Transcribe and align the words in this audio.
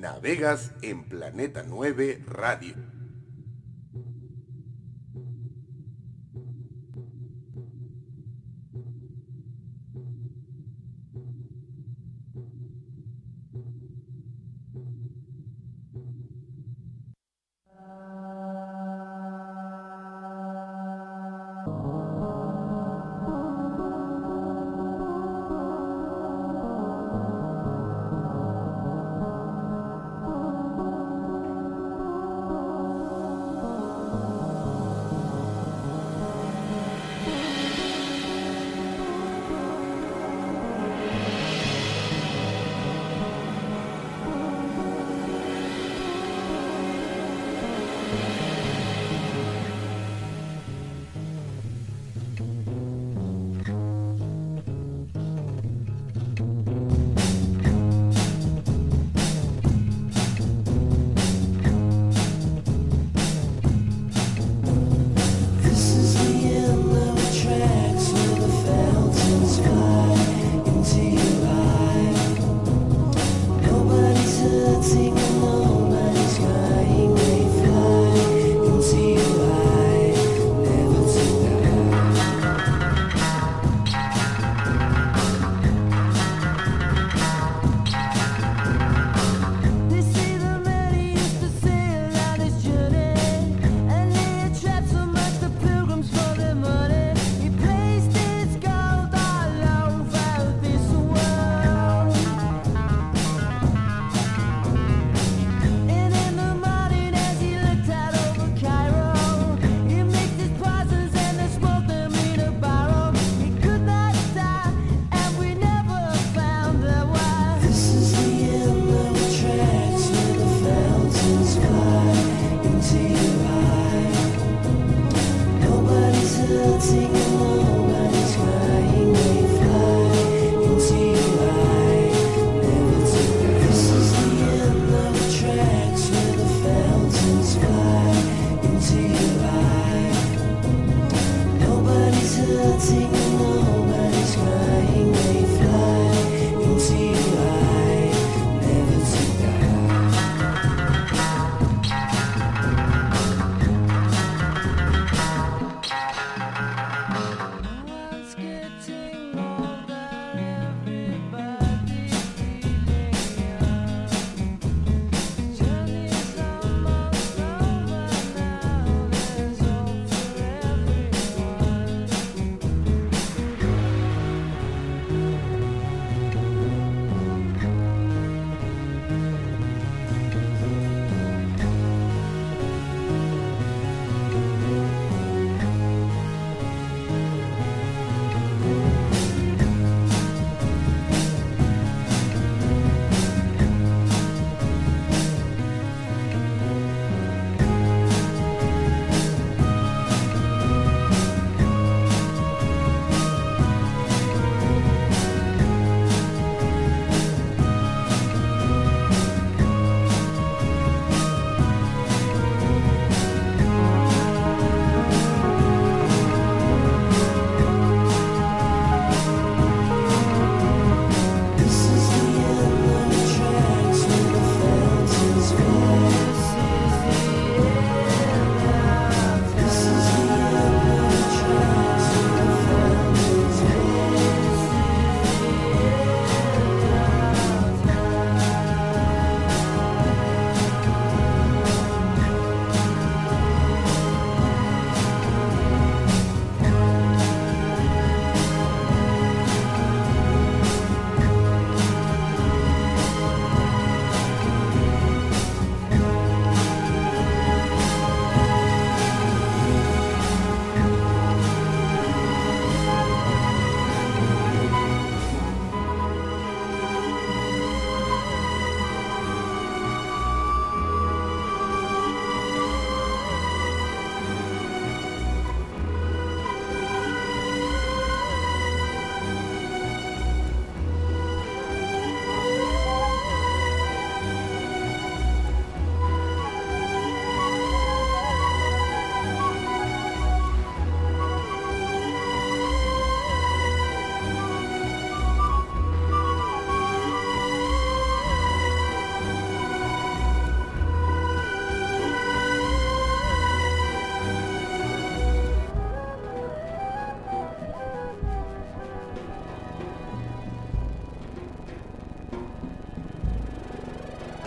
Navegas 0.00 0.72
en 0.80 1.04
Planeta 1.04 1.62
9 1.62 2.24
Radio. 2.26 2.99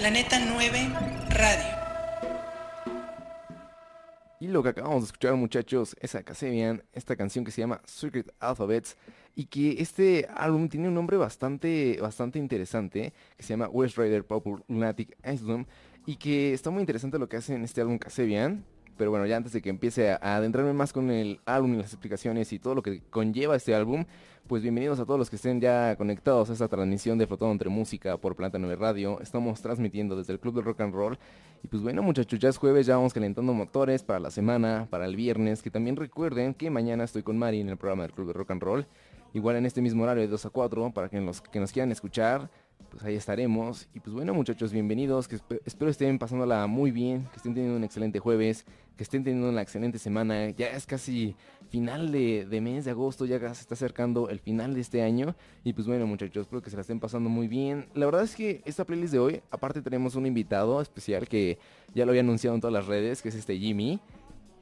Planeta 0.04 0.38
9 0.38 0.92
Radio. 1.30 1.64
Y 4.42 4.50
lo 4.50 4.62
que 4.62 4.68
acabamos 4.68 5.04
de 5.04 5.06
escuchar, 5.06 5.36
muchachos, 5.36 5.96
es 6.02 6.14
a 6.16 6.24
Casabian, 6.24 6.84
esta 6.92 7.16
canción 7.16 7.46
que 7.46 7.52
se 7.52 7.62
llama 7.62 7.82
Secret 7.86 8.30
Alphabets, 8.42 8.98
y 9.34 9.46
que 9.46 9.82
este 9.82 10.28
álbum 10.36 10.68
tiene 10.68 10.90
un 10.90 10.94
nombre 10.94 11.16
bastante, 11.16 12.00
bastante 12.02 12.38
interesante, 12.38 13.14
que 13.38 13.44
se 13.44 13.54
llama 13.54 13.70
West 13.70 13.98
Rider 13.98 14.26
Pop 14.26 14.46
Lunatic 14.68 15.16
Island, 15.26 15.68
y 16.06 16.18
que 16.18 16.52
está 16.52 16.70
muy 16.70 16.82
interesante 16.82 17.18
lo 17.18 17.30
que 17.30 17.38
hace 17.38 17.56
en 17.56 17.64
este 17.64 17.80
álbum 17.80 17.98
Casabian. 17.98 18.66
Pero 18.98 19.10
bueno, 19.10 19.26
ya 19.26 19.38
antes 19.38 19.54
de 19.54 19.62
que 19.62 19.70
empiece 19.70 20.12
a 20.12 20.36
adentrarme 20.36 20.74
más 20.74 20.92
con 20.92 21.12
el 21.12 21.40
álbum 21.46 21.76
y 21.76 21.78
las 21.78 21.94
explicaciones 21.94 22.52
y 22.52 22.60
todo 22.60 22.76
lo 22.76 22.84
que 22.84 23.02
conlleva 23.10 23.56
este 23.56 23.74
álbum, 23.74 24.04
pues 24.48 24.62
bienvenidos 24.62 25.00
a 25.00 25.06
todos 25.06 25.18
los 25.18 25.30
que 25.30 25.38
estén 25.38 25.62
ya 25.62 25.95
conectados 25.95 26.50
a 26.50 26.54
esta 26.54 26.68
transmisión 26.68 27.18
de 27.18 27.28
Flotando 27.28 27.54
entre 27.54 27.69
Música 27.69 28.18
por 28.18 28.36
Planta 28.36 28.60
9 28.60 28.75
Radio. 28.75 29.19
Estamos 29.22 29.62
transmitiendo 29.62 30.16
desde 30.18 30.34
el 30.34 30.40
Club 30.40 30.56
del 30.56 30.66
Rock 30.66 30.81
and 30.81 30.94
Roll. 30.94 31.18
Y 31.63 31.68
pues 31.68 31.81
bueno, 31.81 32.04
muchachos, 32.04 32.40
ya 32.40 32.50
es 32.50 32.57
jueves, 32.57 32.86
ya 32.86 32.98
vamos 32.98 33.13
calentando 33.13 33.54
motores 33.54 34.04
para 34.04 34.19
la 34.19 34.31
semana, 34.31 34.88
para 34.90 35.06
el 35.06 35.16
viernes. 35.16 35.62
Que 35.62 35.72
también 35.72 35.95
recuerden 35.95 36.54
que 36.54 36.69
mañana 36.69 37.06
estoy 37.06 37.24
con 37.24 37.38
Mari 37.38 37.62
en 37.62 37.69
el 37.69 37.78
programa 37.78 38.04
del 38.04 38.12
Club 38.12 38.28
del 38.28 38.36
Rock 38.36 38.51
and 38.51 38.62
Roll. 38.62 38.86
Igual 39.34 39.56
en 39.56 39.66
este 39.66 39.81
mismo 39.81 40.04
horario 40.04 40.24
de 40.24 40.30
2 40.30 40.46
a 40.46 40.50
4, 40.50 40.92
para 40.92 41.10
que 41.10 41.22
los 41.22 41.42
que 41.42 41.60
nos 41.60 41.72
quieran 41.72 41.92
escuchar, 41.92 42.50
pues 42.94 43.04
ahí 43.06 43.16
estaremos. 43.16 43.88
Y 43.95 44.00
pues 44.00 44.13
bueno, 44.13 44.36
muchachos, 44.36 44.72
bienvenidos. 44.72 45.28
Que 45.28 45.40
espero 45.66 45.90
estén 45.90 46.19
pasándola 46.19 46.68
muy 46.68 46.92
bien, 46.92 47.24
que 47.31 47.38
estén 47.38 47.56
teniendo 47.56 47.75
un 47.75 47.84
excelente 47.84 48.19
jueves, 48.19 48.66
que 48.95 49.04
estén 49.04 49.24
teniendo 49.24 49.50
una 49.50 49.63
excelente 49.63 49.98
semana. 49.98 50.51
Ya 50.51 50.68
es 50.68 50.86
casi 50.86 51.36
final 51.69 52.12
de, 52.12 52.60
mes 52.62 52.86
de 52.86 52.92
agosto, 52.92 53.25
ya 53.25 53.40
se 53.40 53.62
está 53.62 53.74
acercando 53.74 54.30
el 54.30 54.40
final 54.40 54.75
de 54.75 54.81
este 54.81 55.01
año. 55.01 55.36
Y 55.63 55.74
pues 55.74 55.88
bueno 55.88 56.06
muchachos, 56.06 56.44
espero 56.44 56.62
que 56.62 56.69
se 56.69 56.75
la 56.75 56.81
estén 56.81 57.00
pasando 57.00 57.31
muy 57.31 57.48
bien. 57.48 57.88
La 57.95 58.06
verdad 58.06 58.22
es 58.22 58.36
que 58.36 58.62
esta 58.63 58.86
playlist 58.86 59.13
de 59.13 59.19
hoy, 59.19 59.42
aparte 59.50 59.81
tenemos 59.81 60.13
un 60.13 60.28
invitado 60.28 60.80
especial 60.80 61.28
que 61.28 61.57
ya 61.96 62.06
lo 62.06 62.12
había 62.12 62.22
anunciado 62.22 62.54
en 62.54 62.62
todas 62.62 62.75
las 62.75 62.86
redes, 62.86 63.24
que 63.24 63.30
es 63.30 63.36
este 63.36 63.57
Jimmy. 63.57 64.00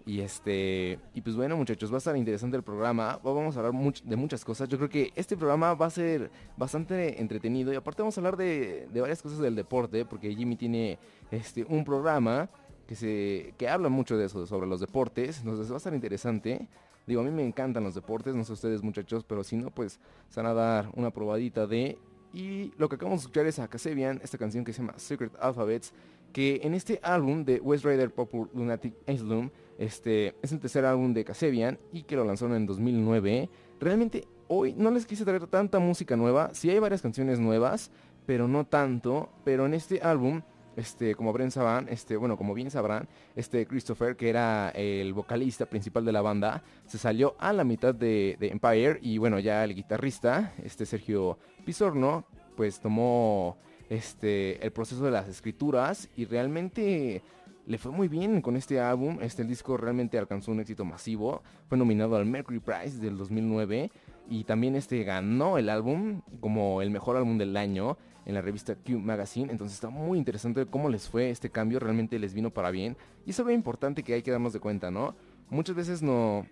Y 0.05 0.21
este, 0.21 0.99
y 1.13 1.21
pues 1.21 1.35
bueno 1.35 1.55
muchachos, 1.55 1.91
va 1.91 1.95
a 1.95 1.97
estar 1.99 2.17
interesante 2.17 2.57
el 2.57 2.63
programa, 2.63 3.19
vamos 3.23 3.55
a 3.55 3.59
hablar 3.59 3.93
de 4.03 4.15
muchas 4.15 4.43
cosas, 4.43 4.67
yo 4.67 4.77
creo 4.77 4.89
que 4.89 5.11
este 5.15 5.37
programa 5.37 5.75
va 5.75 5.85
a 5.85 5.89
ser 5.91 6.31
bastante 6.57 7.21
entretenido 7.21 7.71
y 7.71 7.75
aparte 7.75 8.01
vamos 8.01 8.17
a 8.17 8.21
hablar 8.21 8.35
de, 8.35 8.87
de 8.91 9.01
varias 9.01 9.21
cosas 9.21 9.37
del 9.37 9.55
deporte, 9.55 10.03
porque 10.05 10.33
Jimmy 10.35 10.55
tiene 10.55 10.97
este, 11.29 11.63
un 11.69 11.85
programa 11.85 12.49
que, 12.87 12.95
se, 12.95 13.53
que 13.57 13.69
habla 13.69 13.89
mucho 13.89 14.17
de 14.17 14.25
eso, 14.25 14.45
sobre 14.47 14.67
los 14.67 14.79
deportes, 14.79 15.39
entonces 15.39 15.69
va 15.69 15.75
a 15.75 15.77
estar 15.77 15.93
interesante. 15.93 16.67
Digo, 17.07 17.21
a 17.21 17.23
mí 17.23 17.31
me 17.31 17.45
encantan 17.45 17.83
los 17.83 17.95
deportes, 17.95 18.35
no 18.35 18.43
sé 18.43 18.53
ustedes 18.53 18.83
muchachos, 18.83 19.23
pero 19.23 19.43
si 19.43 19.55
no, 19.55 19.71
pues 19.71 19.99
se 20.29 20.41
van 20.41 20.51
a 20.51 20.53
dar 20.53 20.89
una 20.95 21.09
probadita 21.11 21.67
de... 21.67 21.97
Y 22.33 22.71
lo 22.77 22.87
que 22.87 22.95
acabamos 22.95 23.21
de 23.21 23.23
escuchar 23.23 23.45
es 23.45 23.59
a 23.59 23.67
Kasebian, 23.67 24.19
esta 24.23 24.37
canción 24.37 24.63
que 24.63 24.71
se 24.71 24.81
llama 24.81 24.93
Secret 24.97 25.33
Alphabets, 25.39 25.93
que 26.31 26.61
en 26.63 26.73
este 26.73 26.99
álbum 27.03 27.43
de 27.43 27.59
West 27.59 27.83
Rider 27.83 28.13
Pop 28.13 28.33
Lunatic 28.53 28.93
Islam, 29.07 29.51
este, 29.81 30.35
es 30.43 30.51
el 30.51 30.59
tercer 30.59 30.85
álbum 30.85 31.11
de 31.13 31.25
Kasebian 31.25 31.79
y 31.91 32.03
que 32.03 32.15
lo 32.15 32.23
lanzaron 32.23 32.55
en 32.55 32.67
2009. 32.67 33.49
Realmente 33.79 34.27
hoy 34.47 34.75
no 34.77 34.91
les 34.91 35.07
quise 35.07 35.25
traer 35.25 35.47
tanta 35.47 35.79
música 35.79 36.15
nueva, 36.15 36.51
sí 36.53 36.69
hay 36.69 36.77
varias 36.77 37.01
canciones 37.01 37.39
nuevas, 37.39 37.89
pero 38.27 38.47
no 38.47 38.65
tanto, 38.65 39.29
pero 39.43 39.65
en 39.65 39.73
este 39.73 39.99
álbum 40.01 40.43
este, 40.75 41.15
como 41.15 41.33
bien 41.33 41.51
sabrán, 41.51 41.89
este, 41.89 42.15
bueno, 42.15 42.37
como 42.37 42.53
bien 42.53 42.69
sabrán, 42.69 43.07
este 43.35 43.65
Christopher, 43.65 44.15
que 44.15 44.29
era 44.29 44.69
el 44.69 45.13
vocalista 45.13 45.65
principal 45.65 46.05
de 46.05 46.11
la 46.11 46.21
banda, 46.21 46.63
se 46.85 46.97
salió 46.97 47.35
a 47.39 47.51
la 47.51 47.63
mitad 47.63 47.93
de, 47.93 48.37
Empire 48.39 48.99
y 49.01 49.17
bueno, 49.17 49.39
ya 49.39 49.63
el 49.63 49.73
guitarrista, 49.73 50.53
este 50.63 50.85
Sergio 50.85 51.39
Pisorno, 51.65 52.25
pues 52.55 52.79
tomó 52.79 53.57
este, 53.89 54.63
el 54.63 54.71
proceso 54.71 55.03
de 55.03 55.11
las 55.11 55.27
escrituras 55.27 56.07
y 56.15 56.25
realmente 56.25 57.21
le 57.65 57.77
fue 57.77 57.91
muy 57.91 58.07
bien 58.07 58.41
con 58.41 58.55
este 58.55 58.79
álbum. 58.79 59.19
Este 59.21 59.41
el 59.41 59.47
disco 59.47 59.77
realmente 59.77 60.17
alcanzó 60.17 60.51
un 60.51 60.59
éxito 60.59 60.85
masivo. 60.85 61.43
Fue 61.67 61.77
nominado 61.77 62.15
al 62.15 62.25
Mercury 62.25 62.59
Prize 62.59 62.99
del 62.99 63.17
2009 63.17 63.91
y 64.29 64.43
también 64.43 64.75
este 64.75 65.03
ganó 65.03 65.57
el 65.57 65.69
álbum 65.69 66.21
como 66.39 66.81
el 66.81 66.89
mejor 66.89 67.17
álbum 67.17 67.37
del 67.37 67.55
año 67.57 67.97
en 68.25 68.33
la 68.33 68.41
revista 68.41 68.75
Q 68.75 68.99
Magazine. 68.99 69.51
Entonces 69.51 69.75
está 69.75 69.89
muy 69.89 70.17
interesante 70.17 70.65
cómo 70.65 70.89
les 70.89 71.07
fue 71.07 71.29
este 71.29 71.49
cambio, 71.49 71.79
realmente 71.79 72.19
les 72.19 72.33
vino 72.33 72.49
para 72.51 72.71
bien. 72.71 72.97
Y 73.25 73.31
eso 73.31 73.47
es 73.47 73.55
importante 73.55 74.03
que 74.03 74.13
hay 74.13 74.21
que 74.21 74.31
darnos 74.31 74.53
de 74.53 74.59
cuenta, 74.59 74.91
¿no? 74.91 75.15
Muchas 75.49 75.75
veces 75.75 76.01
no 76.01 76.45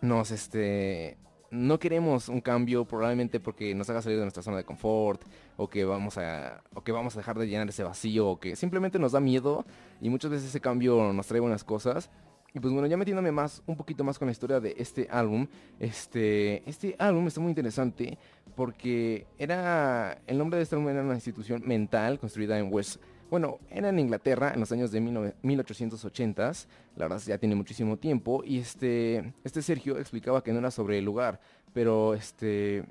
nos 0.00 0.30
este 0.30 1.16
no 1.54 1.78
queremos 1.78 2.28
un 2.28 2.40
cambio 2.40 2.84
probablemente 2.84 3.40
porque 3.40 3.74
nos 3.74 3.88
haga 3.88 4.02
salir 4.02 4.18
de 4.18 4.24
nuestra 4.24 4.42
zona 4.42 4.56
de 4.56 4.64
confort 4.64 5.22
o 5.56 5.68
que 5.68 5.84
vamos 5.84 6.18
a 6.18 6.62
o 6.74 6.82
que 6.82 6.92
vamos 6.92 7.14
a 7.14 7.20
dejar 7.20 7.38
de 7.38 7.46
llenar 7.46 7.68
ese 7.68 7.84
vacío 7.84 8.28
o 8.28 8.40
que 8.40 8.56
simplemente 8.56 8.98
nos 8.98 9.12
da 9.12 9.20
miedo 9.20 9.64
y 10.00 10.10
muchas 10.10 10.30
veces 10.30 10.48
ese 10.48 10.60
cambio 10.60 11.12
nos 11.12 11.26
trae 11.26 11.40
buenas 11.40 11.64
cosas. 11.64 12.10
Y 12.52 12.60
pues 12.60 12.72
bueno, 12.72 12.86
ya 12.86 12.96
metiéndome 12.96 13.32
más, 13.32 13.64
un 13.66 13.76
poquito 13.76 14.04
más 14.04 14.16
con 14.16 14.26
la 14.26 14.32
historia 14.32 14.60
de 14.60 14.76
este 14.78 15.08
álbum, 15.10 15.48
este, 15.80 16.62
este 16.70 16.94
álbum 17.00 17.26
está 17.26 17.40
muy 17.40 17.48
interesante 17.48 18.16
porque 18.54 19.26
era, 19.38 20.18
el 20.28 20.38
nombre 20.38 20.58
de 20.58 20.62
este 20.62 20.76
álbum 20.76 20.88
era 20.88 21.02
una 21.02 21.14
institución 21.14 21.62
mental 21.66 22.20
construida 22.20 22.56
en 22.56 22.72
West, 22.72 23.02
bueno, 23.34 23.58
era 23.68 23.88
en 23.88 23.98
Inglaterra 23.98 24.52
en 24.54 24.60
los 24.60 24.70
años 24.70 24.92
de 24.92 25.02
1880s, 25.02 26.66
la 26.94 27.08
verdad 27.08 27.20
ya 27.26 27.36
tiene 27.36 27.56
muchísimo 27.56 27.96
tiempo, 27.96 28.44
y 28.46 28.60
este, 28.60 29.34
este 29.42 29.60
Sergio 29.60 29.98
explicaba 29.98 30.44
que 30.44 30.52
no 30.52 30.60
era 30.60 30.70
sobre 30.70 30.98
el 30.98 31.04
lugar, 31.04 31.40
pero 31.72 32.14
este, 32.14 32.84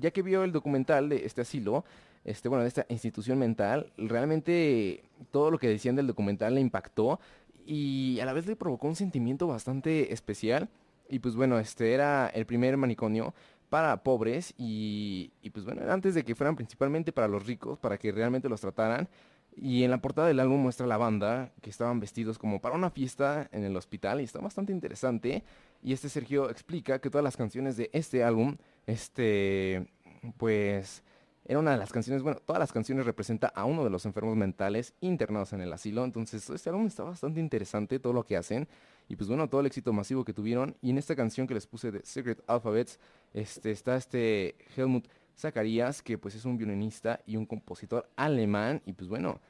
ya 0.00 0.10
que 0.10 0.22
vio 0.22 0.42
el 0.42 0.52
documental 0.52 1.10
de 1.10 1.26
este 1.26 1.42
asilo, 1.42 1.84
este, 2.24 2.48
bueno, 2.48 2.62
de 2.62 2.68
esta 2.68 2.86
institución 2.88 3.38
mental, 3.38 3.92
realmente 3.98 5.02
todo 5.30 5.50
lo 5.50 5.58
que 5.58 5.68
decían 5.68 5.96
del 5.96 6.06
documental 6.06 6.54
le 6.54 6.62
impactó 6.62 7.20
y 7.66 8.20
a 8.20 8.24
la 8.24 8.32
vez 8.32 8.46
le 8.46 8.56
provocó 8.56 8.88
un 8.88 8.96
sentimiento 8.96 9.46
bastante 9.46 10.14
especial. 10.14 10.70
Y 11.10 11.18
pues 11.18 11.34
bueno, 11.34 11.58
este 11.58 11.92
era 11.92 12.28
el 12.28 12.46
primer 12.46 12.78
manicomio 12.78 13.34
para 13.70 14.02
pobres 14.02 14.52
y, 14.58 15.32
pues 15.52 15.64
bueno, 15.64 15.82
antes 15.90 16.14
de 16.14 16.24
que 16.24 16.34
fueran 16.34 16.56
principalmente 16.56 17.12
para 17.12 17.28
los 17.28 17.46
ricos, 17.46 17.78
para 17.78 17.96
que 17.96 18.12
realmente 18.12 18.48
los 18.48 18.60
trataran. 18.60 19.08
Y 19.56 19.82
en 19.82 19.90
la 19.90 20.00
portada 20.00 20.28
del 20.28 20.40
álbum 20.40 20.60
muestra 20.60 20.86
la 20.86 20.96
banda 20.96 21.52
que 21.60 21.70
estaban 21.70 21.98
vestidos 21.98 22.38
como 22.38 22.60
para 22.60 22.74
una 22.74 22.90
fiesta 22.90 23.48
en 23.52 23.64
el 23.64 23.76
hospital 23.76 24.20
y 24.20 24.24
está 24.24 24.40
bastante 24.40 24.72
interesante. 24.72 25.44
Y 25.82 25.92
este 25.92 26.08
Sergio 26.08 26.50
explica 26.50 27.00
que 27.00 27.10
todas 27.10 27.24
las 27.24 27.36
canciones 27.36 27.76
de 27.76 27.90
este 27.92 28.22
álbum, 28.22 28.56
este, 28.86 29.88
pues 30.36 31.02
era 31.44 31.58
una 31.58 31.72
de 31.72 31.78
las 31.78 31.92
canciones, 31.92 32.22
bueno, 32.22 32.38
todas 32.44 32.60
las 32.60 32.72
canciones 32.72 33.06
representa 33.06 33.48
a 33.48 33.64
uno 33.64 33.82
de 33.82 33.90
los 33.90 34.06
enfermos 34.06 34.36
mentales 34.36 34.94
internados 35.00 35.52
en 35.52 35.60
el 35.60 35.72
asilo. 35.72 36.04
Entonces, 36.04 36.48
este 36.48 36.70
álbum 36.70 36.86
está 36.86 37.02
bastante 37.02 37.40
interesante, 37.40 37.98
todo 37.98 38.12
lo 38.12 38.24
que 38.24 38.36
hacen. 38.36 38.68
Y 39.08 39.16
pues 39.16 39.28
bueno, 39.28 39.48
todo 39.48 39.60
el 39.60 39.66
éxito 39.66 39.92
masivo 39.92 40.24
que 40.24 40.32
tuvieron. 40.32 40.76
Y 40.80 40.90
en 40.90 40.98
esta 40.98 41.16
canción 41.16 41.48
que 41.48 41.54
les 41.54 41.66
puse 41.66 41.90
de 41.90 42.02
Secret 42.04 42.40
Alphabets, 42.46 43.00
este, 43.34 43.70
está 43.70 43.96
este 43.96 44.56
Helmut 44.76 45.06
Zacharias, 45.36 46.02
que 46.02 46.18
pues 46.18 46.34
es 46.34 46.44
un 46.44 46.56
violinista 46.56 47.20
y 47.26 47.36
un 47.36 47.46
compositor 47.46 48.08
alemán. 48.16 48.82
Y 48.86 48.92
pues 48.92 49.08
bueno, 49.08 49.40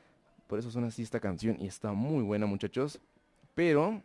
por 0.47 0.59
eso 0.59 0.71
suena 0.71 0.89
así 0.89 1.03
esta 1.03 1.21
canción 1.21 1.57
y 1.61 1.67
está 1.67 1.93
muy 1.93 2.23
buena 2.23 2.47
muchachos. 2.47 3.01
Pero 3.55 4.03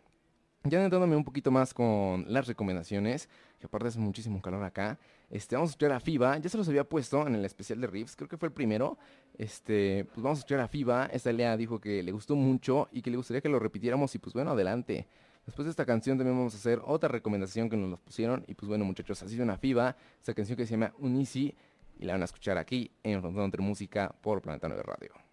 ya 0.69 0.83
entrándome 0.83 1.15
un 1.15 1.23
poquito 1.23 1.51
más 1.51 1.73
con 1.73 2.25
las 2.27 2.47
recomendaciones, 2.47 3.29
que 3.59 3.67
aparte 3.67 3.89
hace 3.89 3.99
muchísimo 3.99 4.41
calor 4.41 4.63
acá. 4.63 4.97
Este, 5.29 5.55
vamos 5.55 5.69
a 5.69 5.71
escuchar 5.71 5.91
a 5.91 5.99
FIBA, 5.99 6.37
ya 6.39 6.49
se 6.49 6.57
los 6.57 6.67
había 6.67 6.83
puesto 6.83 7.25
en 7.27 7.35
el 7.35 7.45
especial 7.45 7.81
de 7.81 7.87
Riffs, 7.87 8.15
creo 8.15 8.27
que 8.27 8.37
fue 8.37 8.47
el 8.47 8.53
primero. 8.53 8.97
Este, 9.37 10.05
pues 10.05 10.23
vamos 10.23 10.39
a 10.39 10.41
escuchar 10.41 10.59
a 10.61 10.67
FIBA, 10.67 11.07
esta 11.07 11.31
Lea 11.31 11.55
dijo 11.57 11.79
que 11.79 12.01
le 12.01 12.11
gustó 12.11 12.35
mucho 12.35 12.89
y 12.91 13.01
que 13.01 13.11
le 13.11 13.17
gustaría 13.17 13.41
que 13.41 13.49
lo 13.49 13.59
repitiéramos 13.59 14.13
y 14.15 14.19
pues 14.19 14.33
bueno, 14.33 14.51
adelante. 14.51 15.07
Después 15.45 15.65
de 15.65 15.69
esta 15.71 15.85
canción 15.85 16.17
también 16.17 16.37
vamos 16.37 16.55
a 16.55 16.57
hacer 16.57 16.81
otra 16.83 17.07
recomendación 17.07 17.69
que 17.69 17.77
nos 17.77 17.89
los 17.89 17.99
pusieron 17.99 18.43
y 18.47 18.55
pues 18.55 18.67
bueno 18.67 18.83
muchachos, 18.83 19.21
así 19.21 19.39
una 19.39 19.57
FIBA, 19.57 19.95
esta 20.17 20.33
canción 20.33 20.57
que 20.57 20.65
se 20.65 20.71
llama 20.71 20.93
Unisi 20.97 21.55
y 21.99 22.05
la 22.05 22.13
van 22.13 22.21
a 22.23 22.25
escuchar 22.25 22.57
aquí 22.57 22.91
en 23.03 23.21
Frontón 23.21 23.45
entre 23.45 23.61
Música 23.61 24.13
por 24.21 24.41
Planeta 24.41 24.67
9 24.67 24.83
Radio. 24.83 25.24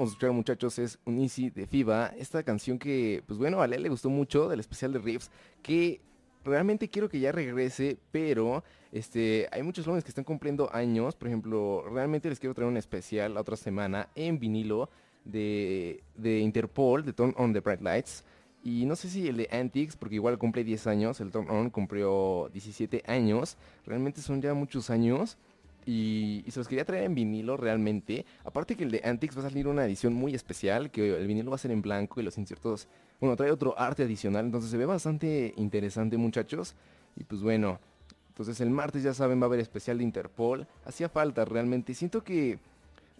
Acabamos 0.00 0.36
muchachos 0.36 0.78
es 0.78 0.98
un 1.04 1.20
Easy 1.20 1.50
de 1.50 1.66
FIBA, 1.66 2.14
esta 2.18 2.42
canción 2.42 2.78
que 2.78 3.22
pues 3.26 3.38
bueno 3.38 3.60
a 3.60 3.66
le 3.66 3.88
gustó 3.88 4.08
mucho 4.08 4.48
del 4.48 4.60
especial 4.60 4.92
de 4.92 4.98
Riffs, 4.98 5.30
que 5.62 6.00
realmente 6.42 6.88
quiero 6.88 7.08
que 7.08 7.20
ya 7.20 7.32
regrese, 7.32 7.98
pero 8.10 8.64
este, 8.92 9.46
hay 9.52 9.62
muchos 9.62 9.86
lunes 9.86 10.02
que 10.02 10.10
están 10.10 10.24
cumpliendo 10.24 10.74
años, 10.74 11.14
por 11.16 11.28
ejemplo, 11.28 11.84
realmente 11.92 12.30
les 12.30 12.40
quiero 12.40 12.54
traer 12.54 12.70
un 12.70 12.78
especial 12.78 13.34
la 13.34 13.42
otra 13.42 13.56
semana 13.56 14.08
en 14.14 14.38
vinilo 14.38 14.88
de, 15.24 16.02
de 16.14 16.38
Interpol, 16.38 17.04
de 17.04 17.12
Turn 17.12 17.34
on 17.36 17.52
the 17.52 17.60
Bright 17.60 17.82
Lights. 17.82 18.24
Y 18.62 18.84
no 18.84 18.96
sé 18.96 19.08
si 19.08 19.28
el 19.28 19.36
de 19.38 19.48
Antics, 19.52 19.96
porque 19.96 20.16
igual 20.16 20.38
cumple 20.38 20.64
10 20.64 20.86
años, 20.86 21.20
el 21.20 21.30
Turn 21.30 21.48
On 21.50 21.70
cumplió 21.70 22.50
17 22.52 23.02
años, 23.06 23.56
realmente 23.86 24.20
son 24.20 24.40
ya 24.40 24.52
muchos 24.54 24.90
años. 24.90 25.38
Y, 25.86 26.44
se 26.48 26.60
los 26.60 26.68
quería 26.68 26.84
traer 26.84 27.04
en 27.04 27.14
vinilo 27.14 27.56
realmente. 27.56 28.26
Aparte 28.44 28.76
que 28.76 28.84
el 28.84 28.90
de 28.90 29.00
Antics 29.04 29.36
va 29.36 29.40
a 29.40 29.48
salir 29.48 29.66
una 29.68 29.84
edición 29.84 30.14
muy 30.14 30.34
especial, 30.34 30.90
que 30.90 31.16
el 31.16 31.26
vinilo 31.26 31.50
va 31.50 31.56
a 31.56 31.58
ser 31.58 31.70
en 31.70 31.82
blanco 31.82 32.20
y 32.20 32.24
los 32.24 32.38
insertos, 32.38 32.88
bueno, 33.20 33.36
trae 33.36 33.50
otro 33.50 33.78
arte 33.78 34.02
adicional, 34.02 34.46
entonces 34.46 34.70
se 34.70 34.76
ve 34.76 34.86
bastante 34.86 35.54
interesante 35.56 36.16
muchachos. 36.16 36.74
Y 37.16 37.24
pues 37.24 37.42
bueno, 37.42 37.80
entonces 38.28 38.60
el 38.60 38.70
martes 38.70 39.02
ya 39.02 39.14
saben 39.14 39.40
va 39.40 39.44
a 39.44 39.46
haber 39.46 39.60
especial 39.60 39.98
de 39.98 40.04
Interpol. 40.04 40.66
Hacía 40.84 41.08
falta 41.08 41.44
realmente. 41.44 41.94
Siento 41.94 42.24
que 42.24 42.58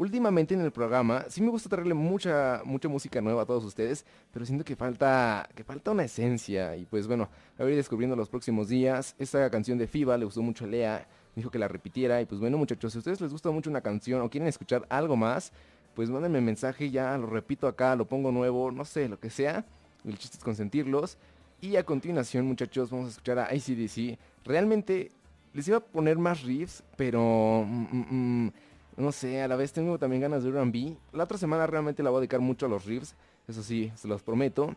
últimamente 0.00 0.54
en 0.54 0.62
el 0.62 0.70
programa 0.70 1.26
sí 1.28 1.42
me 1.42 1.50
gusta 1.50 1.68
traerle 1.68 1.92
mucha 1.92 2.62
mucha 2.64 2.88
música 2.88 3.20
nueva 3.20 3.42
a 3.42 3.44
todos 3.44 3.62
ustedes, 3.64 4.06
pero 4.32 4.46
siento 4.46 4.64
que 4.64 4.76
falta 4.76 5.46
que 5.54 5.62
falta 5.62 5.90
una 5.90 6.04
esencia 6.04 6.74
y 6.74 6.86
pues 6.86 7.06
bueno, 7.06 7.28
la 7.58 7.64
voy 7.66 7.72
a 7.72 7.74
ir 7.74 7.76
descubriendo 7.76 8.16
los 8.16 8.30
próximos 8.30 8.68
días. 8.68 9.14
Esta 9.18 9.50
canción 9.50 9.76
de 9.76 9.86
FIBA 9.86 10.16
le 10.16 10.24
gustó 10.24 10.40
mucho 10.40 10.64
a 10.64 10.68
Lea 10.68 11.06
dijo 11.36 11.50
que 11.50 11.58
la 11.58 11.68
repitiera. 11.68 12.20
Y 12.20 12.26
pues 12.26 12.40
bueno, 12.40 12.58
muchachos, 12.58 12.92
si 12.92 12.98
a 12.98 13.00
ustedes 13.00 13.20
les 13.20 13.32
gusta 13.32 13.50
mucho 13.50 13.70
una 13.70 13.80
canción 13.80 14.20
o 14.22 14.30
quieren 14.30 14.48
escuchar 14.48 14.86
algo 14.88 15.16
más, 15.16 15.52
pues 15.94 16.10
mándenme 16.10 16.40
mensaje, 16.40 16.90
ya 16.90 17.16
lo 17.18 17.26
repito 17.26 17.66
acá, 17.66 17.96
lo 17.96 18.06
pongo 18.06 18.32
nuevo, 18.32 18.70
no 18.70 18.84
sé, 18.84 19.08
lo 19.08 19.18
que 19.18 19.30
sea. 19.30 19.64
El 20.04 20.18
chiste 20.18 20.38
es 20.38 20.44
consentirlos. 20.44 21.18
Y 21.60 21.76
a 21.76 21.84
continuación, 21.84 22.46
muchachos, 22.46 22.90
vamos 22.90 23.06
a 23.06 23.10
escuchar 23.10 23.38
a 23.38 23.54
ICDC. 23.54 24.18
Realmente 24.44 25.10
les 25.52 25.68
iba 25.68 25.78
a 25.78 25.80
poner 25.80 26.16
más 26.18 26.42
riffs, 26.42 26.82
pero 26.96 27.64
mm, 27.66 27.86
mm, 27.90 28.46
mm, 28.46 28.52
no 28.96 29.12
sé, 29.12 29.42
a 29.42 29.48
la 29.48 29.56
vez 29.56 29.72
tengo 29.72 29.98
también 29.98 30.22
ganas 30.22 30.42
de 30.42 30.50
R&B. 30.50 30.96
La 31.12 31.24
otra 31.24 31.38
semana 31.38 31.66
realmente 31.66 32.02
la 32.02 32.10
voy 32.10 32.18
a 32.18 32.20
dedicar 32.20 32.40
mucho 32.40 32.66
a 32.66 32.68
los 32.68 32.84
riffs, 32.86 33.14
eso 33.48 33.62
sí, 33.62 33.92
se 33.94 34.08
los 34.08 34.22
prometo. 34.22 34.74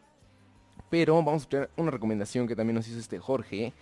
Pero 0.89 1.15
vamos 1.15 1.33
a 1.33 1.37
escuchar 1.37 1.69
una 1.77 1.91
recomendación 1.91 2.47
que 2.47 2.55
también 2.55 2.75
nos 2.75 2.87
hizo 2.87 2.99
este 2.99 3.19
Jorge 3.19 3.73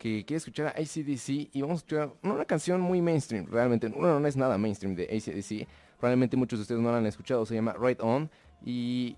que 0.00 0.24
quiere 0.24 0.38
escuchar 0.38 0.68
a 0.68 0.70
ACDC 0.70 1.50
y 1.52 1.60
vamos 1.60 1.74
a 1.74 1.76
escuchar 1.80 2.14
una 2.22 2.46
canción 2.46 2.80
muy 2.80 3.02
mainstream, 3.02 3.46
realmente, 3.50 3.90
no, 3.90 4.18
no 4.18 4.26
es 4.26 4.34
nada 4.34 4.56
mainstream 4.56 4.94
de 4.96 5.04
ACDC, 5.04 5.68
probablemente 5.98 6.38
muchos 6.38 6.58
de 6.58 6.62
ustedes 6.62 6.80
no 6.80 6.90
la 6.90 6.96
han 6.96 7.06
escuchado, 7.06 7.44
se 7.44 7.54
llama 7.54 7.74
Right 7.78 8.00
On 8.00 8.30
y, 8.64 9.14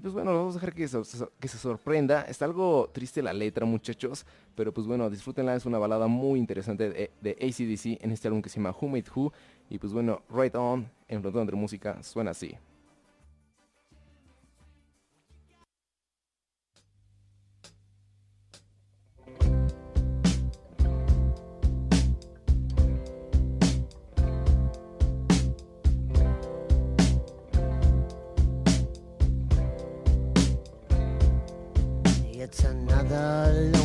pues 0.00 0.14
bueno, 0.14 0.32
vamos 0.32 0.54
a 0.54 0.60
dejar 0.60 0.74
que 0.74 0.86
se, 0.86 1.58
sorprenda, 1.58 2.22
está 2.22 2.44
algo 2.44 2.88
triste 2.92 3.20
la 3.20 3.32
letra 3.32 3.66
muchachos, 3.66 4.24
pero 4.54 4.72
pues 4.72 4.86
bueno, 4.86 5.10
disfrútenla, 5.10 5.56
es 5.56 5.66
una 5.66 5.78
balada 5.78 6.06
muy 6.06 6.38
interesante 6.38 6.88
de, 6.88 7.10
de 7.20 7.30
ACDC 7.32 8.04
en 8.04 8.12
este 8.12 8.28
álbum 8.28 8.42
que 8.42 8.48
se 8.48 8.60
llama 8.60 8.76
Who 8.80 8.88
Made 8.88 9.06
Who 9.12 9.32
y 9.70 9.78
pues 9.78 9.92
bueno, 9.92 10.22
Right 10.30 10.54
On 10.54 10.88
en 11.08 11.20
Frontón 11.20 11.48
de 11.48 11.52
Música 11.54 12.00
suena 12.04 12.30
así. 12.30 12.56
It's 32.52 32.64
another 32.64 33.81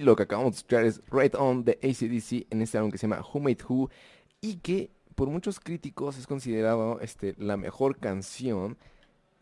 Y 0.00 0.02
lo 0.02 0.16
que 0.16 0.22
acabamos 0.22 0.52
de 0.52 0.56
escuchar 0.56 0.84
es 0.86 1.02
Right 1.10 1.34
On 1.34 1.62
de 1.62 1.72
ACDC 1.82 2.46
en 2.50 2.62
este 2.62 2.78
álbum 2.78 2.90
que 2.90 2.96
se 2.96 3.06
llama 3.06 3.20
Who 3.20 3.38
Made 3.38 3.58
Who 3.68 3.90
y 4.40 4.56
que 4.56 4.90
por 5.14 5.28
muchos 5.28 5.60
críticos 5.60 6.16
es 6.16 6.26
considerado 6.26 7.00
este, 7.00 7.34
la 7.36 7.58
mejor 7.58 7.98
canción 7.98 8.78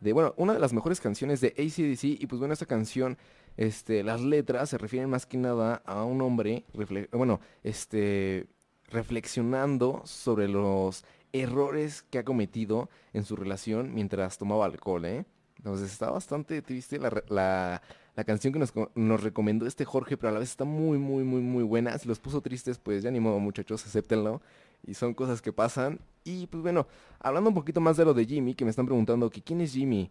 de, 0.00 0.12
bueno, 0.12 0.34
una 0.36 0.54
de 0.54 0.58
las 0.58 0.72
mejores 0.72 1.00
canciones 1.00 1.40
de 1.40 1.54
ACDC 1.56 2.20
y 2.20 2.26
pues 2.26 2.40
bueno, 2.40 2.54
esta 2.54 2.66
canción, 2.66 3.18
este, 3.56 4.02
las 4.02 4.20
letras 4.20 4.70
se 4.70 4.78
refieren 4.78 5.08
más 5.08 5.26
que 5.26 5.38
nada 5.38 5.80
a 5.86 6.02
un 6.02 6.20
hombre, 6.22 6.64
bueno, 7.12 7.38
este, 7.62 8.48
reflexionando 8.88 10.02
sobre 10.06 10.48
los 10.48 11.04
errores 11.32 12.02
que 12.02 12.18
ha 12.18 12.24
cometido 12.24 12.90
en 13.12 13.24
su 13.24 13.36
relación 13.36 13.94
mientras 13.94 14.38
tomaba 14.38 14.64
alcohol, 14.64 15.04
¿eh? 15.04 15.24
Entonces 15.58 15.92
está 15.92 16.10
bastante 16.10 16.62
triste 16.62 16.98
la, 16.98 17.82
canción 18.24 18.52
que 18.52 18.58
nos, 18.58 18.72
nos, 18.94 19.22
recomendó 19.22 19.66
este 19.66 19.84
Jorge, 19.84 20.16
pero 20.16 20.30
a 20.30 20.32
la 20.32 20.40
vez 20.40 20.50
está 20.50 20.64
muy, 20.64 20.98
muy, 20.98 21.24
muy, 21.24 21.40
muy 21.40 21.62
buena. 21.62 21.96
Si 21.98 22.08
los 22.08 22.18
puso 22.18 22.40
tristes, 22.40 22.78
pues 22.78 23.02
ya 23.02 23.10
ni 23.10 23.20
modo 23.20 23.38
muchachos, 23.38 23.84
acéptenlo. 23.86 24.40
Y 24.86 24.94
son 24.94 25.14
cosas 25.14 25.42
que 25.42 25.52
pasan. 25.52 26.00
Y 26.24 26.46
pues 26.46 26.62
bueno, 26.62 26.86
hablando 27.20 27.50
un 27.50 27.54
poquito 27.54 27.80
más 27.80 27.96
de 27.96 28.04
lo 28.04 28.14
de 28.14 28.24
Jimmy, 28.24 28.54
que 28.54 28.64
me 28.64 28.70
están 28.70 28.86
preguntando 28.86 29.30
que 29.30 29.42
quién 29.42 29.60
es 29.60 29.72
Jimmy. 29.72 30.10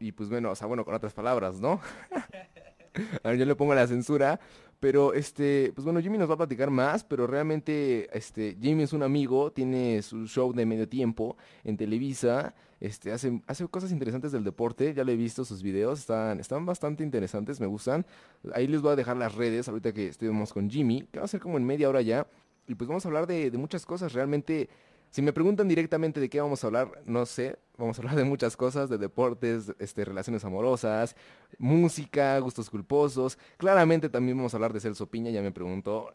Y 0.00 0.12
pues 0.12 0.28
bueno, 0.28 0.50
o 0.50 0.54
sea, 0.54 0.66
bueno, 0.66 0.84
con 0.84 0.94
otras 0.94 1.12
palabras, 1.12 1.60
¿no? 1.60 1.80
a 3.22 3.28
ver, 3.28 3.38
yo 3.38 3.44
le 3.44 3.54
pongo 3.54 3.74
la 3.74 3.86
censura. 3.86 4.40
Pero 4.80 5.12
este, 5.12 5.72
pues 5.74 5.84
bueno, 5.84 6.00
Jimmy 6.00 6.18
nos 6.18 6.30
va 6.30 6.34
a 6.34 6.38
platicar 6.38 6.70
más, 6.70 7.02
pero 7.02 7.26
realmente 7.26 8.08
este, 8.16 8.56
Jimmy 8.60 8.84
es 8.84 8.92
un 8.92 9.02
amigo, 9.02 9.50
tiene 9.50 10.02
su 10.02 10.26
show 10.26 10.52
de 10.52 10.64
medio 10.66 10.88
tiempo 10.88 11.36
en 11.64 11.76
Televisa, 11.76 12.54
este, 12.80 13.12
hace, 13.12 13.42
hace 13.46 13.66
cosas 13.68 13.92
interesantes 13.92 14.32
del 14.32 14.44
deporte, 14.44 14.94
ya 14.94 15.04
le 15.04 15.12
he 15.12 15.16
visto 15.16 15.44
sus 15.44 15.62
videos, 15.62 16.00
están, 16.00 16.40
están 16.40 16.66
bastante 16.66 17.02
interesantes, 17.02 17.60
me 17.60 17.66
gustan. 17.66 18.06
Ahí 18.52 18.66
les 18.66 18.80
voy 18.80 18.92
a 18.92 18.96
dejar 18.96 19.16
las 19.16 19.34
redes 19.34 19.68
ahorita 19.68 19.92
que 19.92 20.08
estemos 20.08 20.52
con 20.52 20.70
Jimmy, 20.70 21.08
que 21.10 21.18
va 21.18 21.24
a 21.24 21.28
ser 21.28 21.40
como 21.40 21.56
en 21.56 21.64
media 21.64 21.88
hora 21.88 22.02
ya. 22.02 22.26
Y 22.66 22.74
pues 22.74 22.86
vamos 22.88 23.04
a 23.04 23.08
hablar 23.08 23.26
de, 23.26 23.50
de 23.50 23.58
muchas 23.58 23.86
cosas, 23.86 24.12
realmente 24.12 24.68
si 25.10 25.22
me 25.22 25.32
preguntan 25.32 25.68
directamente 25.68 26.20
de 26.20 26.28
qué 26.28 26.40
vamos 26.40 26.62
a 26.62 26.66
hablar, 26.66 27.02
no 27.06 27.24
sé. 27.24 27.58
Vamos 27.78 27.98
a 27.98 28.02
hablar 28.02 28.16
de 28.16 28.24
muchas 28.24 28.56
cosas, 28.56 28.90
de 28.90 28.98
deportes, 28.98 29.72
este, 29.78 30.04
relaciones 30.04 30.44
amorosas, 30.44 31.16
música, 31.58 32.38
gustos 32.40 32.68
culposos. 32.68 33.38
Claramente 33.56 34.08
también 34.08 34.36
vamos 34.36 34.52
a 34.52 34.56
hablar 34.58 34.72
de 34.72 34.80
Celso 34.80 35.06
Piña, 35.06 35.30
ya 35.30 35.40
me 35.40 35.52
preguntó. 35.52 36.12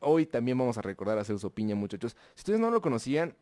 Hoy 0.00 0.26
también 0.26 0.58
vamos 0.58 0.76
a 0.76 0.82
recordar 0.82 1.18
a 1.18 1.24
Celso 1.24 1.50
Piña, 1.50 1.74
muchachos. 1.74 2.16
Si 2.34 2.40
ustedes 2.40 2.60
no 2.60 2.70
lo 2.70 2.82
conocían, 2.82 3.34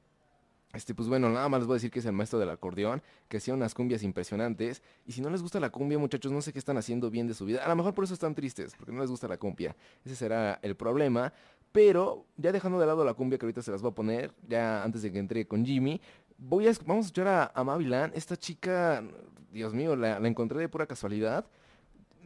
este, 0.72 0.94
pues 0.94 1.08
bueno, 1.08 1.28
nada 1.28 1.48
más 1.48 1.60
les 1.60 1.66
voy 1.66 1.74
a 1.74 1.76
decir 1.76 1.90
que 1.90 1.98
es 1.98 2.06
el 2.06 2.12
maestro 2.12 2.38
del 2.38 2.50
acordeón, 2.50 3.02
que 3.28 3.36
hacía 3.36 3.52
unas 3.52 3.74
cumbias 3.74 4.02
impresionantes. 4.02 4.82
Y 5.06 5.12
si 5.12 5.20
no 5.20 5.28
les 5.28 5.42
gusta 5.42 5.60
la 5.60 5.70
cumbia, 5.70 5.98
muchachos, 5.98 6.32
no 6.32 6.40
sé 6.40 6.52
qué 6.52 6.58
están 6.58 6.78
haciendo 6.78 7.10
bien 7.10 7.26
de 7.26 7.34
su 7.34 7.44
vida. 7.44 7.64
A 7.64 7.68
lo 7.68 7.76
mejor 7.76 7.94
por 7.94 8.04
eso 8.04 8.14
están 8.14 8.34
tristes, 8.34 8.74
porque 8.76 8.92
no 8.92 9.00
les 9.00 9.10
gusta 9.10 9.28
la 9.28 9.36
cumbia. 9.36 9.76
Ese 10.04 10.16
será 10.16 10.58
el 10.62 10.74
problema. 10.74 11.32
Pero 11.72 12.26
ya 12.36 12.52
dejando 12.52 12.78
de 12.78 12.86
lado 12.86 13.04
la 13.04 13.14
cumbia 13.14 13.38
que 13.38 13.46
ahorita 13.46 13.62
se 13.62 13.70
las 13.70 13.80
voy 13.80 13.90
a 13.90 13.94
poner, 13.94 14.32
ya 14.46 14.82
antes 14.82 15.02
de 15.02 15.10
que 15.10 15.18
entre 15.18 15.46
con 15.46 15.64
Jimmy, 15.64 16.00
voy 16.38 16.66
a, 16.68 16.72
vamos 16.86 17.06
a 17.06 17.08
escuchar 17.08 17.28
a, 17.28 17.52
a 17.54 17.64
Mavilan. 17.64 18.12
Esta 18.14 18.36
chica, 18.36 19.02
Dios 19.50 19.72
mío, 19.74 19.96
la, 19.96 20.16
encontré 20.18 20.58
de 20.58 20.68
pura 20.68 20.86
casualidad. 20.86 21.46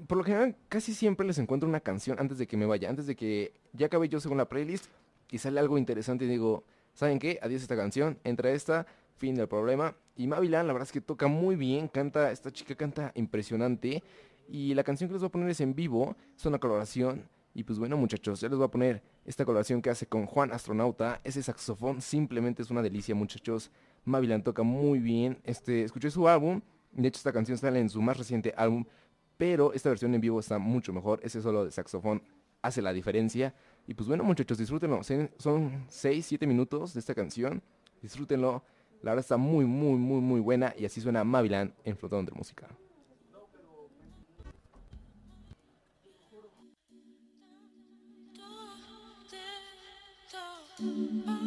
Por 0.07 0.19
lo 0.19 0.25
general, 0.25 0.57
casi 0.69 0.95
siempre 0.95 1.27
les 1.27 1.39
encuentro 1.39 1.69
una 1.69 1.81
canción 1.81 2.19
antes 2.21 2.39
de 2.39 2.47
que 2.47 2.57
me 2.57 2.67
vaya, 2.67 2.91
antes 2.91 3.07
de 3.07 3.17
que 3.17 3.53
ya 3.73 3.87
acabe 3.87 4.09
yo 4.09 4.21
según 4.21 4.39
la 4.39 4.49
playlist 4.49 4.87
y 5.31 5.39
sale 5.39 5.59
algo 5.59 5.79
interesante 5.79 6.25
y 6.25 6.29
digo, 6.29 6.65
¿saben 6.97 7.21
qué? 7.21 7.39
Adiós 7.41 7.63
esta 7.63 7.77
canción, 7.77 8.19
entra 8.25 8.51
esta, 8.51 8.87
fin 9.17 9.37
del 9.37 9.47
problema. 9.47 9.95
Y 10.17 10.27
Mavilan, 10.27 10.67
la 10.67 10.73
verdad 10.73 10.89
es 10.89 10.93
que 10.93 11.01
toca 11.01 11.29
muy 11.29 11.55
bien, 11.55 11.87
canta, 11.87 12.33
esta 12.33 12.51
chica 12.51 12.75
canta 12.75 13.13
impresionante. 13.15 14.03
Y 14.49 14.75
la 14.75 14.83
canción 14.83 15.09
que 15.09 15.13
les 15.13 15.23
voy 15.23 15.29
a 15.29 15.33
poner 15.33 15.51
es 15.51 15.61
en 15.61 15.75
vivo, 15.75 16.17
es 16.37 16.45
una 16.47 16.59
colaboración 16.59 17.29
y 17.57 17.65
pues 17.65 17.79
bueno 17.79 17.97
muchachos, 17.97 18.43
ya 18.43 18.51
les 18.51 18.59
voy 18.59 18.67
a 18.67 18.71
poner 18.71 19.03
esta 19.25 19.47
colaboración 19.47 19.81
que 19.81 19.89
hace 19.89 20.07
con 20.07 20.27
Juan 20.27 20.53
Astronauta. 20.53 21.23
Ese 21.25 21.43
saxofón 21.43 22.03
simplemente 22.03 22.61
es 22.61 22.71
una 22.71 22.83
delicia 22.83 23.15
muchachos. 23.15 23.71
Mavilan 24.05 24.43
toca 24.43 24.63
muy 24.63 24.99
bien. 24.99 25.39
Este, 25.43 25.83
escuché 25.83 26.11
su 26.11 26.29
álbum. 26.29 26.61
De 26.93 27.09
hecho 27.09 27.17
esta 27.17 27.33
canción 27.33 27.57
sale 27.57 27.81
en 27.81 27.89
su 27.89 28.03
más 28.03 28.19
reciente 28.19 28.53
álbum. 28.59 28.85
Pero 29.39 29.73
esta 29.73 29.89
versión 29.89 30.15
en 30.15 30.21
vivo 30.21 30.39
está 30.39 30.59
mucho 30.59 30.93
mejor. 30.93 31.19
Ese 31.23 31.41
solo 31.41 31.65
de 31.65 31.71
saxofón 31.71 32.23
hace 32.61 32.83
la 32.83 32.93
diferencia. 32.93 33.55
Y 33.87 33.95
pues 33.95 34.09
bueno 34.09 34.25
muchachos, 34.25 34.59
disfrútenlo. 34.59 35.01
Son 35.39 35.85
6, 35.89 36.27
7 36.27 36.47
minutos 36.47 36.95
de 36.95 37.01
esta 37.01 37.15
canción. 37.15 37.63
Disfrútenlo. 38.03 38.63
La 39.03 39.13
verdad 39.13 39.25
está 39.25 39.37
muy, 39.37 39.65
muy, 39.65 39.99
muy, 39.99 40.21
muy 40.21 40.41
buena. 40.41 40.75
Y 40.77 40.85
así 40.85 41.01
suena 41.01 41.23
Mavilan 41.25 41.73
en 41.85 41.97
Flotón 41.97 42.27
de 42.27 42.33
Música. 42.33 42.69
tocar 50.79 51.46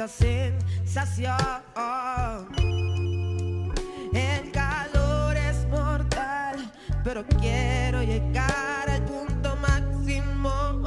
esta 0.00 0.08
sensación. 0.08 1.36
El 4.14 4.50
calor 4.50 5.36
es 5.36 5.66
mortal, 5.68 6.72
pero 7.04 7.22
quiero 7.38 8.02
llegar 8.02 8.88
al 8.88 9.04
punto 9.04 9.56
máximo. 9.56 10.82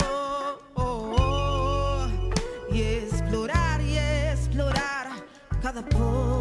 Y 2.72 2.82
explorar 2.82 3.82
y 3.82 4.00
explorar, 4.00 5.10
cada 5.62 5.88
poro 5.90 6.33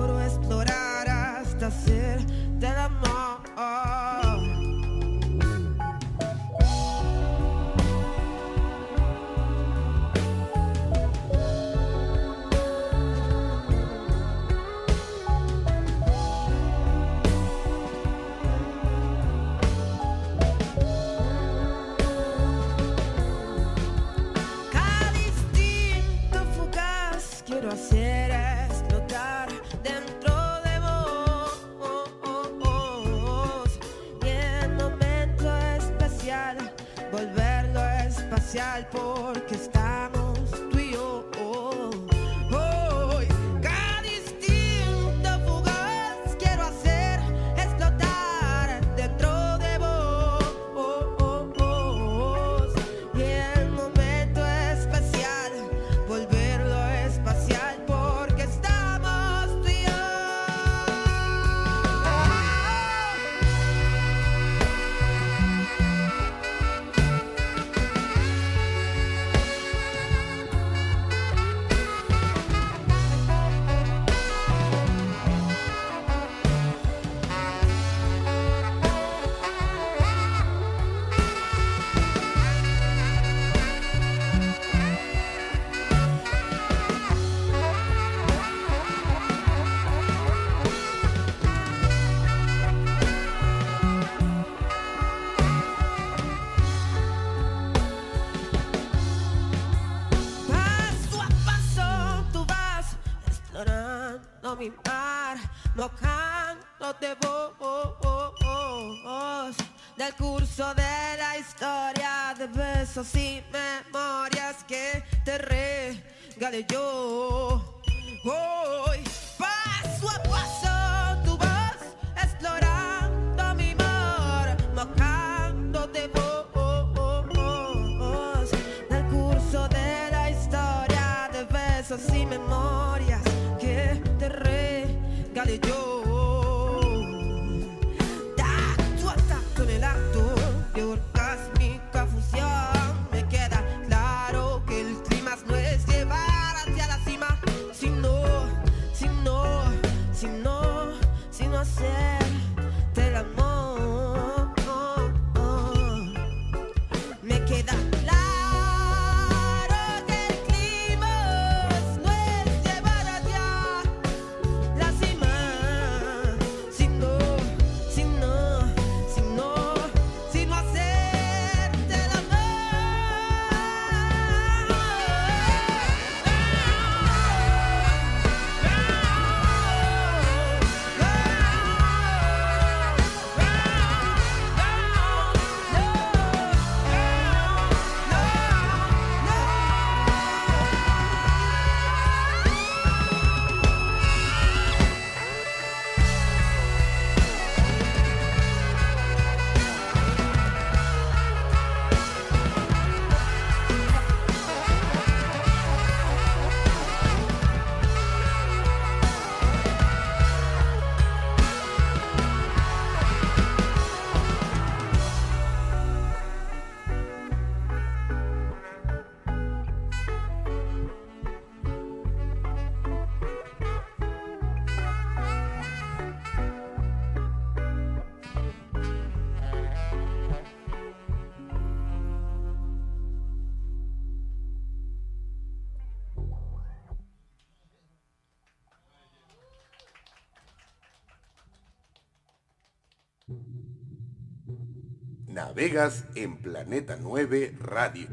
Navegas 245.62 246.04
en 246.16 246.38
Planeta 246.38 246.98
9 247.00 247.54
Radio. 247.60 248.08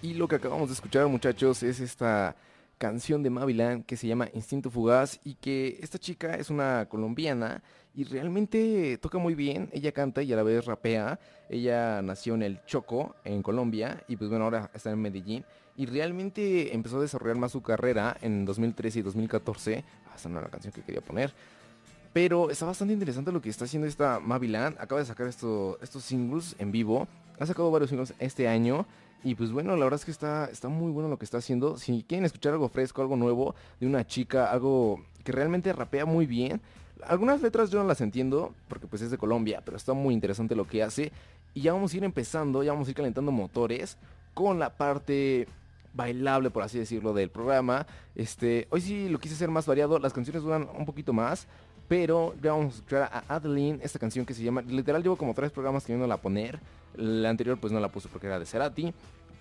Y 0.00 0.14
lo 0.14 0.26
que 0.26 0.36
acabamos 0.36 0.70
de 0.70 0.74
escuchar, 0.76 1.06
muchachos, 1.08 1.62
es 1.62 1.78
esta 1.78 2.34
canción 2.80 3.22
de 3.22 3.28
Mavilan 3.28 3.82
que 3.82 3.98
se 3.98 4.06
llama 4.06 4.28
Instinto 4.32 4.70
Fugaz 4.70 5.20
y 5.22 5.34
que 5.34 5.78
esta 5.82 5.98
chica 5.98 6.34
es 6.36 6.48
una 6.48 6.86
colombiana 6.88 7.62
y 7.94 8.04
realmente 8.04 8.96
toca 8.96 9.18
muy 9.18 9.34
bien. 9.34 9.68
Ella 9.72 9.92
canta 9.92 10.22
y 10.22 10.32
a 10.32 10.36
la 10.36 10.42
vez 10.42 10.64
rapea. 10.64 11.20
Ella 11.50 12.00
nació 12.00 12.34
en 12.36 12.42
el 12.42 12.64
Choco, 12.64 13.16
en 13.24 13.42
Colombia, 13.42 14.02
y 14.08 14.16
pues 14.16 14.30
bueno, 14.30 14.44
ahora 14.46 14.70
está 14.72 14.90
en 14.90 14.98
Medellín. 15.02 15.44
Y 15.76 15.84
realmente 15.86 16.74
empezó 16.74 16.96
a 16.96 17.02
desarrollar 17.02 17.36
más 17.36 17.52
su 17.52 17.60
carrera 17.60 18.16
en 18.22 18.46
2013 18.46 19.00
y 19.00 19.02
2014. 19.02 19.84
Ah, 20.06 20.12
esta 20.16 20.28
no 20.30 20.38
era 20.38 20.46
la 20.46 20.50
canción 20.50 20.72
que 20.72 20.80
quería 20.82 21.02
poner. 21.02 21.34
Pero 22.14 22.48
está 22.50 22.64
bastante 22.64 22.94
interesante 22.94 23.30
lo 23.30 23.42
que 23.42 23.50
está 23.50 23.66
haciendo 23.66 23.86
esta 23.88 24.20
Mavilan. 24.20 24.76
Acaba 24.78 25.00
de 25.00 25.06
sacar 25.06 25.26
esto- 25.26 25.78
estos 25.82 26.02
singles 26.02 26.56
en 26.58 26.72
vivo. 26.72 27.06
Ha 27.38 27.44
sacado 27.46 27.70
varios 27.70 27.90
singles 27.90 28.14
este 28.18 28.48
año. 28.48 28.86
Y 29.22 29.34
pues 29.34 29.52
bueno, 29.52 29.76
la 29.76 29.84
verdad 29.84 30.00
es 30.00 30.04
que 30.04 30.10
está, 30.10 30.46
está 30.46 30.68
muy 30.68 30.90
bueno 30.90 31.08
lo 31.08 31.18
que 31.18 31.24
está 31.24 31.38
haciendo. 31.38 31.76
Si 31.76 32.04
quieren 32.08 32.24
escuchar 32.24 32.52
algo 32.52 32.68
fresco, 32.68 33.02
algo 33.02 33.16
nuevo 33.16 33.54
de 33.78 33.86
una 33.86 34.06
chica, 34.06 34.50
algo 34.50 35.02
que 35.24 35.32
realmente 35.32 35.72
rapea 35.72 36.06
muy 36.06 36.26
bien. 36.26 36.60
Algunas 37.06 37.42
letras 37.42 37.70
yo 37.70 37.78
no 37.80 37.86
las 37.86 38.00
entiendo 38.00 38.54
porque 38.68 38.86
pues 38.86 39.02
es 39.02 39.10
de 39.10 39.18
Colombia, 39.18 39.62
pero 39.64 39.76
está 39.76 39.92
muy 39.92 40.14
interesante 40.14 40.54
lo 40.54 40.66
que 40.66 40.82
hace. 40.82 41.12
Y 41.54 41.62
ya 41.62 41.72
vamos 41.72 41.92
a 41.92 41.96
ir 41.96 42.04
empezando, 42.04 42.62
ya 42.62 42.72
vamos 42.72 42.88
a 42.88 42.90
ir 42.90 42.96
calentando 42.96 43.32
motores 43.32 43.98
con 44.34 44.58
la 44.58 44.70
parte 44.70 45.46
bailable, 45.92 46.50
por 46.50 46.62
así 46.62 46.78
decirlo, 46.78 47.12
del 47.12 47.30
programa. 47.30 47.86
Este, 48.14 48.68
hoy 48.70 48.80
sí 48.80 49.08
lo 49.08 49.18
quise 49.18 49.34
hacer 49.34 49.50
más 49.50 49.66
variado, 49.66 49.98
las 49.98 50.12
canciones 50.12 50.42
duran 50.42 50.68
un 50.76 50.86
poquito 50.86 51.12
más, 51.12 51.46
pero 51.88 52.34
ya 52.40 52.52
vamos 52.52 52.74
a 52.74 52.76
escuchar 52.76 53.02
a 53.12 53.24
Adeline, 53.34 53.80
esta 53.82 53.98
canción 53.98 54.24
que 54.24 54.34
se 54.34 54.44
llama, 54.44 54.62
literal 54.62 55.02
llevo 55.02 55.16
como 55.16 55.34
tres 55.34 55.50
programas 55.50 55.84
queriéndola 55.84 56.18
poner, 56.18 56.60
la 56.96 57.30
anterior 57.30 57.58
pues 57.58 57.72
no 57.72 57.80
la 57.80 57.88
puse 57.88 58.08
porque 58.08 58.26
era 58.26 58.38
de 58.38 58.46
Cerati, 58.46 58.92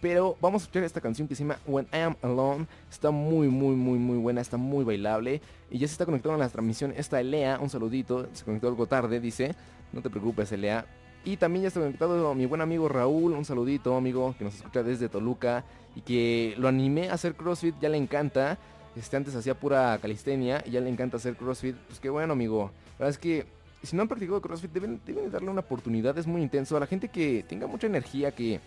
pero 0.01 0.37
vamos 0.41 0.61
a 0.61 0.63
escuchar 0.63 0.83
esta 0.83 1.01
canción 1.01 1.27
que 1.27 1.35
se 1.35 1.43
llama 1.43 1.59
When 1.67 1.87
I 1.91 1.97
Am 1.97 2.15
Alone, 2.21 2.67
está 2.89 3.11
muy 3.11 3.47
muy 3.49 3.75
muy 3.75 3.97
muy 3.97 4.17
buena, 4.17 4.41
está 4.41 4.57
muy 4.57 4.85
bailable, 4.85 5.41
y 5.69 5.77
ya 5.77 5.87
se 5.87 5.93
está 5.93 6.05
conectando 6.05 6.35
a 6.35 6.39
la 6.39 6.49
transmisión 6.49 6.93
esta 6.95 7.19
Elea, 7.19 7.59
un 7.59 7.69
saludito, 7.69 8.27
se 8.33 8.45
conectó 8.45 8.67
algo 8.67 8.87
tarde, 8.87 9.19
dice, 9.19 9.55
no 9.91 10.01
te 10.01 10.09
preocupes 10.09 10.51
Elea, 10.51 10.85
Y 11.25 11.37
también 11.37 11.63
ya 11.63 11.67
está 11.67 11.81
conectado 11.81 12.33
mi 12.33 12.45
buen 12.45 12.61
amigo 12.61 12.87
Raúl, 12.87 13.33
un 13.33 13.43
saludito 13.43 13.95
amigo 13.95 14.35
que 14.37 14.45
nos 14.45 14.55
escucha 14.55 14.83
desde 14.83 15.09
Toluca 15.09 15.65
y 15.95 16.01
que 16.01 16.55
lo 16.57 16.67
animé 16.67 17.09
a 17.09 17.13
hacer 17.15 17.35
CrossFit, 17.35 17.75
ya 17.81 17.89
le 17.89 17.97
encanta. 17.97 18.57
Este 18.95 19.17
antes 19.17 19.35
hacía 19.35 19.53
pura 19.53 19.97
calistenia 20.01 20.63
y 20.65 20.71
ya 20.71 20.81
le 20.81 20.89
encanta 20.89 21.17
hacer 21.17 21.35
CrossFit. 21.35 21.75
Pues 21.87 21.99
qué 21.99 22.09
bueno 22.09 22.33
amigo. 22.33 22.71
La 22.97 23.05
verdad 23.05 23.09
es 23.09 23.17
que 23.17 23.45
si 23.83 23.95
no 23.95 24.01
han 24.01 24.07
practicado 24.07 24.41
CrossFit 24.41 24.71
deben, 24.71 25.01
deben 25.05 25.31
darle 25.31 25.49
una 25.49 25.61
oportunidad, 25.61 26.17
es 26.17 26.27
muy 26.27 26.41
intenso. 26.41 26.77
A 26.77 26.79
la 26.79 26.87
gente 26.87 27.09
que 27.09 27.43
tenga 27.47 27.67
mucha 27.67 27.87
energía, 27.87 28.31
que 28.31 28.59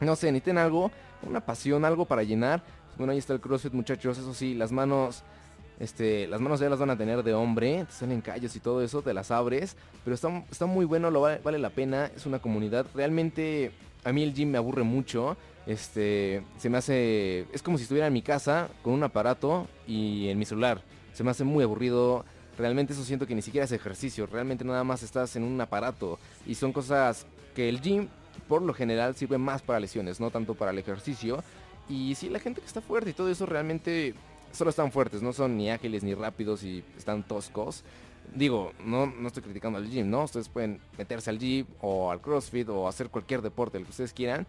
no 0.00 0.16
sé, 0.16 0.32
necesiten 0.32 0.58
algo, 0.58 0.90
una 1.22 1.40
pasión, 1.40 1.84
algo 1.84 2.06
para 2.06 2.22
llenar. 2.22 2.62
Pues 2.86 2.98
bueno, 2.98 3.12
ahí 3.12 3.18
está 3.18 3.32
el 3.32 3.40
CrossFit 3.40 3.72
muchachos, 3.72 4.18
eso 4.18 4.34
sí, 4.34 4.54
las 4.54 4.72
manos 4.72 5.22
este, 5.80 6.28
las 6.28 6.40
manos 6.40 6.60
ya 6.60 6.68
las 6.68 6.78
van 6.78 6.90
a 6.90 6.98
tener 6.98 7.22
de 7.22 7.32
hombre, 7.32 7.86
te 7.86 7.92
salen 7.92 8.20
callos 8.20 8.54
y 8.54 8.60
todo 8.60 8.82
eso, 8.82 9.00
te 9.00 9.14
las 9.14 9.30
abres, 9.30 9.76
pero 10.04 10.14
está, 10.14 10.44
está 10.50 10.66
muy 10.66 10.84
bueno, 10.84 11.10
vale, 11.10 11.40
vale, 11.42 11.58
la 11.58 11.70
pena, 11.70 12.10
es 12.14 12.26
una 12.26 12.38
comunidad, 12.38 12.86
realmente 12.94 13.72
a 14.04 14.12
mí 14.12 14.22
el 14.22 14.34
gym 14.34 14.50
me 14.50 14.58
aburre 14.58 14.82
mucho, 14.82 15.38
este, 15.66 16.42
se 16.58 16.68
me 16.68 16.76
hace, 16.76 17.46
es 17.52 17.62
como 17.62 17.78
si 17.78 17.84
estuviera 17.84 18.06
en 18.06 18.12
mi 18.12 18.20
casa 18.20 18.68
con 18.82 18.92
un 18.92 19.02
aparato 19.02 19.68
y 19.86 20.28
en 20.28 20.38
mi 20.38 20.44
celular, 20.44 20.82
se 21.14 21.24
me 21.24 21.30
hace 21.30 21.44
muy 21.44 21.64
aburrido, 21.64 22.26
realmente 22.60 22.92
eso 22.92 23.04
siento 23.04 23.26
que 23.26 23.34
ni 23.34 23.42
siquiera 23.42 23.64
es 23.64 23.72
ejercicio, 23.72 24.26
realmente 24.26 24.64
nada 24.64 24.84
más 24.84 25.02
estás 25.02 25.34
en 25.34 25.42
un 25.42 25.60
aparato 25.60 26.18
y 26.46 26.54
son 26.54 26.72
cosas 26.72 27.26
que 27.54 27.68
el 27.68 27.80
gym 27.80 28.08
por 28.48 28.62
lo 28.62 28.74
general 28.74 29.16
sirve 29.16 29.38
más 29.38 29.62
para 29.62 29.80
lesiones, 29.80 30.20
no 30.20 30.30
tanto 30.30 30.54
para 30.54 30.70
el 30.70 30.78
ejercicio. 30.78 31.42
Y 31.88 32.14
si 32.14 32.28
la 32.28 32.38
gente 32.38 32.60
que 32.60 32.66
está 32.66 32.80
fuerte 32.80 33.10
y 33.10 33.12
todo 33.12 33.28
eso 33.30 33.46
realmente 33.46 34.14
solo 34.52 34.70
están 34.70 34.92
fuertes, 34.92 35.22
no 35.22 35.32
son 35.32 35.56
ni 35.56 35.70
ágiles 35.70 36.02
ni 36.02 36.14
rápidos 36.14 36.62
y 36.62 36.84
están 36.96 37.22
toscos. 37.22 37.82
Digo, 38.34 38.72
no, 38.84 39.06
no 39.06 39.28
estoy 39.28 39.42
criticando 39.42 39.78
al 39.78 39.88
gym, 39.88 40.08
¿no? 40.08 40.24
Ustedes 40.24 40.48
pueden 40.48 40.80
meterse 40.98 41.30
al 41.30 41.38
gym 41.38 41.66
o 41.80 42.10
al 42.10 42.20
CrossFit 42.20 42.68
o 42.68 42.86
hacer 42.86 43.08
cualquier 43.08 43.42
deporte, 43.42 43.78
el 43.78 43.84
que 43.84 43.90
ustedes 43.90 44.12
quieran. 44.12 44.46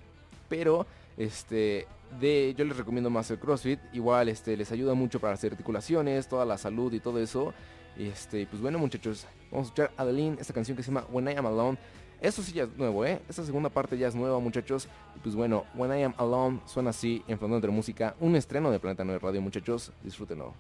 Pero, 0.50 0.86
este, 1.18 1.88
de, 2.20 2.54
yo 2.56 2.66
les 2.66 2.78
recomiendo 2.78 3.10
más 3.10 3.32
el 3.32 3.40
CrossFit. 3.40 3.80
Igual, 3.94 4.30
este, 4.30 4.56
les 4.56 4.72
ayuda 4.72 4.94
mucho 4.94 5.20
para 5.20 5.34
las 5.34 5.44
articulaciones, 5.44 6.28
toda 6.28 6.46
la 6.46 6.58
salud 6.58 6.94
y 6.94 7.00
todo 7.00 7.20
eso. 7.20 7.54
Este, 7.98 8.46
pues 8.48 8.62
bueno, 8.62 8.80
muchachos, 8.80 9.28
vamos 9.52 9.68
a 9.68 9.70
escuchar 9.70 9.92
a 9.98 10.02
Adeline, 10.04 10.38
esta 10.40 10.54
canción 10.54 10.78
que 10.78 10.84
se 10.84 10.92
llama 10.92 11.06
When 11.12 11.30
I 11.30 11.34
Am 11.34 11.46
Alone. 11.46 11.78
Eso 12.22 12.44
sí 12.44 12.52
ya 12.52 12.64
es 12.64 12.78
nuevo, 12.78 13.04
¿eh? 13.04 13.20
Esta 13.28 13.44
segunda 13.44 13.70
parte 13.70 13.98
ya 13.98 14.08
es 14.08 14.16
nueva, 14.16 14.40
muchachos. 14.40 14.88
Y 15.16 15.20
pues 15.20 15.36
bueno, 15.36 15.66
When 15.74 15.98
I 15.98 16.04
Am 16.04 16.14
Alone 16.18 16.60
suena 16.66 16.92
así 16.92 17.24
en 17.28 17.38
Frontón 17.40 17.62
de 17.62 17.68
Música. 17.70 18.16
Un 18.20 18.36
estreno 18.36 18.70
de 18.72 18.80
Planeta 18.80 19.04
9 19.04 19.20
Radio, 19.20 19.42
muchachos. 19.42 19.92
Disfrútenlo. 20.04 20.54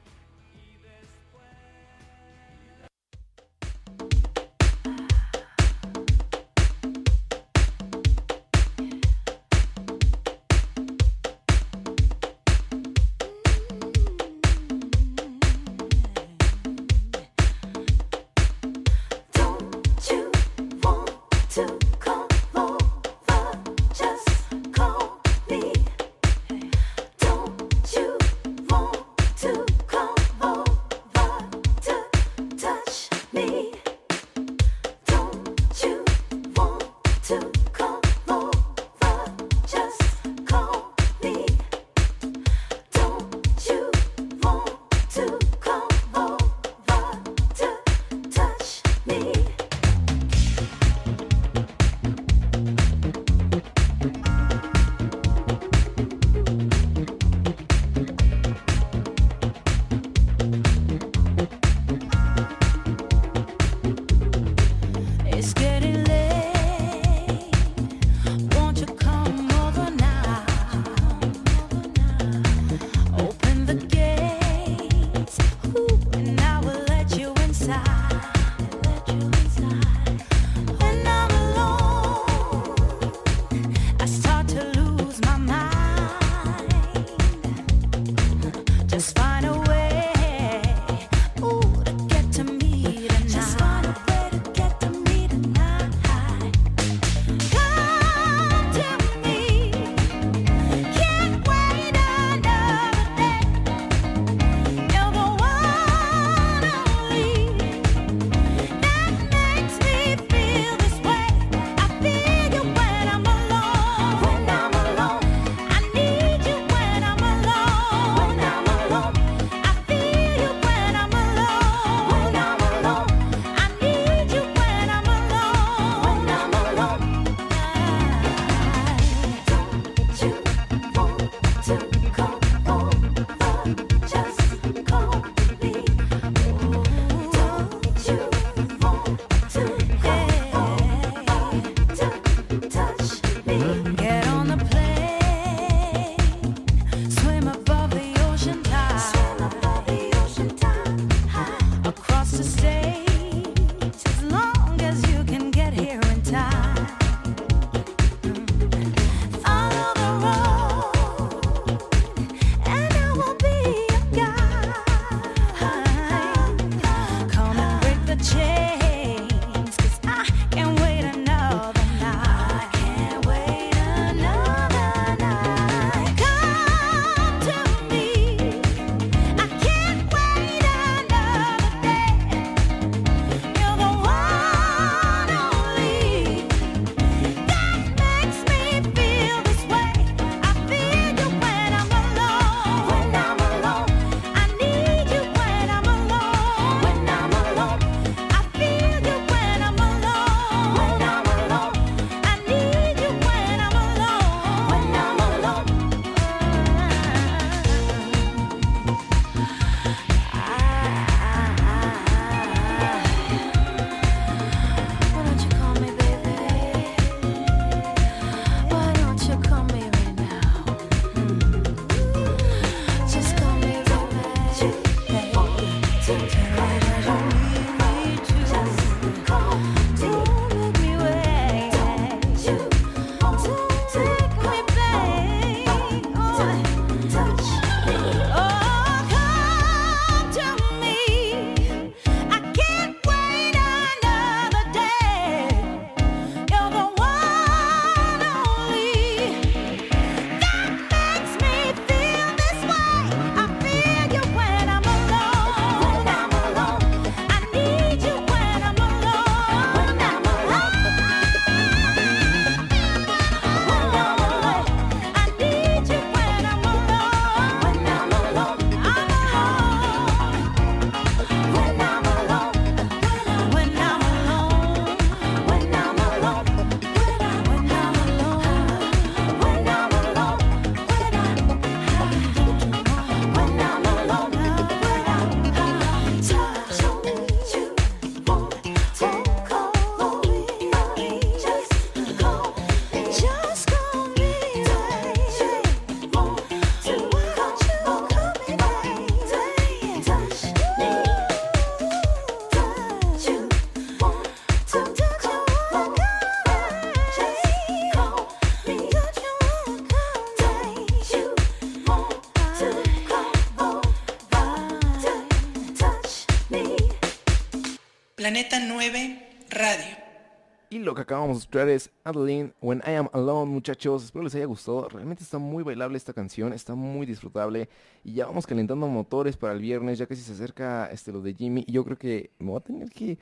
Lo 320.91 320.95
que 320.95 321.03
acabamos 321.03 321.37
de 321.37 321.39
escuchar 321.39 321.69
es 321.69 321.89
Adeline, 322.03 322.53
When 322.59 322.83
I 322.85 322.95
Am 322.95 323.09
Alone, 323.13 323.49
muchachos. 323.49 324.03
Espero 324.03 324.25
les 324.25 324.35
haya 324.35 324.43
gustado. 324.43 324.89
Realmente 324.89 325.23
está 325.23 325.37
muy 325.37 325.63
bailable 325.63 325.95
esta 325.95 326.11
canción, 326.11 326.51
está 326.51 326.75
muy 326.75 327.05
disfrutable. 327.05 327.69
Y 328.03 328.15
ya 328.15 328.25
vamos 328.25 328.45
calentando 328.45 328.87
motores 328.87 329.37
para 329.37 329.53
el 329.53 329.61
viernes, 329.61 329.99
ya 329.99 330.05
casi 330.05 330.21
se 330.21 330.33
acerca 330.33 330.87
este, 330.87 331.13
lo 331.13 331.21
de 331.21 331.33
Jimmy. 331.33 331.63
Y 331.65 331.71
yo 331.71 331.85
creo 331.85 331.97
que 331.97 332.31
me 332.39 332.49
voy 332.49 332.57
a 332.57 332.59
tener 332.59 332.89
que... 332.89 333.17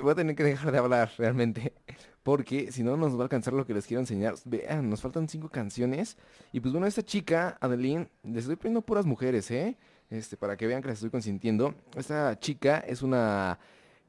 voy 0.00 0.12
a 0.12 0.14
tener 0.14 0.34
que 0.34 0.44
dejar 0.44 0.72
de 0.72 0.78
hablar 0.78 1.10
realmente. 1.18 1.74
Porque 2.22 2.72
si 2.72 2.82
no 2.82 2.96
nos 2.96 3.14
va 3.16 3.18
a 3.18 3.22
alcanzar 3.24 3.52
lo 3.52 3.66
que 3.66 3.74
les 3.74 3.86
quiero 3.86 4.00
enseñar. 4.00 4.36
Vean, 4.46 4.88
nos 4.88 5.02
faltan 5.02 5.28
cinco 5.28 5.50
canciones. 5.50 6.16
Y 6.54 6.60
pues 6.60 6.72
bueno, 6.72 6.86
esta 6.86 7.02
chica, 7.02 7.58
Adeline, 7.60 8.08
les 8.22 8.44
estoy 8.44 8.56
poniendo 8.56 8.80
puras 8.80 9.04
mujeres, 9.04 9.50
¿eh? 9.50 9.76
Este, 10.08 10.38
para 10.38 10.56
que 10.56 10.66
vean 10.66 10.80
que 10.80 10.88
las 10.88 10.96
estoy 10.96 11.10
consintiendo. 11.10 11.74
Esta 11.94 12.38
chica 12.40 12.78
es 12.78 13.02
una 13.02 13.58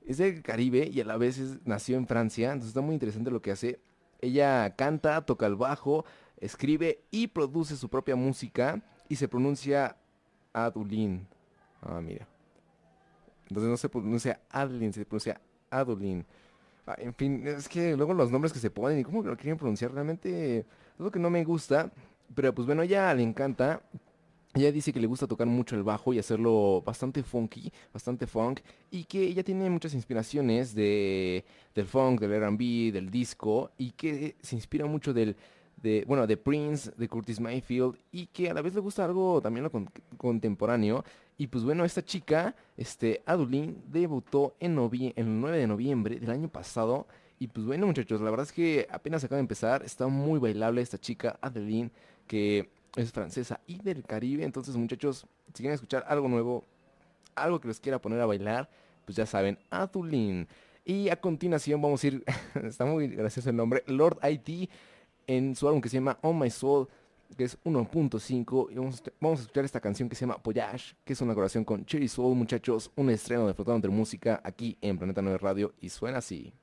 es 0.09 0.17
del 0.17 0.41
Caribe 0.41 0.89
y 0.91 1.01
a 1.01 1.05
la 1.05 1.17
vez 1.17 1.37
es- 1.37 1.59
nació 1.65 1.97
en 1.97 2.07
Francia, 2.07 2.47
entonces 2.47 2.69
está 2.69 2.81
muy 2.81 2.93
interesante 2.95 3.29
lo 3.29 3.41
que 3.41 3.51
hace. 3.51 3.79
Ella 4.21 4.75
canta, 4.75 5.21
toca 5.25 5.45
el 5.45 5.55
bajo, 5.55 6.03
escribe 6.37 7.01
y 7.11 7.27
produce 7.27 7.75
su 7.77 7.89
propia 7.89 8.15
música 8.15 8.81
y 9.07 9.15
se 9.15 9.27
pronuncia 9.27 9.95
Adulin. 10.51 11.27
Ah, 11.81 12.01
mira. 12.01 12.27
Entonces 13.47 13.69
no 13.69 13.77
se 13.77 13.87
pronuncia 13.89 14.39
Adeline, 14.49 14.93
se 14.93 15.05
pronuncia 15.05 15.39
Adulin. 15.69 16.25
Ah, 16.87 16.95
en 16.97 17.13
fin, 17.13 17.45
es 17.47 17.69
que 17.69 17.95
luego 17.95 18.13
los 18.15 18.31
nombres 18.31 18.51
que 18.51 18.59
se 18.59 18.71
ponen 18.71 18.99
y 18.99 19.03
cómo 19.03 19.21
lo 19.21 19.37
quieren 19.37 19.57
pronunciar 19.57 19.91
realmente 19.93 20.59
es 20.59 20.65
lo 20.97 21.11
que 21.11 21.19
no 21.19 21.29
me 21.29 21.43
gusta. 21.43 21.91
Pero 22.35 22.53
pues 22.53 22.65
bueno, 22.65 22.81
ella 22.81 23.13
le 23.13 23.23
encanta. 23.23 23.81
Ella 24.55 24.71
dice 24.71 24.91
que 24.91 24.99
le 24.99 25.05
gusta 25.05 25.27
tocar 25.27 25.45
mucho 25.45 25.75
el 25.75 25.83
bajo 25.83 26.11
y 26.11 26.17
hacerlo 26.17 26.81
bastante 26.83 27.21
funky, 27.21 27.71
bastante 27.93 28.25
funk, 28.25 28.61
y 28.89 29.03
que 29.03 29.21
ella 29.21 29.43
tiene 29.43 29.69
muchas 29.69 29.93
inspiraciones 29.93 30.73
de, 30.73 31.45
del 31.75 31.85
funk, 31.85 32.19
del 32.19 32.31
R&B, 32.33 32.91
del 32.91 33.11
disco, 33.11 33.71
y 33.77 33.91
que 33.91 34.35
se 34.41 34.55
inspira 34.55 34.87
mucho 34.87 35.13
del, 35.13 35.35
de, 35.83 36.03
bueno, 36.07 36.25
de 36.25 36.35
Prince, 36.35 36.91
de 36.97 37.07
Curtis 37.07 37.39
Mayfield, 37.39 37.95
y 38.11 38.25
que 38.25 38.49
a 38.49 38.53
la 38.55 38.63
vez 38.63 38.73
le 38.73 38.79
gusta 38.79 39.05
algo 39.05 39.39
también 39.39 39.63
lo 39.65 39.71
con- 39.71 39.89
contemporáneo. 40.17 41.03
Y 41.37 41.45
pues 41.47 41.63
bueno, 41.63 41.85
esta 41.85 42.03
chica, 42.03 42.55
este, 42.75 43.21
Adulin, 43.27 43.77
debutó 43.87 44.55
en 44.59 44.71
el 45.15 45.39
9 45.39 45.57
de 45.59 45.67
noviembre 45.67 46.19
del 46.19 46.31
año 46.31 46.49
pasado. 46.49 47.05
Y 47.37 47.47
pues 47.47 47.65
bueno, 47.67 47.85
muchachos, 47.85 48.19
la 48.19 48.31
verdad 48.31 48.47
es 48.47 48.51
que 48.51 48.87
apenas 48.89 49.23
acaba 49.23 49.37
de 49.37 49.41
empezar, 49.43 49.83
está 49.83 50.07
muy 50.07 50.39
bailable 50.39 50.81
esta 50.81 50.97
chica, 50.97 51.37
Adeline, 51.39 51.91
que 52.27 52.67
es 52.95 53.11
francesa 53.11 53.59
y 53.67 53.77
del 53.81 54.03
Caribe. 54.03 54.43
Entonces, 54.43 54.75
muchachos, 54.75 55.25
si 55.47 55.63
quieren 55.63 55.73
escuchar 55.73 56.05
algo 56.07 56.27
nuevo, 56.27 56.63
algo 57.35 57.59
que 57.59 57.67
les 57.67 57.79
quiera 57.79 57.99
poner 57.99 58.19
a 58.19 58.25
bailar, 58.25 58.69
pues 59.05 59.15
ya 59.15 59.25
saben, 59.25 59.57
Adulin. 59.69 60.47
Y 60.85 61.09
a 61.09 61.19
continuación 61.19 61.81
vamos 61.81 62.03
a 62.03 62.07
ir, 62.07 62.23
está 62.63 62.85
muy 62.85 63.07
gracioso 63.07 63.49
el 63.49 63.55
nombre, 63.55 63.83
Lord 63.87 64.19
IT, 64.23 64.69
en 65.27 65.55
su 65.55 65.67
álbum 65.67 65.81
que 65.81 65.89
se 65.89 65.97
llama 65.97 66.17
On 66.21 66.37
My 66.37 66.49
Soul, 66.49 66.87
que 67.37 67.43
es 67.43 67.61
1.5. 67.63 68.71
Y 68.71 68.75
vamos, 68.75 69.03
vamos 69.19 69.39
a 69.39 69.41
escuchar 69.43 69.65
esta 69.65 69.79
canción 69.79 70.09
que 70.09 70.15
se 70.15 70.21
llama 70.21 70.39
Voyage, 70.43 70.95
que 71.05 71.13
es 71.13 71.21
una 71.21 71.33
colaboración 71.33 71.63
con 71.63 71.85
Cherry 71.85 72.07
Soul, 72.07 72.35
muchachos, 72.35 72.91
un 72.95 73.09
estreno 73.09 73.45
de 73.47 73.53
Flotando 73.53 73.75
entre 73.75 73.91
Música 73.91 74.41
aquí 74.43 74.77
en 74.81 74.97
Planeta 74.97 75.21
9 75.21 75.37
Radio 75.37 75.73
y 75.79 75.89
suena 75.89 76.17
así. 76.17 76.53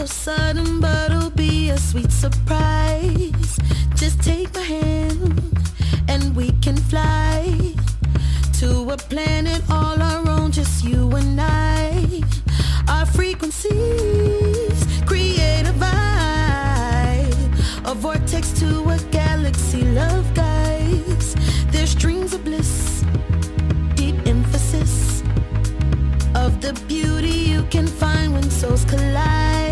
So 0.00 0.06
sudden, 0.06 0.80
but 0.80 1.10
it'll 1.10 1.28
be 1.28 1.68
a 1.68 1.76
sweet 1.76 2.10
surprise. 2.10 3.58
Just 3.96 4.22
take 4.22 4.54
my 4.54 4.62
hand 4.62 5.58
and 6.08 6.34
we 6.34 6.52
can 6.62 6.76
fly 6.76 7.74
to 8.60 8.90
a 8.90 8.96
planet 8.96 9.62
all 9.68 10.00
our 10.00 10.26
own, 10.26 10.52
just 10.52 10.84
you 10.84 11.10
and 11.10 11.38
I. 11.38 12.22
Our 12.88 13.04
frequencies 13.04 14.78
create 15.04 15.66
a 15.68 15.74
vibe, 15.84 17.50
a 17.84 17.94
vortex 17.94 18.52
to 18.60 18.88
a 18.88 18.98
galaxy. 19.10 19.82
Love 19.82 20.32
guides. 20.34 21.34
There's 21.72 21.94
dreams 21.94 22.32
of 22.32 22.42
bliss 22.44 23.04
deep 23.96 24.16
emphasis 24.26 25.22
of 26.34 26.62
the 26.62 26.72
beauty 26.88 27.38
you 27.52 27.64
can 27.64 27.86
find 27.86 28.32
when 28.32 28.50
souls 28.50 28.86
collide. 28.86 29.69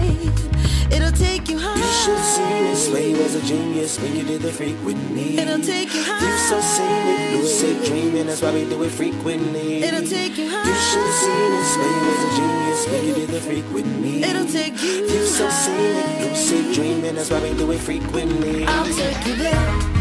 It'll 2.09 2.25
take 2.25 2.35
you 2.35 2.45
high. 2.45 2.49
You 2.49 2.49
should 2.49 2.49
see 2.49 2.61
this 2.69 2.93
way 2.93 3.13
was 3.13 3.35
a 3.35 3.43
genius 3.43 3.99
when 4.01 4.17
you 4.17 4.23
did 4.25 4.43
the 4.43 4.53
freak 4.53 4.77
with 4.85 4.97
me. 5.11 5.39
It'll 5.39 5.61
take 5.61 5.95
you 5.95 6.03
high. 6.05 6.21
You 6.21 6.37
so 6.49 6.61
scenic, 6.61 7.43
lucid 7.43 7.85
dreaming, 7.85 8.27
that's 8.27 8.43
why 8.43 8.53
we 8.53 8.65
do 8.65 8.83
it 8.83 8.91
frequently. 8.91 9.83
It'll 9.83 10.07
take 10.07 10.37
you 10.39 10.49
high. 10.49 10.69
You 10.69 10.75
should 10.75 11.13
see 11.21 11.43
this 11.57 11.77
way 11.79 11.95
was 12.07 12.23
a 12.25 12.37
genius 12.37 12.89
when 12.89 13.05
you 13.07 13.15
did 13.15 13.29
the 13.31 13.41
freak 13.41 13.73
with 13.73 13.87
me. 13.87 14.23
It'll 14.23 14.47
take 14.47 14.83
you 14.83 15.07
You 15.07 15.25
so 15.27 15.49
high. 15.49 16.29
lucid 16.31 16.75
dreaming, 16.75 17.15
that's 17.15 17.31
why 17.31 17.43
we 17.43 17.55
do 17.57 17.71
it 17.73 17.79
frequently. 17.81 18.65
I'll 18.65 18.85
take 18.87 19.27
you. 19.27 19.37
There. 19.37 19.98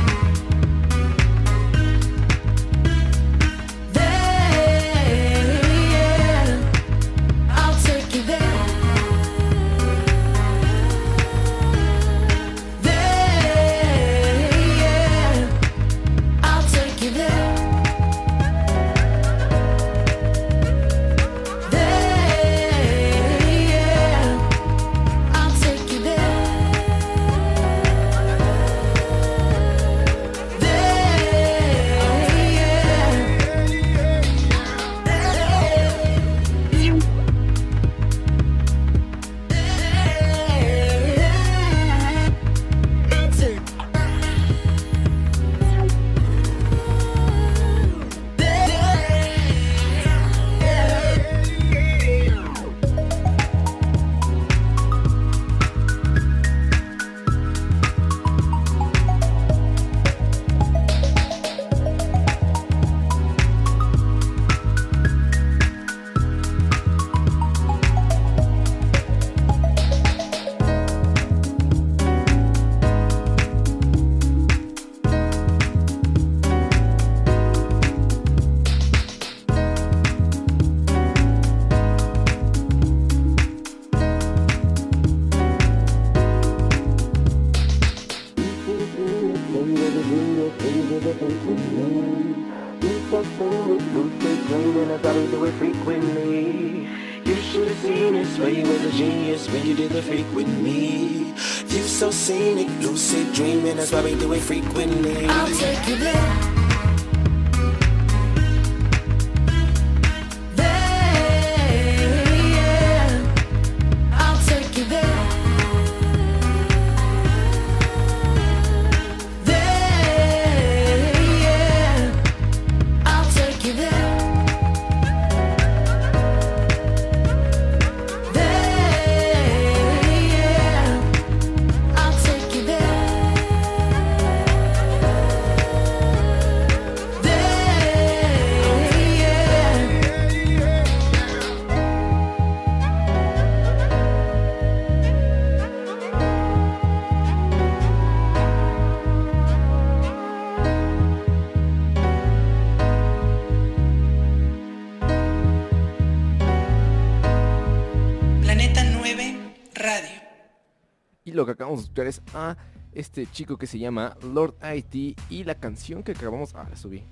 Escuchar 161.84 162.08
es 162.08 162.22
a 162.34 162.58
este 162.94 163.28
chico 163.28 163.58
que 163.58 163.68
se 163.68 163.80
llama 163.80 164.18
Lord 164.22 164.56
IT 164.76 165.20
y 165.30 165.44
la 165.44 165.56
canción 165.56 166.04
que 166.04 166.14
acabamos... 166.14 166.56
Ah, 166.56 166.68
la 166.70 166.76
subí. 166.76 167.04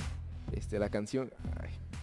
Este, 0.52 0.80
la 0.80 0.90
canción... 0.90 1.32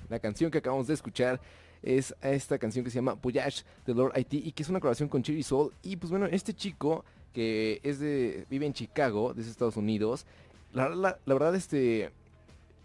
la 0.08 0.18
canción 0.18 0.50
que 0.50 0.58
acabamos 0.58 0.86
de 0.86 0.94
escuchar 0.94 1.40
es 1.82 2.14
esta 2.22 2.58
canción 2.58 2.84
que 2.84 2.90
se 2.90 2.96
llama 2.96 3.14
Voyage 3.14 3.64
de 3.84 3.94
Lord 3.94 4.16
IT 4.16 4.34
y 4.34 4.52
que 4.52 4.62
es 4.62 4.68
una 4.68 4.78
colaboración 4.78 5.08
con 5.08 5.22
Cherry 5.22 5.42
Soul. 5.42 5.72
Y 5.82 5.96
pues 5.96 6.10
bueno, 6.10 6.26
este 6.26 6.54
chico 6.54 7.04
que 7.32 7.80
es 7.82 7.98
de... 7.98 8.46
vive 8.50 8.66
en 8.66 8.72
Chicago, 8.72 9.34
desde 9.34 9.50
Estados 9.50 9.76
Unidos. 9.76 10.26
La 10.72 10.88
verdad, 11.26 11.54
este... 11.54 12.12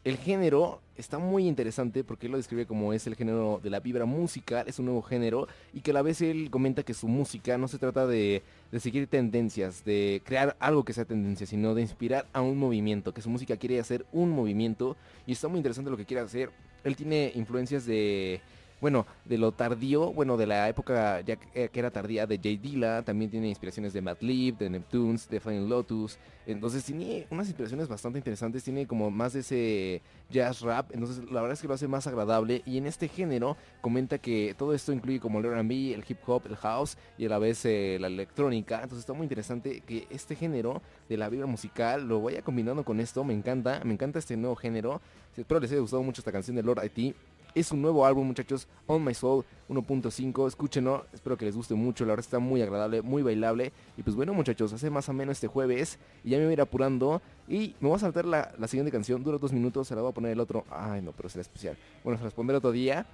El 0.08 0.16
género 0.16 0.80
está 0.96 1.20
muy 1.20 1.50
interesante 1.50 2.06
porque 2.06 2.28
él 2.28 2.32
lo 2.32 2.38
describe 2.38 2.66
como 2.66 2.94
es 2.94 3.06
el 3.08 3.16
género 3.18 3.60
de 3.62 3.70
la 3.70 3.82
vibra 3.82 4.06
musical, 4.06 4.66
es 4.66 4.80
un 4.80 4.86
nuevo 4.86 5.02
género 5.02 5.50
y 5.74 5.82
que 5.82 5.92
a 5.92 5.94
la 5.94 6.02
vez 6.02 6.22
él 6.22 6.50
comenta 6.50 6.84
que 6.84 6.94
su 6.94 7.10
música 7.10 7.58
no 7.58 7.68
se 7.68 7.78
trata 7.78 8.08
de, 8.08 8.42
de 8.72 8.80
seguir 8.80 9.08
tendencias, 9.08 9.84
de 9.84 10.22
crear 10.24 10.56
algo 10.62 10.86
que 10.86 10.94
sea 10.94 11.04
tendencia, 11.04 11.46
sino 11.46 11.76
de 11.76 11.82
inspirar 11.82 12.26
a 12.32 12.40
un 12.40 12.58
movimiento, 12.58 13.14
que 13.14 13.22
su 13.22 13.30
música 13.30 13.58
quiere 13.58 13.82
hacer 13.82 14.06
un 14.14 14.30
movimiento 14.30 14.96
y 15.26 15.34
está 15.34 15.50
muy 15.50 15.58
interesante 15.58 15.92
lo 15.92 15.98
que 15.98 16.06
quiere 16.06 16.24
hacer. 16.24 16.52
Él 16.86 16.96
tiene 16.96 17.34
influencias 17.36 17.86
de, 17.86 18.40
bueno, 18.80 19.06
de 19.26 19.38
lo 19.38 19.52
tardío, 19.52 20.14
bueno, 20.14 20.38
de 20.38 20.48
la 20.48 20.70
época 20.70 21.22
ya 21.22 21.36
que 21.36 21.48
eh, 21.64 21.70
que 21.70 21.80
era 21.80 21.92
tardía 21.92 22.28
de 22.28 22.40
Jay 22.42 22.58
Dilla, 22.58 23.02
también 23.02 23.32
tiene 23.32 23.50
inspiraciones 23.50 23.94
de 23.94 24.02
Madlib, 24.02 24.58
de 24.58 24.70
Neptunes, 24.70 25.28
de 25.30 25.40
Flying 25.40 25.68
Lotus, 25.68 26.20
entonces 26.46 26.84
tiene 26.84 27.28
unas 27.30 27.48
inspiraciones 27.48 27.88
bastante 27.88 28.20
interesantes, 28.20 28.64
tiene 28.64 28.88
como 28.88 29.12
más 29.12 29.34
de 29.34 29.42
ese 29.42 30.02
jazz 30.30 30.62
rap, 30.62 30.92
entonces 30.94 31.30
la 31.30 31.42
verdad 31.42 31.54
es 31.54 31.62
que 31.62 31.68
lo 31.68 31.74
hace 31.74 31.88
más 31.88 32.08
agradable. 32.08 32.62
Y 32.66 32.78
en 32.78 32.86
este 32.86 33.08
género 33.08 33.58
comenta 33.82 34.18
que 34.18 34.56
todo 34.58 34.74
esto 34.74 34.94
incluye 34.94 35.20
como 35.20 35.40
el 35.40 35.46
R&B, 35.46 35.94
el 35.94 36.06
hip 36.08 36.20
hop, 36.26 36.44
el 36.48 36.56
house 36.56 36.98
y 37.18 37.26
a 37.26 37.30
la 37.30 37.40
vez 37.40 37.66
eh, 37.66 37.98
la 38.00 38.08
electrónica, 38.08 38.76
entonces 38.76 39.00
está 39.00 39.14
muy 39.14 39.26
interesante 39.26 39.82
que 39.82 40.08
este 40.10 40.36
género 40.36 40.82
de 41.10 41.18
la 41.18 41.28
vibra 41.30 41.48
musical 41.48 42.08
lo 42.08 42.22
vaya 42.22 42.42
combinando 42.42 42.86
con 42.86 43.00
esto, 43.00 43.24
me 43.24 43.34
encanta, 43.34 43.82
me 43.84 43.94
encanta 43.94 44.20
este 44.20 44.38
nuevo 44.38 44.56
género, 44.56 45.02
espero 45.36 45.60
les 45.60 45.72
haya 45.72 45.82
gustado 45.82 46.04
mucho 46.04 46.22
esta 46.22 46.32
canción 46.32 46.56
de 46.56 46.64
Lord 46.64 46.82
IT. 46.96 47.16
Es 47.58 47.72
un 47.72 47.82
nuevo 47.82 48.06
álbum, 48.06 48.28
muchachos, 48.28 48.68
On 48.86 49.04
My 49.04 49.16
Soul 49.16 49.44
1.5. 49.68 50.48
Escúchenlo, 50.48 51.08
espero 51.12 51.36
que 51.36 51.46
les 51.46 51.56
guste 51.56 51.74
mucho. 51.74 52.06
La 52.06 52.12
verdad 52.12 52.24
está 52.24 52.38
muy 52.38 52.62
agradable, 52.62 53.02
muy 53.02 53.24
bailable. 53.24 53.74
Y 53.98 54.04
pues 54.04 54.16
bueno, 54.16 54.32
muchachos, 54.32 54.74
hace 54.74 54.92
más 54.92 55.10
o 55.10 55.14
menos 55.14 55.38
este 55.38 55.48
jueves. 55.48 55.98
Y 56.24 56.30
ya 56.30 56.38
me 56.38 56.44
voy 56.44 56.52
a 56.52 56.54
ir 56.54 56.62
apurando. 56.62 57.20
Y 57.48 57.74
me 57.80 57.90
voy 57.90 57.96
a 57.96 58.00
saltar 58.00 58.26
la, 58.26 58.54
la 58.60 58.68
siguiente 58.68 58.92
canción. 58.92 59.24
Dura 59.24 59.40
dos 59.40 59.52
minutos, 59.52 59.88
se 59.88 59.96
la 59.96 60.02
voy 60.02 60.12
a 60.12 60.14
poner 60.14 60.34
el 60.34 60.40
otro. 60.40 60.66
Ay, 60.70 61.02
no, 61.02 61.14
pero 61.14 61.30
será 61.30 61.42
especial. 61.42 61.76
Bueno, 62.04 62.20
se 62.20 62.26
las 62.26 62.34
pondré 62.36 62.56
otro 62.56 62.72
día. 62.72 63.08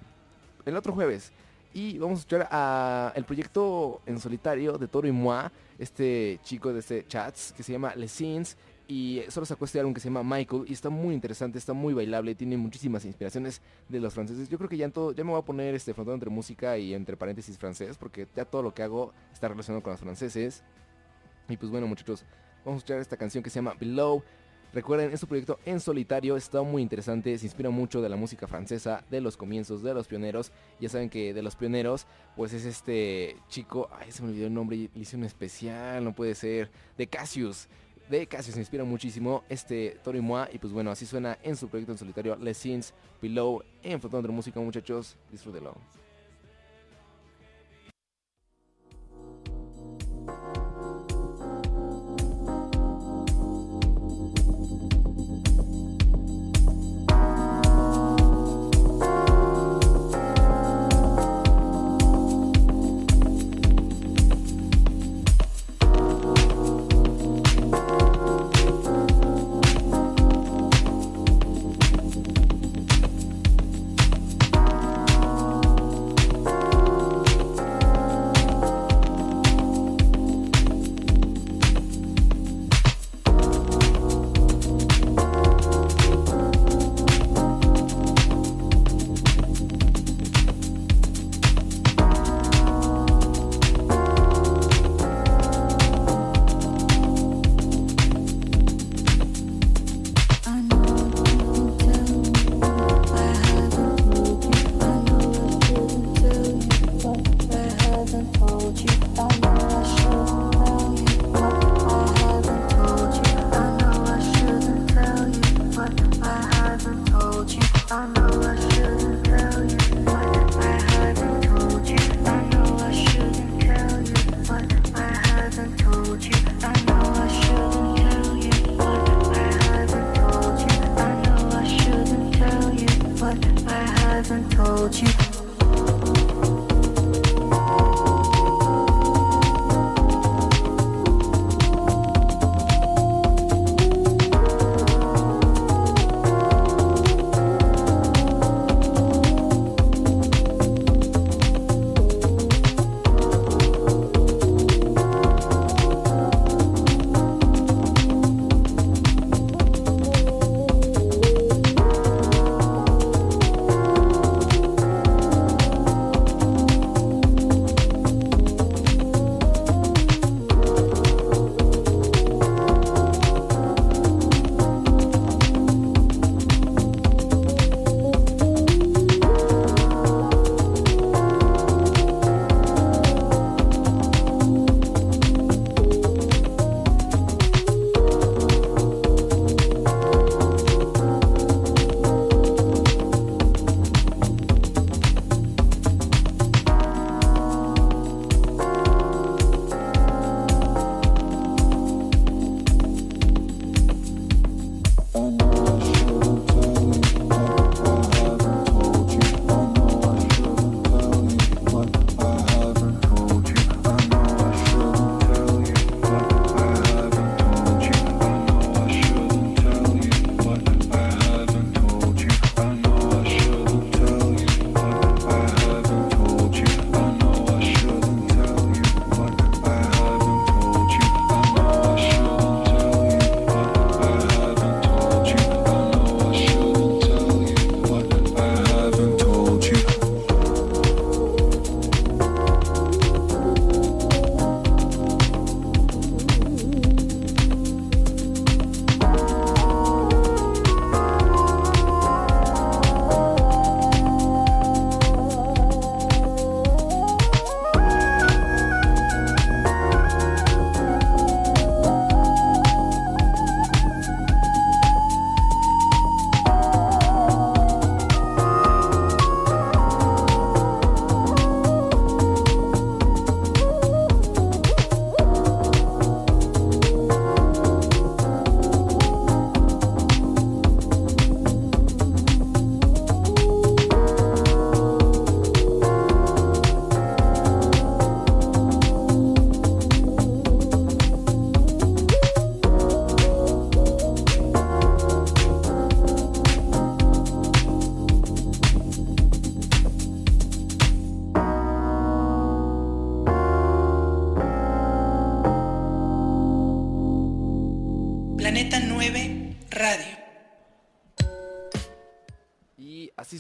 El 0.66 0.76
otro 0.76 0.91
jueves. 0.91 1.32
Y 1.74 1.98
vamos 1.98 2.18
a 2.18 2.20
escuchar 2.20 2.50
a 2.52 3.14
el 3.16 3.24
proyecto 3.24 4.02
en 4.06 4.20
solitario 4.20 4.78
de 4.78 4.89
Toro 4.89 5.08
y 5.08 5.14
Moi. 5.14 5.48
Este 5.80 6.41
chico 6.44 6.74
de 6.74 6.80
este 6.82 7.08
chats 7.08 7.54
que 7.56 7.64
se 7.64 7.72
llama 7.72 7.96
Les 7.96 8.12
Sins. 8.12 8.58
Y 8.88 9.22
solo 9.30 9.46
sacó 9.46 9.64
este 9.66 9.80
álbum 9.80 9.94
que 9.94 10.02
se 10.02 10.10
llama 10.10 10.24
Michael 10.24 10.66
y 10.68 10.74
está 10.74 10.90
muy 10.90 11.16
interesante, 11.16 11.58
está 11.58 11.72
muy 11.72 11.94
bailable, 11.94 12.36
tiene 12.36 12.58
muchísimas 12.58 13.06
inspiraciones 13.06 13.62
de 13.88 14.00
los 14.00 14.14
franceses. 14.14 14.50
Yo 14.50 14.58
creo 14.58 14.70
que 14.70 14.76
ya 14.76 14.86
en 14.86 14.92
todo, 14.92 15.14
ya 15.14 15.24
me 15.24 15.32
voy 15.32 15.40
a 15.40 15.46
poner 15.46 15.74
este 15.74 15.94
frontón 15.94 16.16
entre 16.16 16.30
música 16.30 16.78
y 16.78 16.94
entre 16.94 17.16
paréntesis 17.16 17.58
francés, 17.58 17.98
porque 17.98 18.28
ya 18.36 18.44
todo 18.44 18.62
lo 18.62 18.74
que 18.74 18.84
hago 18.84 19.14
está 19.32 19.48
relacionado 19.48 19.82
con 19.82 19.92
los 19.92 20.02
franceses. 20.02 20.64
Y 21.48 21.56
pues 21.56 21.72
bueno 21.72 21.88
muchachos, 21.88 22.26
vamos 22.66 22.76
a 22.76 22.78
escuchar 22.80 23.00
esta 23.00 23.16
canción 23.16 23.42
que 23.42 23.50
se 23.50 23.56
llama 23.56 23.74
Below. 23.80 24.22
Recuerden, 24.74 25.12
es 25.12 25.22
un 25.22 25.30
proyecto 25.30 25.60
en 25.66 25.80
solitario, 25.80 26.36
está 26.36 26.64
muy 26.64 26.82
interesante, 26.82 27.38
se 27.38 27.46
inspira 27.46 27.70
mucho 27.70 28.02
de 28.02 28.10
la 28.10 28.16
música 28.16 28.48
francesa, 28.48 29.06
de 29.12 29.22
los 29.22 29.38
comienzos, 29.38 29.84
de 29.84 29.94
los 29.94 30.08
pioneros. 30.08 30.52
Ya 30.80 30.90
saben 30.90 31.12
que 31.12 31.32
de 31.32 31.44
los 31.44 31.56
pioneros, 31.56 32.08
pues 32.36 32.54
es 32.54 32.66
este 32.66 33.38
chico, 33.50 33.88
ay, 33.94 34.12
se 34.12 34.24
me 34.24 34.30
olvidó 34.30 34.48
el 34.48 34.54
nombre, 34.54 34.90
le 34.94 35.00
hice 35.00 35.16
un 35.16 35.26
especial, 35.26 36.04
no 36.04 36.16
puede 36.16 36.34
ser, 36.34 36.72
de 36.98 37.06
Cassius. 37.06 37.70
De 38.14 38.28
se 38.30 38.59
inspira 38.59 38.84
muchísimo 38.84 39.43
este 39.49 39.97
Tori 40.03 40.22
Moi 40.22 40.47
y 40.53 40.59
pues 40.59 40.72
bueno, 40.72 40.91
así 40.91 41.03
suena 41.03 41.39
en 41.41 41.55
su 41.55 41.68
proyecto 41.68 41.93
en 41.93 41.97
solitario 41.97 42.36
Les 42.36 42.55
Sins 42.55 42.93
Below 43.20 43.64
en 43.82 43.99
Frontón 43.99 44.22
de 44.22 44.30
Música, 44.30 44.59
muchachos, 44.59 45.18
disfrútenlo. 45.32 45.74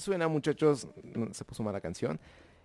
Suena, 0.03 0.27
muchachos. 0.27 0.87
mm, 1.15 1.31
Se 1.31 1.43
puso 1.45 1.63
mala 1.63 1.81
canción. 1.81 2.19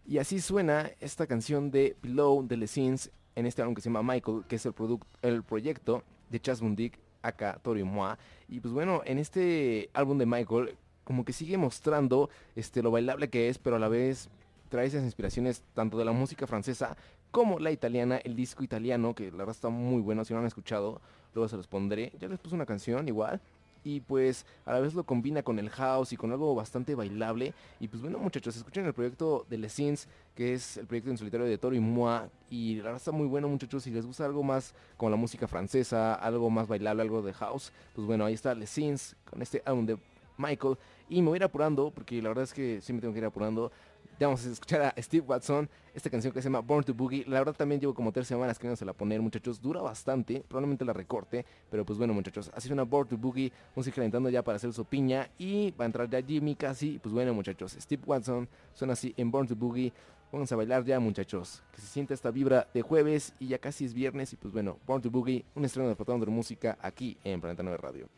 Y 0.06 0.18
así 0.18 0.40
suena 0.40 0.90
esta 1.00 1.26
canción 1.26 1.70
de 1.70 1.96
Below 2.02 2.46
Les 2.50 2.70
Sins 2.70 3.10
en 3.34 3.46
este 3.46 3.62
álbum 3.62 3.74
que 3.74 3.82
se 3.82 3.90
llama 3.90 4.02
Michael, 4.14 4.44
que 4.48 4.56
es 4.56 4.66
el, 4.66 4.74
el 5.22 5.42
proyecto 5.42 6.02
de 6.30 6.40
Chas 6.40 6.60
Bundik, 6.60 6.98
acá 7.22 7.58
Tori 7.62 7.84
Moi. 7.84 8.16
Y 8.48 8.60
pues 8.60 8.72
bueno, 8.72 9.02
en 9.04 9.18
este 9.18 9.90
álbum 9.92 10.18
de 10.18 10.26
Michael, 10.26 10.76
como 11.04 11.24
que 11.24 11.32
sigue 11.32 11.56
mostrando 11.56 12.30
este, 12.56 12.82
lo 12.82 12.90
bailable 12.90 13.28
que 13.28 13.48
es, 13.48 13.58
pero 13.58 13.76
a 13.76 13.78
la 13.78 13.88
vez 13.88 14.28
trae 14.68 14.86
esas 14.86 15.04
inspiraciones 15.04 15.62
tanto 15.74 15.98
de 15.98 16.04
la 16.04 16.12
música 16.12 16.46
francesa 16.46 16.96
como 17.30 17.58
la 17.58 17.70
italiana, 17.70 18.16
el 18.16 18.34
disco 18.34 18.64
italiano, 18.64 19.14
que 19.14 19.30
la 19.30 19.38
verdad 19.38 19.54
está 19.54 19.68
muy 19.68 20.00
bueno, 20.00 20.24
si 20.24 20.32
no 20.32 20.38
lo 20.38 20.42
han 20.42 20.46
escuchado, 20.48 21.00
luego 21.34 21.48
se 21.48 21.56
los 21.56 21.66
pondré. 21.66 22.12
Ya 22.18 22.28
les 22.28 22.38
puse 22.38 22.54
una 22.54 22.66
canción 22.66 23.06
igual. 23.08 23.40
Y 23.84 24.00
pues 24.00 24.46
a 24.66 24.72
la 24.72 24.80
vez 24.80 24.94
lo 24.94 25.04
combina 25.04 25.42
con 25.42 25.58
el 25.58 25.70
house 25.70 26.12
y 26.12 26.16
con 26.16 26.30
algo 26.32 26.54
bastante 26.54 26.94
bailable. 26.94 27.54
Y 27.80 27.88
pues 27.88 28.02
bueno 28.02 28.18
muchachos, 28.18 28.56
escuchen 28.56 28.84
el 28.86 28.92
proyecto 28.92 29.46
de 29.48 29.58
Les 29.58 29.72
Sins, 29.72 30.08
que 30.34 30.54
es 30.54 30.76
el 30.76 30.86
proyecto 30.86 31.10
en 31.10 31.18
solitario 31.18 31.46
de 31.46 31.58
Toro 31.58 31.74
y 31.74 31.80
Moi. 31.80 32.28
Y 32.50 32.76
la 32.76 32.84
verdad 32.84 32.96
está 32.96 33.12
muy 33.12 33.26
bueno 33.26 33.48
muchachos, 33.48 33.82
si 33.82 33.90
les 33.90 34.06
gusta 34.06 34.24
algo 34.24 34.42
más 34.42 34.74
como 34.96 35.10
la 35.10 35.16
música 35.16 35.46
francesa, 35.46 36.14
algo 36.14 36.50
más 36.50 36.68
bailable, 36.68 37.02
algo 37.02 37.22
de 37.22 37.32
house, 37.32 37.72
pues 37.94 38.06
bueno, 38.06 38.24
ahí 38.24 38.34
está 38.34 38.54
Les 38.54 38.70
Sins 38.70 39.16
con 39.30 39.42
este 39.42 39.62
álbum 39.64 39.86
de 39.86 39.98
Michael. 40.38 40.76
Y 41.10 41.22
me 41.22 41.28
voy 41.28 41.36
a 41.36 41.38
ir 41.38 41.44
apurando, 41.44 41.90
porque 41.90 42.20
la 42.20 42.28
verdad 42.28 42.44
es 42.44 42.52
que 42.52 42.80
sí 42.82 42.92
me 42.92 43.00
tengo 43.00 43.12
que 43.14 43.20
ir 43.20 43.24
apurando. 43.24 43.72
Ya 44.18 44.26
vamos 44.26 44.44
a 44.44 44.50
escuchar 44.50 44.82
a 44.82 45.00
Steve 45.00 45.24
Watson, 45.24 45.70
esta 45.94 46.10
canción 46.10 46.32
que 46.32 46.42
se 46.42 46.46
llama 46.48 46.58
Born 46.58 46.82
to 46.82 46.92
Boogie. 46.92 47.24
La 47.28 47.38
verdad 47.38 47.54
también 47.54 47.80
llevo 47.80 47.94
como 47.94 48.10
tres 48.10 48.26
semanas 48.26 48.58
queriéndosela 48.58 48.92
poner, 48.92 49.20
muchachos. 49.20 49.62
Dura 49.62 49.80
bastante, 49.80 50.42
probablemente 50.48 50.84
la 50.84 50.92
recorte. 50.92 51.46
Pero 51.70 51.86
pues 51.86 52.00
bueno, 52.00 52.12
muchachos, 52.14 52.50
así 52.52 52.66
suena 52.66 52.82
Born 52.82 53.10
to 53.10 53.16
Boogie. 53.16 53.52
Música 53.76 53.94
calentando 53.94 54.28
ya 54.28 54.42
para 54.42 54.56
hacer 54.56 54.72
su 54.72 54.84
piña. 54.84 55.30
Y 55.38 55.70
va 55.70 55.84
a 55.84 55.86
entrar 55.86 56.10
ya 56.10 56.20
Jimmy 56.20 56.56
casi. 56.56 56.98
Pues 56.98 57.14
bueno, 57.14 57.32
muchachos, 57.32 57.76
Steve 57.78 58.02
Watson 58.04 58.48
suena 58.74 58.94
así 58.94 59.14
en 59.16 59.30
Born 59.30 59.46
to 59.46 59.54
Boogie. 59.54 59.92
Vamos 60.32 60.50
a 60.50 60.56
bailar 60.56 60.84
ya, 60.84 60.98
muchachos. 60.98 61.62
Que 61.72 61.80
se 61.80 61.86
sienta 61.86 62.12
esta 62.12 62.32
vibra 62.32 62.66
de 62.74 62.82
jueves 62.82 63.34
y 63.38 63.46
ya 63.46 63.58
casi 63.58 63.84
es 63.84 63.94
viernes. 63.94 64.32
Y 64.32 64.36
pues 64.36 64.52
bueno, 64.52 64.80
Born 64.84 65.00
to 65.00 65.10
Boogie, 65.12 65.44
un 65.54 65.64
estreno 65.64 65.88
de 65.88 65.94
Patrón 65.94 66.18
de 66.18 66.26
Música 66.26 66.76
aquí 66.82 67.16
en 67.22 67.40
Planeta 67.40 67.62
9 67.62 67.78
Radio. 67.78 68.08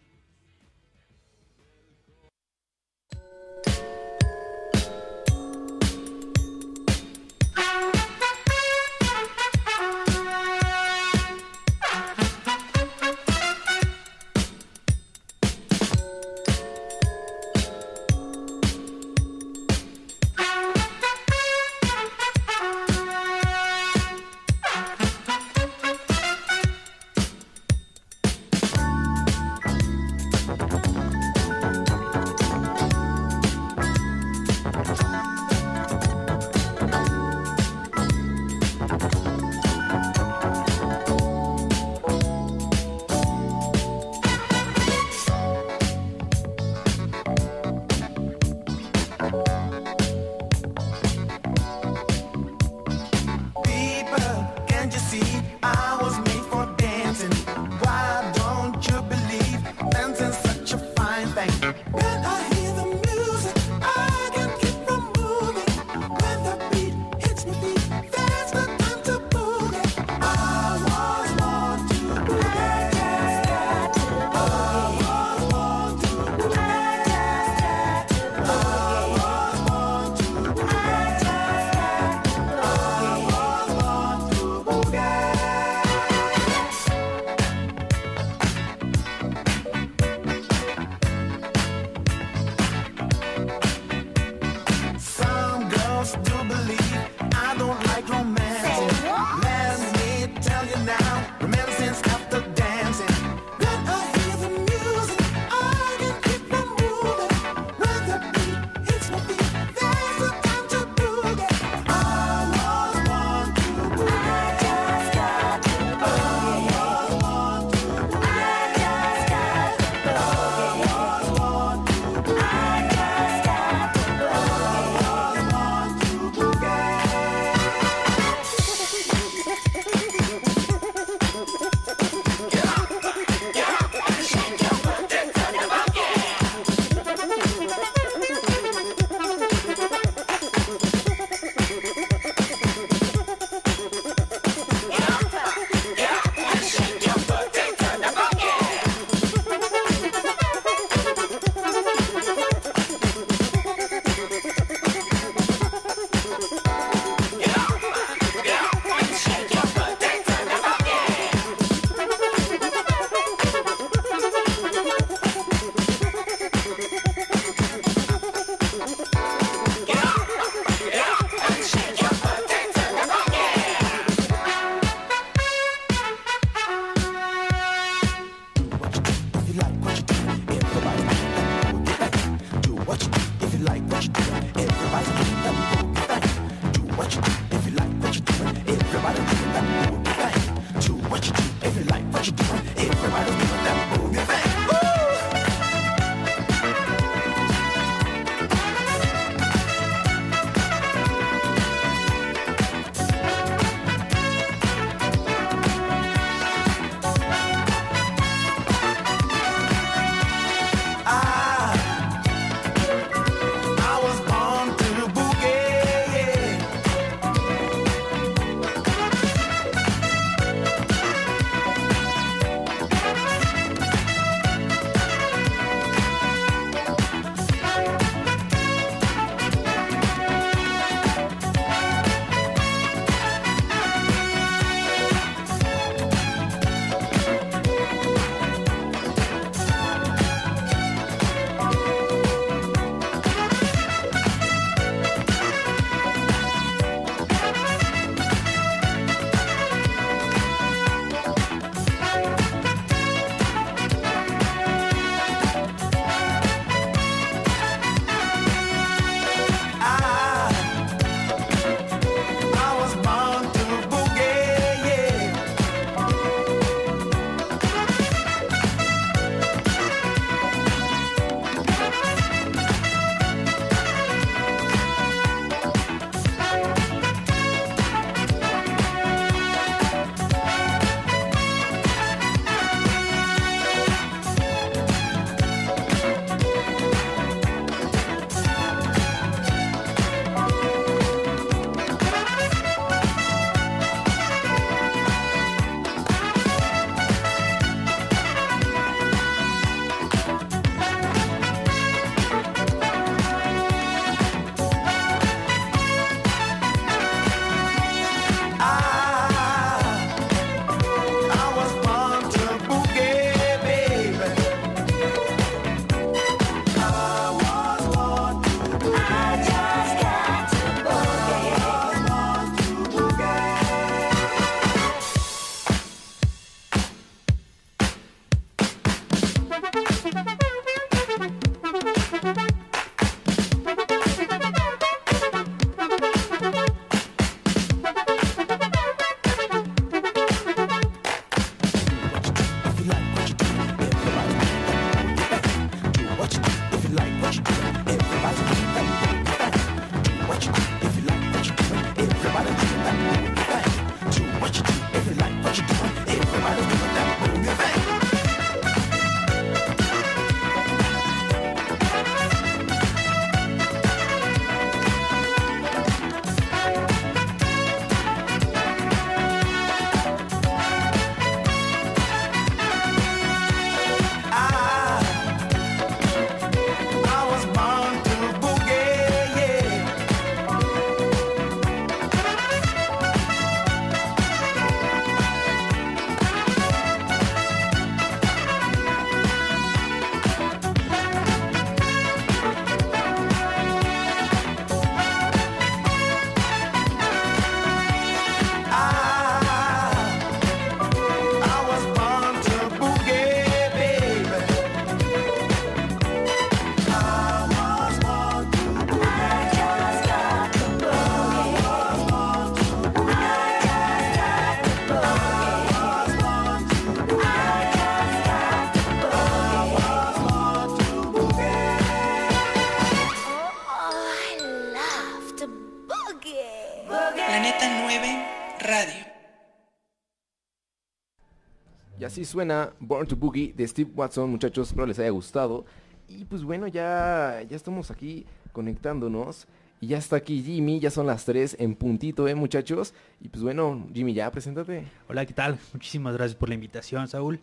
Así 432.20 432.30
suena 432.30 432.70
Born 432.80 433.06
to 433.06 433.16
Boogie 433.16 433.54
de 433.56 433.66
Steve 433.66 433.90
Watson, 433.94 434.28
muchachos, 434.30 434.68
espero 434.68 434.84
les 434.84 434.98
haya 434.98 435.08
gustado. 435.08 435.64
Y 436.06 436.26
pues 436.26 436.42
bueno, 436.42 436.66
ya, 436.66 437.42
ya 437.48 437.56
estamos 437.56 437.90
aquí 437.90 438.26
conectándonos. 438.52 439.46
Y 439.80 439.86
ya 439.86 439.96
está 439.96 440.16
aquí 440.16 440.42
Jimmy, 440.42 440.80
ya 440.80 440.90
son 440.90 441.06
las 441.06 441.24
3 441.24 441.56
en 441.58 441.74
puntito, 441.74 442.28
¿eh, 442.28 442.34
muchachos? 442.34 442.92
Y 443.22 443.28
pues 443.28 443.42
bueno, 443.42 443.86
Jimmy, 443.94 444.12
ya, 444.12 444.30
preséntate. 444.30 444.84
Hola, 445.08 445.24
¿qué 445.24 445.32
tal? 445.32 445.58
Muchísimas 445.72 446.12
gracias 446.12 446.36
por 446.36 446.50
la 446.50 446.54
invitación, 446.56 447.08
Saúl. 447.08 447.40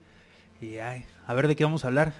Y 0.61 0.77
ay, 0.77 1.05
a 1.25 1.33
ver 1.33 1.47
de 1.47 1.55
qué 1.55 1.63
vamos 1.63 1.83
a 1.83 1.87
hablar. 1.87 2.13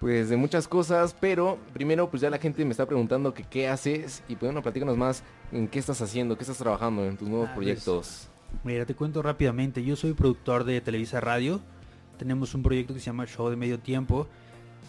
Pues 0.00 0.28
de 0.28 0.36
muchas 0.36 0.66
cosas, 0.66 1.14
pero 1.20 1.56
primero 1.72 2.10
pues 2.10 2.20
ya 2.20 2.30
la 2.30 2.38
gente 2.38 2.64
me 2.64 2.72
está 2.72 2.84
preguntando 2.86 3.32
que 3.32 3.44
qué 3.44 3.68
haces 3.68 4.24
y 4.26 4.34
pues 4.34 4.50
bueno, 4.50 4.60
platícanos 4.60 4.96
más 4.96 5.22
en 5.52 5.68
qué 5.68 5.78
estás 5.78 6.02
haciendo, 6.02 6.36
qué 6.36 6.42
estás 6.42 6.58
trabajando 6.58 7.04
en 7.04 7.16
tus 7.16 7.28
nuevos 7.28 7.50
Ah, 7.52 7.54
proyectos. 7.54 8.28
Mira, 8.64 8.84
te 8.86 8.96
cuento 8.96 9.22
rápidamente. 9.22 9.84
Yo 9.84 9.94
soy 9.94 10.14
productor 10.14 10.64
de 10.64 10.80
Televisa 10.80 11.20
Radio. 11.20 11.60
Tenemos 12.22 12.54
un 12.54 12.62
proyecto 12.62 12.94
que 12.94 13.00
se 13.00 13.06
llama 13.06 13.26
Show 13.26 13.50
de 13.50 13.56
Medio 13.56 13.80
Tiempo. 13.80 14.28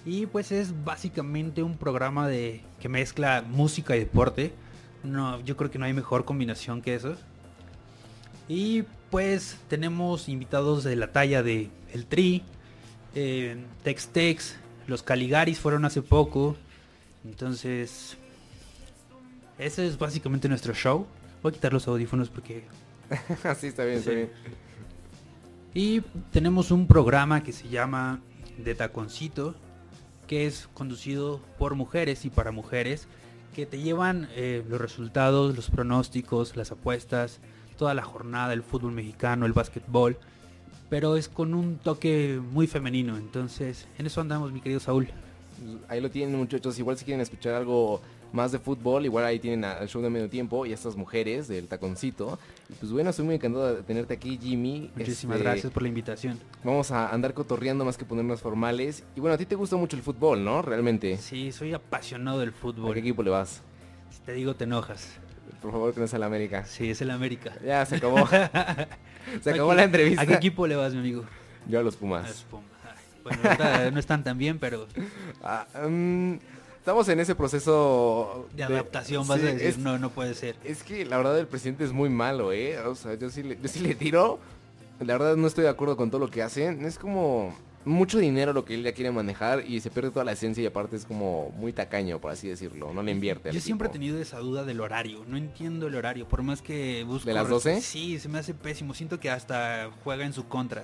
Y 0.06 0.28
pues 0.28 0.52
es 0.52 0.84
básicamente 0.84 1.64
un 1.64 1.78
programa 1.80 2.28
de 2.28 2.62
que 2.80 2.90
mezcla 2.90 3.42
música 3.42 3.96
y 3.96 4.00
deporte. 4.02 4.54
No, 5.04 5.42
yo 5.42 5.58
creo 5.58 5.72
que 5.72 5.80
no 5.80 5.86
hay 5.86 5.94
mejor 5.94 6.26
combinación 6.26 6.84
que 6.84 6.94
eso. 6.94 7.16
Y 8.48 8.84
pues 9.10 9.58
tenemos 9.68 10.30
invitados 10.30 10.84
de 10.84 10.96
la 10.96 11.12
talla 11.12 11.42
de 11.42 11.72
El 11.92 12.06
Tri, 12.06 12.44
eh, 13.16 13.58
Tex 13.84 14.10
Tex, 14.10 14.56
los 14.86 15.02
Caligaris 15.02 15.58
fueron 15.60 15.86
hace 15.86 16.04
poco. 16.04 16.56
Entonces, 17.26 18.16
ese 19.58 19.88
es 19.88 19.98
básicamente 19.98 20.48
nuestro 20.48 20.76
show. 20.76 21.08
Voy 21.42 21.50
a 21.50 21.54
quitar 21.54 21.74
los 21.74 21.88
audífonos 21.88 22.30
porque 22.30 22.66
Así 23.44 23.66
está 23.68 23.86
bien, 23.86 23.98
está 23.98 24.12
Sí. 24.12 24.18
bien. 24.18 24.30
Y 25.74 26.02
tenemos 26.32 26.70
un 26.70 26.88
programa 26.88 27.42
que 27.42 27.52
se 27.52 27.68
llama 27.68 28.22
De 28.64 28.76
Taconcito, 28.76 29.56
que 30.28 30.46
es 30.46 30.70
conducido 30.74 31.42
por 31.58 31.76
mujeres 31.76 32.26
y 32.26 32.30
para 32.30 32.52
mujeres, 32.52 33.08
que 33.56 33.66
te 33.66 33.80
llevan 33.80 34.30
eh, 34.36 34.64
los 34.70 34.80
resultados, 34.80 35.56
los 35.56 35.70
pronósticos, 35.70 36.56
las 36.56 36.72
apuestas, 36.72 37.40
toda 37.78 37.94
la 37.96 38.04
jornada, 38.04 38.54
el 38.54 38.62
fútbol 38.62 38.92
mexicano, 38.92 39.46
el 39.46 39.54
básquetbol, 39.54 40.18
pero 40.90 41.18
es 41.18 41.28
con 41.28 41.56
un 41.56 41.78
toque 41.78 42.40
muy 42.52 42.68
femenino. 42.68 43.18
Entonces, 43.18 43.88
en 43.98 44.06
eso 44.06 44.22
andamos, 44.22 44.52
mi 44.52 44.62
querido 44.62 44.80
Saúl. 44.80 45.08
Ahí 45.88 46.02
lo 46.02 46.12
tienen 46.12 46.38
muchachos, 46.38 46.78
igual 46.78 46.98
si 46.98 47.06
quieren 47.06 47.22
escuchar 47.22 47.56
algo 47.56 48.02
más 48.34 48.52
de 48.52 48.60
fútbol, 48.60 49.06
igual 49.06 49.24
ahí 49.24 49.40
tienen 49.40 49.64
al 49.64 49.88
show 49.88 50.02
de 50.02 50.10
medio 50.10 50.30
tiempo 50.30 50.66
y 50.66 50.72
a 50.72 50.74
estas 50.74 50.96
mujeres 50.98 51.48
del 51.48 51.68
taconcito. 51.68 52.38
Y 52.70 52.74
pues 52.74 52.92
bueno, 52.92 53.12
estoy 53.12 53.24
muy 53.26 53.36
encantado 53.36 53.76
de 53.76 53.84
tenerte 53.84 54.14
aquí, 54.16 54.38
Jimmy. 54.42 54.92
Muchísimas 54.96 55.38
Este, 55.38 55.50
gracias 55.50 55.72
por 55.72 55.84
la 55.84 55.88
invitación. 55.90 56.40
Vamos 56.64 56.92
a 56.92 57.10
andar 57.14 57.34
cotorreando 57.34 57.86
más 57.86 57.96
que 57.98 58.04
ponernos 58.06 58.42
formales. 58.42 59.04
Y 59.16 59.20
bueno, 59.22 59.36
a 59.36 59.38
ti 59.38 59.46
te 59.46 59.56
gusta 59.56 59.76
mucho 59.78 59.96
el 59.96 60.02
fútbol, 60.02 60.44
¿no? 60.44 60.62
Realmente. 60.62 61.18
Sí, 61.18 61.52
soy 61.52 61.74
apasionado 61.74 62.40
del 62.40 62.50
¿A 62.50 62.52
qué 62.52 62.58
fútbol. 62.58 62.98
equipo 62.98 63.24
le 63.24 63.30
vas? 63.30 63.62
Si 64.10 64.20
te 64.22 64.34
digo, 64.34 64.56
te 64.56 64.66
enojas. 64.66 65.08
Por 65.62 65.72
favor, 65.72 65.94
que 65.94 66.00
no 66.02 66.08
sea 66.08 66.20
la 66.20 66.26
América. 66.26 66.66
Sí, 66.66 66.90
es 66.90 67.02
el 67.02 67.12
América. 67.12 67.54
Ya, 67.64 67.86
se 67.86 67.96
acabó. 67.98 68.28
se 69.42 69.50
acabó 69.52 69.72
¿A 69.72 69.76
la 69.76 69.84
entrevista. 69.84 70.22
¿A 70.24 70.26
qué 70.26 70.34
equipo 70.34 70.68
le 70.68 70.76
vas, 70.76 70.94
mi 70.94 71.00
amigo? 71.00 71.24
Yo 71.68 71.80
a 71.80 71.84
los 71.84 71.96
A 71.96 72.00
Pumas. 72.00 72.28
los 72.28 72.42
Pumas. 72.44 72.66
Bueno, 73.24 73.92
no 73.92 74.00
están 74.00 74.24
tan 74.24 74.38
bien, 74.38 74.60
pero 74.60 74.88
Ah, 75.44 75.66
mm, 75.88 76.34
estamos 76.84 77.08
en 77.08 77.22
ese 77.22 77.34
proceso 77.34 78.46
de 78.54 78.66
adaptación 78.66 79.26
vas 79.26 79.40
Sí, 79.40 79.48
a 79.48 79.52
decir, 79.54 79.68
es- 79.70 79.78
no, 79.78 79.98
no 79.98 80.10
puede 80.10 80.34
ser. 80.34 80.58
Es 80.66 80.84
que 80.84 81.06
la 81.06 81.16
verdad 81.16 81.40
el 81.40 81.48
presidente 81.48 81.86
es 81.86 81.94
muy 81.94 82.10
malo, 82.10 82.52
¿eh? 82.52 82.78
O 82.80 82.94
sea, 82.94 83.14
yo 83.16 83.30
sí, 83.30 83.42
le, 83.42 83.58
yo 83.62 83.70
sí 83.70 83.80
le 83.80 83.96
tiro. 83.96 84.38
La 85.00 85.14
verdad 85.18 85.38
no 85.38 85.48
estoy 85.48 85.64
de 85.64 85.70
acuerdo 85.70 85.96
con 85.96 86.12
todo 86.12 86.20
lo 86.20 86.30
que 86.30 86.44
hacen. 86.44 86.84
Es 86.84 87.00
como 87.00 87.56
mucho 87.86 88.18
dinero 88.20 88.52
lo 88.52 88.66
que 88.66 88.76
él 88.76 88.84
ya 88.84 88.92
quiere 88.94 89.12
manejar 89.12 89.64
y 89.66 89.80
se 89.80 89.90
pierde 89.92 90.12
toda 90.12 90.26
la 90.26 90.34
esencia 90.34 90.62
y 90.62 90.66
aparte 90.66 90.98
es 90.98 91.06
como 91.06 91.52
muy 91.58 91.72
tacaño, 91.72 92.20
por 92.20 92.32
así 92.32 92.50
decirlo. 92.50 92.92
No 92.94 93.02
le 93.02 93.12
invierte. 93.14 93.54
Yo 93.54 93.62
siempre 93.62 93.88
he 93.88 93.92
tenido 93.92 94.20
esa 94.20 94.40
duda 94.40 94.66
del 94.66 94.82
horario. 94.82 95.24
No 95.26 95.38
entiendo 95.38 95.88
el 95.88 95.96
horario. 95.96 96.28
Por 96.28 96.44
más 96.44 96.62
que 96.62 97.06
busco. 97.06 97.26
¿De 97.28 97.34
las 97.34 97.48
12? 97.48 97.80
Sí, 97.80 98.20
se 98.20 98.28
me 98.28 98.40
hace 98.40 98.54
pésimo. 98.54 98.94
Siento 98.94 99.22
que 99.22 99.30
hasta 99.30 99.90
juega 100.04 100.26
en 100.26 100.34
su 100.34 100.50
contra. 100.50 100.84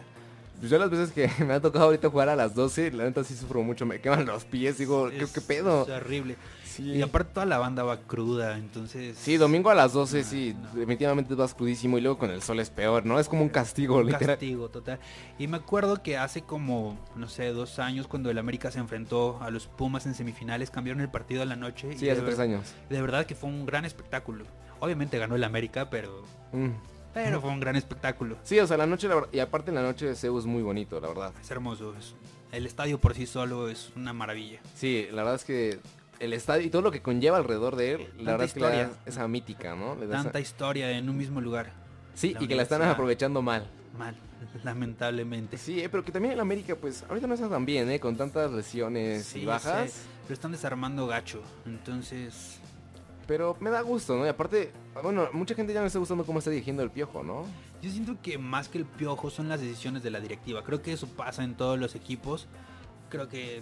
Pues 0.59 0.69
yo 0.71 0.77
las 0.77 0.89
veces 0.89 1.11
que 1.11 1.29
me 1.45 1.53
ha 1.53 1.61
tocado 1.61 1.85
ahorita 1.85 2.09
jugar 2.09 2.29
a 2.29 2.35
las 2.35 2.53
12, 2.53 2.91
la 2.91 3.05
neta 3.05 3.23
sí 3.23 3.35
sufro 3.35 3.61
mucho. 3.63 3.85
Me 3.85 3.99
queman 4.01 4.25
los 4.25 4.45
pies, 4.45 4.77
digo, 4.77 5.09
¿qué, 5.09 5.23
Es- 5.23 5.31
qué 5.31 5.41
pedo? 5.41 5.83
Es 5.83 5.89
horrible. 5.89 6.35
Sí. 6.65 6.83
Y 6.93 7.01
aparte 7.01 7.33
toda 7.33 7.45
la 7.45 7.57
banda 7.57 7.83
va 7.83 7.99
cruda, 8.01 8.57
entonces. 8.57 9.17
Sí, 9.17 9.35
domingo 9.37 9.69
a 9.69 9.75
las 9.75 9.91
12 9.91 10.23
sí, 10.23 10.55
no. 10.61 10.79
definitivamente 10.79 11.33
vas 11.35 11.53
crudísimo 11.53 11.97
y 11.97 12.01
luego 12.01 12.17
con 12.17 12.29
el 12.29 12.41
sol 12.41 12.59
es 12.61 12.69
peor, 12.69 13.05
¿no? 13.05 13.19
Es 13.19 13.27
como 13.27 13.41
un 13.41 13.49
castigo, 13.49 13.97
Un 13.97 14.05
literal. 14.05 14.27
castigo 14.27 14.69
total. 14.69 14.99
Y 15.37 15.47
me 15.47 15.57
acuerdo 15.57 16.01
que 16.01 16.17
hace 16.17 16.43
como, 16.43 16.97
no 17.15 17.27
sé, 17.27 17.47
dos 17.51 17.79
años 17.79 18.07
cuando 18.07 18.29
el 18.29 18.37
América 18.37 18.71
se 18.71 18.79
enfrentó 18.79 19.41
a 19.41 19.49
los 19.49 19.67
Pumas 19.67 20.05
en 20.05 20.13
semifinales, 20.13 20.69
cambiaron 20.69 21.01
el 21.01 21.09
partido 21.09 21.41
a 21.41 21.45
la 21.45 21.55
noche. 21.57 21.97
Sí, 21.97 22.05
y 22.05 22.09
hace 22.09 22.21
tres 22.21 22.39
años. 22.39 22.73
De 22.89 23.01
verdad 23.01 23.25
que 23.25 23.35
fue 23.35 23.49
un 23.49 23.65
gran 23.65 23.83
espectáculo. 23.83 24.45
Obviamente 24.79 25.17
ganó 25.17 25.35
el 25.35 25.43
América, 25.43 25.89
pero, 25.89 26.23
Mm. 26.53 26.69
Pero 27.13 27.41
fue 27.41 27.49
un 27.49 27.59
gran 27.59 27.75
espectáculo. 27.75 28.37
Sí, 28.43 28.59
o 28.59 28.67
sea, 28.67 28.77
la 28.77 28.85
noche, 28.85 29.07
la 29.07 29.15
verdad- 29.15 29.29
y 29.31 29.39
aparte 29.39 29.69
en 29.71 29.75
la 29.75 29.81
noche 29.83 30.05
de 30.07 30.15
Cebu 30.15 30.39
es 30.39 30.45
muy 30.45 30.61
bonito, 30.63 30.99
la 30.99 31.07
verdad. 31.07 31.33
Es 31.41 31.49
hermoso. 31.51 31.95
es- 31.97 32.15
el 32.51 32.65
estadio 32.65 32.99
por 32.99 33.13
sí 33.13 33.25
solo 33.27 33.69
es 33.69 33.91
una 33.95 34.11
maravilla. 34.13 34.59
Sí, 34.75 35.07
la 35.11 35.17
verdad 35.17 35.35
es 35.35 35.43
que 35.45 35.79
el 36.19 36.33
estadio 36.33 36.65
y 36.65 36.69
todo 36.69 36.81
lo 36.81 36.91
que 36.91 37.01
conlleva 37.01 37.37
alrededor 37.37 37.75
de 37.75 37.91
él, 37.93 38.07
la 38.17 38.31
verdad 38.31 38.47
es 38.47 38.53
que 38.53 38.59
le 38.59 38.65
da 38.67 38.75
historia. 38.81 38.99
esa 39.05 39.27
mítica, 39.27 39.75
¿no? 39.75 39.95
Le 39.95 40.07
da 40.07 40.15
esa- 40.15 40.23
Tanta 40.23 40.39
historia 40.39 40.91
en 40.91 41.09
un 41.09 41.17
mismo 41.17 41.41
lugar. 41.41 41.71
Sí, 42.15 42.33
la 42.33 42.43
y 42.43 42.47
que 42.47 42.55
la 42.55 42.63
están 42.63 42.81
aprovechando 42.81 43.41
mal. 43.41 43.69
Mal, 43.97 44.15
lamentablemente. 44.63 45.57
Sí, 45.57 45.79
eh, 45.81 45.89
pero 45.89 46.03
que 46.03 46.11
también 46.11 46.33
en 46.33 46.39
América, 46.39 46.75
pues, 46.75 47.03
ahorita 47.07 47.27
no 47.27 47.33
está 47.35 47.49
tan 47.49 47.65
bien, 47.65 47.89
¿eh? 47.91 47.99
Con 47.99 48.17
tantas 48.17 48.51
lesiones 48.51 49.25
Sí, 49.25 49.41
y 49.41 49.45
bajas. 49.45 49.91
sé, 49.91 49.99
Lo 50.27 50.33
están 50.33 50.51
desarmando 50.51 51.07
gacho. 51.07 51.41
Entonces, 51.65 52.58
Pero 53.29 53.55
me 53.59 53.69
da 53.69 53.81
gusto, 53.81 54.17
¿no? 54.17 54.25
Y 54.25 54.29
aparte, 54.29 54.71
bueno, 55.03 55.29
mucha 55.33 55.53
gente 55.53 55.71
ya 55.71 55.81
me 55.81 55.85
está 55.85 55.99
gustando 55.99 56.25
cómo 56.25 56.39
está 56.39 56.49
dirigiendo 56.49 56.81
el 56.81 56.89
piojo, 56.89 57.21
¿no? 57.21 57.45
yo 57.79 57.91
siento 57.91 58.17
que 58.23 58.39
más 58.39 58.69
que 58.69 58.79
el 58.79 58.85
piojo 58.85 59.29
son 59.29 59.47
las 59.49 59.61
decisiones 59.61 60.01
de 60.01 60.09
la 60.09 60.19
directiva. 60.19 60.63
Creo 60.63 60.81
que 60.81 60.93
eso 60.93 61.05
pasa 61.07 61.43
en 61.43 61.53
todos 61.53 61.77
los 61.77 61.93
equipos. 61.93 62.47
Creo 63.09 63.29
que 63.29 63.61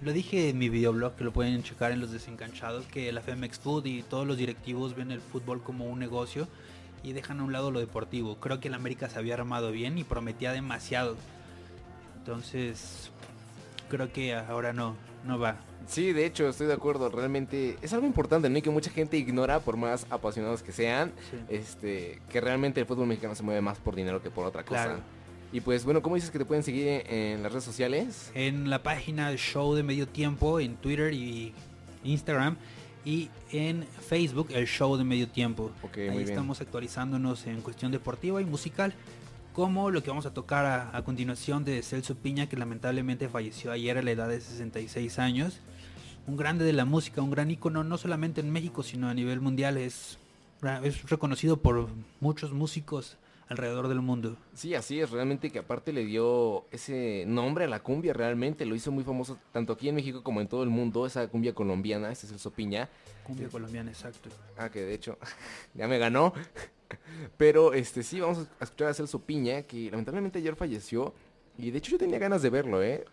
lo 0.00 0.10
dije 0.14 0.48
en 0.48 0.56
mi 0.56 0.70
videoblog, 0.70 1.16
que 1.16 1.24
lo 1.24 1.34
pueden 1.34 1.62
checar 1.62 1.92
en 1.92 2.00
los 2.00 2.12
desencanchados, 2.12 2.86
que 2.86 3.12
la 3.12 3.20
Femex 3.20 3.58
Food 3.58 3.84
y 3.84 4.02
todos 4.02 4.26
los 4.26 4.38
directivos 4.38 4.96
ven 4.96 5.10
el 5.10 5.20
fútbol 5.20 5.62
como 5.62 5.84
un 5.84 5.98
negocio 5.98 6.48
y 7.02 7.12
dejan 7.12 7.40
a 7.40 7.44
un 7.44 7.52
lado 7.52 7.70
lo 7.70 7.80
deportivo. 7.80 8.36
Creo 8.36 8.58
que 8.58 8.68
el 8.68 8.74
América 8.74 9.10
se 9.10 9.18
había 9.18 9.34
armado 9.34 9.70
bien 9.70 9.98
y 9.98 10.04
prometía 10.04 10.52
demasiado. 10.52 11.16
Entonces, 12.16 13.10
creo 13.90 14.10
que 14.10 14.34
ahora 14.34 14.72
no, 14.72 14.96
no 15.24 15.38
va. 15.38 15.56
Sí, 15.86 16.12
de 16.12 16.24
hecho, 16.24 16.48
estoy 16.48 16.66
de 16.66 16.72
acuerdo. 16.72 17.10
Realmente 17.10 17.76
es 17.82 17.92
algo 17.92 18.06
importante, 18.06 18.48
¿no? 18.48 18.56
Y 18.56 18.62
que 18.62 18.70
mucha 18.70 18.90
gente 18.90 19.16
ignora, 19.16 19.60
por 19.60 19.76
más 19.76 20.06
apasionados 20.10 20.62
que 20.62 20.72
sean, 20.72 21.12
Sí. 21.30 21.36
este, 21.48 22.20
que 22.30 22.40
realmente 22.40 22.80
el 22.80 22.86
fútbol 22.86 23.06
mexicano 23.06 23.34
se 23.34 23.42
mueve 23.42 23.60
más 23.60 23.78
por 23.78 23.94
dinero 23.94 24.22
que 24.22 24.30
por 24.30 24.46
otra 24.46 24.64
cosa. 24.64 24.84
Claro. 24.84 25.00
Y 25.52 25.60
pues, 25.60 25.84
bueno, 25.84 26.02
¿cómo 26.02 26.16
dices 26.16 26.30
que 26.30 26.38
te 26.38 26.44
pueden 26.44 26.64
seguir 26.64 27.04
en, 27.06 27.42
las 27.42 27.52
redes 27.52 27.64
sociales? 27.64 28.30
en 28.34 28.70
la 28.70 28.82
página 28.82 29.34
Show 29.36 29.74
de 29.74 29.82
Medio 29.82 30.08
Tiempo 30.08 30.58
en 30.58 30.74
Twitter 30.76 31.12
y 31.12 31.52
Instagram 32.02 32.56
y 33.04 33.28
en 33.52 33.84
Facebook 34.08 34.48
el 34.50 34.66
Show 34.66 34.96
de 34.96 35.04
Medio 35.04 35.28
Tiempo. 35.28 35.70
Ahí 35.94 36.08
muy 36.08 36.18
bien. 36.18 36.30
estamos 36.30 36.60
actualizándonos 36.60 37.46
en 37.46 37.60
cuestión 37.60 37.92
deportiva 37.92 38.40
y 38.40 38.44
musical, 38.46 38.94
como 39.54 39.90
lo 39.90 40.02
que 40.02 40.10
vamos 40.10 40.26
a 40.26 40.34
tocar 40.34 40.66
a, 40.66 40.96
a 40.96 41.04
continuación 41.04 41.64
de 41.64 41.80
Celso 41.82 42.16
Piña, 42.16 42.48
que 42.48 42.56
lamentablemente 42.56 43.28
falleció 43.28 43.70
ayer 43.70 43.96
a 43.96 44.02
la 44.02 44.10
edad 44.10 44.28
de 44.28 44.40
66 44.40 45.18
años. 45.20 45.60
Un 46.26 46.36
grande 46.36 46.64
de 46.64 46.72
la 46.72 46.84
música, 46.84 47.22
un 47.22 47.30
gran 47.30 47.50
ícono, 47.50 47.84
no 47.84 47.96
solamente 47.96 48.40
en 48.40 48.50
México, 48.50 48.82
sino 48.82 49.08
a 49.08 49.14
nivel 49.14 49.40
mundial. 49.40 49.76
Es, 49.76 50.18
es 50.82 51.08
reconocido 51.08 51.58
por 51.58 51.88
muchos 52.20 52.52
músicos 52.52 53.16
alrededor 53.48 53.86
del 53.86 54.00
mundo. 54.00 54.36
Sí, 54.54 54.74
así 54.74 55.00
es, 55.00 55.10
realmente 55.10 55.50
que 55.50 55.60
aparte 55.60 55.92
le 55.92 56.04
dio 56.04 56.64
ese 56.72 57.24
nombre 57.28 57.64
a 57.64 57.68
la 57.68 57.80
cumbia, 57.80 58.12
realmente 58.12 58.66
lo 58.66 58.74
hizo 58.74 58.90
muy 58.90 59.04
famoso 59.04 59.38
tanto 59.52 59.74
aquí 59.74 59.88
en 59.88 59.94
México 59.94 60.24
como 60.24 60.40
en 60.40 60.48
todo 60.48 60.64
el 60.64 60.70
mundo, 60.70 61.06
esa 61.06 61.28
cumbia 61.28 61.54
colombiana, 61.54 62.10
ese 62.10 62.26
es 62.26 62.32
el 62.32 62.38
Sopiña. 62.40 62.88
Cumbia 63.22 63.48
colombiana, 63.48 63.90
exacto. 63.90 64.30
Ah, 64.58 64.68
que 64.68 64.80
de 64.80 64.94
hecho 64.94 65.18
ya 65.74 65.86
me 65.86 65.98
ganó. 65.98 66.32
Pero 67.36 67.72
este 67.72 68.02
sí, 68.02 68.20
vamos 68.20 68.46
a 68.60 68.64
escuchar 68.64 68.88
a 68.88 68.94
Celso 68.94 69.20
Piña, 69.20 69.62
que 69.62 69.90
lamentablemente 69.90 70.38
ayer 70.38 70.56
falleció. 70.56 71.14
Y 71.56 71.70
de 71.70 71.78
hecho 71.78 71.92
yo 71.92 71.98
tenía 71.98 72.18
ganas 72.18 72.42
de 72.42 72.50
verlo, 72.50 72.82
¿eh? 72.82 73.04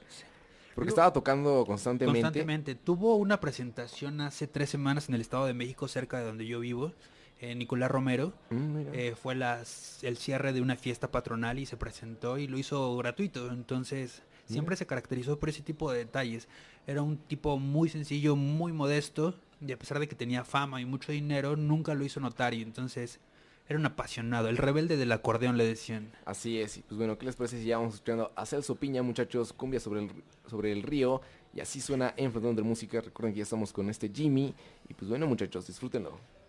Porque 0.75 0.89
estaba 0.89 1.11
tocando 1.11 1.65
constantemente. 1.65 2.21
Constantemente. 2.21 2.75
Tuvo 2.75 3.15
una 3.17 3.39
presentación 3.39 4.21
hace 4.21 4.47
tres 4.47 4.69
semanas 4.69 5.09
en 5.09 5.15
el 5.15 5.21
Estado 5.21 5.45
de 5.45 5.53
México, 5.53 5.87
cerca 5.87 6.19
de 6.19 6.25
donde 6.25 6.45
yo 6.45 6.59
vivo, 6.59 6.93
Nicolás 7.41 7.91
Romero. 7.91 8.33
Mm. 8.49 8.81
Eh, 8.93 9.15
fue 9.21 9.35
las, 9.35 10.03
el 10.03 10.17
cierre 10.17 10.53
de 10.53 10.61
una 10.61 10.75
fiesta 10.75 11.11
patronal 11.11 11.59
y 11.59 11.65
se 11.65 11.77
presentó 11.77 12.37
y 12.37 12.47
lo 12.47 12.57
hizo 12.57 12.95
gratuito. 12.97 13.51
Entonces, 13.51 14.23
siempre 14.45 14.75
se 14.75 14.85
caracterizó 14.85 15.39
por 15.39 15.49
ese 15.49 15.61
tipo 15.61 15.91
de 15.91 15.99
detalles. 15.99 16.47
Era 16.87 17.01
un 17.01 17.17
tipo 17.17 17.59
muy 17.59 17.89
sencillo, 17.89 18.35
muy 18.35 18.71
modesto, 18.71 19.35
y 19.65 19.71
a 19.71 19.77
pesar 19.77 19.99
de 19.99 20.07
que 20.07 20.15
tenía 20.15 20.43
fama 20.43 20.81
y 20.81 20.85
mucho 20.85 21.11
dinero, 21.11 21.55
nunca 21.55 21.93
lo 21.93 22.03
hizo 22.05 22.19
notar. 22.19 22.53
Y 22.53 22.61
entonces, 22.61 23.19
era 23.67 23.79
un 23.79 23.85
apasionado, 23.85 24.49
el 24.49 24.57
rebelde 24.57 24.97
del 24.97 25.11
acordeón 25.11 25.57
le 25.57 25.65
decían. 25.65 26.11
Así 26.25 26.59
es, 26.59 26.77
y 26.77 26.81
pues 26.81 26.97
bueno, 26.97 27.17
¿qué 27.17 27.25
les 27.25 27.35
parece 27.35 27.59
si 27.59 27.65
ya 27.65 27.77
vamos 27.77 27.95
escuchando 27.95 28.31
a 28.35 28.45
Celso 28.45 28.75
Piña, 28.75 29.01
muchachos? 29.01 29.53
Cumbia 29.53 29.79
sobre 29.79 30.01
el, 30.01 30.11
sobre 30.49 30.71
el 30.71 30.83
río, 30.83 31.21
y 31.53 31.61
así 31.61 31.79
suena 31.79 32.13
en 32.17 32.31
Frontón 32.31 32.55
de 32.55 32.63
Música. 32.63 32.99
Recuerden 32.99 33.33
que 33.33 33.39
ya 33.39 33.43
estamos 33.43 33.71
con 33.71 33.89
este 33.89 34.09
Jimmy, 34.09 34.53
y 34.89 34.93
pues 34.93 35.09
bueno, 35.09 35.25
muchachos, 35.27 35.67
disfrútenlo. 35.67 36.40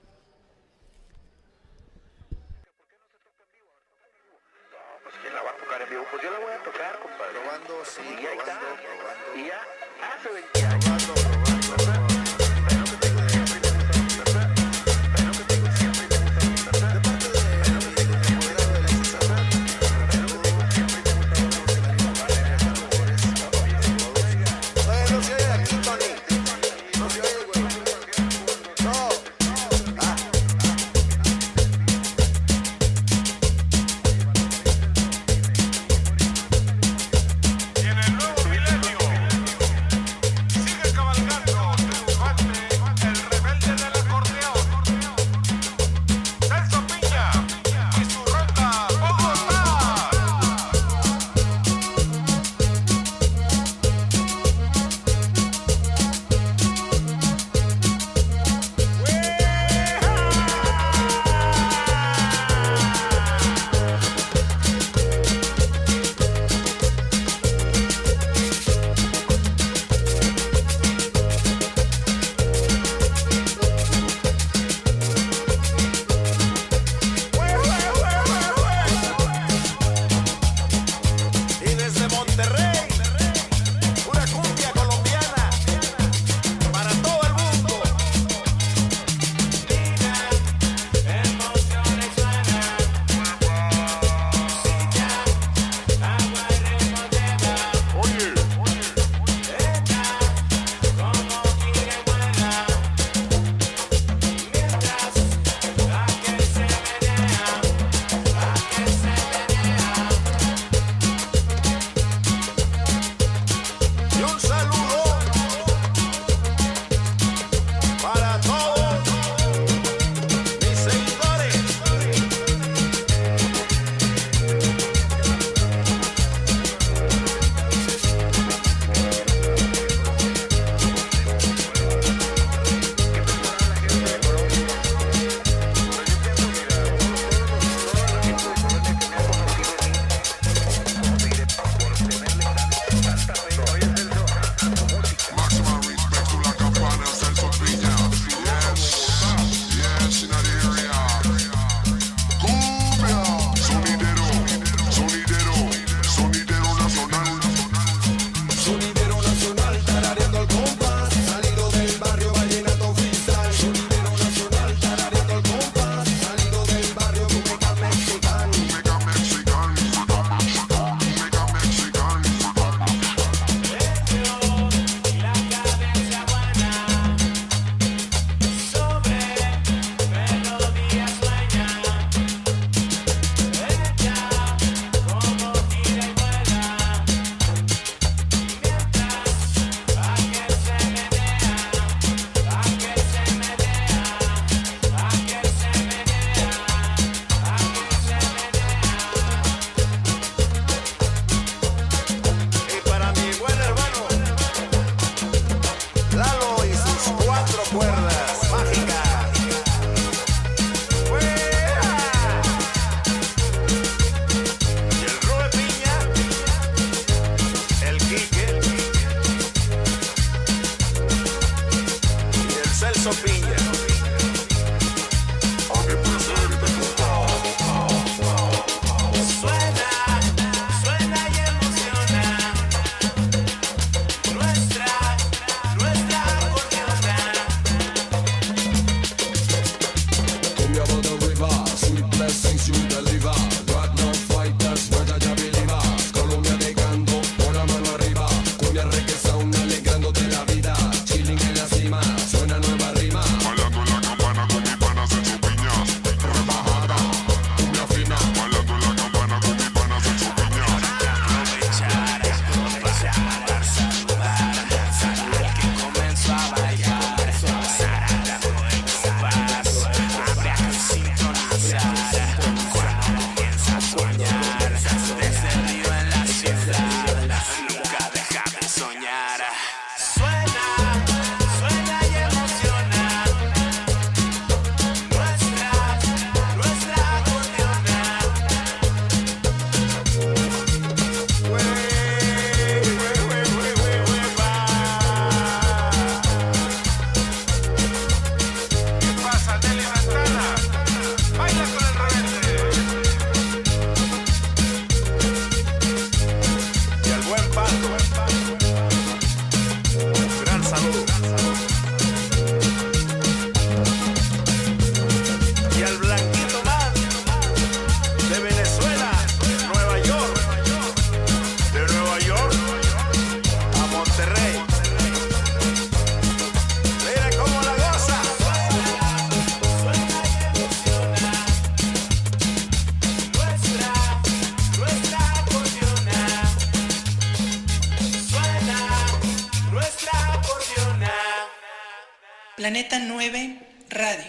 Planeta 342.63 343.01
9 343.01 343.59
Radio. 343.91 344.25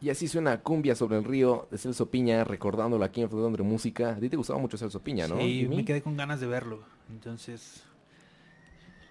Y 0.00 0.10
así 0.10 0.28
suena 0.28 0.60
Cumbia 0.62 0.94
sobre 0.94 1.18
el 1.18 1.24
río 1.24 1.66
de 1.68 1.78
Celso 1.78 2.08
Piña, 2.08 2.44
recordándolo 2.44 3.04
aquí 3.04 3.22
en 3.22 3.28
Flotando 3.28 3.56
de 3.56 3.64
Música. 3.64 4.10
A 4.10 4.20
ti 4.20 4.28
te 4.28 4.36
gustaba 4.36 4.60
mucho 4.60 4.78
Celso 4.78 5.00
Piña, 5.00 5.26
¿no? 5.26 5.36
Sí, 5.36 5.62
Jimmy? 5.62 5.78
me 5.78 5.84
quedé 5.84 6.00
con 6.00 6.16
ganas 6.16 6.38
de 6.38 6.46
verlo. 6.46 6.84
Entonces, 7.10 7.82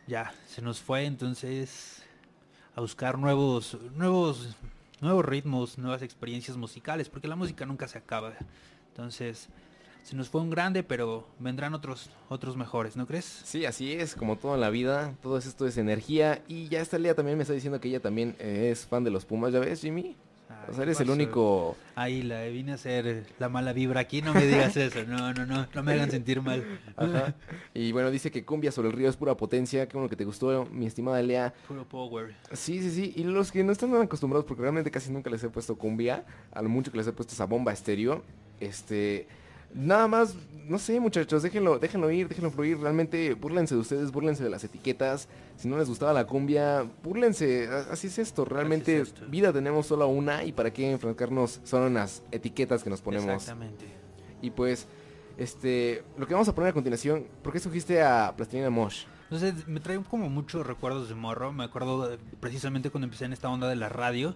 ya, 0.07 0.33
se 0.47 0.61
nos 0.61 0.79
fue. 0.79 1.03
Entonces, 1.03 2.01
a 2.77 2.79
buscar 2.79 3.19
nuevos, 3.19 3.77
nuevos, 3.93 4.55
nuevos 5.01 5.25
ritmos, 5.25 5.77
nuevas 5.77 6.01
experiencias 6.01 6.55
musicales, 6.55 7.09
porque 7.09 7.27
la 7.27 7.35
música 7.35 7.65
nunca 7.65 7.89
se 7.89 7.97
acaba. 7.97 8.35
Entonces, 8.87 9.49
se 10.05 10.15
nos 10.15 10.29
fue 10.29 10.41
un 10.41 10.51
grande, 10.51 10.83
pero 10.83 11.25
vendrán 11.39 11.73
otros, 11.73 12.11
otros 12.29 12.55
mejores, 12.55 12.95
¿no 12.95 13.07
crees? 13.07 13.25
Sí, 13.25 13.65
así 13.65 13.91
es, 13.91 14.13
como 14.13 14.35
todo 14.35 14.53
en 14.53 14.61
la 14.61 14.69
vida, 14.69 15.15
todo 15.23 15.39
esto 15.39 15.65
es 15.65 15.77
energía. 15.77 16.43
Y 16.47 16.67
ya 16.67 16.79
esta 16.79 16.99
Lea 16.99 17.15
también 17.15 17.37
me 17.37 17.41
está 17.41 17.55
diciendo 17.55 17.81
que 17.81 17.87
ella 17.87 17.99
también 17.99 18.35
eh, 18.37 18.69
es 18.71 18.85
fan 18.85 19.03
de 19.03 19.09
los 19.09 19.25
Pumas, 19.25 19.51
¿ya 19.51 19.59
ves, 19.59 19.81
Jimmy? 19.81 20.15
O 20.69 20.73
sea, 20.73 20.83
eres 20.83 20.99
el 20.99 21.09
único... 21.09 21.75
Ahí 21.95 22.21
la 22.21 22.43
vine 22.43 22.73
a 22.73 22.75
hacer 22.75 23.25
la 23.39 23.49
mala 23.49 23.73
vibra 23.73 23.99
aquí, 23.99 24.21
no 24.21 24.35
me 24.35 24.45
digas 24.45 24.77
eso, 24.77 25.03
no, 25.05 25.33
no, 25.33 25.43
no, 25.47 25.67
no 25.73 25.83
me 25.83 25.93
hagan 25.93 26.11
sentir 26.11 26.39
mal. 26.39 26.63
Ajá. 26.97 27.33
Y 27.73 27.91
bueno, 27.91 28.11
dice 28.11 28.29
que 28.29 28.45
Cumbia 28.45 28.71
sobre 28.71 28.89
el 28.89 28.93
río 28.93 29.09
es 29.09 29.15
pura 29.15 29.35
potencia, 29.35 29.87
qué 29.87 29.97
bueno 29.97 30.07
que 30.07 30.15
te 30.15 30.25
gustó, 30.25 30.67
mi 30.71 30.85
estimada 30.85 31.19
Lea. 31.23 31.51
Puro 31.67 31.83
power. 31.83 32.35
Sí, 32.51 32.79
sí, 32.83 32.91
sí. 32.91 33.13
Y 33.15 33.23
los 33.23 33.51
que 33.51 33.63
no 33.63 33.71
están 33.71 33.91
tan 33.91 34.03
acostumbrados, 34.03 34.45
porque 34.45 34.61
realmente 34.61 34.91
casi 34.91 35.11
nunca 35.11 35.31
les 35.31 35.43
he 35.43 35.49
puesto 35.49 35.75
cumbia, 35.75 36.25
a 36.51 36.61
lo 36.61 36.69
mucho 36.69 36.91
que 36.91 36.97
les 36.99 37.07
he 37.07 37.11
puesto 37.11 37.33
esa 37.33 37.45
bomba 37.45 37.73
estéreo, 37.73 38.23
este... 38.59 39.27
Nada 39.75 40.07
más, 40.07 40.35
no 40.67 40.79
sé 40.79 40.99
muchachos, 40.99 41.43
déjenlo, 41.43 41.77
déjenlo 41.77 42.09
ir, 42.09 42.27
déjenlo 42.29 42.49
fluir, 42.49 42.79
realmente 42.79 43.33
búrlense 43.35 43.75
de 43.75 43.81
ustedes, 43.81 44.11
búrlense 44.11 44.43
de 44.43 44.49
las 44.49 44.63
etiquetas, 44.63 45.27
si 45.57 45.67
no 45.67 45.77
les 45.77 45.87
gustaba 45.89 46.13
la 46.13 46.25
cumbia, 46.25 46.89
búrlense, 47.03 47.67
a- 47.67 47.91
así 47.91 48.07
es 48.07 48.17
esto, 48.17 48.45
realmente 48.45 48.95
es 49.01 49.09
esto. 49.09 49.25
vida 49.27 49.51
tenemos 49.53 49.85
solo 49.85 50.07
una 50.07 50.43
y 50.45 50.53
para 50.53 50.71
qué 50.71 50.89
enfrascarnos 50.91 51.59
solo 51.65 51.87
en 51.87 51.95
las 51.95 52.23
etiquetas 52.31 52.83
que 52.83 52.89
nos 52.89 53.01
ponemos. 53.01 53.27
Exactamente. 53.27 53.85
Y 54.41 54.49
pues, 54.51 54.87
este, 55.37 56.03
lo 56.17 56.25
que 56.25 56.33
vamos 56.33 56.47
a 56.47 56.55
poner 56.55 56.69
a 56.69 56.73
continuación, 56.73 57.27
¿por 57.43 57.51
qué 57.51 57.57
escogiste 57.59 58.01
a 58.01 58.33
Plastilina 58.35 58.69
Mosh? 58.69 59.03
Entonces 59.23 59.67
me 59.67 59.79
trae 59.81 59.99
como 60.03 60.29
muchos 60.29 60.65
recuerdos 60.65 61.09
de 61.09 61.15
morro. 61.15 61.51
Me 61.51 61.63
acuerdo 61.63 62.15
precisamente 62.39 62.89
cuando 62.91 63.05
empecé 63.05 63.25
en 63.25 63.33
esta 63.33 63.49
onda 63.49 63.67
de 63.67 63.75
la 63.75 63.89
radio. 63.89 64.35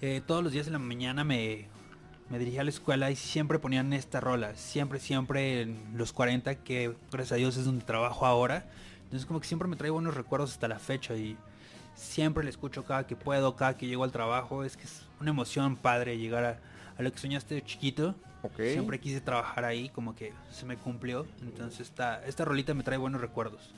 eh, 0.00 0.20
todos 0.26 0.42
los 0.42 0.52
días 0.52 0.66
en 0.66 0.72
la 0.72 0.78
mañana 0.78 1.22
me, 1.24 1.68
me 2.32 2.38
dirigía 2.38 2.62
a 2.62 2.64
la 2.64 2.70
escuela 2.70 3.10
y 3.10 3.16
siempre 3.16 3.58
ponían 3.58 3.92
esta 3.92 4.18
rola. 4.18 4.56
Siempre, 4.56 4.98
siempre 4.98 5.60
en 5.60 5.78
los 5.94 6.14
40, 6.14 6.54
que 6.64 6.96
gracias 7.10 7.32
a 7.32 7.34
Dios 7.34 7.58
es 7.58 7.66
donde 7.66 7.84
trabajo 7.84 8.24
ahora. 8.24 8.64
Entonces 9.04 9.26
como 9.26 9.38
que 9.38 9.46
siempre 9.46 9.68
me 9.68 9.76
trae 9.76 9.90
buenos 9.90 10.14
recuerdos 10.14 10.52
hasta 10.52 10.66
la 10.66 10.78
fecha 10.78 11.14
y 11.14 11.36
siempre 11.94 12.42
la 12.42 12.48
escucho 12.48 12.86
cada 12.86 13.06
que 13.06 13.16
puedo, 13.16 13.54
cada 13.54 13.76
que 13.76 13.86
llego 13.86 14.02
al 14.02 14.12
trabajo. 14.12 14.64
Es 14.64 14.78
que 14.78 14.84
es 14.84 15.02
una 15.20 15.28
emoción 15.28 15.76
padre 15.76 16.16
llegar 16.16 16.44
a, 16.44 16.58
a 16.96 17.02
lo 17.02 17.12
que 17.12 17.18
soñaste 17.18 17.54
de 17.54 17.64
chiquito. 17.64 18.14
Ok. 18.42 18.62
Siempre 18.62 18.98
quise 18.98 19.20
trabajar 19.20 19.66
ahí, 19.66 19.90
como 19.90 20.14
que 20.14 20.32
se 20.50 20.64
me 20.64 20.78
cumplió. 20.78 21.26
Entonces 21.42 21.80
esta, 21.80 22.24
esta 22.24 22.46
rolita 22.46 22.72
me 22.72 22.82
trae 22.82 22.96
buenos 22.96 23.20
recuerdos. 23.20 23.74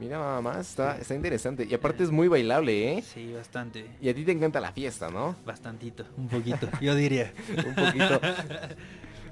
Mira 0.00 0.40
más, 0.40 0.70
está, 0.70 0.98
está 0.98 1.14
interesante. 1.14 1.66
Y 1.68 1.74
aparte 1.74 2.02
es 2.02 2.10
muy 2.10 2.26
bailable, 2.28 2.98
¿eh? 2.98 3.02
Sí, 3.02 3.32
bastante. 3.32 3.86
Y 4.00 4.08
a 4.08 4.14
ti 4.14 4.24
te 4.24 4.32
encanta 4.32 4.60
la 4.60 4.72
fiesta, 4.72 5.10
¿no? 5.10 5.36
Bastantito, 5.46 6.04
un 6.16 6.28
poquito, 6.28 6.68
yo 6.80 6.94
diría. 6.94 7.32
Un 7.66 7.74
poquito. 7.74 8.20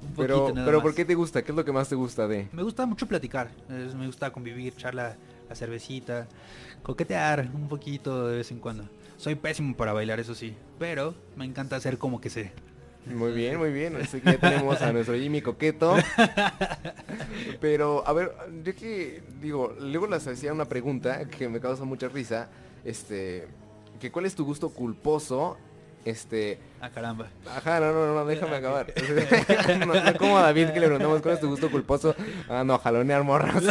Un 0.02 0.14
Pero, 0.16 0.38
poquito 0.46 0.64
pero 0.64 0.78
más. 0.78 0.82
¿por 0.82 0.94
qué 0.94 1.04
te 1.04 1.14
gusta? 1.14 1.42
¿Qué 1.42 1.52
es 1.52 1.56
lo 1.56 1.62
que 1.64 1.72
más 1.72 1.88
te 1.88 1.94
gusta 1.94 2.26
de? 2.26 2.48
Me 2.52 2.62
gusta 2.62 2.86
mucho 2.86 3.06
platicar, 3.06 3.50
me 3.68 4.06
gusta 4.06 4.32
convivir, 4.32 4.72
echar 4.72 4.94
la, 4.94 5.14
la 5.46 5.54
cervecita, 5.54 6.26
coquetear 6.82 7.50
un 7.52 7.68
poquito 7.68 8.26
de 8.28 8.38
vez 8.38 8.50
en 8.50 8.60
cuando. 8.60 8.84
Soy 9.18 9.34
pésimo 9.34 9.76
para 9.76 9.92
bailar, 9.92 10.18
eso 10.18 10.34
sí, 10.34 10.54
pero 10.78 11.14
me 11.36 11.44
encanta 11.44 11.76
hacer 11.76 11.98
como 11.98 12.18
que 12.18 12.30
sé. 12.30 12.52
Muy 13.06 13.32
bien, 13.32 13.58
muy 13.58 13.72
bien. 13.72 13.96
Así 13.96 14.20
que 14.20 14.32
ya 14.32 14.38
tenemos 14.38 14.80
a 14.82 14.92
nuestro 14.92 15.14
Jimmy 15.16 15.40
Coqueto. 15.42 15.96
Pero, 17.60 18.06
a 18.06 18.12
ver, 18.12 18.32
yo 18.62 18.74
que 18.74 19.22
digo, 19.40 19.74
luego 19.80 20.06
les 20.06 20.26
hacía 20.26 20.52
una 20.52 20.64
pregunta 20.66 21.26
que 21.26 21.48
me 21.48 21.60
causa 21.60 21.84
mucha 21.84 22.08
risa. 22.08 22.48
Este, 22.84 23.48
que 24.00 24.10
¿cuál 24.10 24.26
es 24.26 24.34
tu 24.34 24.44
gusto 24.44 24.70
culposo? 24.70 25.56
Este, 26.04 26.58
Ah, 26.80 26.88
caramba. 26.88 27.28
ajá, 27.46 27.78
no, 27.78 27.92
no, 27.92 28.14
no, 28.14 28.24
déjame 28.24 28.56
acabar. 28.56 28.86
no, 29.86 29.94
no 30.02 30.14
como 30.18 30.38
a 30.38 30.42
David 30.42 30.68
que 30.70 30.80
le 30.80 30.86
preguntamos 30.86 31.20
cuál 31.20 31.34
es 31.34 31.40
tu 31.40 31.48
gusto 31.48 31.70
culposo. 31.70 32.14
Ah, 32.48 32.64
no, 32.64 32.78
jalonear 32.78 33.22
morras. 33.22 33.62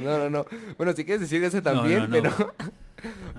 no, 0.00 0.18
no, 0.18 0.30
no. 0.30 0.46
Bueno, 0.76 0.92
si 0.92 1.04
quieres 1.04 1.20
decir 1.20 1.42
ese 1.44 1.62
también, 1.62 2.00
no, 2.00 2.06
no. 2.08 2.12
pero... 2.12 2.54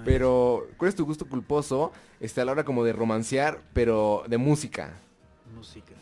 Pero, 0.03 0.67
¿cuál 0.77 0.89
es 0.89 0.95
tu 0.95 1.05
gusto 1.05 1.27
culposo? 1.27 1.91
Este, 2.19 2.41
a 2.41 2.45
la 2.45 2.51
hora 2.51 2.63
como 2.65 2.83
de 2.83 2.93
romancear, 2.93 3.61
pero 3.73 4.23
de 4.27 4.37
música. 4.37 4.99
Música. 5.53 5.93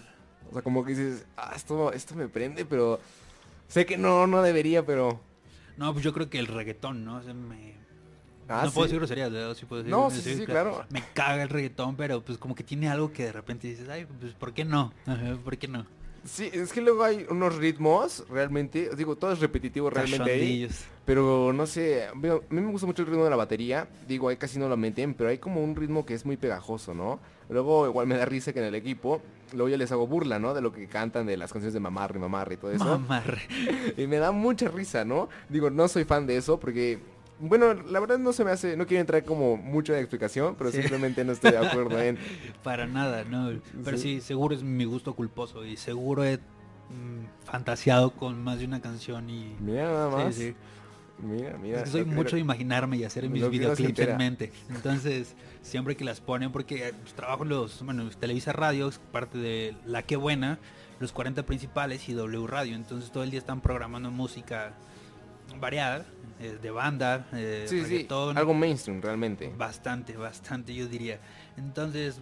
O 0.49 0.53
sea, 0.53 0.61
como 0.61 0.83
que 0.83 0.91
dices, 0.91 1.25
ah, 1.37 1.53
esto, 1.55 1.91
esto 1.93 2.15
me 2.15 2.27
prende, 2.27 2.65
pero 2.65 2.99
sé 3.67 3.85
que 3.85 3.97
no, 3.97 4.27
no 4.27 4.41
debería, 4.41 4.85
pero... 4.85 5.19
No, 5.77 5.91
pues 5.93 6.03
yo 6.05 6.13
creo 6.13 6.29
que 6.29 6.37
el 6.39 6.47
reggaetón, 6.47 7.03
¿no? 7.03 7.17
O 7.17 7.21
sea, 7.23 7.33
me... 7.33 7.73
Ah, 8.47 8.63
no 8.65 8.71
puedo 8.71 8.87
¿sí? 8.87 8.89
decir 8.91 8.99
groserías, 8.99 9.31
¿verdad? 9.31 9.55
Sí 9.55 9.65
puedo 9.65 9.81
decir- 9.83 9.91
No, 9.91 10.11
sí, 10.11 10.21
sí, 10.21 10.35
sí, 10.35 10.45
claro. 10.45 10.85
Me 10.89 11.01
caga 11.13 11.43
el 11.43 11.49
reggaetón, 11.49 11.95
pero 11.95 12.21
pues 12.21 12.37
como 12.37 12.55
que 12.55 12.63
tiene 12.63 12.89
algo 12.89 13.11
que 13.11 13.23
de 13.23 13.31
repente 13.31 13.67
dices, 13.67 13.87
ay, 13.89 14.05
pues 14.05 14.33
¿por 14.33 14.53
qué 14.53 14.65
no? 14.65 14.93
¿Por 15.43 15.57
qué 15.57 15.67
no? 15.67 15.85
Sí, 16.25 16.49
es 16.53 16.71
que 16.71 16.81
luego 16.81 17.03
hay 17.03 17.25
unos 17.29 17.55
ritmos, 17.55 18.23
realmente, 18.29 18.89
digo, 18.95 19.15
todo 19.17 19.33
es 19.33 19.39
repetitivo 19.39 19.89
realmente 19.89 20.31
ahí. 20.31 20.69
Pero 21.05 21.51
no 21.51 21.67
sé, 21.67 22.05
a 22.05 22.13
mí 22.15 22.29
me 22.49 22.71
gusta 22.71 22.87
mucho 22.87 23.01
el 23.01 23.09
ritmo 23.09 23.25
de 23.25 23.29
la 23.29 23.35
batería, 23.35 23.87
digo, 24.07 24.29
ahí 24.29 24.37
casi 24.37 24.57
no 24.57 24.69
lo 24.69 24.77
meten, 24.77 25.13
pero 25.13 25.29
hay 25.29 25.37
como 25.37 25.61
un 25.61 25.75
ritmo 25.75 26.05
que 26.05 26.13
es 26.13 26.25
muy 26.25 26.37
pegajoso, 26.37 26.93
¿no? 26.93 27.19
Luego 27.49 27.87
igual 27.87 28.07
me 28.07 28.15
da 28.15 28.23
risa 28.23 28.53
que 28.53 28.59
en 28.59 28.65
el 28.65 28.75
equipo, 28.75 29.21
luego 29.51 29.67
ya 29.67 29.75
les 29.75 29.91
hago 29.91 30.07
burla, 30.07 30.39
¿no? 30.39 30.53
De 30.53 30.61
lo 30.61 30.71
que 30.71 30.87
cantan 30.87 31.25
de 31.25 31.35
las 31.35 31.51
canciones 31.51 31.73
de 31.73 31.81
Mamarre, 31.81 32.19
Mamarre 32.19 32.53
y 32.53 32.57
todo 32.57 32.71
eso. 32.71 32.85
Mamarre. 32.85 33.41
Y 33.97 34.07
me 34.07 34.17
da 34.17 34.31
mucha 34.31 34.69
risa, 34.69 35.03
¿no? 35.03 35.27
Digo, 35.49 35.69
no 35.69 35.89
soy 35.89 36.05
fan 36.05 36.25
de 36.25 36.37
eso 36.37 36.57
porque, 36.57 36.99
bueno, 37.39 37.73
la 37.73 37.99
verdad 37.99 38.17
no 38.19 38.31
se 38.33 38.43
me 38.45 38.51
hace, 38.51 38.77
no 38.77 38.85
quiero 38.87 39.01
entrar 39.01 39.23
como 39.23 39.57
mucho 39.57 39.93
en 39.93 39.99
explicación, 39.99 40.55
pero 40.57 40.71
Sí. 40.71 40.77
simplemente 40.81 41.23
no 41.25 41.31
estoy 41.33 41.51
de 41.51 41.57
acuerdo 41.57 41.99
en... 42.01 42.17
Para 42.63 42.85
nada, 42.87 43.23
no. 43.23 43.51
Pero 43.83 43.97
Sí. 43.97 44.15
sí. 44.15 44.21
seguro 44.21 44.55
es 44.55 44.63
mi 44.63 44.85
gusto 44.85 45.13
culposo 45.15 45.65
y 45.65 45.77
seguro 45.77 46.23
he 46.23 46.37
mm, 46.37 47.45
fantaseado 47.45 48.11
con 48.11 48.41
más 48.43 48.59
de 48.59 48.65
una 48.65 48.81
canción 48.81 49.29
y... 49.29 49.55
Mira 49.59 49.83
nada 49.83 50.09
más. 50.09 50.35
sí. 50.35 50.53
Mira, 51.19 51.57
mira. 51.57 51.77
Es 51.77 51.83
que 51.83 51.89
soy 51.91 52.05
mucho 52.05 52.35
de 52.35 52.41
imaginarme 52.41 52.97
y 52.97 53.03
hacer 53.03 53.29
mis 53.29 53.47
videoclips 53.47 53.99
en 53.99 54.17
mente. 54.17 54.51
Entonces, 54.69 55.35
siempre 55.61 55.95
que 55.95 56.03
las 56.03 56.19
ponen, 56.19 56.51
porque 56.51 56.87
eh, 56.87 56.93
pues, 57.01 57.13
trabajo 57.13 57.43
en 57.43 57.49
los, 57.49 57.83
bueno, 57.85 58.09
Televisa 58.09 58.51
Radio, 58.51 58.89
es 58.89 58.97
parte 58.99 59.37
de 59.37 59.75
La 59.85 60.01
Que 60.01 60.15
Buena, 60.17 60.57
los 60.99 61.11
40 61.13 61.43
principales 61.45 62.09
y 62.09 62.13
W 62.13 62.47
Radio. 62.47 62.75
Entonces 62.75 63.11
todo 63.11 63.23
el 63.23 63.29
día 63.29 63.39
están 63.39 63.61
programando 63.61 64.09
música 64.11 64.73
variada, 65.61 66.05
eh, 66.43 66.57
de 66.61 66.71
banda, 66.71 67.25
eh, 67.31 67.65
Sí, 67.69 67.85
sí, 67.85 68.05
algo 68.35 68.53
mainstream 68.53 69.01
realmente. 69.01 69.51
Bastante, 69.57 70.17
bastante, 70.17 70.75
yo 70.75 70.87
diría. 70.87 71.19
Entonces, 71.55 72.19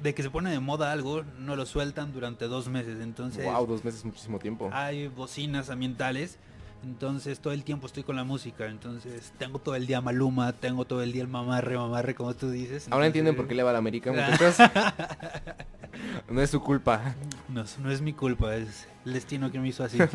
de 0.00 0.14
que 0.14 0.22
se 0.22 0.30
pone 0.30 0.50
de 0.50 0.60
moda 0.60 0.92
algo, 0.92 1.24
no 1.38 1.56
lo 1.56 1.66
sueltan 1.66 2.12
durante 2.12 2.46
dos 2.46 2.68
meses. 2.68 3.00
Entonces, 3.00 3.44
Wow, 3.44 3.66
dos 3.66 3.84
meses 3.84 4.00
es 4.00 4.04
muchísimo 4.06 4.38
tiempo. 4.38 4.70
hay 4.72 5.08
bocinas 5.08 5.68
ambientales. 5.68 6.38
Entonces 6.82 7.40
todo 7.40 7.52
el 7.52 7.62
tiempo 7.62 7.86
estoy 7.86 8.04
con 8.04 8.16
la 8.16 8.24
música. 8.24 8.66
Entonces 8.66 9.32
tengo 9.36 9.58
todo 9.58 9.74
el 9.74 9.86
día 9.86 10.00
Maluma, 10.00 10.52
tengo 10.52 10.86
todo 10.86 11.02
el 11.02 11.12
día 11.12 11.22
el 11.22 11.28
mamarre, 11.28 11.76
mamarre, 11.76 12.14
como 12.14 12.34
tú 12.34 12.50
dices. 12.50 12.86
Ahora 12.90 13.06
entienden 13.06 13.36
por 13.36 13.46
qué 13.48 13.54
le 13.54 13.62
va 13.62 13.70
a 13.70 13.72
la 13.74 13.80
América, 13.80 14.12
no 16.30 16.40
es 16.40 16.48
su 16.50 16.60
culpa. 16.62 17.14
No, 17.48 17.64
no 17.82 17.90
es 17.90 18.00
mi 18.00 18.14
culpa, 18.14 18.56
es 18.56 18.86
el 19.04 19.12
destino 19.12 19.50
que 19.50 19.58
me 19.58 19.68
hizo 19.68 19.84
así. 19.84 19.98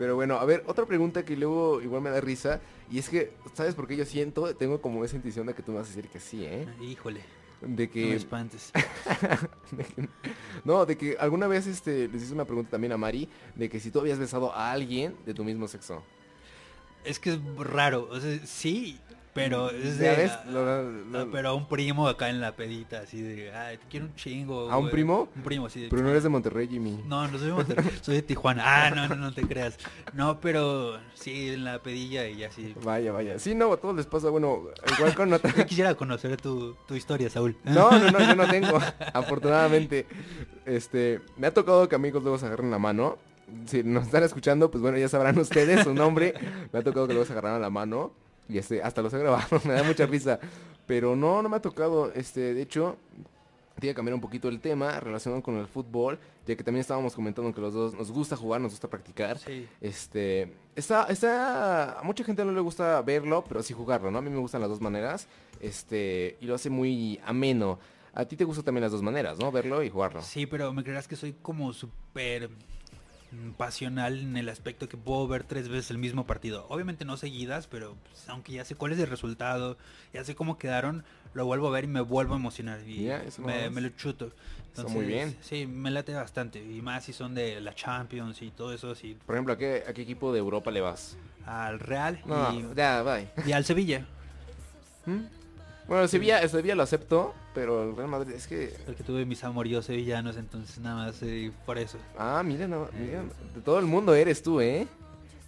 Pero 0.00 0.14
bueno, 0.14 0.36
a 0.38 0.46
ver, 0.46 0.64
otra 0.66 0.86
pregunta 0.86 1.26
que 1.26 1.36
luego 1.36 1.82
igual 1.82 2.00
me 2.00 2.08
da 2.08 2.22
risa. 2.22 2.58
Y 2.90 2.98
es 2.98 3.10
que, 3.10 3.34
¿sabes 3.52 3.74
por 3.74 3.86
qué 3.86 3.96
yo 3.98 4.06
siento? 4.06 4.56
Tengo 4.56 4.80
como 4.80 5.04
esa 5.04 5.14
intuición 5.16 5.46
de 5.46 5.52
que 5.52 5.62
tú 5.62 5.72
me 5.72 5.78
vas 5.78 5.88
a 5.88 5.90
decir 5.94 6.08
que 6.08 6.18
sí, 6.18 6.42
¿eh? 6.42 6.66
Híjole, 6.80 7.20
De 7.60 7.66
no 7.68 7.76
me 7.76 7.88
que... 7.90 8.16
espantes. 8.16 8.72
de 9.72 9.84
que- 9.84 10.08
no, 10.64 10.86
de 10.86 10.96
que 10.96 11.18
alguna 11.20 11.46
vez 11.48 11.66
este, 11.66 12.08
les 12.08 12.22
hice 12.22 12.32
una 12.32 12.46
pregunta 12.46 12.70
también 12.70 12.92
a 12.94 12.96
Mari. 12.96 13.28
De 13.54 13.68
que 13.68 13.78
si 13.78 13.90
tú 13.90 14.00
habías 14.00 14.18
besado 14.18 14.54
a 14.54 14.72
alguien 14.72 15.14
de 15.26 15.34
tu 15.34 15.44
mismo 15.44 15.68
sexo. 15.68 16.02
Es 17.04 17.18
que 17.18 17.34
es 17.34 17.38
raro, 17.58 18.08
o 18.10 18.18
sea, 18.20 18.38
sí, 18.46 18.98
pero 19.32 19.70
es 19.70 19.98
de... 19.98 20.04
¿Ya 20.06 20.14
ves? 20.14 20.32
ah, 20.32 20.44
Lo- 20.50 20.82
lo- 20.90 21.30
pero 21.30 21.50
a 21.50 21.54
un 21.54 21.68
primo 21.68 22.08
acá 22.08 22.30
en 22.30 22.40
la 22.40 22.56
pedita, 22.56 23.00
así 23.00 23.20
de, 23.22 23.50
te 23.50 23.78
quiero 23.88 24.06
un 24.06 24.14
chingo. 24.16 24.70
¿A 24.70 24.76
un 24.76 24.82
güey". 24.84 24.92
primo? 24.92 25.28
Un 25.36 25.42
primo, 25.42 25.68
de... 25.68 25.88
Pero 25.88 26.02
no 26.02 26.10
eres 26.10 26.22
de 26.22 26.28
Monterrey, 26.28 26.66
Jimmy. 26.68 27.00
No, 27.06 27.26
no 27.28 27.38
soy 27.38 27.46
de 27.48 27.52
Monterrey, 27.52 27.90
soy 28.02 28.14
de 28.16 28.22
Tijuana. 28.22 28.62
Ah, 28.66 28.90
no, 28.90 29.08
no, 29.08 29.14
no 29.16 29.32
te 29.32 29.42
creas. 29.42 29.78
No, 30.12 30.40
pero 30.40 30.98
sí, 31.14 31.50
en 31.50 31.64
la 31.64 31.78
pedilla 31.80 32.26
y 32.28 32.42
así. 32.44 32.74
Vaya, 32.82 33.12
vaya. 33.12 33.38
Sí, 33.38 33.54
no, 33.54 33.72
a 33.72 33.76
todos 33.76 33.94
les 33.96 34.06
pasa, 34.06 34.28
bueno, 34.30 34.64
igual 34.96 35.14
con 35.14 35.32
otra... 35.32 35.52
Yo 35.56 35.66
quisiera 35.66 35.94
conocer 35.94 36.36
tu, 36.40 36.74
tu 36.88 36.94
historia, 36.94 37.30
Saúl. 37.30 37.56
No, 37.64 37.90
no, 37.92 38.10
no, 38.10 38.18
yo 38.20 38.34
no 38.34 38.46
tengo. 38.50 38.78
Afortunadamente, 39.14 40.06
este, 40.66 41.20
me 41.36 41.46
ha 41.46 41.54
tocado 41.54 41.88
que 41.88 41.94
amigos 41.94 42.22
luego 42.22 42.38
se 42.38 42.46
agarren 42.46 42.70
la 42.70 42.78
mano. 42.78 43.18
Si 43.66 43.82
nos 43.82 44.04
están 44.06 44.22
escuchando, 44.22 44.70
pues 44.70 44.80
bueno, 44.82 44.96
ya 44.98 45.08
sabrán 45.08 45.38
ustedes 45.38 45.82
su 45.84 45.92
nombre. 45.94 46.34
Me 46.72 46.78
ha 46.78 46.82
tocado 46.82 47.06
que 47.06 47.14
luego 47.14 47.26
se 47.26 47.32
agarraran 47.32 47.60
la 47.60 47.70
mano. 47.70 48.12
Y 48.50 48.58
este, 48.58 48.82
hasta 48.82 49.00
los 49.02 49.12
he 49.14 49.18
grabado, 49.18 49.60
me 49.64 49.74
da 49.74 49.82
mucha 49.82 50.06
risa. 50.06 50.38
Pero 50.86 51.14
no, 51.14 51.40
no 51.40 51.48
me 51.48 51.56
ha 51.56 51.62
tocado. 51.62 52.12
Este, 52.12 52.52
de 52.52 52.62
hecho, 52.62 52.96
tiene 53.80 53.92
que 53.92 53.96
cambiar 53.96 54.14
un 54.14 54.20
poquito 54.20 54.48
el 54.48 54.60
tema 54.60 55.00
relacionado 55.00 55.42
con 55.42 55.56
el 55.56 55.66
fútbol, 55.66 56.18
ya 56.46 56.54
que 56.54 56.62
también 56.62 56.80
estábamos 56.80 57.14
comentando 57.14 57.52
que 57.52 57.60
los 57.60 57.72
dos 57.72 57.94
nos 57.94 58.10
gusta 58.10 58.36
jugar, 58.36 58.60
nos 58.60 58.72
gusta 58.72 58.88
practicar. 58.88 59.38
Sí. 59.38 59.66
Este, 59.80 60.52
está, 60.76 61.04
está, 61.04 61.98
a 61.98 62.02
mucha 62.02 62.22
gente 62.22 62.44
no 62.44 62.52
le 62.52 62.60
gusta 62.60 63.00
verlo, 63.02 63.42
pero 63.48 63.62
sí 63.62 63.72
jugarlo, 63.72 64.10
¿no? 64.10 64.18
A 64.18 64.22
mí 64.22 64.30
me 64.30 64.38
gustan 64.38 64.60
las 64.60 64.70
dos 64.70 64.80
maneras, 64.80 65.26
este, 65.60 66.36
y 66.40 66.46
lo 66.46 66.54
hace 66.54 66.70
muy 66.70 67.20
ameno. 67.24 67.78
A 68.12 68.24
ti 68.24 68.36
te 68.36 68.44
gusta 68.44 68.62
también 68.62 68.82
las 68.82 68.92
dos 68.92 69.02
maneras, 69.02 69.38
¿no? 69.38 69.52
Verlo 69.52 69.82
y 69.82 69.90
jugarlo. 69.90 70.20
Sí, 70.22 70.46
pero 70.46 70.72
me 70.72 70.82
creerás 70.82 71.06
que 71.06 71.16
soy 71.16 71.32
como 71.40 71.72
súper 71.72 72.50
pasional 73.56 74.18
en 74.18 74.36
el 74.36 74.48
aspecto 74.48 74.88
que 74.88 74.96
puedo 74.96 75.26
ver 75.28 75.44
tres 75.44 75.68
veces 75.68 75.90
el 75.90 75.98
mismo 75.98 76.26
partido. 76.26 76.66
Obviamente 76.68 77.04
no 77.04 77.16
seguidas, 77.16 77.66
pero 77.66 77.96
pues, 78.08 78.28
aunque 78.28 78.52
ya 78.52 78.64
sé 78.64 78.74
cuál 78.74 78.92
es 78.92 78.98
el 78.98 79.06
resultado, 79.06 79.76
ya 80.12 80.24
sé 80.24 80.34
cómo 80.34 80.58
quedaron, 80.58 81.04
lo 81.34 81.46
vuelvo 81.46 81.68
a 81.68 81.70
ver 81.70 81.84
y 81.84 81.88
me 81.88 82.00
vuelvo 82.00 82.34
a 82.34 82.36
emocionar. 82.36 82.80
Y 82.86 83.08
me, 83.38 83.80
lo 83.80 83.88
chuto. 83.90 84.32
Está 84.74 84.88
muy 84.88 85.06
bien. 85.06 85.36
Sí, 85.40 85.66
me 85.66 85.90
late 85.90 86.14
bastante. 86.14 86.62
Y 86.62 86.82
más 86.82 87.04
si 87.04 87.12
son 87.12 87.34
de 87.34 87.60
la 87.60 87.74
Champions 87.74 88.42
y 88.42 88.50
todo 88.50 88.72
eso, 88.72 88.94
sí. 88.94 89.16
Por 89.26 89.36
ejemplo, 89.36 89.54
¿a 89.54 89.58
qué, 89.58 89.84
a 89.86 89.92
qué 89.92 90.02
equipo 90.02 90.32
de 90.32 90.38
Europa 90.38 90.70
le 90.70 90.80
vas? 90.80 91.16
Al 91.46 91.80
Real 91.80 92.20
No, 92.26 92.52
y, 92.52 92.74
ya, 92.74 93.02
bye. 93.02 93.28
y 93.46 93.52
al 93.52 93.64
Sevilla. 93.64 94.06
Bueno, 95.88 96.06
Sevilla, 96.06 96.46
Sevilla 96.46 96.74
lo 96.74 96.82
acepto, 96.82 97.34
pero 97.54 97.82
el 97.88 97.96
Real 97.96 98.08
Madrid 98.08 98.32
es 98.34 98.46
que... 98.46 98.74
El 98.86 98.94
que 98.94 99.02
tuve 99.02 99.24
mis 99.24 99.42
amoríos 99.44 99.86
sevillanos, 99.86 100.36
entonces 100.36 100.78
nada 100.78 101.06
más 101.06 101.22
eh, 101.22 101.50
por 101.66 101.78
eso. 101.78 101.98
Ah, 102.18 102.42
mira, 102.44 102.68
no, 102.68 102.88
mira, 102.98 103.22
de 103.54 103.60
todo 103.62 103.78
el 103.78 103.86
mundo 103.86 104.14
eres 104.14 104.42
tú, 104.42 104.60
¿eh? 104.60 104.86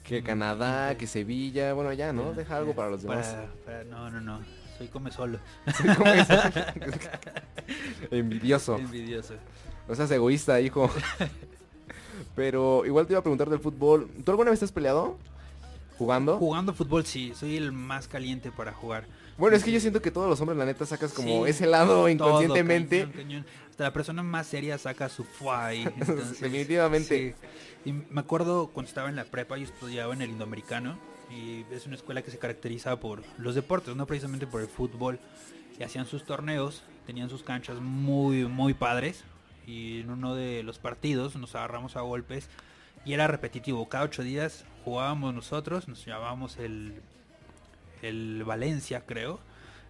Que 0.02 0.22
Canadá, 0.22 0.96
que 0.96 1.06
Sevilla, 1.06 1.74
bueno, 1.74 1.92
ya, 1.92 2.12
¿no? 2.12 2.32
Deja 2.32 2.56
algo 2.56 2.74
para 2.74 2.90
los 2.90 3.02
demás. 3.02 3.28
Para, 3.28 3.48
para- 3.64 3.84
no, 3.84 4.10
no, 4.10 4.20
no. 4.20 4.40
Soy 4.76 4.88
come 4.88 5.12
solo. 5.12 5.38
¿Cómo 5.96 6.12
es? 6.12 6.26
Envidioso. 8.10 8.78
Envidioso. 8.78 9.34
No 9.88 9.94
seas 9.94 10.10
egoísta, 10.10 10.60
hijo. 10.60 10.90
Pero 12.34 12.84
igual 12.86 13.06
te 13.06 13.12
iba 13.12 13.20
a 13.20 13.22
preguntar 13.22 13.48
del 13.48 13.60
fútbol. 13.60 14.08
¿Tú 14.24 14.30
alguna 14.30 14.50
vez 14.50 14.58
te 14.58 14.64
has 14.64 14.72
peleado? 14.72 15.18
¿Jugando? 15.98 16.38
Jugando 16.38 16.72
fútbol 16.72 17.04
sí, 17.04 17.32
soy 17.34 17.56
el 17.56 17.70
más 17.72 18.08
caliente 18.08 18.50
para 18.50 18.72
jugar. 18.72 19.04
Bueno, 19.38 19.56
es 19.56 19.64
que 19.64 19.72
yo 19.72 19.80
siento 19.80 20.02
que 20.02 20.10
todos 20.10 20.28
los 20.28 20.40
hombres, 20.40 20.58
la 20.58 20.64
neta, 20.64 20.84
sacas 20.86 21.12
como 21.12 21.44
Sí, 21.44 21.50
ese 21.50 21.66
lado 21.66 22.08
inconscientemente. 22.08 23.00
cañón, 23.00 23.12
cañón. 23.16 23.46
Hasta 23.70 23.84
la 23.84 23.92
persona 23.92 24.22
más 24.22 24.46
seria 24.46 24.76
saca 24.78 25.08
su 25.08 25.24
fuay. 25.24 25.84
Definitivamente. 26.40 27.34
sí. 27.38 27.48
Y 27.84 27.92
me 27.92 28.20
acuerdo 28.20 28.68
cuando 28.68 28.88
estaba 28.88 29.08
en 29.08 29.16
la 29.16 29.24
prepa, 29.24 29.56
yo 29.56 29.64
estudiaba 29.64 30.14
en 30.14 30.22
el 30.22 30.30
Indoamericano 30.30 30.96
y 31.30 31.64
es 31.74 31.86
una 31.86 31.96
escuela 31.96 32.22
que 32.22 32.30
se 32.30 32.38
caracteriza 32.38 33.00
por 33.00 33.22
los 33.38 33.54
deportes, 33.54 33.96
no 33.96 34.06
precisamente 34.06 34.46
por 34.46 34.60
el 34.60 34.68
fútbol. 34.68 35.18
Y 35.78 35.82
hacían 35.82 36.06
sus 36.06 36.24
torneos, 36.24 36.82
tenían 37.06 37.28
sus 37.30 37.42
canchas 37.42 37.80
muy, 37.80 38.44
muy 38.44 38.74
padres. 38.74 39.24
Y 39.66 40.00
en 40.00 40.10
uno 40.10 40.34
de 40.34 40.62
los 40.62 40.78
partidos 40.78 41.34
nos 41.36 41.54
agarramos 41.54 41.96
a 41.96 42.02
golpes 42.02 42.48
y 43.04 43.14
era 43.14 43.26
repetitivo. 43.26 43.88
Cada 43.88 44.04
ocho 44.04 44.22
días 44.22 44.64
jugábamos 44.84 45.34
nosotros, 45.34 45.88
nos 45.88 46.04
llamábamos 46.04 46.58
el, 46.58 47.00
el 48.02 48.44
Valencia, 48.44 49.04
creo. 49.06 49.40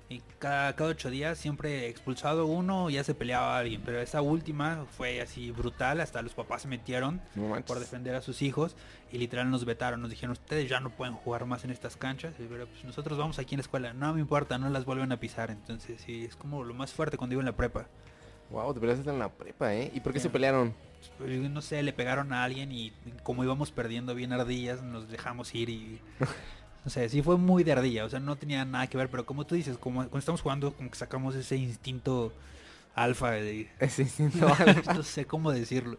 Y 0.08 0.20
cada, 0.38 0.74
cada 0.76 0.90
ocho 0.90 1.08
días 1.08 1.38
siempre 1.38 1.88
expulsado 1.88 2.44
uno 2.44 2.90
ya 2.90 3.02
se 3.02 3.14
peleaba 3.14 3.56
alguien. 3.56 3.80
Pero 3.82 3.98
esa 4.00 4.20
última 4.20 4.84
fue 4.96 5.22
así 5.22 5.50
brutal. 5.52 6.00
Hasta 6.02 6.20
los 6.20 6.34
papás 6.34 6.62
se 6.62 6.68
metieron 6.68 7.22
No 7.34 7.54
por 7.64 7.78
defender 7.80 8.14
a 8.14 8.20
sus 8.20 8.42
hijos. 8.42 8.76
Y 9.10 9.16
literal 9.16 9.50
nos 9.50 9.64
vetaron. 9.64 10.02
Nos 10.02 10.10
dijeron, 10.10 10.32
ustedes 10.32 10.68
ya 10.68 10.80
no 10.80 10.90
pueden 10.90 11.14
jugar 11.14 11.46
más 11.46 11.64
en 11.64 11.70
estas 11.70 11.96
canchas. 11.96 12.34
Y, 12.38 12.42
pero 12.42 12.66
pues, 12.66 12.84
nosotros 12.84 13.16
vamos 13.16 13.38
aquí 13.38 13.54
en 13.54 13.60
la 13.60 13.62
escuela. 13.62 13.94
No 13.94 14.12
me 14.12 14.20
importa, 14.20 14.58
no 14.58 14.68
las 14.68 14.84
vuelven 14.84 15.12
a 15.12 15.16
pisar. 15.18 15.50
Entonces 15.50 16.02
sí, 16.04 16.26
es 16.26 16.36
como 16.36 16.62
lo 16.62 16.74
más 16.74 16.92
fuerte 16.92 17.16
cuando 17.16 17.32
iba 17.32 17.40
en 17.40 17.46
la 17.46 17.56
prepa. 17.56 17.86
Wow, 18.50 18.74
te 18.74 18.80
peleaste 18.80 19.08
en 19.08 19.18
la 19.18 19.30
prepa, 19.30 19.74
¿eh? 19.74 19.90
¿Y 19.94 20.00
por 20.00 20.12
qué 20.12 20.18
Sí. 20.18 20.24
se 20.24 20.28
pelearon? 20.30 20.74
Pues, 21.16 21.40
no 21.48 21.62
sé, 21.62 21.82
le 21.82 21.94
pegaron 21.94 22.34
a 22.34 22.44
alguien 22.44 22.70
y 22.70 22.92
como 23.22 23.44
íbamos 23.44 23.70
perdiendo 23.72 24.14
bien 24.14 24.34
ardillas, 24.34 24.82
nos 24.82 25.08
dejamos 25.08 25.54
ir 25.54 25.70
y... 25.70 26.00
No 26.84 26.90
sé, 26.90 27.08
sí 27.08 27.22
fue 27.22 27.36
muy 27.36 27.62
de 27.64 27.72
ardilla, 27.72 28.04
o 28.04 28.08
sea, 28.08 28.18
no 28.20 28.34
tenía 28.36 28.64
nada 28.64 28.86
que 28.88 28.96
ver, 28.98 29.08
pero 29.08 29.24
como 29.24 29.44
tú 29.46 29.54
dices, 29.54 29.78
como 29.78 30.00
cuando 30.00 30.18
estamos 30.18 30.40
jugando, 30.42 30.72
como 30.72 30.90
que 30.90 30.96
sacamos 30.96 31.34
ese 31.36 31.56
instinto 31.56 32.32
alfa 32.94 33.30
de... 33.32 33.68
Ese 33.78 34.02
instinto 34.02 34.48
alfa. 34.48 34.94
no 34.94 35.02
sé 35.04 35.24
cómo 35.24 35.52
decirlo. 35.52 35.96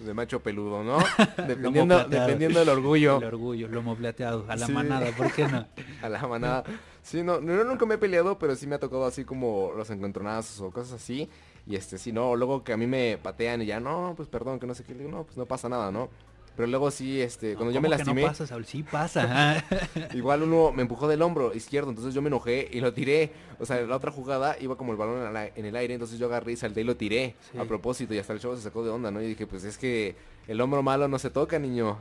De 0.00 0.14
macho 0.14 0.40
peludo, 0.40 0.82
¿no? 0.82 0.98
Dependiendo, 1.46 2.04
dependiendo 2.08 2.58
del 2.58 2.68
orgullo. 2.70 3.18
El 3.18 3.24
orgullo, 3.24 3.68
lomo 3.68 3.94
plateado, 3.94 4.44
a 4.48 4.56
la 4.56 4.66
Sí. 4.66 4.72
manada, 4.72 5.10
¿por 5.16 5.30
qué 5.32 5.46
no? 5.46 5.66
A 6.02 6.08
la 6.08 6.26
manada. 6.26 6.64
Sí, 7.02 7.22
no, 7.22 7.40
no, 7.40 7.62
nunca 7.62 7.86
me 7.86 7.94
he 7.94 7.98
peleado, 7.98 8.38
pero 8.38 8.56
sí 8.56 8.66
me 8.66 8.74
ha 8.74 8.80
tocado 8.80 9.04
así 9.06 9.24
como 9.24 9.70
los 9.76 9.90
encontronazos 9.90 10.60
o 10.60 10.70
cosas 10.72 10.94
así. 10.94 11.28
Y 11.68 11.76
este, 11.76 11.98
sí, 11.98 12.10
no, 12.10 12.34
luego 12.34 12.64
que 12.64 12.72
a 12.72 12.76
mí 12.76 12.88
me 12.88 13.16
patean 13.22 13.62
y 13.62 13.66
ya, 13.66 13.78
no, 13.78 14.14
pues 14.16 14.28
perdón, 14.28 14.58
que 14.58 14.66
no 14.66 14.74
sé 14.74 14.82
qué, 14.82 14.94
digo, 14.94 15.10
no, 15.10 15.22
pues 15.22 15.36
no 15.36 15.46
pasa 15.46 15.68
nada, 15.68 15.92
¿no? 15.92 16.08
Pero 16.56 16.68
luego 16.68 16.90
sí, 16.90 17.20
este, 17.20 17.54
cuando 17.54 17.72
yo 17.72 17.80
me 17.80 17.88
¿Cómo 17.88 17.96
que 17.96 17.98
lastimé, 18.04 18.22
no 18.22 18.28
pasa, 18.28 18.46
Saúl? 18.46 18.66
Sí 18.66 18.82
pasa. 18.82 19.64
igual 20.14 20.42
uno 20.42 20.70
me 20.72 20.82
empujó 20.82 21.08
del 21.08 21.22
hombro 21.22 21.54
izquierdo, 21.54 21.88
entonces 21.88 22.12
yo 22.12 22.20
me 22.20 22.28
enojé 22.28 22.68
y 22.70 22.80
lo 22.80 22.92
tiré. 22.92 23.32
O 23.58 23.64
sea, 23.64 23.80
la 23.80 23.96
otra 23.96 24.10
jugada 24.10 24.56
iba 24.60 24.76
como 24.76 24.92
el 24.92 24.98
balón 24.98 25.26
en, 25.26 25.32
la- 25.32 25.46
en 25.46 25.64
el 25.64 25.74
aire, 25.76 25.94
entonces 25.94 26.18
yo 26.18 26.26
agarré 26.26 26.52
y 26.52 26.56
salté 26.56 26.82
y 26.82 26.84
lo 26.84 26.94
tiré 26.96 27.34
Sí. 27.52 27.58
a 27.58 27.64
propósito 27.64 28.12
y 28.12 28.18
hasta 28.18 28.34
el 28.34 28.40
chavo 28.40 28.54
se 28.56 28.62
sacó 28.62 28.84
de 28.84 28.90
onda, 28.90 29.10
¿no? 29.10 29.22
Y 29.22 29.28
dije, 29.28 29.46
pues 29.46 29.64
es 29.64 29.78
que 29.78 30.14
el 30.46 30.60
hombro 30.60 30.82
malo 30.82 31.08
no 31.08 31.18
se 31.18 31.30
toca, 31.30 31.58
niño. 31.58 31.96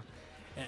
Eh, 0.57 0.67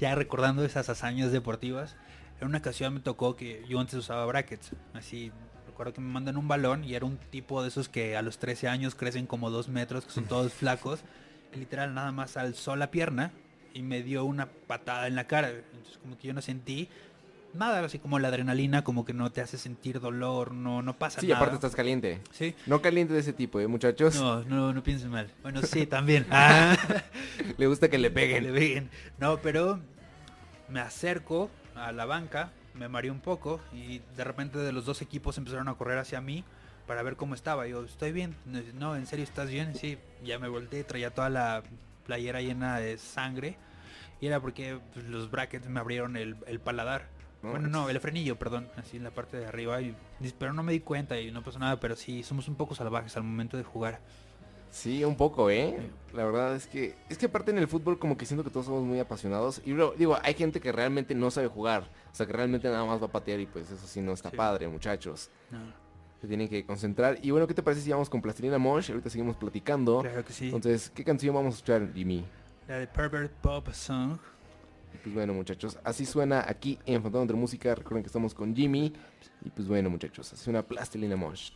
ya 0.00 0.16
recordando 0.16 0.64
esas 0.64 0.88
hazañas 0.88 1.30
deportivas, 1.30 1.94
en 2.40 2.48
una 2.48 2.58
ocasión 2.58 2.94
me 2.94 3.00
tocó 3.00 3.36
que 3.36 3.62
yo 3.68 3.78
antes 3.78 3.94
usaba 3.94 4.26
brackets, 4.26 4.70
así 4.92 5.30
recuerdo 5.68 5.92
que 5.92 6.00
me 6.00 6.10
mandan 6.12 6.36
un 6.36 6.48
balón 6.48 6.82
y 6.84 6.94
era 6.96 7.06
un 7.06 7.16
tipo 7.16 7.62
de 7.62 7.68
esos 7.68 7.88
que 7.88 8.16
a 8.16 8.22
los 8.22 8.38
13 8.38 8.66
años 8.66 8.96
crecen 8.96 9.26
como 9.26 9.50
dos 9.50 9.68
metros, 9.68 10.04
que 10.04 10.10
son 10.10 10.24
todos 10.28 10.52
flacos, 10.52 11.00
literal 11.54 11.94
nada 11.94 12.12
más 12.12 12.36
alzó 12.36 12.76
la 12.76 12.90
pierna 12.90 13.32
y 13.74 13.82
me 13.82 14.02
dio 14.02 14.24
una 14.24 14.46
patada 14.46 15.06
en 15.06 15.14
la 15.14 15.26
cara, 15.26 15.50
entonces 15.50 15.98
como 16.02 16.16
que 16.18 16.28
yo 16.28 16.34
no 16.34 16.42
sentí 16.42 16.88
nada, 17.52 17.84
así 17.84 17.98
como 17.98 18.18
la 18.20 18.28
adrenalina 18.28 18.84
como 18.84 19.04
que 19.04 19.12
no 19.12 19.30
te 19.32 19.40
hace 19.40 19.58
sentir 19.58 20.00
dolor, 20.00 20.52
no, 20.52 20.82
no 20.82 20.96
pasa 20.98 21.20
Sí, 21.20 21.26
nada. 21.28 21.38
aparte 21.38 21.56
estás 21.56 21.74
caliente. 21.74 22.20
Sí. 22.30 22.54
No 22.66 22.80
caliente 22.80 23.12
de 23.14 23.20
ese 23.20 23.32
tipo, 23.32 23.58
¿eh, 23.60 23.66
muchachos? 23.66 24.14
No, 24.16 24.44
no, 24.44 24.72
no 24.72 24.82
pienses 24.82 25.08
mal. 25.08 25.28
Bueno, 25.42 25.60
sí, 25.62 25.86
también. 25.86 26.26
Ah. 26.30 26.76
Le 27.58 27.66
gusta 27.66 27.88
que 27.88 27.98
le 27.98 28.08
Que 28.08 28.14
peguen. 28.14 28.44
le 28.44 28.52
peguen. 28.52 28.90
No, 29.18 29.38
pero 29.40 29.80
me 30.68 30.78
acerco 30.80 31.50
a 31.74 31.90
la 31.92 32.04
banca, 32.04 32.50
me 32.74 32.88
mareé 32.88 33.10
un 33.10 33.20
poco 33.20 33.60
y 33.72 34.00
de 34.16 34.22
repente 34.24 34.58
de 34.58 34.70
los 34.72 34.84
dos 34.84 35.02
equipos 35.02 35.36
empezaron 35.38 35.66
a 35.68 35.74
correr 35.74 35.98
hacia 35.98 36.20
mí 36.20 36.44
para 36.90 37.04
ver 37.04 37.14
cómo 37.14 37.36
estaba. 37.36 37.68
Yo, 37.68 37.84
estoy 37.84 38.10
bien. 38.10 38.34
No, 38.74 38.96
en 38.96 39.06
serio, 39.06 39.22
¿estás 39.22 39.48
bien? 39.48 39.76
Sí, 39.76 39.96
ya 40.24 40.40
me 40.40 40.48
volteé, 40.48 40.82
traía 40.82 41.14
toda 41.14 41.30
la 41.30 41.62
playera 42.04 42.40
llena 42.42 42.80
de 42.80 42.98
sangre. 42.98 43.56
Y 44.20 44.26
era 44.26 44.40
porque 44.40 44.80
pues, 44.92 45.06
los 45.06 45.30
brackets 45.30 45.68
me 45.68 45.78
abrieron 45.78 46.16
el, 46.16 46.34
el 46.48 46.58
paladar. 46.58 47.06
No 47.44 47.50
bueno, 47.52 47.68
no, 47.68 47.88
el 47.88 48.00
frenillo, 48.00 48.40
perdón, 48.40 48.68
así 48.76 48.96
en 48.96 49.04
la 49.04 49.12
parte 49.12 49.36
de 49.36 49.46
arriba. 49.46 49.80
Y, 49.80 49.94
pero 50.36 50.52
no 50.52 50.64
me 50.64 50.72
di 50.72 50.80
cuenta 50.80 51.16
y 51.20 51.30
no 51.30 51.44
pasó 51.44 51.60
nada, 51.60 51.78
pero 51.78 51.94
sí, 51.94 52.24
somos 52.24 52.48
un 52.48 52.56
poco 52.56 52.74
salvajes 52.74 53.16
al 53.16 53.22
momento 53.22 53.56
de 53.56 53.62
jugar. 53.62 54.00
Sí, 54.72 55.04
un 55.04 55.16
poco, 55.16 55.48
¿eh? 55.48 55.92
La 56.12 56.24
verdad 56.24 56.56
es 56.56 56.66
que 56.66 56.96
es 57.08 57.18
que 57.18 57.26
aparte 57.26 57.52
en 57.52 57.58
el 57.58 57.68
fútbol 57.68 58.00
como 58.00 58.16
que 58.16 58.26
siento 58.26 58.42
que 58.42 58.50
todos 58.50 58.66
somos 58.66 58.82
muy 58.82 58.98
apasionados 58.98 59.62
y 59.64 59.70
luego, 59.70 59.94
digo, 59.96 60.18
hay 60.22 60.34
gente 60.34 60.60
que 60.60 60.72
realmente 60.72 61.14
no 61.14 61.30
sabe 61.30 61.46
jugar, 61.46 61.88
o 62.12 62.14
sea, 62.16 62.26
que 62.26 62.32
realmente 62.32 62.68
nada 62.68 62.84
más 62.84 63.00
va 63.00 63.06
a 63.06 63.12
patear 63.12 63.38
y 63.38 63.46
pues 63.46 63.70
eso 63.70 63.86
sí 63.86 64.00
no 64.00 64.12
está 64.12 64.30
Sí. 64.30 64.36
padre, 64.36 64.66
muchachos. 64.68 65.30
No, 65.50 65.58
Se 66.20 66.28
tienen 66.28 66.48
que 66.48 66.64
concentrar. 66.66 67.18
Y 67.22 67.30
bueno, 67.30 67.46
¿qué 67.46 67.54
te 67.54 67.62
parece 67.62 67.82
si 67.82 67.90
vamos 67.90 68.10
con 68.10 68.20
Plastilina 68.20 68.58
Mosh? 68.58 68.90
Ahorita 68.90 69.08
seguimos 69.08 69.36
platicando. 69.36 70.00
claro 70.00 70.24
que 70.24 70.32
sí. 70.32 70.46
Entonces, 70.46 70.90
¿qué 70.90 71.02
canción 71.04 71.34
vamos 71.34 71.54
a 71.54 71.56
escuchar, 71.56 71.92
Jimmy? 71.94 72.24
La 72.68 72.78
de 72.78 72.86
Pervert 72.86 73.32
Pop 73.40 73.68
Song. 73.72 74.18
Pues 75.02 75.14
bueno, 75.14 75.32
muchachos, 75.32 75.78
así 75.82 76.04
suena 76.04 76.44
aquí 76.46 76.78
en 76.84 77.02
Fantasma 77.02 77.22
entre 77.22 77.36
Música. 77.36 77.74
Recuerden 77.74 78.02
que 78.02 78.08
estamos 78.08 78.34
con 78.34 78.54
Jimmy. 78.54 78.92
Y 79.44 79.50
pues 79.50 79.66
bueno, 79.66 79.88
muchachos, 79.88 80.32
así 80.32 80.44
suena 80.44 80.62
Plastilina 80.62 81.16
Mosh. 81.16 81.52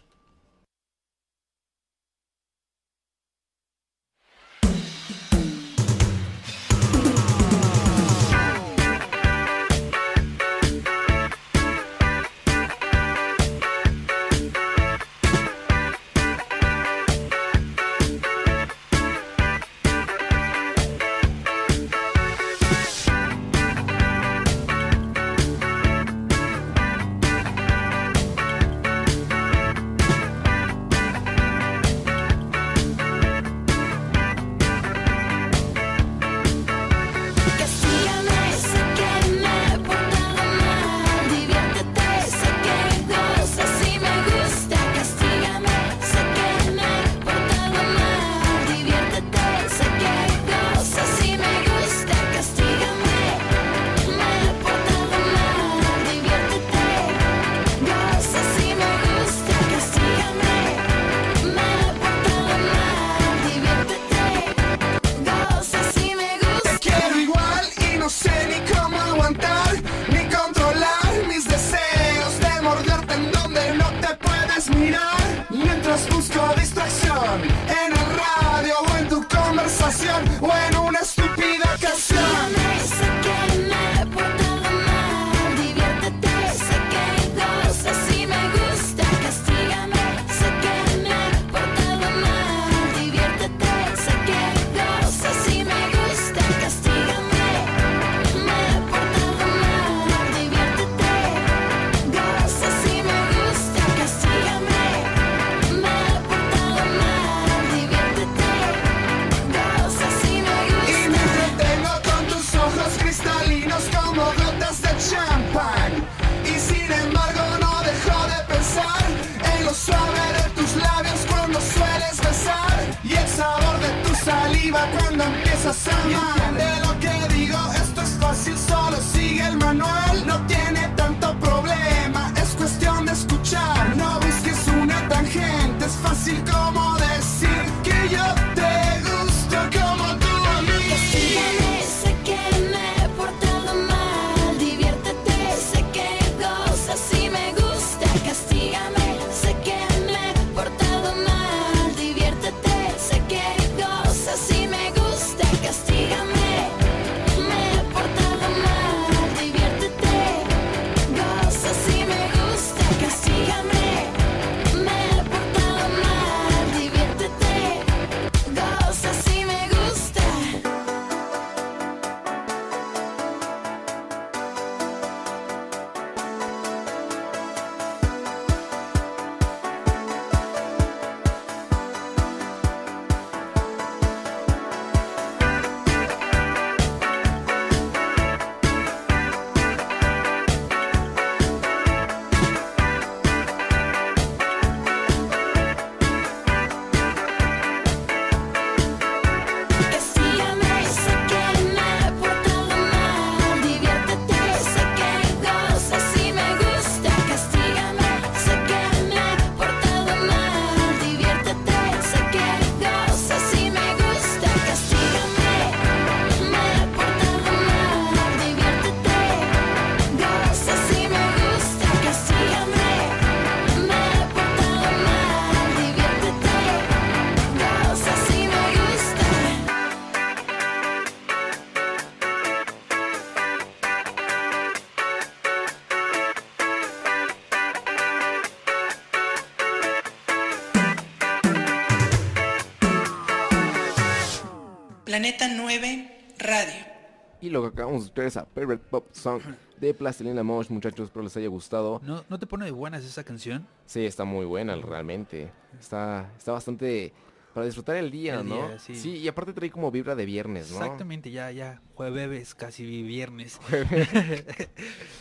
Lo 247.54 247.62
que 247.62 247.68
acabamos 247.68 248.02
de 248.02 248.06
escuchar 248.06 248.26
es 248.26 248.36
a 248.36 248.44
Favorite 248.46 248.84
Pop 248.90 249.06
Song 249.12 249.40
de 249.80 249.94
Plastilina 249.94 250.42
Mosh, 250.42 250.68
muchachos, 250.70 251.06
espero 251.06 251.22
les 251.22 251.36
haya 251.36 251.48
gustado. 251.48 252.00
¿No, 252.04 252.24
¿No 252.28 252.38
te 252.38 252.46
pone 252.46 252.64
de 252.66 252.70
buenas 252.72 253.04
esa 253.04 253.24
canción? 253.24 253.66
Sí, 253.86 254.04
está 254.04 254.24
muy 254.24 254.44
buena 254.44 254.76
realmente. 254.76 255.50
Está, 255.80 256.30
está 256.36 256.52
bastante 256.52 257.12
para 257.54 257.66
disfrutar 257.66 257.94
el 257.96 258.10
día, 258.10 258.40
El 258.40 258.48
¿no? 258.48 258.56
día, 258.68 258.78
sí. 258.80 259.16
y 259.16 259.28
aparte 259.28 259.52
trae 259.52 259.70
como 259.70 259.90
vibra 259.92 260.16
de 260.16 260.26
viernes, 260.26 260.70
¿no? 260.72 260.78
Exactamente, 260.78 261.30
ya, 261.30 261.52
ya, 261.52 261.80
jueves, 261.94 262.54
casi 262.56 263.02
viernes. 263.04 263.60
¿Qué 263.70 264.68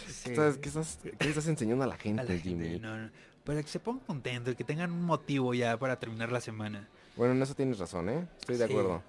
Sí. 0.08 0.30
estás, 0.32 0.58
qué 0.58 0.70
estás- 0.70 1.00
qué 1.20 1.30
estás 1.30 1.48
enseñando 1.48 1.84
a 1.84 1.88
la 1.88 1.98
gente, 1.98 2.22
A 2.22 2.24
la 2.24 2.32
gente, 2.32 2.50
Jimmy? 2.50 2.80
no, 2.80 2.98
no, 2.98 3.10
Para 3.44 3.62
que 3.62 3.68
se 3.68 3.80
pongan 3.80 4.04
contentos, 4.06 4.56
que 4.56 4.64
tengan 4.64 4.92
un 4.92 5.04
motivo 5.04 5.54
ya 5.54 5.78
para 5.78 6.00
terminar 6.00 6.32
la 6.32 6.40
semana. 6.42 6.88
Bueno, 7.16 7.34
en 7.34 7.42
eso 7.44 7.54
tienes 7.54 7.78
razón, 7.78 8.10
¿eh? 8.10 8.28
Estoy 8.40 8.58
de 8.58 8.66
Sí. 8.68 8.72
acuerdo. 8.74 9.04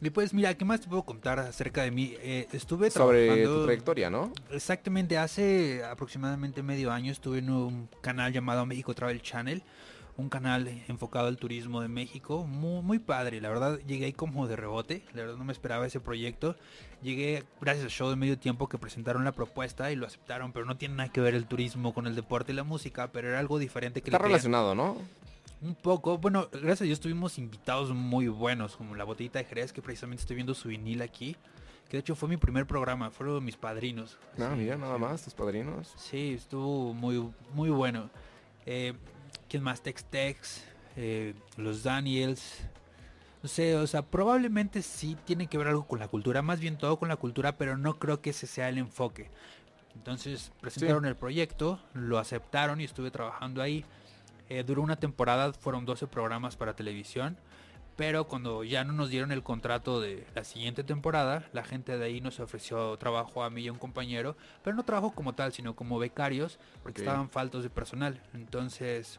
Y 0.00 0.10
pues 0.10 0.32
mira, 0.32 0.54
¿qué 0.54 0.64
más 0.64 0.80
te 0.80 0.88
puedo 0.88 1.02
contar 1.02 1.40
acerca 1.40 1.82
de 1.82 1.90
mí? 1.90 2.14
Eh, 2.20 2.46
estuve 2.52 2.90
Sobre 2.90 3.26
trabajando... 3.26 3.58
tu 3.58 3.64
trayectoria, 3.64 4.10
¿no? 4.10 4.32
Exactamente, 4.50 5.18
hace 5.18 5.82
aproximadamente 5.84 6.62
medio 6.62 6.92
año 6.92 7.10
estuve 7.10 7.38
en 7.38 7.50
un 7.50 7.88
canal 8.00 8.32
llamado 8.32 8.64
México 8.64 8.94
Travel 8.94 9.20
Channel, 9.22 9.62
un 10.16 10.28
canal 10.28 10.68
enfocado 10.86 11.26
al 11.26 11.36
turismo 11.36 11.80
de 11.80 11.88
México, 11.88 12.44
muy, 12.44 12.82
muy 12.82 12.98
padre, 13.00 13.40
la 13.40 13.48
verdad 13.48 13.80
llegué 13.86 14.06
ahí 14.06 14.12
como 14.12 14.46
de 14.46 14.54
rebote, 14.54 15.02
la 15.14 15.22
verdad 15.22 15.36
no 15.36 15.44
me 15.44 15.52
esperaba 15.52 15.86
ese 15.86 15.98
proyecto, 15.98 16.54
llegué 17.02 17.44
gracias 17.60 17.84
al 17.84 17.90
show 17.90 18.08
de 18.10 18.16
medio 18.16 18.38
tiempo 18.38 18.68
que 18.68 18.78
presentaron 18.78 19.24
la 19.24 19.32
propuesta 19.32 19.90
y 19.90 19.96
lo 19.96 20.06
aceptaron, 20.06 20.52
pero 20.52 20.64
no 20.64 20.76
tiene 20.76 20.94
nada 20.94 21.12
que 21.12 21.20
ver 21.20 21.34
el 21.34 21.46
turismo 21.46 21.92
con 21.92 22.06
el 22.06 22.14
deporte 22.14 22.52
y 22.52 22.54
la 22.54 22.64
música, 22.64 23.10
pero 23.10 23.28
era 23.28 23.40
algo 23.40 23.58
diferente 23.58 24.00
que 24.00 24.10
Está 24.10 24.18
relacionado, 24.18 24.76
¿no? 24.76 24.96
Un 25.60 25.74
poco, 25.74 26.18
bueno, 26.18 26.48
gracias 26.52 26.82
a 26.82 26.84
Dios 26.84 27.00
tuvimos 27.00 27.38
invitados 27.38 27.90
muy 27.90 28.28
buenos, 28.28 28.76
como 28.76 28.94
la 28.94 29.04
botellita 29.04 29.38
de 29.38 29.44
Jerez, 29.44 29.72
que 29.72 29.82
precisamente 29.82 30.22
estoy 30.22 30.36
viendo 30.36 30.54
su 30.54 30.68
vinil 30.68 31.02
aquí, 31.02 31.36
que 31.88 31.96
de 31.96 32.00
hecho 32.00 32.14
fue 32.14 32.28
mi 32.28 32.36
primer 32.36 32.66
programa, 32.66 33.10
fueron 33.10 33.44
mis 33.44 33.56
padrinos. 33.56 34.18
No, 34.36 34.50
Sí, 34.50 34.56
mira, 34.56 34.76
nada 34.76 34.98
más, 34.98 35.22
tus 35.22 35.34
padrinos. 35.34 35.92
Sí, 35.96 36.34
estuvo 36.34 36.94
muy, 36.94 37.32
muy 37.54 37.70
bueno. 37.70 38.10
Eh, 38.66 38.94
¿Quién 39.48 39.62
más? 39.62 39.82
Tex 39.82 40.04
Tex, 40.04 40.64
eh, 40.96 41.34
los 41.56 41.82
Daniels. 41.82 42.60
No 43.42 43.48
sé, 43.48 43.76
o 43.76 43.86
sea, 43.86 44.02
probablemente 44.02 44.82
sí 44.82 45.16
tiene 45.24 45.46
que 45.46 45.58
ver 45.58 45.68
algo 45.68 45.86
con 45.86 46.00
la 46.00 46.08
cultura, 46.08 46.42
más 46.42 46.60
bien 46.60 46.76
todo 46.76 46.98
con 46.98 47.08
la 47.08 47.16
cultura, 47.16 47.56
pero 47.56 47.78
no 47.78 47.98
creo 47.98 48.20
que 48.20 48.30
ese 48.30 48.46
sea 48.46 48.68
el 48.68 48.78
enfoque. 48.78 49.30
Entonces 49.94 50.52
presentaron 50.60 51.06
el 51.06 51.16
proyecto, 51.16 51.80
lo 51.94 52.18
aceptaron 52.18 52.80
y 52.80 52.84
estuve 52.84 53.10
trabajando 53.10 53.62
ahí. 53.62 53.84
Eh, 54.48 54.64
duró 54.64 54.82
una 54.82 54.96
temporada, 54.96 55.52
fueron 55.52 55.84
12 55.84 56.06
programas 56.06 56.56
para 56.56 56.74
televisión. 56.74 57.36
Pero 57.96 58.28
cuando 58.28 58.62
ya 58.62 58.84
no 58.84 58.92
nos 58.92 59.10
dieron 59.10 59.32
el 59.32 59.42
contrato 59.42 60.00
de 60.00 60.24
la 60.32 60.44
siguiente 60.44 60.84
temporada, 60.84 61.48
la 61.52 61.64
gente 61.64 61.98
de 61.98 62.04
ahí 62.04 62.20
nos 62.20 62.38
ofreció 62.38 62.96
trabajo 62.96 63.42
a 63.42 63.50
mí 63.50 63.62
y 63.62 63.68
a 63.68 63.72
un 63.72 63.78
compañero, 63.78 64.36
pero 64.62 64.76
no 64.76 64.84
trabajo 64.84 65.10
como 65.10 65.34
tal, 65.34 65.52
sino 65.52 65.74
como 65.74 65.98
becarios, 65.98 66.60
porque 66.84 67.00
estaban 67.00 67.28
faltos 67.28 67.64
de 67.64 67.70
personal. 67.70 68.22
Entonces 68.34 69.18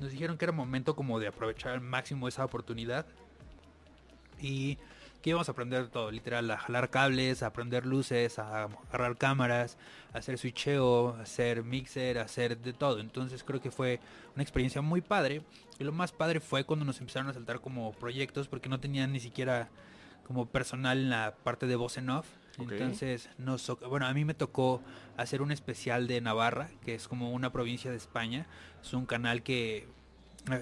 nos 0.00 0.10
dijeron 0.10 0.36
que 0.36 0.46
era 0.46 0.52
momento 0.52 0.96
como 0.96 1.20
de 1.20 1.28
aprovechar 1.28 1.74
al 1.74 1.80
máximo 1.80 2.26
esa 2.26 2.44
oportunidad 2.44 3.06
y 4.40 4.78
que 5.22 5.30
íbamos 5.30 5.48
a 5.48 5.52
aprender 5.52 5.88
todo, 5.88 6.10
literal, 6.10 6.50
a 6.50 6.58
jalar 6.58 6.90
cables, 6.90 7.42
a 7.42 7.46
aprender 7.46 7.86
luces, 7.86 8.38
a 8.38 8.64
agarrar 8.64 9.16
cámaras, 9.16 9.76
a 10.12 10.18
hacer 10.18 10.38
switcheo, 10.38 11.16
a 11.16 11.22
hacer 11.22 11.64
mixer, 11.64 12.18
a 12.18 12.22
hacer 12.22 12.58
de 12.58 12.72
todo. 12.72 13.00
Entonces 13.00 13.42
creo 13.42 13.60
que 13.60 13.70
fue 13.70 14.00
una 14.34 14.42
experiencia 14.42 14.80
muy 14.80 15.00
padre. 15.00 15.42
Y 15.78 15.84
lo 15.84 15.92
más 15.92 16.12
padre 16.12 16.40
fue 16.40 16.64
cuando 16.64 16.84
nos 16.84 17.00
empezaron 17.00 17.28
a 17.28 17.32
saltar 17.32 17.60
como 17.60 17.92
proyectos 17.92 18.48
porque 18.48 18.68
no 18.68 18.80
tenían 18.80 19.12
ni 19.12 19.20
siquiera 19.20 19.68
como 20.26 20.46
personal 20.46 20.98
en 20.98 21.10
la 21.10 21.34
parte 21.42 21.66
de 21.66 21.76
voz 21.76 21.96
en 21.96 22.10
off. 22.10 22.26
Entonces, 22.58 23.30
nos, 23.38 23.68
bueno, 23.88 24.06
a 24.06 24.12
mí 24.12 24.24
me 24.24 24.34
tocó 24.34 24.82
hacer 25.16 25.42
un 25.42 25.52
especial 25.52 26.08
de 26.08 26.20
Navarra, 26.20 26.70
que 26.84 26.94
es 26.94 27.06
como 27.06 27.30
una 27.30 27.52
provincia 27.52 27.90
de 27.90 27.96
España. 27.96 28.46
Es 28.82 28.92
un 28.94 29.06
canal 29.06 29.42
que 29.42 29.86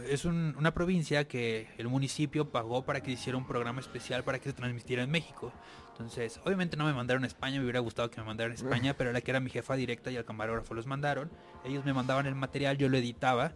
es 0.09 0.25
un- 0.25 0.55
una 0.59 0.75
provincia 0.75 1.29
que 1.29 1.69
el 1.79 1.89
municipio 1.89 2.51
pagó 2.51 2.85
para 2.85 3.03
que 3.03 3.13
hiciera 3.13 3.37
un 3.39 3.47
programa 3.47 3.81
especial 3.81 4.25
para 4.25 4.39
que 4.39 4.49
se 4.49 4.53
transmitiera 4.53 5.03
en 5.03 5.11
México. 5.11 5.53
Entonces, 5.93 6.41
obviamente 6.45 6.77
no 6.77 6.85
me 6.85 6.93
mandaron 6.93 7.25
a 7.25 7.27
España, 7.27 7.59
me 7.59 7.63
hubiera 7.65 7.81
gustado 7.81 8.11
que 8.11 8.21
me 8.21 8.27
mandaran 8.27 8.53
a 8.53 8.55
España, 8.57 8.95
pero 8.99 9.13
la 9.13 9.21
que 9.21 9.31
era 9.31 9.41
mi 9.41 9.49
jefa 9.51 9.77
directa 9.77 10.11
y 10.11 10.17
al 10.17 10.25
camarógrafo 10.25 10.75
los 10.75 10.87
mandaron. 10.87 11.31
Ellos 11.65 11.85
me 11.85 11.93
mandaban 11.95 12.27
el 12.27 12.35
material, 12.35 12.77
yo 12.79 12.89
lo 12.89 12.97
editaba. 12.99 13.53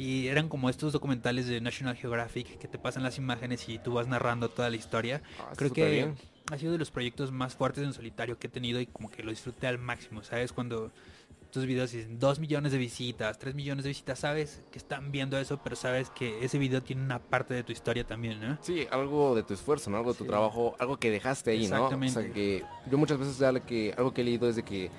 Y 0.00 0.28
eran 0.28 0.48
como 0.48 0.70
estos 0.70 0.92
documentales 0.92 1.48
de 1.48 1.60
National 1.60 1.96
Geographic 1.96 2.58
que 2.58 2.68
te 2.68 2.78
pasan 2.78 3.02
las 3.02 3.18
imágenes 3.18 3.68
y 3.68 3.78
tú 3.78 3.94
vas 3.94 4.06
narrando 4.06 4.48
toda 4.48 4.70
la 4.70 4.76
historia. 4.76 5.22
Ah, 5.40 5.52
Creo 5.56 5.72
que 5.72 5.90
bien. 5.90 6.14
ha 6.52 6.56
sido 6.58 6.70
de 6.70 6.78
los 6.78 6.92
proyectos 6.92 7.32
más 7.32 7.56
fuertes 7.56 7.82
en 7.82 7.92
solitario 7.92 8.38
que 8.38 8.46
he 8.46 8.50
tenido 8.50 8.80
y 8.80 8.86
como 8.86 9.10
que 9.10 9.24
lo 9.24 9.30
disfruté 9.30 9.66
al 9.66 9.78
máximo, 9.78 10.22
¿sabes? 10.22 10.52
Cuando 10.52 10.92
tus 11.50 11.64
videos 11.66 11.92
dicen 11.92 12.18
2 12.18 12.38
millones 12.38 12.72
de 12.72 12.78
visitas, 12.78 13.38
3 13.38 13.54
millones 13.54 13.84
de 13.84 13.88
visitas, 13.90 14.18
sabes 14.18 14.62
que 14.70 14.78
están 14.78 15.10
viendo 15.12 15.38
eso, 15.38 15.58
pero 15.62 15.76
sabes 15.76 16.10
que 16.10 16.44
ese 16.44 16.58
video 16.58 16.82
tiene 16.82 17.02
una 17.02 17.18
parte 17.18 17.54
de 17.54 17.62
tu 17.64 17.72
historia 17.72 18.04
también, 18.06 18.40
¿no? 18.40 18.58
Sí, 18.62 18.86
algo 18.90 19.34
de 19.34 19.42
tu 19.42 19.54
esfuerzo, 19.54 19.90
¿no? 19.90 19.96
Algo 19.98 20.12
de 20.12 20.18
tu 20.18 20.24
Sí. 20.24 20.30
trabajo, 20.30 20.76
algo 20.78 20.98
que 20.98 21.10
dejaste 21.10 21.52
ahí, 21.52 21.66
¿no? 21.68 21.76
O 21.76 21.84
Exactamente. 21.84 22.22
sea, 22.22 22.32
que 22.32 22.64
yo 22.90 22.98
muchas 22.98 23.18
veces 23.18 23.38
ya 23.38 23.52
que, 23.60 23.94
algo 23.96 24.12
que 24.12 24.20
he 24.20 24.24
leído 24.24 24.48
es 24.48 24.56
de 24.56 24.62
que 24.62 24.90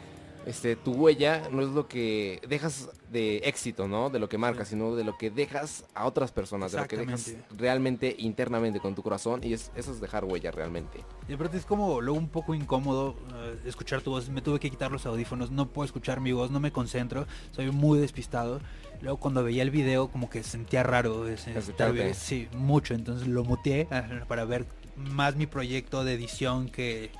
este, 0.45 0.75
tu 0.75 0.93
huella 0.93 1.43
no 1.51 1.61
es 1.61 1.69
lo 1.69 1.87
que 1.87 2.41
dejas 2.47 2.89
de 3.11 3.37
éxito, 3.39 3.87
¿no? 3.87 4.09
De 4.09 4.19
lo 4.19 4.29
que 4.29 4.37
marcas, 4.37 4.67
sino 4.69 4.95
de 4.95 5.03
lo 5.03 5.17
que 5.17 5.29
dejas 5.31 5.85
a 5.93 6.05
otras 6.05 6.31
personas, 6.31 6.71
de 6.71 6.77
lo 6.79 6.87
que 6.87 6.97
dejas 7.05 7.25
realmente 7.57 8.15
internamente 8.19 8.79
con 8.79 8.95
tu 8.95 9.03
corazón 9.03 9.41
y 9.43 9.53
es, 9.53 9.71
eso 9.75 9.91
es 9.91 9.99
dejar 10.01 10.25
huella 10.25 10.51
realmente. 10.51 11.03
Y 11.27 11.33
aparte 11.33 11.57
es 11.57 11.65
como 11.65 12.01
luego 12.01 12.17
un 12.19 12.29
poco 12.29 12.53
incómodo 12.55 13.15
eh, 13.35 13.59
escuchar 13.65 14.01
tu 14.01 14.11
voz. 14.11 14.29
Me 14.29 14.41
tuve 14.41 14.59
que 14.59 14.69
quitar 14.69 14.91
los 14.91 15.05
audífonos, 15.05 15.51
no 15.51 15.67
puedo 15.67 15.85
escuchar 15.85 16.19
mi 16.21 16.31
voz, 16.31 16.51
no 16.51 16.59
me 16.59 16.71
concentro, 16.71 17.25
soy 17.51 17.71
muy 17.71 17.99
despistado. 17.99 18.59
Luego 19.01 19.17
cuando 19.17 19.43
veía 19.43 19.63
el 19.63 19.71
video 19.71 20.09
como 20.09 20.29
que 20.29 20.43
sentía 20.43 20.83
raro, 20.83 21.27
ese- 21.27 21.57
Escucharte. 21.57 22.13
sí, 22.13 22.47
mucho. 22.53 22.93
Entonces 22.93 23.27
lo 23.27 23.43
muteé 23.43 23.87
para 24.27 24.45
ver 24.45 24.65
más 24.95 25.35
mi 25.35 25.47
proyecto 25.47 26.03
de 26.03 26.13
edición 26.13 26.69
que 26.69 27.11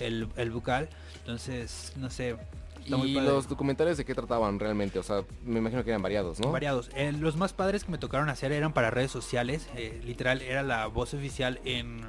el, 0.00 0.28
el 0.36 0.50
vocal. 0.50 0.88
Entonces, 1.20 1.92
no 1.96 2.10
sé. 2.10 2.36
Y 2.88 3.14
los 3.14 3.48
documentales 3.48 3.96
de 3.96 4.04
qué 4.04 4.14
trataban 4.14 4.58
realmente, 4.58 4.98
o 4.98 5.02
sea, 5.02 5.22
me 5.44 5.58
imagino 5.58 5.84
que 5.84 5.90
eran 5.90 6.02
variados, 6.02 6.40
¿no? 6.40 6.50
Variados. 6.50 6.90
Eh, 6.94 7.12
los 7.12 7.36
más 7.36 7.52
padres 7.52 7.84
que 7.84 7.90
me 7.90 7.98
tocaron 7.98 8.28
hacer 8.28 8.52
eran 8.52 8.72
para 8.72 8.90
redes 8.90 9.10
sociales. 9.10 9.68
eh, 9.76 10.00
literal, 10.04 10.42
era 10.42 10.62
la 10.62 10.86
voz 10.86 11.14
oficial 11.14 11.60
en. 11.64 12.00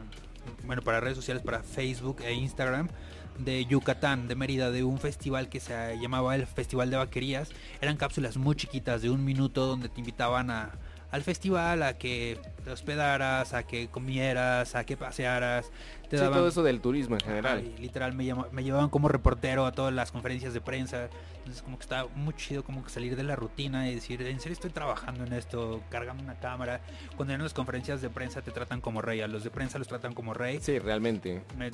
Bueno, 0.66 0.82
para 0.82 1.00
redes 1.00 1.16
sociales, 1.16 1.44
para 1.44 1.64
Facebook 1.64 2.22
e 2.24 2.34
Instagram. 2.34 2.90
De 3.38 3.64
Yucatán, 3.66 4.28
de 4.28 4.36
Mérida, 4.36 4.70
de 4.70 4.84
un 4.84 5.00
festival 5.00 5.48
que 5.48 5.62
se 5.62 5.98
llamaba 5.98 6.36
el 6.36 6.46
Festival 6.46 6.90
de 6.90 6.98
Vaquerías. 6.98 7.52
Eran 7.80 7.96
cápsulas 7.96 8.36
muy 8.36 8.54
chiquitas 8.58 9.02
de 9.02 9.10
un 9.10 9.24
minuto 9.24 9.66
donde 9.66 9.88
te 9.88 10.02
invitaban 10.02 10.50
a, 10.50 10.72
al 11.12 11.24
festival, 11.24 11.82
a 11.84 11.98
que 11.98 12.40
te 12.64 12.72
hospedaras, 12.72 13.54
a 13.54 13.64
que 13.64 13.88
comieras, 13.88 14.76
a 14.76 14.84
que 14.84 14.96
pasearas. 14.98 15.72
Te 16.10 16.18
Sí, 16.18 16.24
daban- 16.24 16.40
todo 16.40 16.48
eso 16.50 16.64
del 16.64 16.82
turismo 16.82 17.16
en 17.16 17.22
general. 17.22 17.58
Ay, 17.64 17.76
literal 17.80 18.14
me, 18.14 18.32
me 18.52 18.64
llevaban 18.64 18.90
como 18.90 19.08
reportero 19.10 19.66
a 19.66 19.72
todas 19.72 19.94
las 19.94 20.12
conferencias 20.12 20.54
de 20.54 20.62
prensa. 20.62 21.10
Entonces 21.40 21.62
como 21.64 21.78
que 21.78 21.84
estaba 21.84 22.08
muy 22.16 22.34
chido 22.36 22.64
como 22.64 22.84
que 22.84 22.90
salir 22.90 23.16
de 23.16 23.24
la 23.24 23.36
rutina 23.36 23.90
y 23.90 23.96
decir, 23.96 24.22
en 24.22 24.40
serio 24.40 24.54
estoy 24.54 24.70
trabajando 24.72 25.24
en 25.24 25.34
esto, 25.34 25.82
cargando 25.90 26.24
una 26.24 26.36
cámara. 26.36 26.82
Cuando 27.16 27.34
en 27.34 27.42
las 27.42 27.54
conferencias 27.54 28.02
de 28.02 28.10
prensa 28.10 28.42
te 28.42 28.52
tratan 28.52 28.82
como 28.82 29.02
rey, 29.02 29.22
a 29.22 29.28
los 29.28 29.44
de 29.44 29.50
prensa 29.50 29.78
los 29.80 29.88
tratan 29.88 30.14
como 30.14 30.34
rey. 30.34 30.60
Sí, 30.62 30.78
realmente. 30.80 31.42
Me- 31.58 31.72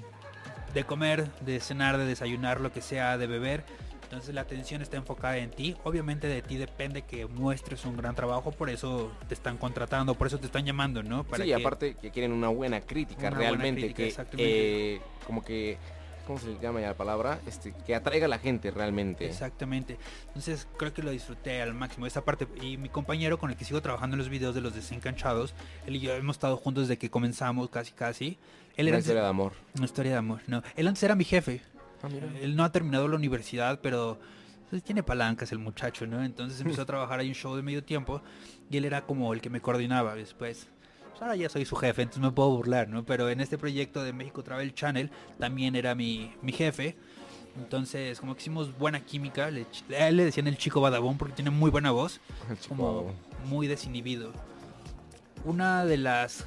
de 0.74 0.84
comer, 0.84 1.32
de 1.41 1.60
cenar, 1.62 1.98
de 1.98 2.06
desayunar, 2.06 2.60
lo 2.60 2.72
que 2.74 2.82
sea, 2.82 3.18
de 3.18 3.28
beber. 3.28 3.64
Entonces 4.16 4.34
la 4.34 4.42
atención 4.42 4.82
está 4.82 4.96
enfocada 4.96 5.38
en 5.40 5.50
ti. 5.50 5.76
Obviamente 5.84 6.28
de 6.28 6.42
ti 6.42 6.56
depende 6.56 7.02
que 7.02 7.26
muestres 7.26 7.84
un 7.84 7.98
gran 7.98 8.16
trabajo, 8.16 8.52
por 8.54 8.70
eso 8.70 9.12
te 9.28 9.34
están 9.34 9.58
contratando, 9.58 10.16
por 10.16 10.28
eso 10.28 10.40
te 10.40 10.46
están 10.46 10.64
llamando, 10.66 11.04
¿no? 11.04 11.26
Para 11.26 11.44
sí, 11.44 11.50
que- 11.50 11.56
aparte 11.56 11.96
que 11.96 12.12
quieren 12.12 12.32
una 12.32 12.48
buena 12.48 12.80
crítica 12.80 13.20
Una 13.28 13.30
buena 13.32 13.40
realmente, 13.50 13.82
crítica, 13.82 13.98
que 13.98 14.08
exactamente. 14.08 14.96
eh, 14.96 15.02
como 15.28 15.44
que, 15.44 15.78
¿cómo 16.26 16.40
se 16.40 16.58
llama 16.62 16.80
ya 16.80 16.88
la 16.88 16.94
palabra? 16.94 17.40
Este, 17.46 17.74
que 17.86 17.94
atraiga 17.94 18.28
a 18.28 18.30
la 18.30 18.40
gente 18.40 18.72
realmente. 18.72 19.26
Exactamente. 19.26 19.98
Entonces 20.28 20.66
creo 20.78 20.94
que 20.94 21.04
lo 21.04 21.12
disfruté 21.12 21.62
al 21.62 21.74
máximo 21.74 22.08
esa 22.08 22.24
parte. 22.24 22.48
Y 22.62 22.78
mi 22.78 22.88
compañero 22.88 23.38
con 23.38 23.50
el 23.52 23.58
que 23.58 23.66
sigo 23.66 23.82
trabajando 23.82 24.14
en 24.14 24.20
los 24.20 24.30
videos 24.30 24.56
de 24.56 24.62
los 24.62 24.74
desencanchados, 24.74 25.54
él 25.88 25.98
y 25.98 26.00
yo 26.00 26.14
hemos 26.16 26.38
estado 26.38 26.56
juntos 26.56 26.88
desde 26.88 26.98
que 26.98 27.10
comenzamos, 27.10 27.70
casi 27.70 27.92
casi. 27.92 28.38
Él 28.78 28.86
Una 28.88 28.90
era 28.92 29.00
historia 29.00 29.24
de 29.24 29.28
amor. 29.28 29.52
Una 29.76 29.86
historia 29.86 30.12
de 30.14 30.18
amor, 30.20 30.40
no. 30.48 30.64
Él 30.78 30.88
antes 30.88 31.04
era 31.04 31.16
mi 31.16 31.26
jefe. 31.26 31.62
Ah. 32.06 32.40
Él 32.41 32.56
no 32.56 32.64
ha 32.64 32.72
terminado 32.72 33.07
la 33.07 33.15
universidad, 33.15 33.80
pero 33.82 34.19
pues, 34.69 34.84
tiene 34.84 35.03
palancas 35.03 35.52
el 35.52 35.60
muchacho, 35.60 36.06
¿no? 36.07 36.23
Entonces 36.23 36.60
empezó 36.61 36.82
a 36.82 36.86
trabajar 36.88 37.19
ahí 37.19 37.30
un 37.30 37.36
show 37.36 37.56
de 37.56 37.61
medio 37.61 37.84
tiempo 37.84 38.22
y 38.69 38.77
él 38.77 38.86
era 38.86 39.02
como 39.06 39.34
el 39.34 39.41
que 39.41 39.49
me 39.49 39.61
coordinaba 39.61 40.15
después. 40.15 40.68
Pues 41.10 41.22
ahora 41.22 41.36
ya 41.38 41.48
soy 41.48 41.64
su 41.65 41.77
jefe, 41.77 42.02
entonces 42.02 42.22
me 42.22 42.32
puedo 42.32 42.49
burlar, 42.49 42.90
¿no? 42.90 43.06
Pero 43.06 43.30
en 43.30 43.40
este 43.40 43.57
proyecto 43.57 44.03
de 44.03 44.11
México 44.11 44.44
Travel 44.44 44.73
Channel 44.73 45.10
también 45.40 45.76
era 45.76 45.95
mi, 45.95 46.34
mi 46.41 46.52
jefe. 46.52 46.98
Entonces, 47.57 48.19
como 48.19 48.36
que 48.36 48.41
hicimos 48.41 48.77
buena 48.77 48.99
química, 48.99 49.49
le, 49.49 49.65
a 49.98 50.10
él 50.10 50.18
le 50.18 50.26
decían 50.26 50.48
el 50.48 50.57
chico 50.57 50.82
badabón 50.82 51.18
porque 51.18 51.36
tiene 51.36 51.52
muy 51.52 51.72
buena 51.72 51.91
voz, 51.91 52.19
El 52.49 52.60
chico 52.60 52.76
como 52.76 52.94
badabón. 52.94 53.15
muy 53.45 53.68
desinhibido. 53.68 54.34
Una 55.45 55.86
de 55.86 55.98
las... 55.98 56.45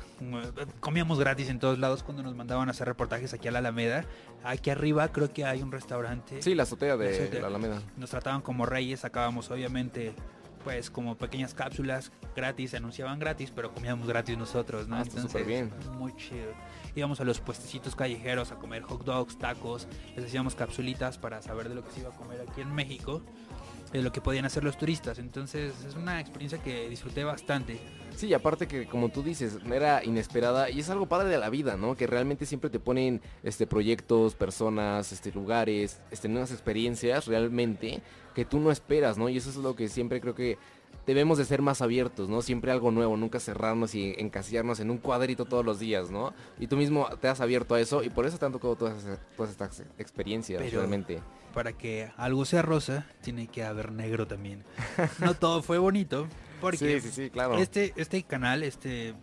Comíamos 0.80 1.18
gratis 1.18 1.48
en 1.48 1.58
todos 1.58 1.78
lados 1.78 2.02
cuando 2.02 2.22
nos 2.22 2.34
mandaban 2.34 2.68
a 2.68 2.72
hacer 2.72 2.88
reportajes 2.88 3.32
aquí 3.34 3.48
a 3.48 3.52
la 3.52 3.58
Alameda. 3.60 4.04
Aquí 4.44 4.70
arriba 4.70 5.08
creo 5.08 5.32
que 5.32 5.44
hay 5.44 5.62
un 5.62 5.72
restaurante. 5.72 6.42
Sí, 6.42 6.54
la 6.54 6.64
azotea 6.64 6.96
de 6.96 7.10
La 7.10 7.16
azotea. 7.24 7.40
la 7.40 7.46
Alameda. 7.48 7.82
Nos 7.96 8.10
trataban 8.10 8.40
como 8.42 8.66
reyes, 8.66 9.00
sacábamos 9.00 9.50
obviamente 9.50 10.14
pues 10.64 10.90
como 10.90 11.16
pequeñas 11.16 11.54
cápsulas 11.54 12.10
gratis, 12.34 12.72
se 12.72 12.76
anunciaban 12.78 13.18
gratis, 13.18 13.52
pero 13.54 13.72
comíamos 13.72 14.06
gratis 14.08 14.36
nosotros, 14.36 14.88
¿no? 14.88 14.96
Ah, 14.96 15.04
súper 15.04 15.44
bien. 15.44 15.70
Muy 15.96 16.14
chido. 16.16 16.52
Íbamos 16.94 17.20
a 17.20 17.24
los 17.24 17.40
puestecitos 17.40 17.94
callejeros 17.94 18.50
a 18.52 18.56
comer 18.56 18.82
hot 18.82 19.04
dogs, 19.04 19.38
tacos, 19.38 19.86
les 20.16 20.26
hacíamos 20.26 20.54
capsulitas 20.56 21.16
para 21.16 21.40
saber 21.42 21.68
de 21.68 21.76
lo 21.76 21.84
que 21.84 21.92
se 21.92 22.00
iba 22.00 22.10
a 22.10 22.12
comer 22.12 22.44
aquí 22.46 22.60
en 22.60 22.74
México, 22.74 23.22
de 23.92 24.02
lo 24.02 24.12
que 24.12 24.20
podían 24.20 24.44
hacer 24.44 24.64
los 24.64 24.76
turistas. 24.76 25.18
Entonces 25.18 25.74
es 25.86 25.94
una 25.94 26.20
experiencia 26.20 26.62
que 26.62 26.88
disfruté 26.88 27.24
bastante. 27.24 27.80
Sí, 28.16 28.26
y 28.26 28.34
aparte 28.34 28.66
que 28.66 28.86
como 28.86 29.10
tú 29.10 29.22
dices, 29.22 29.58
era 29.72 30.04
inesperada 30.04 30.70
y 30.70 30.80
es 30.80 30.90
algo 30.90 31.06
padre 31.06 31.28
de 31.28 31.38
la 31.38 31.50
vida, 31.50 31.76
¿no? 31.76 31.96
Que 31.96 32.06
realmente 32.06 32.46
siempre 32.46 32.70
te 32.70 32.80
ponen 32.80 33.20
este 33.42 33.66
proyectos, 33.66 34.34
personas, 34.34 35.12
este 35.12 35.32
lugares, 35.32 36.00
este 36.10 36.28
nuevas 36.28 36.50
experiencias 36.50 37.26
realmente 37.26 38.02
que 38.34 38.44
tú 38.44 38.60
no 38.60 38.70
esperas, 38.70 39.18
¿no? 39.18 39.28
Y 39.28 39.36
eso 39.36 39.50
es 39.50 39.56
lo 39.56 39.74
que 39.74 39.88
siempre 39.88 40.20
creo 40.20 40.34
que 40.34 40.58
debemos 41.08 41.38
de 41.38 41.46
ser 41.46 41.62
más 41.62 41.80
abiertos, 41.80 42.28
¿no? 42.28 42.42
Siempre 42.42 42.70
algo 42.70 42.90
nuevo, 42.90 43.16
nunca 43.16 43.40
cerrarnos 43.40 43.94
y 43.94 44.14
encasillarnos 44.18 44.78
en 44.78 44.90
un 44.90 44.98
cuadrito 44.98 45.46
todos 45.46 45.64
los 45.64 45.78
días, 45.80 46.10
¿no? 46.10 46.34
Y 46.60 46.66
tú 46.66 46.76
mismo 46.76 47.08
te 47.18 47.28
has 47.28 47.40
abierto 47.40 47.74
a 47.74 47.80
eso 47.80 48.02
y 48.04 48.10
por 48.10 48.26
eso 48.26 48.36
te 48.38 48.44
han 48.44 48.52
tocado 48.52 48.76
todas, 48.76 49.02
estas 49.48 49.82
experiencias 49.96 50.60
Pero- 50.62 50.80
realmente. 50.80 51.22
Para 51.54 51.72
que 51.72 52.10
algo 52.18 52.44
sea 52.44 52.60
rosa, 52.60 53.06
tiene 53.22 53.46
que 53.46 53.64
haber 53.64 53.90
negro 53.90 54.26
también. 54.26 54.64
No 55.18 55.32
todo 55.32 55.62
fue 55.62 55.78
bonito, 55.78 56.28
porque 56.60 57.00
Sí, 57.00 57.08
sí, 57.08 57.10
sí, 57.10 57.30
claro. 57.30 57.56
este, 57.56 57.94
este 57.96 58.22
canal, 58.22 58.62
este, 58.62 59.14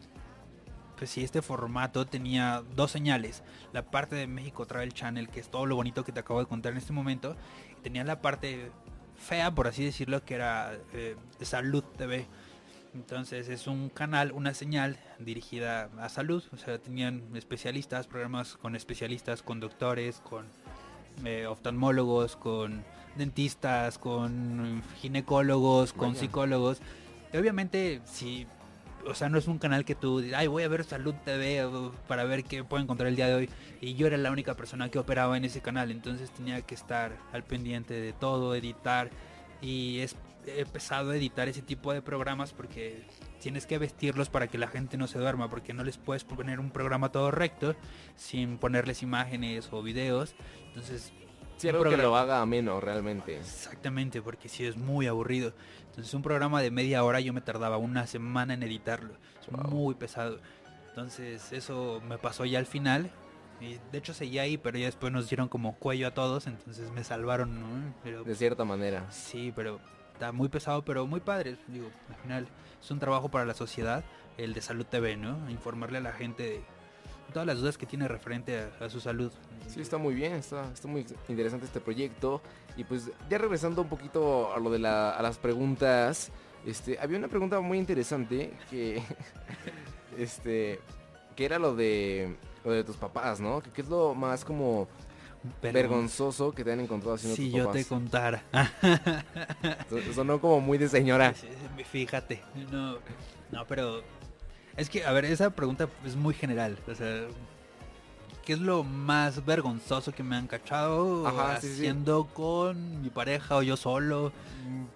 pues 0.98 1.12
sí, 1.12 1.24
este 1.24 1.44
formato 1.44 2.07
tenía 2.07 2.64
dos 2.76 2.90
señales. 2.90 3.44
La 3.74 3.84
parte 3.91 4.16
de 4.16 4.26
México 4.26 4.66
Travel 4.66 4.91
Channel, 4.91 5.30
que 5.30 5.40
es 5.40 5.49
todo 5.49 5.68
lo 5.68 5.76
bonito 5.76 6.03
que 6.03 6.12
te 6.12 6.20
acabo 6.22 6.40
de 6.40 6.48
contar 6.48 6.72
en 6.72 6.80
este 6.80 6.94
momento, 6.94 7.36
y 7.78 7.82
tenía 7.82 8.03
la 8.03 8.22
parte 8.22 8.72
fea, 9.18 9.54
por 9.54 9.68
así 9.68 9.84
decirlo, 9.84 10.24
que 10.24 10.36
era 10.36 10.78
eh, 10.94 11.16
Salud 11.42 11.84
TV. 11.98 12.28
Entonces 12.94 13.50
es 13.50 13.68
un 13.68 13.90
canal, 13.90 14.32
una 14.32 14.54
señal 14.54 14.98
dirigida 15.20 15.90
a 16.00 16.08
salud. 16.10 16.44
O 16.54 16.58
sea, 16.58 16.80
tenían 16.80 17.24
especialistas, 17.36 18.08
programas 18.08 18.56
con 18.56 18.76
especialistas, 18.76 19.42
con 19.42 19.60
doctores, 19.60 20.22
con 20.22 20.46
eh, 21.26 21.46
oftalmólogos, 21.46 22.38
con 22.38 22.84
dentistas, 23.16 23.98
con 23.98 24.82
ginecólogos, 25.02 25.92
con 25.92 26.10
Vaya. 26.10 26.20
psicólogos. 26.22 26.82
Y 27.34 27.38
obviamente, 27.38 28.02
si, 28.06 28.48
o 29.07 29.14
sea, 29.14 29.30
no 29.30 29.38
es 29.38 29.48
un 29.48 29.57
canal 29.57 29.86
que 29.86 29.95
tú, 29.95 30.23
ay, 30.36 30.48
voy 30.48 30.64
a 30.64 30.68
ver 30.68 30.84
Salud 30.84 31.14
TV 31.23 31.68
para 32.07 32.23
ver 32.23 32.44
qué 32.44 32.64
puedo 32.64 32.84
encontrar 32.84 33.07
el 33.07 33.15
día 33.15 33.27
de 33.27 33.36
hoy. 33.36 33.49
Y 33.82 33.95
yo 33.95 34.07
era 34.07 34.18
la 34.18 34.32
única 34.32 34.56
persona 34.56 34.90
que 34.90 34.99
operaba 34.99 35.38
en 35.38 35.45
ese 35.45 35.61
canal, 35.61 35.91
entonces 35.91 36.32
tenía 36.32 36.61
que 36.61 36.76
estar 36.76 37.18
al 37.32 37.44
pendiente 37.44 37.94
de 37.94 38.14
todo, 38.14 38.56
editar. 38.56 39.10
Y 39.61 39.99
es 39.99 40.15
pesado 40.72 41.14
editar 41.14 41.48
ese 41.48 41.61
tipo 41.61 41.91
de 41.91 42.02
programas 42.02 42.53
porque 42.53 43.03
tienes 43.40 43.65
que 43.65 43.77
vestirlos 43.77 44.30
para 44.30 44.48
que 44.48 44.57
la 44.57 44.68
gente 44.68 44.98
no 44.98 45.07
se 45.07 45.18
duerma, 45.18 45.49
porque 45.49 45.73
no 45.73 45.84
les 45.84 45.98
puedes 45.98 46.23
poner 46.23 46.60
un 46.60 46.69
programa 46.69 47.11
todo 47.11 47.32
recto 47.32 47.76
sin 48.15 48.57
ponerles 48.57 49.02
imágenes 49.02 49.69
o 49.72 49.82
videos. 49.82 50.36
Entonces, 50.68 51.14
Sí, 51.57 51.68
que 51.69 51.98
lo 51.98 52.15
haga 52.18 52.41
ameno 52.41 52.80
realmente. 52.82 53.38
Exactamente, 53.38 54.22
porque 54.22 54.49
si 54.49 54.65
es 54.65 54.76
muy 54.77 55.07
aburrido. 55.07 55.53
Entonces 55.90 56.14
un 56.14 56.22
programa 56.22 56.61
de 56.61 56.72
media 56.72 57.03
hora 57.03 57.19
yo 57.22 57.32
me 57.34 57.41
tardaba 57.41 57.77
una 57.77 58.06
semana 58.07 58.53
en 58.53 58.64
editarlo. 58.64 59.14
Es 59.41 59.48
Wow. 59.48 59.61
muy 59.69 59.95
pesado. 59.95 60.40
Entonces 60.90 61.52
eso 61.53 62.02
me 62.07 62.18
pasó 62.18 62.45
ya 62.45 62.60
al 62.60 62.65
final. 62.65 63.10
Y 63.61 63.77
de 63.91 63.98
hecho 63.99 64.14
seguía 64.14 64.41
ahí, 64.41 64.57
pero 64.57 64.77
ya 64.77 64.86
después 64.88 65.14
nos 65.14 65.30
dieron 65.30 65.48
como 65.48 65.76
cuello 65.77 66.07
a 66.07 66.14
todos, 66.14 66.45
entonces 66.45 66.91
me 66.91 67.06
salvaron, 67.06 67.61
¿no? 67.61 67.94
Pero 68.03 68.23
De 68.26 68.36
cierta 68.36 68.65
manera. 68.65 69.10
sí, 69.11 69.53
pero 69.56 69.80
está 70.11 70.34
muy 70.34 70.49
pesado, 70.49 70.84
pero 70.84 71.07
muy 71.07 71.22
padre. 71.22 71.56
Digo, 71.69 71.90
al 72.10 72.15
final 72.18 72.48
es 72.82 72.91
un 72.91 72.99
trabajo 72.99 73.30
para 73.30 73.45
la 73.45 73.53
sociedad, 73.53 74.03
el 74.38 74.53
de 74.53 74.61
Salud 74.61 74.86
TV, 74.86 75.15
¿no? 75.15 75.49
Informarle 75.49 75.99
a 75.99 76.02
la 76.02 76.11
gente 76.11 76.44
de 76.44 76.64
todas 77.34 77.45
las 77.47 77.60
dudas 77.60 77.77
que 77.77 77.85
tiene 77.85 78.07
referente 78.07 78.60
a, 78.80 78.85
a 78.85 78.89
su 78.89 78.99
salud. 78.99 79.31
Sí, 79.68 79.81
está 79.81 79.97
muy 79.97 80.14
bien, 80.14 80.34
está, 80.34 80.72
está 80.72 80.88
muy 80.88 81.06
interesante 81.27 81.65
este 81.65 81.80
proyecto. 81.81 82.41
Y 82.77 82.84
pues 82.84 83.10
ya 83.30 83.38
regresando 83.38 83.81
un 83.81 83.89
poquito 83.89 84.53
a 84.53 84.60
lo 84.60 84.69
de 84.69 84.80
la, 84.80 85.11
a 85.11 85.22
las 85.22 85.38
preguntas, 85.38 86.31
este, 86.65 86.99
había 86.99 87.18
una 87.18 87.27
pregunta 87.27 87.60
muy 87.61 87.77
interesante 87.77 88.53
que, 88.69 89.02
este, 90.18 90.80
que 91.35 91.45
era 91.45 91.60
lo 91.60 91.76
de, 91.76 92.35
lo 92.64 92.72
de 92.72 92.84
tus 92.84 92.95
papás, 92.97 93.39
¿no? 93.39 93.61
Que, 93.61 93.69
¿Qué 93.72 93.81
es 93.81 93.88
lo 93.89 94.14
más 94.15 94.45
como 94.45 94.88
vergonzoso 95.61 96.52
que 96.53 96.64
te 96.64 96.72
han 96.72 96.80
encontrado 96.80 97.15
haciendo 97.15 97.35
Si 97.35 97.49
tus 97.52 97.60
yo 97.60 97.65
papás? 97.65 97.81
te 97.84 97.88
contara. 97.88 98.43
Son- 99.89 100.02
Sonó 100.15 100.39
como 100.41 100.60
muy 100.61 100.77
de 100.77 100.89
señora. 100.89 101.34
Fíjate, 101.91 102.41
no, 102.72 102.97
no, 103.52 103.65
pero 103.68 104.02
es 104.77 104.89
que, 104.89 105.06
a 105.06 105.11
ver, 105.11 105.26
esa 105.26 105.49
pregunta 105.52 105.88
es 106.06 106.15
muy 106.15 106.34
general. 106.34 106.77
O 106.88 106.95
sea, 106.95 107.23
¿qué 108.43 108.53
es 108.53 108.60
lo 108.60 108.84
más 108.84 109.45
vergonzoso 109.45 110.11
que 110.11 110.22
me 110.23 110.35
han 110.35 110.47
cachado 110.47 111.27
Ajá, 111.27 111.60
sí, 111.61 111.68
sí. 111.68 111.73
haciendo 111.73 112.26
con 112.26 113.02
mi 113.02 113.10
pareja 113.10 113.56
o 113.56 113.64
yo 113.64 113.77
solo? 113.77 114.31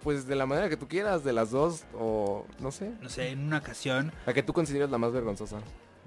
Pues 0.03 0.27
de 0.27 0.35
la 0.35 0.45
manera 0.45 0.69
que 0.69 0.77
tú 0.77 0.87
quieras, 0.87 1.23
de 1.23 1.33
las 1.33 1.51
dos, 1.51 1.85
o 1.97 2.45
no 2.59 2.71
sé. 2.71 2.91
No 3.01 3.09
sé, 3.09 3.29
en 3.29 3.39
una 3.45 3.57
ocasión 3.59 4.11
La 4.25 4.33
que 4.33 4.43
tú 4.43 4.53
consideras 4.53 4.89
la 4.89 4.97
más 4.97 5.11
vergonzosa. 5.11 5.59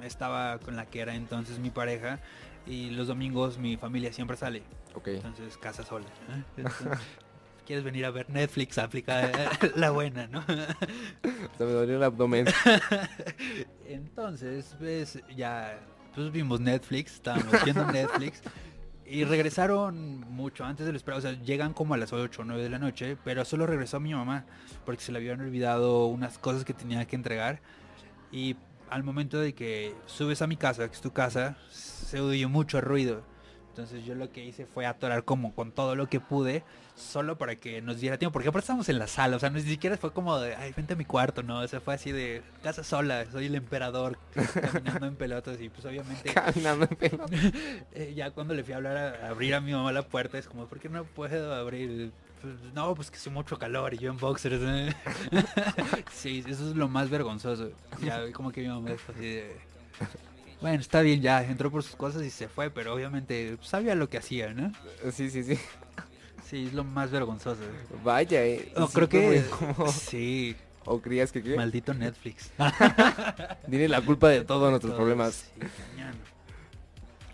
estaba 0.02 0.58
con 0.58 0.76
la 0.76 0.86
que 0.86 1.00
era 1.00 1.14
entonces 1.14 1.58
mi 1.58 1.70
pareja 1.70 2.18
y 2.66 2.90
los 2.90 3.06
domingos 3.08 3.58
mi 3.58 3.76
familia 3.76 4.12
siempre 4.12 4.36
sale. 4.36 4.62
Ok. 4.94 5.08
Entonces, 5.08 5.56
casa 5.58 5.84
sola. 5.84 6.06
¿eh? 6.06 6.42
Entonces, 6.58 6.86
¿Quieres 7.72 7.86
venir 7.86 8.04
a 8.04 8.10
ver 8.10 8.28
Netflix? 8.28 8.76
Aplica 8.76 9.30
eh, 9.30 9.48
la 9.76 9.92
buena, 9.92 10.26
¿no? 10.26 10.42
Se 11.56 11.64
me 11.64 11.72
dolió 11.72 11.96
el 11.96 12.02
abdomen. 12.02 12.44
Entonces, 13.88 14.76
pues 14.78 15.18
ya 15.34 15.80
pues 16.14 16.30
vimos 16.30 16.60
Netflix, 16.60 17.14
estábamos 17.14 17.64
viendo 17.64 17.90
Netflix 17.90 18.42
y 19.06 19.24
regresaron 19.24 20.20
mucho 20.20 20.66
antes 20.66 20.84
de 20.84 20.92
lo 20.92 20.98
esperado, 20.98 21.20
o 21.20 21.22
sea, 21.22 21.42
llegan 21.42 21.72
como 21.72 21.94
a 21.94 21.96
las 21.96 22.12
8 22.12 22.42
o 22.42 22.44
9 22.44 22.62
de 22.62 22.68
la 22.68 22.78
noche, 22.78 23.16
pero 23.24 23.42
solo 23.46 23.66
regresó 23.66 24.00
mi 24.00 24.12
mamá 24.12 24.44
porque 24.84 25.02
se 25.02 25.10
le 25.10 25.16
habían 25.16 25.40
olvidado 25.40 26.08
unas 26.08 26.36
cosas 26.36 26.66
que 26.66 26.74
tenía 26.74 27.06
que 27.06 27.16
entregar 27.16 27.62
y 28.30 28.54
al 28.90 29.02
momento 29.02 29.40
de 29.40 29.54
que 29.54 29.94
subes 30.04 30.42
a 30.42 30.46
mi 30.46 30.58
casa, 30.58 30.86
que 30.88 30.94
es 30.94 31.00
tu 31.00 31.14
casa, 31.14 31.56
se 31.70 32.20
oyó 32.20 32.50
mucho 32.50 32.82
ruido. 32.82 33.22
Entonces 33.72 34.04
yo 34.04 34.14
lo 34.14 34.30
que 34.30 34.44
hice 34.44 34.66
fue 34.66 34.84
atorar 34.84 35.24
como 35.24 35.54
con 35.54 35.72
todo 35.72 35.96
lo 35.96 36.06
que 36.06 36.20
pude, 36.20 36.62
solo 36.94 37.38
para 37.38 37.56
que 37.56 37.80
nos 37.80 38.00
diera 38.00 38.18
tiempo, 38.18 38.34
porque 38.34 38.50
aparte 38.50 38.64
estábamos 38.64 38.86
en 38.90 38.98
la 38.98 39.06
sala, 39.06 39.36
o 39.36 39.38
sea, 39.38 39.48
ni 39.48 39.62
siquiera 39.62 39.96
fue 39.96 40.12
como 40.12 40.38
de, 40.38 40.54
ay, 40.56 40.74
vente 40.76 40.92
a 40.92 40.96
mi 40.96 41.06
cuarto, 41.06 41.42
no, 41.42 41.60
o 41.60 41.66
sea, 41.66 41.80
fue 41.80 41.94
así 41.94 42.12
de 42.12 42.42
casa 42.62 42.84
sola, 42.84 43.24
soy 43.32 43.46
el 43.46 43.54
emperador 43.54 44.18
caminando 44.60 45.06
en 45.06 45.16
pelotas 45.16 45.58
y 45.58 45.70
pues 45.70 45.86
obviamente 45.86 46.30
Caminando 46.34 46.86
en 46.90 46.96
pelotas. 46.96 47.30
eh, 47.94 48.12
ya 48.14 48.30
cuando 48.32 48.52
le 48.52 48.62
fui 48.62 48.74
a 48.74 48.76
hablar 48.76 48.96
a, 48.98 49.26
a 49.26 49.30
abrir 49.30 49.54
a 49.54 49.62
mi 49.62 49.72
mamá 49.72 49.90
la 49.90 50.02
puerta 50.02 50.36
es 50.36 50.46
como, 50.46 50.66
¿por 50.66 50.78
qué 50.78 50.90
no 50.90 51.04
puedo 51.04 51.54
abrir? 51.54 52.12
Pues, 52.42 52.54
no, 52.74 52.94
pues 52.94 53.10
que 53.10 53.16
hace 53.16 53.30
mucho 53.30 53.58
calor 53.58 53.94
y 53.94 53.98
yo 53.98 54.10
en 54.10 54.18
boxers. 54.18 54.60
¿eh? 54.60 54.94
sí, 56.12 56.44
eso 56.46 56.68
es 56.68 56.76
lo 56.76 56.88
más 56.88 57.08
vergonzoso. 57.08 57.70
Ya 58.02 58.30
como 58.32 58.52
que 58.52 58.60
mi 58.60 58.68
mamá 58.68 58.90
fue 58.98 59.14
así 59.14 59.26
de... 59.26 59.56
Bueno, 60.62 60.80
está 60.80 61.02
bien, 61.02 61.20
ya 61.20 61.42
entró 61.44 61.70
por 61.70 61.82
sus 61.82 61.96
cosas 61.96 62.22
y 62.22 62.30
se 62.30 62.48
fue, 62.48 62.70
pero 62.70 62.94
obviamente 62.94 63.58
sabía 63.62 63.94
lo 63.94 64.08
que 64.08 64.16
hacía, 64.18 64.54
¿no? 64.54 64.72
Sí, 65.12 65.28
sí, 65.28 65.42
sí. 65.42 65.58
Sí, 66.48 66.66
es 66.66 66.72
lo 66.72 66.84
más 66.84 67.10
vergonzoso. 67.10 67.60
Vaya, 68.04 68.44
eh. 68.44 68.72
No, 68.76 68.86
sí 68.86 68.92
creo 68.94 69.08
que... 69.08 69.44
Sí, 69.92 70.56
¿O 70.84 71.00
creías 71.00 71.32
que 71.32 71.42
qué? 71.42 71.56
maldito 71.56 71.94
Netflix. 71.94 72.50
Tiene 73.68 73.88
la 73.88 74.00
culpa 74.00 74.28
de 74.28 74.44
todos 74.44 74.70
nuestros 74.70 74.94
problemas. 74.94 75.50
sí. 75.60 75.66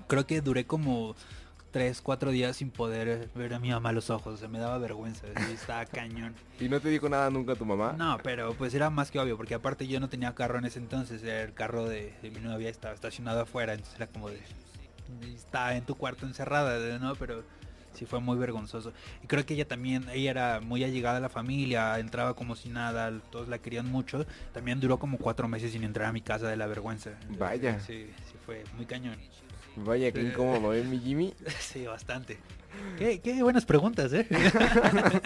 Creo 0.07 0.27
que 0.27 0.41
duré 0.41 0.65
como 0.65 1.15
tres, 1.71 2.01
cuatro 2.01 2.31
días 2.31 2.57
sin 2.57 2.71
poder 2.71 3.29
ver 3.35 3.55
a 3.55 3.59
mi 3.59 3.71
mamá 3.71 3.91
a 3.91 3.93
los 3.93 4.11
ojos. 4.11 4.35
O 4.35 4.37
sea, 4.37 4.49
me 4.49 4.59
daba 4.59 4.79
vergüenza. 4.79 5.27
sí, 5.37 5.53
estaba 5.53 5.85
cañón. 5.87 6.35
¿Y 6.61 6.69
no 6.69 6.81
te 6.81 6.89
dijo 6.89 7.09
nada 7.09 7.31
nunca 7.31 7.55
tu 7.55 7.65
mamá? 7.65 7.95
No, 7.97 8.19
pero 8.23 8.55
pues 8.55 8.75
era 8.75 8.91
más 8.91 9.11
que 9.11 9.19
obvio, 9.19 9.37
porque 9.37 9.55
aparte 9.55 9.87
yo 9.87 10.01
no 10.01 10.09
tenía 10.09 10.35
carro 10.35 10.59
en 10.59 10.65
ese 10.65 10.79
entonces. 10.79 11.23
El 11.23 11.55
carro 11.55 11.89
de, 11.89 12.15
de 12.23 12.31
mi 12.31 12.41
novia 12.41 12.69
estaba 12.69 12.95
estacionado 12.95 13.41
afuera, 13.41 13.75
entonces 13.75 13.97
era 13.97 14.07
como 14.07 14.31
de... 14.31 14.41
Está 15.35 15.75
en 15.75 15.85
tu 15.87 15.95
cuarto 15.95 16.27
encerrada, 16.27 16.99
¿no? 16.99 17.15
Pero 17.15 17.43
sí 17.99 18.07
fue 18.07 18.21
muy 18.21 18.37
vergonzoso. 18.39 18.93
Y 19.23 19.27
creo 19.27 19.45
que 19.45 19.55
ella 19.55 19.67
también, 19.67 20.07
ella 20.11 20.31
era 20.31 20.61
muy 20.61 20.85
allegada 20.85 21.19
a 21.19 21.21
la 21.21 21.29
familia, 21.29 21.99
entraba 21.99 22.35
como 22.35 22.55
si 22.55 22.69
nada, 22.69 23.13
todos 23.31 23.49
la 23.49 23.59
querían 23.59 23.91
mucho. 23.91 24.27
También 24.53 24.81
duró 24.81 24.99
como 24.99 25.19
cuatro 25.19 25.49
meses 25.49 25.73
sin 25.73 25.83
entrar 25.83 26.09
a 26.09 26.13
mi 26.13 26.21
casa 26.21 26.49
de 26.49 26.57
la 26.57 26.67
vergüenza. 26.67 27.11
Entonces, 27.11 27.39
Vaya. 27.39 27.81
Sí, 27.81 28.11
sí 28.27 28.35
fue 28.45 28.65
muy 28.77 28.87
cañón. 28.87 29.17
Vaya, 29.85 30.13
qué 30.13 30.23
incómodo, 30.23 30.75
¿eh, 30.75 30.83
mi 30.85 30.99
Jimmy? 30.99 31.35
Sí, 31.61 31.87
bastante. 31.87 32.39
Qué, 32.97 33.21
qué 33.21 33.43
buenas 33.43 33.65
preguntas, 33.65 34.13
¿eh? 34.13 34.27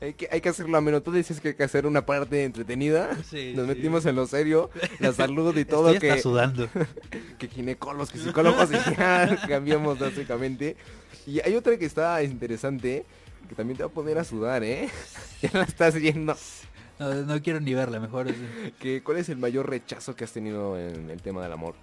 Hay 0.00 0.14
que, 0.14 0.28
hay 0.30 0.40
que 0.40 0.48
hacerlo 0.48 0.76
ameno. 0.76 1.00
Tú 1.02 1.10
dices 1.10 1.40
que 1.40 1.48
hay 1.48 1.54
que 1.54 1.64
hacer 1.64 1.86
una 1.86 2.04
parte 2.06 2.44
entretenida. 2.44 3.16
Sí, 3.28 3.52
Nos 3.56 3.66
sí. 3.66 3.74
metimos 3.74 4.06
en 4.06 4.14
lo 4.14 4.26
serio, 4.26 4.70
la 5.00 5.12
salud 5.12 5.56
y 5.56 5.64
todo 5.64 5.90
Estoy 5.90 6.10
que, 6.10 6.20
sudando. 6.20 6.68
que 7.38 7.48
ginecólogos, 7.48 8.10
que 8.10 8.18
psicólogos 8.18 8.70
y 8.70 8.74
ya 8.96 9.38
cambiamos 9.48 9.98
básicamente. 9.98 10.76
Y 11.26 11.40
hay 11.40 11.54
otra 11.56 11.76
que 11.78 11.84
está 11.86 12.22
interesante, 12.22 13.04
que 13.48 13.54
también 13.54 13.76
te 13.76 13.82
va 13.84 13.88
a 13.88 13.92
poner 13.92 14.18
a 14.18 14.24
sudar, 14.24 14.62
¿eh? 14.62 14.88
Ya 15.42 15.50
la 15.52 15.64
estás 15.64 15.94
viendo. 15.94 16.36
No, 16.98 17.14
no 17.14 17.42
quiero 17.42 17.60
ni 17.60 17.74
verla, 17.74 17.98
mejor. 17.98 18.28
Que, 18.78 19.02
¿Cuál 19.02 19.18
es 19.18 19.28
el 19.28 19.36
mayor 19.38 19.68
rechazo 19.68 20.14
que 20.14 20.24
has 20.24 20.32
tenido 20.32 20.78
en 20.78 21.10
el 21.10 21.20
tema 21.22 21.42
del 21.42 21.52
amor? 21.52 21.74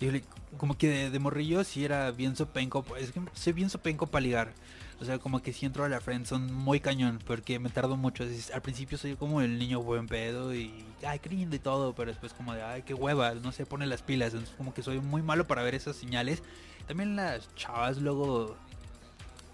Yo 0.00 0.10
como 0.56 0.78
que 0.78 0.88
de, 0.88 1.10
de 1.10 1.18
morrillo 1.18 1.64
sí 1.64 1.84
era 1.84 2.10
bien 2.10 2.36
sopenco, 2.36 2.84
es 2.96 3.12
que 3.12 3.20
soy 3.34 3.52
bien 3.52 3.70
sopenco 3.70 4.06
para 4.06 4.22
ligar. 4.22 4.54
O 5.00 5.04
sea, 5.04 5.18
como 5.18 5.40
que 5.40 5.52
si 5.52 5.64
entro 5.64 5.84
a 5.84 5.88
la 5.88 6.00
friend 6.00 6.26
son 6.26 6.52
muy 6.52 6.80
cañón, 6.80 7.20
porque 7.24 7.60
me 7.60 7.70
tardo 7.70 7.96
mucho. 7.96 8.24
Al 8.52 8.62
principio 8.62 8.98
soy 8.98 9.14
como 9.14 9.40
el 9.40 9.58
niño 9.58 9.80
buen 9.80 10.08
pedo 10.08 10.54
y 10.54 10.84
ay, 11.06 11.20
qué 11.20 11.32
y 11.34 11.58
todo, 11.60 11.94
pero 11.94 12.10
después 12.10 12.32
como 12.32 12.52
de 12.52 12.62
ay, 12.62 12.82
qué 12.82 12.94
hueva, 12.94 13.34
no 13.34 13.52
se 13.52 13.64
pone 13.64 13.86
las 13.86 14.02
pilas. 14.02 14.32
Entonces 14.32 14.56
como 14.56 14.74
que 14.74 14.82
soy 14.82 15.00
muy 15.00 15.22
malo 15.22 15.46
para 15.46 15.62
ver 15.62 15.76
esas 15.76 15.94
señales. 15.94 16.42
También 16.88 17.14
las 17.14 17.54
chavas 17.54 17.98
luego 17.98 18.56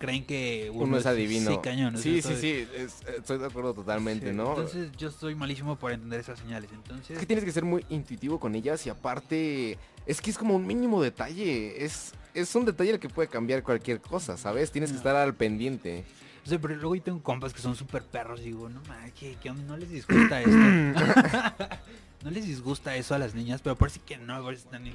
creen 0.05 0.25
que 0.27 0.71
Uno 0.73 0.97
es 0.99 1.07
adivino. 1.07 1.51
Sí, 1.51 1.59
cañón. 1.63 1.97
Sí, 1.99 2.21
sí, 2.21 2.37
sí, 2.37 2.69
es- 2.77 3.03
estoy 3.17 3.39
de 3.39 3.47
acuerdo 3.47 3.73
totalmente, 3.75 4.31
sí. 4.31 4.37
¿no? 4.37 4.51
Entonces 4.51 4.93
yo 4.97 5.11
soy 5.11 5.35
malísimo 5.35 5.77
por 5.77 5.93
entender 5.93 6.21
esas 6.21 6.39
señales. 6.39 6.71
Entonces 6.73 7.11
Es 7.13 7.19
que 7.19 7.27
tienes 7.27 7.45
que 7.45 7.53
ser 7.53 7.65
muy 7.65 7.85
intuitivo 7.89 8.39
con 8.39 8.55
ellas 8.55 8.85
y 8.87 8.91
aparte 8.91 9.79
es 10.07 10.21
que 10.21 10.31
es 10.31 10.39
como 10.39 10.55
un 10.55 10.67
mínimo 10.67 11.03
detalle. 11.03 11.85
Es, 11.85 12.13
es 12.35 12.55
un 12.55 12.65
detalle 12.65 12.91
el 12.93 12.99
que 12.99 13.09
puede 13.09 13.29
cambiar 13.29 13.63
cualquier 13.63 14.01
cosa, 14.01 14.37
¿sabes? 14.37 14.71
Tienes 14.71 14.91
que 14.91 14.99
estar 14.99 15.17
al 15.17 15.35
pendiente. 15.35 16.05
O 16.45 16.49
sea, 16.49 16.59
pero 16.59 16.75
luego 16.75 16.95
yo 16.95 17.03
tengo 17.03 17.23
compas 17.23 17.55
que 17.55 17.61
son 17.63 17.75
súper 17.75 18.03
perros 18.03 18.41
y 18.41 18.45
digo, 18.45 18.69
no 18.69 18.83
mames, 18.87 19.15
¿qué, 19.15 19.37
qué 19.43 19.49
onda? 19.49 19.63
¿No 19.65 19.79
les 19.79 19.89
disgusta 19.89 20.43
esto? 20.43 20.51
no 22.23 22.31
les 22.31 22.45
disgusta 22.45 22.95
eso 22.97 23.15
a 23.15 23.19
las 23.19 23.35
niñas, 23.35 23.63
pero 23.63 23.77
parece 23.77 24.01
que 24.01 24.19
no, 24.19 24.45
parece 24.45 24.65
que 24.69 24.77
están 24.77 24.87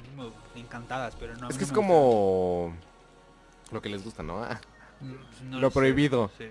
encantadas, 0.54 1.16
pero 1.18 1.34
no. 1.36 1.48
es 1.48 1.58
que 1.58 1.64
es 1.64 1.72
como 1.72 2.72
lo 3.72 3.82
que 3.82 3.88
les 3.88 4.04
gusta, 4.04 4.22
¿no? 4.22 4.44
No 5.44 5.60
lo 5.60 5.70
prohibido. 5.70 6.30
sí, 6.38 6.46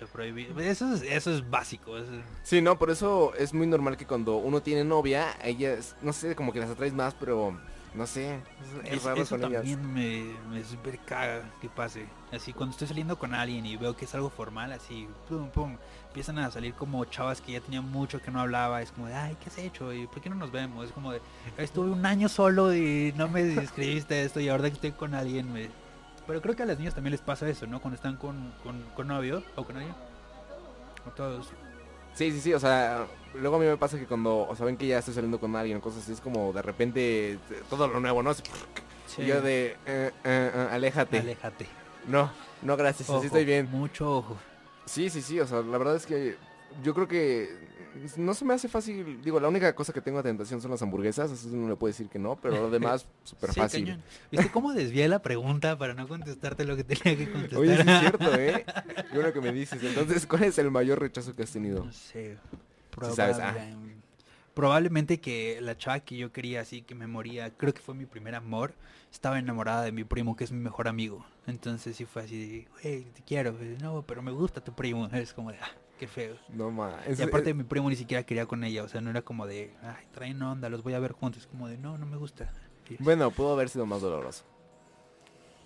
lo 0.00 0.06
prohibido. 0.06 0.58
Eso 0.60 0.92
es, 0.94 1.02
eso 1.02 1.34
es 1.34 1.48
básico. 1.48 1.96
eso- 1.98 2.10
Sí, 2.42 2.60
no, 2.60 2.78
por 2.78 2.90
eso 2.90 3.34
es 3.34 3.52
muy 3.54 3.66
normal 3.66 3.96
que 3.96 4.06
cuando 4.06 4.36
uno 4.36 4.60
tiene 4.62 4.84
novia, 4.84 5.36
ellas, 5.42 5.96
no 6.02 6.12
sé, 6.12 6.34
como 6.36 6.52
que 6.52 6.60
las 6.60 6.70
atraes 6.70 6.92
más, 6.92 7.14
pero 7.14 7.58
no 7.94 8.06
sé, 8.06 8.38
es, 8.84 9.02
raro 9.02 9.22
eso 9.22 9.38
también 9.38 9.92
me, 9.94 10.34
me 10.50 10.62
super 10.62 10.98
caga 11.00 11.42
que 11.60 11.68
pase. 11.68 12.06
Así 12.30 12.52
cuando 12.52 12.72
estoy 12.72 12.86
saliendo 12.86 13.18
con 13.18 13.34
alguien 13.34 13.64
y 13.64 13.76
veo 13.78 13.96
que 13.96 14.04
es 14.04 14.14
algo 14.14 14.28
formal, 14.28 14.70
así, 14.72 15.08
pum, 15.28 15.48
pum, 15.48 15.76
empiezan 16.08 16.38
a 16.38 16.50
salir 16.50 16.74
como 16.74 17.02
chavas 17.06 17.40
que 17.40 17.52
ya 17.52 17.60
tenían 17.60 17.90
mucho 17.90 18.20
que 18.20 18.30
no 18.30 18.40
hablaba. 18.40 18.82
Es 18.82 18.92
como 18.92 19.06
de, 19.06 19.14
ay, 19.14 19.36
¿qué 19.42 19.48
has 19.48 19.56
hecho? 19.58 19.92
¿Y 19.94 20.06
por 20.06 20.20
qué 20.20 20.28
no 20.28 20.36
nos 20.36 20.52
vemos? 20.52 20.84
Es 20.86 20.92
como 20.92 21.12
de, 21.12 21.20
estuve 21.56 21.90
un 21.90 22.04
año 22.04 22.28
solo 22.28 22.74
y 22.74 23.14
no 23.16 23.26
me 23.28 23.40
escribiste 23.62 24.22
esto 24.22 24.38
y 24.40 24.48
ahora 24.50 24.64
que 24.68 24.74
estoy 24.74 24.92
con 24.92 25.14
alguien 25.14 25.50
me... 25.52 25.70
Pero 26.28 26.42
creo 26.42 26.54
que 26.54 26.62
a 26.62 26.66
las 26.66 26.78
niñas 26.78 26.94
también 26.94 27.12
les 27.12 27.22
pasa 27.22 27.48
eso, 27.48 27.66
¿no? 27.66 27.80
Cuando 27.80 27.96
están 27.96 28.16
con, 28.16 28.52
con, 28.62 28.82
con 28.94 29.08
novio 29.08 29.42
o 29.56 29.64
con 29.64 29.76
alguien. 29.78 29.94
A 31.06 31.10
todos. 31.10 31.48
Sí, 32.12 32.30
sí, 32.32 32.40
sí, 32.40 32.52
o 32.52 32.60
sea, 32.60 33.06
luego 33.32 33.56
a 33.56 33.58
mí 33.58 33.64
me 33.64 33.78
pasa 33.78 33.98
que 33.98 34.04
cuando, 34.04 34.46
o 34.46 34.54
sea, 34.54 34.66
ven 34.66 34.76
que 34.76 34.86
ya 34.86 34.98
estoy 34.98 35.14
saliendo 35.14 35.40
con 35.40 35.56
alguien 35.56 35.78
o 35.78 35.80
cosas 35.80 36.02
así, 36.02 36.12
es 36.12 36.20
como 36.20 36.52
de 36.52 36.60
repente 36.60 37.38
todo 37.70 37.88
lo 37.88 37.98
nuevo, 37.98 38.22
¿no? 38.22 38.34
Sí. 38.34 38.42
Yo 39.24 39.40
de, 39.40 39.68
eh, 39.68 39.76
eh, 39.86 40.12
eh, 40.24 40.68
aléjate. 40.70 41.18
Aléjate. 41.20 41.66
No, 42.06 42.30
no, 42.60 42.76
gracias, 42.76 43.08
Ojo, 43.08 43.18
así 43.18 43.28
estoy 43.28 43.46
bien. 43.46 43.70
Mucho 43.70 44.18
ojo. 44.18 44.36
Sí, 44.84 45.08
sí, 45.08 45.22
sí, 45.22 45.40
o 45.40 45.46
sea, 45.46 45.62
la 45.62 45.78
verdad 45.78 45.96
es 45.96 46.04
que 46.04 46.36
yo 46.82 46.92
creo 46.92 47.08
que 47.08 47.56
no 48.16 48.34
se 48.34 48.44
me 48.44 48.54
hace 48.54 48.68
fácil, 48.68 49.20
digo, 49.22 49.40
la 49.40 49.48
única 49.48 49.74
cosa 49.74 49.92
que 49.92 50.00
tengo 50.00 50.18
a 50.18 50.22
tentación 50.22 50.60
son 50.60 50.70
las 50.70 50.82
hamburguesas, 50.82 51.30
eso 51.30 51.48
no 51.48 51.68
le 51.68 51.76
puedo 51.76 51.90
decir 51.92 52.08
que 52.08 52.18
no, 52.18 52.36
pero 52.36 52.56
lo 52.56 52.70
demás 52.70 53.06
súper 53.24 53.50
Sí, 53.54 53.60
fácil. 53.60 53.84
cañón. 53.84 54.02
¿Viste 54.30 54.50
cómo 54.50 54.72
desvié 54.72 55.08
la 55.08 55.20
pregunta 55.20 55.76
para 55.78 55.94
no 55.94 56.06
contestarte 56.08 56.64
lo 56.64 56.76
que 56.76 56.84
tenía 56.84 57.16
que 57.16 57.30
contestar? 57.30 57.58
Oye, 57.60 57.76
sí 57.82 57.88
es 57.90 58.00
cierto, 58.00 58.34
¿eh? 58.38 58.64
Qué 59.10 59.14
bueno 59.14 59.32
que 59.32 59.40
me 59.40 59.52
dices. 59.52 59.82
Entonces, 59.82 60.26
¿cuál 60.26 60.44
es 60.44 60.58
el 60.58 60.70
mayor 60.70 61.00
rechazo 61.00 61.34
que 61.34 61.42
has 61.42 61.50
tenido? 61.50 61.84
No 61.84 61.92
sé. 61.92 62.36
Sí 63.02 63.12
sabes, 63.14 63.38
ah. 63.38 63.52
probable- 63.54 63.96
Probablemente 64.54 65.20
que 65.20 65.60
la 65.60 65.78
chava 65.78 66.00
que 66.00 66.16
yo 66.16 66.32
quería 66.32 66.62
así, 66.62 66.82
que 66.82 66.96
me 66.96 67.06
moría, 67.06 67.50
creo 67.56 67.72
que 67.72 67.80
fue 67.80 67.94
mi 67.94 68.06
primer 68.06 68.34
amor, 68.34 68.74
estaba 69.12 69.38
enamorada 69.38 69.82
de 69.82 69.92
mi 69.92 70.02
primo, 70.02 70.34
que 70.34 70.42
es 70.42 70.50
mi 70.50 70.58
mejor 70.58 70.88
amigo. 70.88 71.24
Entonces 71.46 71.96
sí 71.96 72.06
fue 72.06 72.22
así, 72.24 72.66
de, 72.82 73.02
te 73.14 73.22
quiero. 73.24 73.54
No, 73.80 74.02
pero 74.02 74.20
me 74.20 74.32
gusta 74.32 74.60
tu 74.60 74.72
primo. 74.72 75.06
Es 75.12 75.32
como 75.32 75.52
de, 75.52 75.58
ah, 75.58 75.70
qué 75.98 76.06
feo. 76.06 76.36
No 76.48 76.70
más. 76.70 76.94
Y 77.18 77.22
aparte 77.22 77.52
mi 77.52 77.64
primo 77.64 77.90
ni 77.90 77.96
siquiera 77.96 78.22
quería 78.22 78.46
con 78.46 78.64
ella, 78.64 78.84
o 78.84 78.88
sea, 78.88 79.00
no 79.00 79.10
era 79.10 79.22
como 79.22 79.46
de, 79.46 79.74
ay, 79.82 80.06
traen 80.12 80.40
onda, 80.42 80.68
los 80.68 80.82
voy 80.82 80.94
a 80.94 80.98
ver 80.98 81.12
juntos. 81.12 81.46
como 81.46 81.68
de, 81.68 81.76
no, 81.76 81.98
no 81.98 82.06
me 82.06 82.16
gusta. 82.16 82.50
Bueno, 83.00 83.30
pudo 83.30 83.52
haber 83.52 83.68
sido 83.68 83.84
más 83.84 84.00
doloroso. 84.00 84.44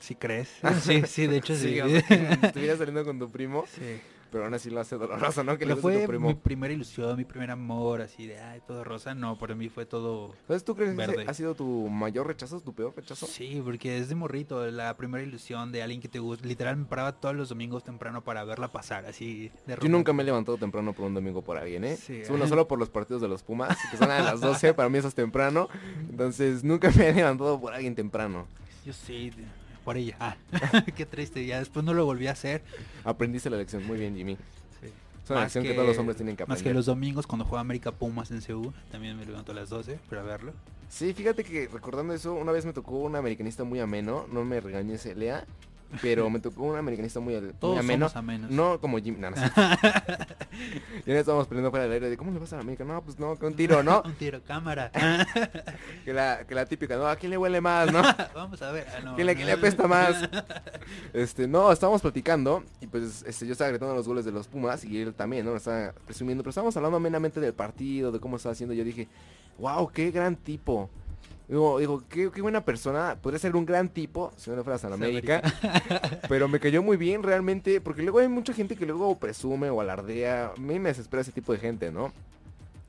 ¿Sí 0.00 0.16
crees? 0.16 0.58
Sí, 0.82 1.02
sí, 1.06 1.26
de 1.28 1.36
hecho 1.36 1.54
sí. 1.54 1.78
si 1.80 2.14
estuvieras 2.42 2.78
saliendo 2.78 3.04
con 3.04 3.18
tu 3.18 3.30
primo. 3.30 3.64
Sí. 3.68 4.00
Pero 4.32 4.44
aún 4.44 4.54
así 4.54 4.70
lo 4.70 4.80
hace 4.80 4.96
doloroso, 4.96 5.44
¿no? 5.44 5.58
Que 5.58 5.66
le 5.66 5.74
Pero 5.74 5.82
fue 5.82 6.00
tu 6.00 6.06
primo. 6.08 6.28
mi 6.28 6.34
primera 6.34 6.72
ilusión, 6.72 7.18
mi 7.18 7.24
primer 7.26 7.50
amor, 7.50 8.00
así 8.00 8.26
de, 8.26 8.40
ay, 8.40 8.62
todo 8.66 8.82
rosa. 8.82 9.14
No, 9.14 9.38
para 9.38 9.54
mí 9.54 9.68
fue 9.68 9.84
todo... 9.84 10.34
¿Sabes 10.46 10.64
tú 10.64 10.74
crees 10.74 10.96
que 10.96 11.24
ha 11.28 11.34
sido 11.34 11.54
tu 11.54 11.88
mayor 11.90 12.26
rechazo, 12.26 12.58
tu 12.60 12.74
peor 12.74 12.94
rechazo? 12.96 13.26
Sí, 13.26 13.60
porque 13.62 13.98
es 13.98 14.08
de 14.08 14.14
morrito, 14.14 14.66
la 14.70 14.96
primera 14.96 15.22
ilusión 15.22 15.70
de 15.70 15.82
alguien 15.82 16.00
que 16.00 16.08
te 16.08 16.18
gusta. 16.18 16.46
Literal 16.46 16.78
me 16.78 16.86
paraba 16.86 17.12
todos 17.12 17.34
los 17.36 17.50
domingos 17.50 17.84
temprano 17.84 18.24
para 18.24 18.42
verla 18.44 18.68
pasar, 18.68 19.04
así 19.04 19.52
de 19.66 19.76
Yo 19.80 19.88
nunca 19.90 20.14
me 20.14 20.22
he 20.22 20.26
levantado 20.26 20.56
temprano 20.56 20.94
por 20.94 21.04
un 21.04 21.12
domingo 21.12 21.42
por 21.42 21.58
alguien, 21.58 21.84
¿eh? 21.84 21.96
Sí. 21.96 22.22
Uno 22.30 22.46
solo 22.46 22.66
por 22.66 22.78
los 22.78 22.88
partidos 22.88 23.20
de 23.20 23.28
los 23.28 23.42
Pumas, 23.42 23.76
que 23.90 23.98
son 23.98 24.10
a 24.10 24.20
las 24.20 24.40
12, 24.40 24.72
para 24.72 24.88
mí 24.88 24.96
eso 24.96 25.08
es 25.08 25.14
temprano. 25.14 25.68
Entonces 26.08 26.64
nunca 26.64 26.90
me 26.96 27.10
he 27.10 27.12
levantado 27.12 27.60
por 27.60 27.74
alguien 27.74 27.94
temprano. 27.94 28.46
Yo 28.86 28.92
sí, 28.94 29.30
por 29.82 29.96
ella. 29.96 30.16
Ah, 30.20 30.36
qué 30.96 31.06
triste, 31.06 31.44
ya 31.44 31.58
después 31.58 31.84
no 31.84 31.94
lo 31.94 32.04
volví 32.04 32.26
a 32.26 32.32
hacer. 32.32 32.62
Aprendiste 33.04 33.50
la 33.50 33.56
lección, 33.56 33.86
muy 33.86 33.98
bien 33.98 34.16
Jimmy. 34.16 34.36
Sí. 34.80 34.88
Es 35.24 35.30
una 35.30 35.42
lección 35.42 35.64
que, 35.64 35.74
todos 35.74 35.88
los 35.88 35.98
hombres 35.98 36.16
tienen 36.16 36.36
que 36.36 36.44
Más 36.44 36.56
aprender. 36.56 36.72
que 36.72 36.74
los 36.74 36.86
domingos 36.86 37.26
cuando 37.26 37.44
juega 37.44 37.60
América 37.60 37.92
Pumas 37.92 38.30
en 38.30 38.40
CU, 38.40 38.72
también 38.90 39.16
me 39.16 39.24
levanto 39.24 39.52
a 39.52 39.54
las 39.54 39.68
12 39.68 39.98
para 40.08 40.22
verlo. 40.22 40.52
Sí, 40.88 41.14
fíjate 41.14 41.42
que 41.42 41.68
recordando 41.68 42.12
eso, 42.12 42.34
una 42.34 42.52
vez 42.52 42.66
me 42.66 42.72
tocó 42.72 42.98
un 42.98 43.16
americanista 43.16 43.64
muy 43.64 43.80
ameno, 43.80 44.26
no 44.30 44.44
me 44.44 44.60
regañes, 44.60 45.04
Lea, 45.16 45.46
pero 46.00 46.30
me 46.30 46.40
tocó 46.40 46.62
un 46.62 46.76
americanista 46.76 47.20
muy, 47.20 47.38
muy 47.40 47.52
Todos 47.54 47.78
ameno. 47.78 48.08
somos 48.08 48.16
amenos. 48.16 48.50
No 48.50 48.80
como 48.80 48.98
Jim, 48.98 49.20
no, 49.20 49.30
no 49.30 49.36
sé. 49.36 49.42
ya 51.06 51.18
estábamos 51.18 51.46
peleando 51.48 51.70
fuera 51.70 51.84
del 51.84 51.92
aire 51.92 52.10
de, 52.10 52.16
¿cómo 52.16 52.30
le 52.30 52.38
vas 52.38 52.52
a 52.52 52.56
la 52.56 52.62
América? 52.62 52.84
No, 52.84 53.02
pues 53.02 53.18
no, 53.18 53.36
que 53.36 53.46
un 53.46 53.54
tiro, 53.54 53.82
¿no? 53.82 54.02
Un 54.04 54.14
tiro, 54.14 54.42
cámara. 54.42 54.90
que, 56.04 56.12
la, 56.12 56.44
que 56.46 56.54
la 56.54 56.66
típica, 56.66 56.96
no, 56.96 57.06
¿a 57.06 57.16
quién 57.16 57.30
le 57.30 57.38
huele 57.38 57.60
más, 57.60 57.92
no? 57.92 58.02
Vamos 58.34 58.60
a 58.62 58.72
ver. 58.72 58.86
Ah, 58.96 59.00
no, 59.02 59.14
¿Quién 59.14 59.26
le, 59.26 59.34
quién 59.34 59.46
le 59.46 59.52
apesta 59.52 59.86
más? 59.86 60.28
Este, 61.12 61.46
no, 61.46 61.70
estábamos 61.72 62.00
platicando 62.02 62.64
y 62.80 62.86
pues 62.86 63.24
este, 63.26 63.46
yo 63.46 63.52
estaba 63.52 63.70
gritando 63.70 63.94
los 63.94 64.06
goles 64.06 64.24
de 64.24 64.32
los 64.32 64.48
Pumas 64.48 64.84
y 64.84 65.00
él 65.00 65.14
también, 65.14 65.44
¿no? 65.46 65.56
Estaba 65.56 65.92
presumiendo, 66.06 66.42
pero 66.42 66.50
estábamos 66.50 66.76
hablando 66.76 66.96
amenamente 66.96 67.40
del 67.40 67.54
partido, 67.54 68.12
de 68.12 68.20
cómo 68.20 68.36
estaba 68.36 68.52
haciendo. 68.52 68.74
Yo 68.74 68.84
dije, 68.84 69.08
wow, 69.58 69.88
qué 69.90 70.10
gran 70.10 70.36
tipo. 70.36 70.90
Digo, 71.52 71.78
digo 71.78 72.02
qué, 72.08 72.30
qué 72.34 72.40
buena 72.40 72.64
persona. 72.64 73.18
Podría 73.20 73.38
ser 73.38 73.54
un 73.54 73.66
gran 73.66 73.90
tipo 73.90 74.32
si 74.38 74.48
no 74.48 74.56
le 74.56 74.62
fueras 74.62 74.82
a 74.86 74.88
la 74.88 74.94
América. 74.94 75.42
pero 76.28 76.48
me 76.48 76.58
cayó 76.58 76.82
muy 76.82 76.96
bien 76.96 77.22
realmente, 77.22 77.78
porque 77.82 78.00
luego 78.02 78.20
hay 78.20 78.28
mucha 78.28 78.54
gente 78.54 78.74
que 78.74 78.86
luego 78.86 79.18
presume 79.18 79.68
o 79.68 79.82
alardea. 79.82 80.52
A 80.56 80.58
mí 80.58 80.78
me 80.78 80.88
desespera 80.88 81.20
ese 81.20 81.30
tipo 81.30 81.52
de 81.52 81.58
gente, 81.58 81.92
¿no? 81.92 82.10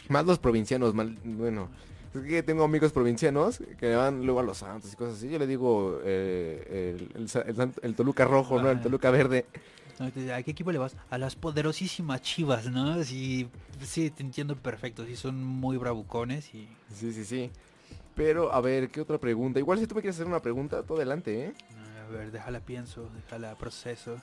Más 0.07 0.26
los 0.26 0.40
provincianos, 0.40 0.94
mal- 0.94 1.18
bueno. 1.26 1.68
Es 2.15 2.22
que 2.22 2.41
tengo 2.41 2.64
amigos 2.64 2.94
provincianos 2.94 3.60
que 3.80 3.95
van 3.95 4.23
luego 4.26 4.40
a 4.40 4.44
los 4.44 4.60
Santos 4.60 4.94
y 4.94 4.95
cosas 4.95 5.18
así. 5.18 5.30
Yo 5.30 5.40
le 5.40 5.48
digo 5.48 5.99
eh, 6.06 6.95
el, 7.15 7.27
el 7.45 7.72
el 7.81 7.95
Toluca 7.95 8.23
rojo, 8.23 8.61
¿no? 8.61 8.69
El. 8.72 8.81
Toluca 8.81 9.11
verde. 9.11 9.45
¿A 9.99 10.41
qué 10.41 10.52
equipo 10.52 10.72
le 10.72 10.77
vas? 10.77 10.95
A 11.10 11.18
las 11.18 11.35
poderosísimas 11.35 12.22
chivas, 12.22 12.69
¿no? 12.69 13.03
Sí, 13.03 13.49
sí, 13.81 14.10
te 14.10 14.23
entiendo 14.23 14.56
perfecto. 14.56 15.06
Sí, 15.06 15.18
son 15.18 15.44
muy 15.44 15.76
bravucones 15.77 16.53
y... 16.56 16.68
Sí, 16.95 17.11
sí, 17.11 17.26
sí. 17.26 17.52
Pero, 18.15 18.53
a 18.53 18.61
ver, 18.61 18.90
¿qué 18.90 19.02
otra 19.02 19.18
pregunta? 19.18 19.60
Igual 19.60 19.80
si 19.80 19.88
tú 19.88 19.95
me 19.95 20.02
quieres 20.02 20.15
hacer 20.18 20.27
una 20.27 20.41
pregunta, 20.41 20.84
tú 20.84 20.95
adelante, 20.95 21.45
¿eh? 21.45 21.53
A 22.07 22.11
ver, 22.11 22.31
déjala 22.31 22.60
pienso, 22.60 23.10
déjala 23.15 23.56
proceso. 23.57 24.22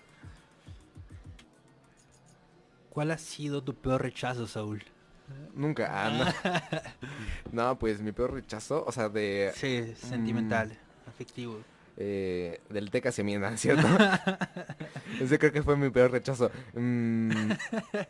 ¿Cuál 2.91 3.11
ha 3.13 3.19
sido 3.19 3.63
tu 3.63 3.75
peor 3.75 4.03
rechazo, 4.03 4.47
Saúl? 4.47 4.83
Nunca. 5.55 5.89
ah, 5.91 6.11
no. 6.11 6.51
No, 7.53 7.79
pues 7.79 8.01
mi 8.01 8.13
peor 8.13 8.33
rechazo, 8.33 8.85
o 8.87 8.93
sea, 8.93 9.09
de... 9.09 9.53
Sí, 9.55 9.93
sentimental, 9.97 10.77
afectivo. 11.07 11.59
eh, 11.97 12.61
del 12.69 12.91
TEC 12.91 13.07
hacia 13.07 13.25
Miena, 13.25 13.57
¿cierto? 13.57 13.87
Ese 15.21 15.39
creo 15.39 15.53
que 15.53 15.63
fue 15.63 15.77
mi 15.77 15.91
peor 15.91 16.11
rechazo. 16.13 16.51
Mm, 16.75 17.51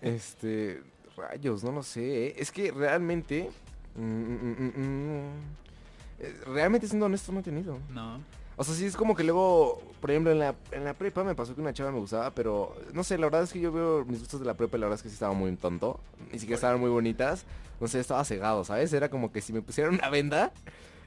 este, 0.03 0.83
rayos, 1.17 1.63
no 1.65 1.73
lo 1.73 1.83
sé. 1.83 2.27
¿eh? 2.29 2.35
Es 2.39 2.51
que 2.53 2.71
realmente, 2.71 3.51
mm, 3.97 4.03
mm, 4.03 4.57
mm, 4.59 4.73
mm, 4.77 5.31
realmente 6.47 6.87
siendo 6.87 7.07
honesto 7.07 7.33
no 7.33 7.41
he 7.41 7.43
tenido. 7.43 7.79
No. 7.91 8.21
O 8.57 8.65
sea, 8.65 8.75
sí 8.75 8.85
es 8.85 8.95
como 8.95 9.15
que 9.15 9.25
luego, 9.25 9.81
por 10.01 10.11
ejemplo, 10.11 10.33
en 10.33 10.39
la, 10.39 10.55
en 10.73 10.85
la 10.85 10.93
prepa 10.93 11.25
me 11.25 11.35
pasó 11.35 11.55
que 11.55 11.63
una 11.63 11.73
chava 11.73 11.93
me 11.93 11.99
gustaba, 11.99 12.31
pero 12.33 12.77
no 12.93 13.03
sé, 13.05 13.17
la 13.17 13.27
verdad 13.27 13.45
es 13.45 13.53
que 13.53 13.61
yo 13.61 13.73
veo 13.73 14.05
mis 14.05 14.19
gustos 14.19 14.39
de 14.39 14.45
la 14.45 14.53
prepa 14.53 14.77
y 14.77 14.81
la 14.81 14.87
verdad 14.87 14.99
es 14.99 15.03
que 15.03 15.09
sí 15.09 15.15
estaba 15.15 15.33
muy 15.33 15.55
tonto. 15.57 15.99
Ni 16.31 16.39
siquiera 16.39 16.57
estaban 16.57 16.79
muy 16.79 16.91
bonitas. 16.91 17.47
No 17.81 17.89
sé, 17.89 18.01
estaba 18.01 18.23
cegado, 18.25 18.63
¿sabes? 18.65 18.93
Era 18.93 19.09
como 19.09 19.33
que 19.33 19.41
si 19.41 19.55
me 19.55 19.63
pusieran 19.63 19.95
una 19.95 20.11
venda 20.11 20.53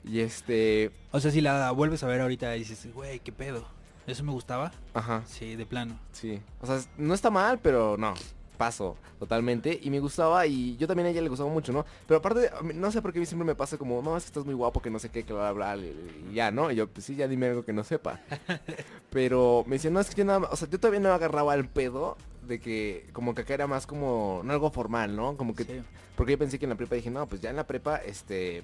y 0.03 0.22
este... 0.22 0.91
O 1.11 1.19
sea, 1.19 1.30
si 1.30 1.41
la 1.41 1.69
vuelves 1.72 2.03
a 2.03 2.07
ver 2.07 2.22
ahorita 2.22 2.56
y 2.56 2.60
dices, 2.60 2.91
güey, 2.91 3.19
¿qué 3.19 3.31
pedo? 3.31 3.68
¿Eso 4.07 4.23
me 4.23 4.31
gustaba? 4.31 4.72
Ajá. 4.95 5.23
Sí, 5.27 5.56
de 5.56 5.68
plano. 5.68 5.98
Sí. 6.11 6.41
O 6.60 6.65
sea, 6.65 6.81
no 6.98 7.14
está 7.14 7.30
mal, 7.30 7.60
pero 7.60 7.98
no. 7.98 8.15
Paso 8.57 8.95
totalmente. 9.19 9.80
Y 9.81 9.89
me 9.89 9.99
gustaba 9.99 10.45
y 10.45 10.77
yo 10.77 10.88
también 10.88 11.07
a 11.07 11.09
ella 11.09 11.21
le 11.21 11.30
gustaba 11.30 11.49
mucho, 11.49 11.71
¿no? 11.73 11.85
Pero 12.07 12.19
aparte, 12.19 12.51
no 12.75 12.91
sé 12.91 13.01
por 13.01 13.11
qué 13.11 13.19
a 13.19 13.21
mí 13.21 13.25
siempre 13.25 13.45
me 13.45 13.55
pasa 13.55 13.77
como, 13.77 14.01
no, 14.01 14.15
es 14.15 14.23
que 14.23 14.27
estás 14.27 14.45
muy 14.45 14.53
guapo, 14.53 14.81
que 14.81 14.89
no 14.89 14.99
sé 14.99 15.09
qué, 15.09 15.23
que 15.23 15.34
bla, 15.34 15.51
bla, 15.51 15.75
bla, 15.75 15.84
y 15.85 16.34
ya, 16.34 16.51
¿no? 16.51 16.69
Y 16.71 16.75
yo, 16.75 16.88
pues 16.88 17.05
sí, 17.05 17.15
ya 17.15 17.27
dime 17.27 17.47
algo 17.47 17.65
que 17.65 17.73
no 17.73 17.84
sepa. 17.84 18.19
Pero 19.09 19.63
me 19.67 19.75
decían, 19.75 19.93
no, 19.93 19.99
es 19.99 20.09
que 20.09 20.15
yo 20.15 20.25
nada 20.25 20.39
más, 20.39 20.51
o 20.51 20.55
sea, 20.55 20.69
yo 20.69 20.80
todavía 20.80 20.99
no 20.99 21.11
agarraba 21.13 21.53
el 21.55 21.67
pedo 21.67 22.17
de 22.47 22.59
que 22.59 23.07
como 23.13 23.34
que 23.35 23.41
acá 23.41 23.53
era 23.53 23.67
más 23.67 23.88
como, 23.88 24.41
no 24.43 24.53
algo 24.53 24.69
formal, 24.71 25.15
¿no? 25.15 25.38
Como 25.38 25.55
que, 25.55 25.63
Sí. 25.65 25.81
porque 26.15 26.34
yo 26.34 26.38
pensé 26.39 26.59
que 26.59 26.65
en 26.65 26.69
la 26.71 26.75
prepa 26.75 26.95
dije, 26.95 27.09
no, 27.11 27.25
pues 27.27 27.41
ya 27.41 27.49
en 27.49 27.55
la 27.55 27.65
prepa, 27.65 27.97
este, 27.97 28.63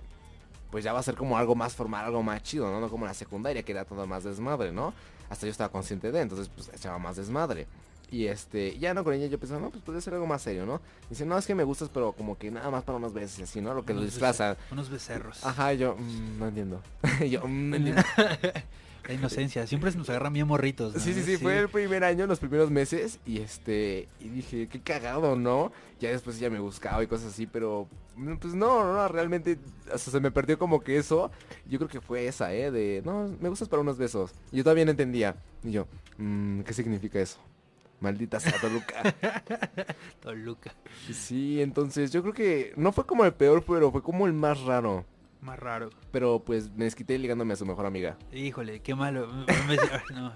pues 0.71 0.83
ya 0.83 0.93
va 0.93 0.99
a 0.99 1.03
ser 1.03 1.15
como 1.15 1.37
algo 1.37 1.55
más 1.55 1.73
formal, 1.75 2.05
algo 2.05 2.21
más 2.23 2.43
chido, 2.43 2.69
¿no? 2.69 2.79
No 2.79 2.89
como 2.89 3.05
la 3.05 3.13
secundaria, 3.13 3.63
que 3.63 3.71
era 3.71 3.85
todo 3.85 4.05
más 4.05 4.23
desmadre, 4.23 4.71
¿no? 4.71 4.93
Hasta 5.29 5.45
yo 5.45 5.51
estaba 5.51 5.71
consciente 5.71 6.11
de, 6.11 6.21
entonces 6.21 6.49
pues 6.49 6.69
echaba 6.75 6.97
más 6.99 7.15
desmadre. 7.15 7.67
Y 8.11 8.25
este, 8.27 8.77
ya 8.79 8.93
no 8.93 9.03
con 9.03 9.13
ella 9.13 9.27
yo 9.27 9.39
pensaba, 9.39 9.59
no, 9.61 9.69
pues 9.69 9.83
puede 9.83 10.01
ser 10.01 10.13
algo 10.15 10.25
más 10.25 10.41
serio, 10.41 10.65
¿no? 10.65 10.81
Dice, 11.09 11.25
no, 11.25 11.37
es 11.37 11.45
que 11.45 11.53
me 11.55 11.63
gustas, 11.63 11.89
pero 11.93 12.11
como 12.13 12.37
que 12.37 12.49
nada 12.49 12.69
más 12.71 12.83
para 12.83 12.97
unas 12.97 13.13
veces, 13.13 13.41
así, 13.49 13.61
¿no? 13.61 13.73
Lo 13.73 13.85
que 13.85 13.93
lo 13.93 13.99
Unos 13.99 14.11
disfraza. 14.13 14.53
bece- 14.55 14.71
Unos 14.71 14.89
becerros. 14.89 15.45
Ajá, 15.45 15.73
yo, 15.73 15.95
"Mm, 15.95 16.39
no 16.39 16.47
entiendo. 16.47 16.81
Yo, 17.29 17.41
"Mm, 17.47 17.69
no 17.69 17.75
entiendo. 17.75 18.01
La 19.07 19.13
inocencia, 19.15 19.65
siempre 19.65 19.91
se 19.91 19.97
nos 19.97 20.07
agarra 20.09 20.29
bien 20.29 20.45
morritos. 20.45 20.93
¿no? 20.93 20.99
Sí, 20.99 21.13
sí, 21.15 21.23
sí, 21.23 21.37
fue 21.37 21.57
el 21.57 21.69
primer 21.69 22.03
año, 22.03 22.27
los 22.27 22.37
primeros 22.39 22.69
meses, 22.69 23.19
y 23.25 23.39
este, 23.39 24.07
y 24.19 24.29
dije, 24.29 24.67
qué 24.67 24.81
cagado, 24.81 25.35
¿no? 25.35 25.71
Ya 25.99 26.09
después 26.09 26.37
ella 26.37 26.51
me 26.51 26.59
buscaba 26.59 27.01
y 27.03 27.07
cosas 27.07 27.33
así, 27.33 27.47
pero, 27.47 27.87
mm, 28.17 28.35
pues 28.35 28.53
no, 28.53 28.83
no, 28.93 29.07
realmente, 29.07 29.57
sea, 29.87 29.97
se 29.97 30.19
me 30.19 30.29
perdió 30.29 30.59
como 30.59 30.81
que 30.81 30.97
eso, 30.97 31.31
yo 31.67 31.79
creo 31.79 31.89
que 31.89 32.01
fue 32.01 32.27
esa, 32.27 32.53
¿eh? 32.53 32.69
De, 32.69 33.01
no, 33.03 33.35
me 33.41 33.49
gustas 33.49 33.67
para 33.67 33.81
unos 33.81 33.97
besos. 33.97 34.31
Y 34.51 34.57
yo 34.57 34.63
todavía 34.63 34.85
no 34.85 34.91
entendía, 34.91 35.35
y 35.63 35.71
yo, 35.71 35.87
"Mm, 36.19 36.61
¿qué 36.61 36.73
significa 36.73 37.19
eso? 37.19 37.39
Maldita 37.99 38.39
sea 38.39 38.53
Toluca. 38.61 39.03
Toluca. 40.21 40.73
sí, 41.11 41.61
entonces 41.61 42.11
yo 42.11 42.21
creo 42.21 42.33
que 42.33 42.73
no 42.77 42.91
fue 42.91 43.05
como 43.05 43.25
el 43.25 43.33
peor, 43.33 43.63
pero 43.65 43.91
fue 43.91 44.01
como 44.01 44.25
el 44.27 44.33
más 44.33 44.61
raro. 44.61 45.05
Más 45.41 45.57
raro. 45.59 45.89
Pero 46.11 46.43
pues 46.45 46.69
me 46.75 46.85
desquité 46.85 47.17
ligándome 47.17 47.53
a 47.53 47.57
su 47.57 47.65
mejor 47.65 47.85
amiga. 47.85 48.17
Híjole, 48.33 48.81
qué 48.81 48.95
malo. 48.95 49.29
No. 50.13 50.33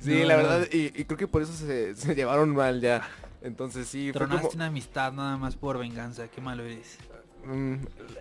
Sí, 0.00 0.20
No, 0.20 0.26
la 0.26 0.36
no. 0.36 0.42
verdad, 0.42 0.68
y, 0.70 0.86
y 1.00 1.04
creo 1.04 1.16
que 1.18 1.26
por 1.26 1.42
eso 1.42 1.52
se, 1.52 1.94
se 1.96 2.14
llevaron 2.14 2.50
mal 2.54 2.80
ya. 2.80 3.08
Entonces 3.40 3.88
sí, 3.88 4.12
fue 4.12 4.20
Tronaste 4.20 4.42
como... 4.48 4.54
una 4.56 4.66
amistad 4.66 5.12
nada 5.12 5.36
más 5.36 5.56
por 5.56 5.78
venganza. 5.78 6.28
Qué 6.28 6.40
malo 6.40 6.62
eres. 6.64 6.98
Mm, 7.44 7.74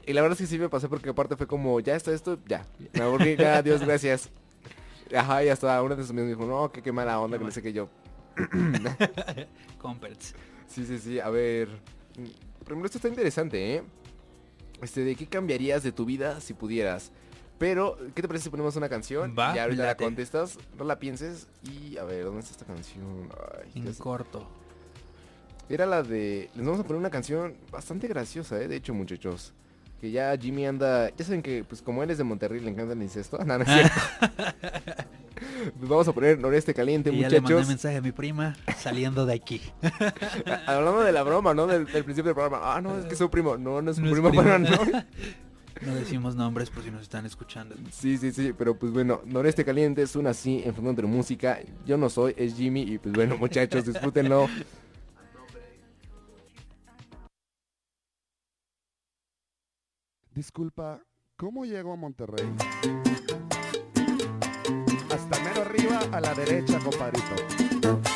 y 0.07 0.13
la 0.13 0.21
verdad 0.21 0.39
es 0.39 0.47
que 0.47 0.47
sí 0.47 0.57
me 0.57 0.69
pasé 0.69 0.89
porque 0.89 1.09
aparte 1.09 1.35
fue 1.35 1.45
como, 1.45 1.79
ya 1.79 1.95
está 1.95 2.11
esto, 2.11 2.39
ya. 2.47 2.65
Me 2.93 3.01
aburrí, 3.03 3.35
ya, 3.35 3.57
adiós, 3.57 3.81
gracias. 3.81 4.29
Ajá, 5.15 5.43
y 5.43 5.49
hasta 5.49 5.79
una 5.83 5.95
de 5.95 6.01
sus 6.01 6.09
amigos 6.11 6.29
me 6.29 6.35
dijo, 6.35 6.45
no, 6.49 6.71
que 6.71 6.81
qué 6.81 6.91
mala 6.91 7.19
onda, 7.19 7.37
que 7.37 7.43
no 7.43 7.51
sé 7.51 7.61
qué 7.61 7.71
yo. 7.73 7.87
Comperts. 9.79 10.33
Sí, 10.67 10.85
sí, 10.85 10.97
sí, 10.99 11.19
a 11.19 11.29
ver. 11.29 11.67
mm, 12.17 12.63
Primero 12.65 12.85
esto 12.85 12.97
está 12.99 13.07
interesante, 13.09 13.75
¿eh? 13.75 13.83
Este, 14.81 15.03
¿de 15.03 15.15
qué 15.15 15.27
cambiarías 15.27 15.83
de 15.83 15.91
tu 15.91 16.05
vida 16.05 16.39
si 16.41 16.53
pudieras? 16.53 17.11
Pero, 17.57 17.97
¿qué 18.15 18.21
te 18.21 18.27
parece 18.27 18.45
si 18.45 18.49
ponemos 18.49 18.75
una 18.75 18.89
canción? 18.89 19.35
Va, 19.37 19.55
y 19.55 19.59
ahorita 19.59 19.83
la 19.83 19.95
contestas, 19.95 20.57
no 20.77 20.83
la 20.83 20.97
pienses 20.97 21.47
y 21.63 21.97
a 21.97 22.03
ver, 22.03 22.25
¿dónde 22.25 22.39
está 22.39 22.51
esta 22.53 22.65
canción? 22.65 23.29
Ay, 23.63 23.71
En 23.75 23.93
corto. 23.95 24.47
Era 25.69 25.85
la 25.85 26.01
de... 26.03 26.49
Les 26.55 26.65
vamos 26.65 26.79
a 26.81 26.83
poner 26.83 26.99
una 26.99 27.09
canción 27.11 27.55
bastante 27.71 28.07
graciosa, 28.07 28.59
¿eh? 28.61 28.67
De 28.67 28.75
hecho, 28.77 28.93
muchachos. 28.93 29.53
Que 30.01 30.09
ya 30.11 30.35
Jimmy 30.37 30.65
anda... 30.65 31.09
Ya 31.15 31.23
saben 31.23 31.41
que, 31.41 31.63
pues 31.63 31.81
como 31.81 32.01
él 32.03 32.09
es 32.09 32.17
de 32.17 32.23
Monterrey, 32.23 32.59
le 32.59 32.71
encanta 32.71 32.93
el 32.93 33.01
incesto. 33.03 33.37
No, 33.45 33.57
no 33.57 33.63
es 33.63 33.69
cierto. 33.69 33.99
Vamos 35.81 36.07
a 36.07 36.13
poner 36.13 36.39
Noreste 36.39 36.73
Caliente, 36.73 37.09
Y 37.11 37.19
ya 37.19 37.29
le 37.29 37.41
mandé 37.41 37.53
muchachos. 37.55 37.67
mensaje 37.67 37.97
a 37.97 38.01
mi 38.01 38.11
prima 38.11 38.55
saliendo 38.77 39.25
de 39.25 39.33
aquí. 39.33 39.61
Hablando 40.67 41.01
de 41.01 41.11
la 41.11 41.23
broma, 41.23 41.53
¿no? 41.53 41.67
Del, 41.67 41.85
del 41.85 42.03
principio 42.03 42.29
del 42.29 42.35
programa. 42.35 42.75
Ah, 42.75 42.81
no, 42.81 42.97
es 42.97 43.05
que 43.05 43.13
es 43.13 43.17
su 43.17 43.29
primo. 43.29 43.57
No, 43.57 43.81
no 43.81 43.91
es 43.91 43.97
su 43.97 44.03
No 44.03 44.07
es 44.09 44.13
primo, 44.13 44.29
primo. 44.29 44.43
pero 44.43 44.59
no. 44.59 45.03
No 45.81 45.95
decimos 45.95 46.35
nombres 46.35 46.69
por 46.69 46.83
si 46.83 46.91
nos 46.91 47.01
están 47.01 47.25
escuchando. 47.25 47.73
Sí, 47.91 48.15
sí, 48.15 48.31
sí, 48.31 48.53
pero 48.55 48.75
pues 48.77 48.91
bueno, 48.91 49.21
Noreste 49.25 49.65
Caliente 49.65 50.03
es 50.03 50.15
una 50.15 50.29
así 50.29 50.61
en 50.63 50.75
fondo 50.75 50.91
entre 50.91 51.07
música. 51.07 51.57
Yo 51.87 51.97
no 51.97 52.07
soy, 52.07 52.35
es 52.37 52.53
Jimmy 52.53 52.83
y 52.83 52.97
pues 52.99 53.15
bueno, 53.15 53.35
muchachos, 53.37 53.85
disfrútenlo. 53.85 54.47
Disculpa, 60.33 61.01
¿cómo 61.35 61.65
llego 61.65 61.91
a 61.93 61.95
Monterrey? 61.95 62.45
Hasta 65.31 65.43
mero 65.45 65.61
arriba 65.61 65.99
a 66.11 66.19
la 66.19 66.33
derecha, 66.33 66.77
compadrito. 66.79 68.10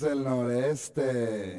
Este 0.00 0.06
es 0.06 0.12
el 0.12 0.24
noreste. 0.24 1.56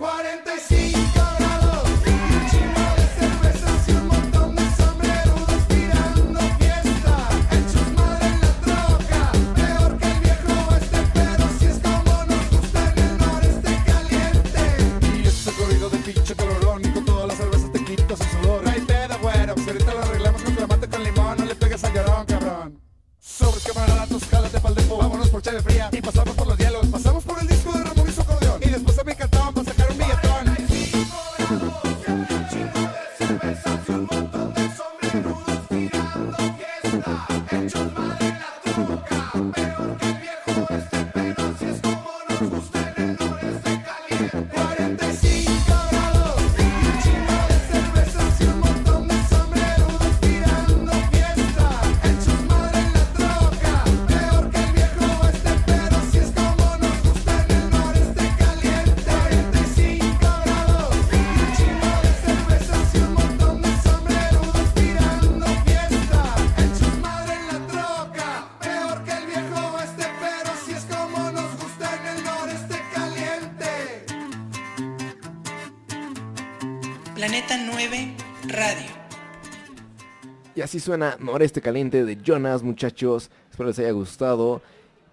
Así 80.71 80.79
suena 80.79 81.17
Noreste 81.19 81.59
Caliente 81.61 82.05
de 82.05 82.15
Jonas, 82.15 82.63
muchachos. 82.63 83.29
Espero 83.49 83.67
les 83.67 83.79
haya 83.79 83.91
gustado. 83.91 84.61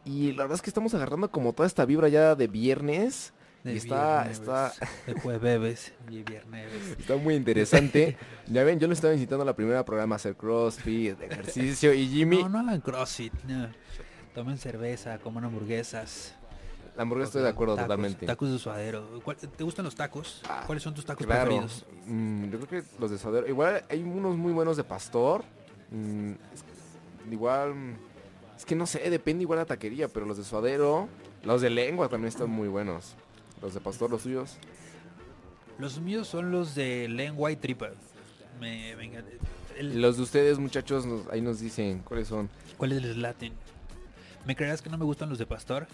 Y 0.05 0.31
la 0.31 0.45
verdad 0.45 0.55
es 0.55 0.63
que 0.63 0.71
estamos 0.71 0.95
agarrando 0.95 1.33
como 1.33 1.53
toda 1.53 1.67
esta 1.67 1.85
vibra 1.85 2.09
ya 2.09 2.37
de 2.37 2.47
viernes. 2.47 3.33
De 3.65 3.73
y 3.75 3.77
está, 3.79 4.23
viernes, 4.23 4.39
está, 4.39 4.73
De 5.05 5.15
jueves 5.15 5.93
y 6.09 6.23
viernes. 6.23 6.71
está 7.01 7.17
muy 7.17 7.35
interesante. 7.35 8.17
ya 8.47 8.63
ven, 8.63 8.79
yo 8.79 8.87
les 8.87 8.99
estaba 8.99 9.15
incitando 9.15 9.43
a 9.43 9.47
la 9.47 9.57
primera 9.57 9.85
programa 9.85 10.15
a 10.15 10.19
hacer 10.19 10.37
crossfit, 10.37 11.21
ejercicio. 11.21 11.93
Y 11.93 12.07
Jimmy, 12.07 12.45
No, 12.45 12.51
no 12.51 12.61
hagan 12.61 12.81
crossfit. 12.81 13.33
no. 13.43 13.69
Tomen 14.37 14.59
cerveza, 14.59 15.19
coman 15.19 15.43
hamburguesas. 15.43 16.37
La 16.99 17.03
hamburguesa 17.03 17.29
estoy 17.29 17.43
de 17.43 17.49
acuerdo 17.49 17.77
tacos, 17.77 17.87
totalmente. 17.87 18.27
Tacos 18.27 18.51
de 18.51 18.59
suadero. 18.59 19.21
¿Cuál- 19.23 19.37
¿Te 19.37 19.63
gustan 19.63 19.85
los 19.85 19.95
tacos? 19.95 20.43
¿Cuáles 20.67 20.83
son 20.83 20.95
tus 20.95 21.05
tacos 21.07 21.25
Claro. 21.25 21.45
preferidos? 21.47 21.87
Mm, 22.07 22.51
yo 22.51 22.59
creo 22.61 22.83
que 22.83 22.89
los 22.99 23.11
de 23.13 23.19
suadero. 23.19 23.47
Igual 23.47 23.85
hay 23.89 24.03
unos 24.03 24.37
muy 24.37 24.53
buenos 24.53 24.77
de 24.77 24.83
pastor. 24.83 25.45
Mm, 25.93 26.33
es- 26.33 27.33
igual. 27.33 27.97
Es 28.57 28.65
que 28.65 28.75
no 28.75 28.85
sé, 28.87 29.09
depende 29.11 29.43
igual 29.43 29.61
la 29.61 29.65
taquería, 29.65 30.09
pero 30.09 30.27
los 30.27 30.37
de 30.39 30.43
suadero. 30.45 31.09
Los 31.45 31.61
de 31.63 31.71
lengua 31.71 32.09
también 32.09 32.29
están 32.29 32.51
muy 32.51 32.67
buenos. 32.67 33.15
Los 33.63 33.75
de 33.75 33.81
pastor, 33.81 34.11
los 34.11 34.23
suyos. 34.23 34.57
Los 35.79 36.01
míos 36.01 36.27
son 36.27 36.51
los 36.51 36.75
de 36.75 37.09
lengua 37.09 37.53
y 37.53 37.57
tripa. 37.57 37.91
Me, 38.61 38.97
me. 38.97 39.13
El- 39.77 40.03
Los 40.03 40.17
de 40.17 40.25
ustedes, 40.25 40.59
muchachos, 40.59 41.07
nos- 41.07 41.29
ahí 41.29 41.41
nos 41.41 41.61
dicen 41.61 42.01
cuáles 42.01 42.27
son. 42.27 42.51
¿Cuáles 42.77 43.01
les 43.03 43.17
laten? 43.17 43.53
¿Me 44.45 44.57
creerás 44.57 44.83
que 44.83 44.91
no 44.91 44.99
me 44.99 45.05
gustan 45.05 45.29
los 45.29 45.39
de 45.39 45.47
pastor? 45.47 45.87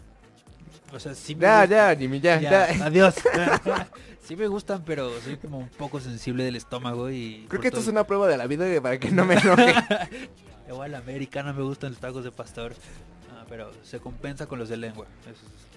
O 0.93 0.99
sea, 1.01 1.15
sí 1.15 1.35
me 1.35 1.43
Ya, 1.43 1.61
gustan. 1.63 1.71
ya, 1.79 1.97
Jimmy, 1.97 2.21
ya, 2.21 2.41
ya. 2.41 2.65
Adiós. 2.87 3.15
sí 4.23 4.37
me 4.37 4.47
gustan, 4.47 4.83
pero 4.85 5.11
soy 5.21 5.37
como 5.37 5.59
un 5.59 5.69
poco 5.69 6.01
sensible 6.01 6.45
del 6.45 6.57
estómago 6.57 7.11
y... 7.11 7.47
Creo 7.49 7.61
que 7.61 7.69
esto 7.69 7.79
todo- 7.79 7.85
es 7.87 7.93
una 7.93 8.05
prueba 8.05 8.27
de 8.29 8.37
la 8.37 8.47
vida 8.47 8.65
para 8.81 8.99
que 8.99 9.11
no 9.11 9.25
me 9.25 9.35
enoje. 9.35 9.75
Igual 10.69 10.93
la 10.93 10.99
americana 10.99 11.53
me 11.53 11.63
gustan 11.63 11.91
los 11.91 12.01
tacos 12.01 12.25
de 12.25 12.31
pastor. 12.33 12.73
Ah, 13.33 13.45
pero 13.49 13.71
se 13.83 13.99
compensa 13.99 14.47
con 14.47 14.59
los 14.59 14.69
de 14.69 14.77
lengua. 14.79 15.07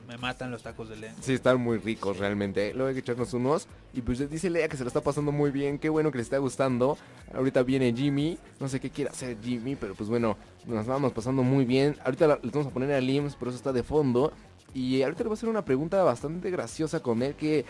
Me 0.07 0.17
matan 0.17 0.49
los 0.51 0.63
tacos 0.63 0.87
de 0.87 0.95
lengua. 0.95 1.17
Sí, 1.21 1.33
están 1.33 1.59
muy 1.59 1.77
ricos 1.79 2.17
realmente. 2.17 2.71
Luego 2.73 2.87
hay 2.87 2.93
que 2.93 3.01
echarnos 3.01 3.33
unos. 3.33 3.67
Y 3.93 4.01
pues 4.01 4.29
dice 4.29 4.49
Lea 4.49 4.69
que 4.69 4.77
se 4.77 4.83
lo 4.83 4.87
está 4.87 5.01
pasando 5.01 5.33
muy 5.33 5.51
bien. 5.51 5.77
Qué 5.77 5.89
bueno 5.89 6.09
que 6.11 6.17
le 6.17 6.21
está 6.23 6.37
gustando. 6.37 6.97
Ahorita 7.35 7.63
viene 7.63 7.93
Jimmy. 7.93 8.37
No 8.61 8.69
sé 8.69 8.79
qué 8.79 8.89
quiere 8.89 9.09
hacer 9.11 9.35
Jimmy, 9.43 9.75
pero 9.75 9.95
pues 9.95 10.07
bueno, 10.09 10.37
nos 10.65 10.85
vamos 10.87 11.11
pasando 11.11 11.43
muy 11.43 11.65
bien. 11.65 11.97
Ahorita 12.05 12.25
la- 12.27 12.39
le 12.41 12.49
vamos 12.51 12.67
a 12.67 12.69
poner 12.69 12.93
a 12.93 13.01
Lims, 13.01 13.35
por 13.35 13.49
eso 13.49 13.57
está 13.57 13.73
de 13.73 13.83
fondo. 13.83 14.31
Y 14.73 15.01
ahorita 15.01 15.23
le 15.23 15.29
voy 15.29 15.35
a 15.35 15.37
hacer 15.37 15.49
una 15.49 15.65
pregunta 15.65 16.03
bastante 16.03 16.49
graciosa 16.51 17.01
con 17.01 17.21
él 17.21 17.35
que... 17.35 17.65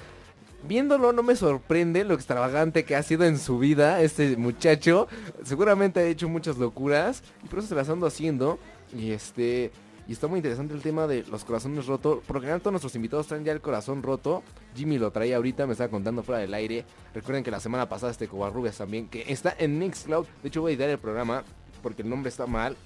Viéndolo 0.67 1.13
no 1.13 1.21
me 1.21 1.35
sorprende 1.35 2.03
lo 2.03 2.15
extravagante 2.15 2.83
que 2.83 2.95
ha 2.95 3.03
sido 3.03 3.25
en 3.25 3.37
su 3.37 3.59
vida 3.59 4.01
este 4.01 4.35
muchacho. 4.37 5.07
Seguramente 5.43 5.99
ha 5.99 6.03
hecho 6.03 6.27
muchas 6.27 6.57
locuras 6.57 7.21
y 7.43 7.47
por 7.47 7.59
eso 7.59 7.67
se 7.67 7.75
las 7.75 7.89
ando 7.89 8.07
haciendo. 8.07 8.57
Y 8.91 9.11
este... 9.11 9.71
Y 10.07 10.13
está 10.13 10.27
muy 10.27 10.37
interesante 10.37 10.73
el 10.73 10.81
tema 10.81 11.05
de 11.05 11.23
los 11.23 11.43
corazones 11.43 11.85
rotos. 11.85 12.23
Por 12.25 12.37
lo 12.37 12.41
general 12.41 12.61
todos 12.61 12.71
nuestros 12.71 12.95
invitados 12.95 13.27
traen 13.27 13.43
ya 13.43 13.51
el 13.51 13.59
corazón 13.61 14.01
roto. 14.01 14.41
Jimmy 14.73 14.97
lo 14.97 15.11
traía 15.11 15.35
ahorita, 15.35 15.67
me 15.67 15.73
estaba 15.73 15.91
contando 15.91 16.23
fuera 16.23 16.39
del 16.39 16.53
aire. 16.53 16.85
Recuerden 17.13 17.43
que 17.43 17.51
la 17.51 17.59
semana 17.59 17.89
pasada 17.89 18.11
este 18.11 18.27
Covarrubias 18.27 18.77
también, 18.77 19.09
que 19.09 19.25
está 19.27 19.53
en 19.59 19.77
Mixcloud. 19.77 20.25
De 20.41 20.47
hecho 20.47 20.61
voy 20.61 20.71
a 20.71 20.73
editar 20.73 20.89
el 20.89 20.97
programa 20.97 21.43
porque 21.83 22.03
el 22.03 22.09
nombre 22.09 22.29
está 22.29 22.47
mal. 22.47 22.77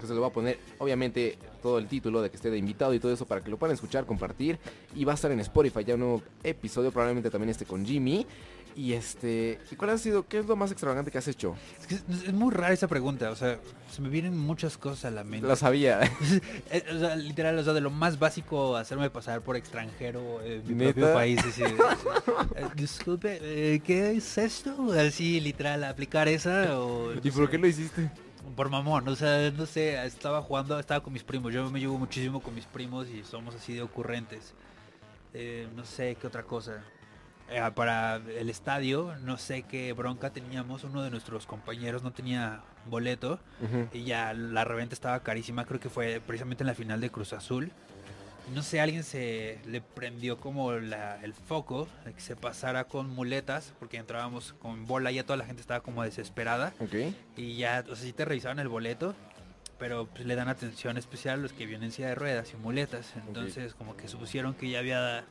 Entonces 0.00 0.14
le 0.14 0.20
voy 0.20 0.30
a 0.30 0.32
poner, 0.32 0.58
obviamente, 0.78 1.36
todo 1.62 1.78
el 1.78 1.86
título 1.86 2.22
de 2.22 2.30
que 2.30 2.36
esté 2.36 2.50
de 2.50 2.58
invitado 2.58 2.94
y 2.94 2.98
todo 3.00 3.12
eso 3.12 3.26
para 3.26 3.42
que 3.42 3.50
lo 3.50 3.58
puedan 3.58 3.74
escuchar, 3.74 4.06
compartir. 4.06 4.58
Y 4.96 5.04
va 5.04 5.12
a 5.12 5.14
estar 5.14 5.30
en 5.30 5.40
Spotify 5.40 5.84
ya 5.84 5.94
un 5.94 6.00
nuevo 6.00 6.22
episodio, 6.42 6.90
probablemente 6.90 7.30
también 7.30 7.50
este 7.50 7.66
con 7.66 7.84
Jimmy. 7.84 8.26
Y 8.76 8.92
este, 8.92 9.58
¿y 9.70 9.74
cuál 9.74 9.90
ha 9.90 9.98
sido, 9.98 10.28
qué 10.28 10.38
es 10.38 10.46
lo 10.46 10.54
más 10.54 10.70
extravagante 10.70 11.10
que 11.10 11.18
has 11.18 11.26
hecho? 11.26 11.56
Es, 11.80 11.86
que 11.88 11.94
es- 11.96 12.04
es 12.28 12.32
muy 12.32 12.52
rara 12.54 12.72
esa 12.72 12.86
pregunta. 12.86 13.28
O 13.30 13.34
sea, 13.36 13.58
se 13.92 14.00
me 14.00 14.08
vienen 14.08 14.38
muchas 14.38 14.78
cosas 14.78 15.06
a 15.06 15.10
la 15.10 15.24
mente. 15.24 15.46
Lo 15.46 15.56
sabía. 15.56 16.00
O 16.94 16.98
sea, 17.00 17.16
literal, 17.16 17.58
o 17.58 17.64
sea, 17.64 17.72
de 17.72 17.80
lo 17.80 17.90
más 17.90 18.18
básico, 18.20 18.76
hacerme 18.76 19.10
pasar 19.10 19.40
por 19.42 19.56
extranjero 19.56 20.40
en 20.42 20.62
mi 20.68 20.74
¿Neta? 20.74 20.92
propio 20.94 21.12
país. 21.14 21.40
así, 21.44 21.62
eh, 22.56 22.66
disculpe, 22.76 23.38
eh, 23.42 23.80
¿qué 23.84 24.12
es 24.12 24.38
esto? 24.38 24.92
Así, 24.92 25.40
literal, 25.40 25.82
aplicar 25.82 26.28
esa 26.28 26.78
o... 26.80 27.12
¿Y 27.22 27.30
por 27.32 27.50
qué 27.50 27.58
lo 27.58 27.66
hiciste? 27.66 28.08
Por 28.56 28.68
mamón, 28.68 29.06
o 29.08 29.16
sea, 29.16 29.50
no 29.50 29.66
sé, 29.66 30.04
estaba 30.04 30.42
jugando, 30.42 30.78
estaba 30.78 31.02
con 31.02 31.12
mis 31.12 31.22
primos. 31.22 31.52
Yo 31.52 31.70
me 31.70 31.80
llevo 31.80 31.98
muchísimo 31.98 32.40
con 32.40 32.54
mis 32.54 32.66
primos 32.66 33.08
y 33.08 33.22
somos 33.24 33.54
así 33.54 33.74
de 33.74 33.82
ocurrentes. 33.82 34.54
Eh, 35.34 35.68
no 35.76 35.84
sé 35.84 36.16
qué 36.20 36.26
otra 36.26 36.42
cosa. 36.42 36.82
Eh, 37.50 37.60
para 37.74 38.16
el 38.16 38.48
estadio, 38.48 39.16
no 39.22 39.36
sé 39.36 39.62
qué 39.62 39.92
bronca 39.92 40.30
teníamos. 40.30 40.84
Uno 40.84 41.02
de 41.02 41.10
nuestros 41.10 41.46
compañeros 41.46 42.02
no 42.02 42.12
tenía 42.12 42.62
boleto 42.86 43.40
y 43.92 44.04
ya 44.04 44.32
la 44.32 44.64
reventa 44.64 44.94
estaba 44.94 45.20
carísima. 45.20 45.64
Creo 45.64 45.80
que 45.80 45.88
fue 45.88 46.20
precisamente 46.24 46.62
en 46.62 46.68
la 46.68 46.74
final 46.74 47.00
de 47.00 47.10
Cruz 47.10 47.32
Azul. 47.32 47.72
No 48.54 48.62
sé, 48.62 48.80
alguien 48.80 49.04
se 49.04 49.58
le 49.66 49.80
prendió 49.80 50.38
como 50.38 50.72
la- 50.72 51.22
el 51.22 51.32
foco 51.34 51.88
de 52.04 52.12
que 52.12 52.20
se 52.20 52.34
pasara 52.36 52.84
con 52.84 53.08
muletas 53.10 53.72
porque 53.78 53.96
entrábamos 53.96 54.54
con 54.54 54.86
bola 54.86 55.12
y 55.12 55.16
ya 55.16 55.24
toda 55.24 55.36
la 55.36 55.44
gente 55.44 55.60
estaba 55.60 55.80
como 55.80 56.02
desesperada. 56.02 56.72
Ok. 56.80 56.94
Y 57.36 57.56
ya, 57.56 57.84
o 57.88 57.94
sea, 57.94 58.04
sí 58.06 58.12
te 58.12 58.24
revisaban 58.24 58.58
el 58.58 58.68
boleto, 58.68 59.14
pero 59.78 60.06
pues, 60.06 60.26
le 60.26 60.34
dan 60.34 60.48
atención 60.48 60.96
especial 60.96 61.38
a 61.38 61.42
los 61.42 61.52
que 61.52 61.64
vienen 61.66 61.84
en 61.86 61.92
silla 61.92 62.08
de 62.08 62.14
ruedas 62.16 62.52
y 62.52 62.56
muletas. 62.56 63.12
Entonces, 63.28 63.74
como 63.74 63.96
que 63.96 64.08
supusieron 64.08 64.54
que 64.54 64.68
ya 64.68 64.80
había 64.80 65.24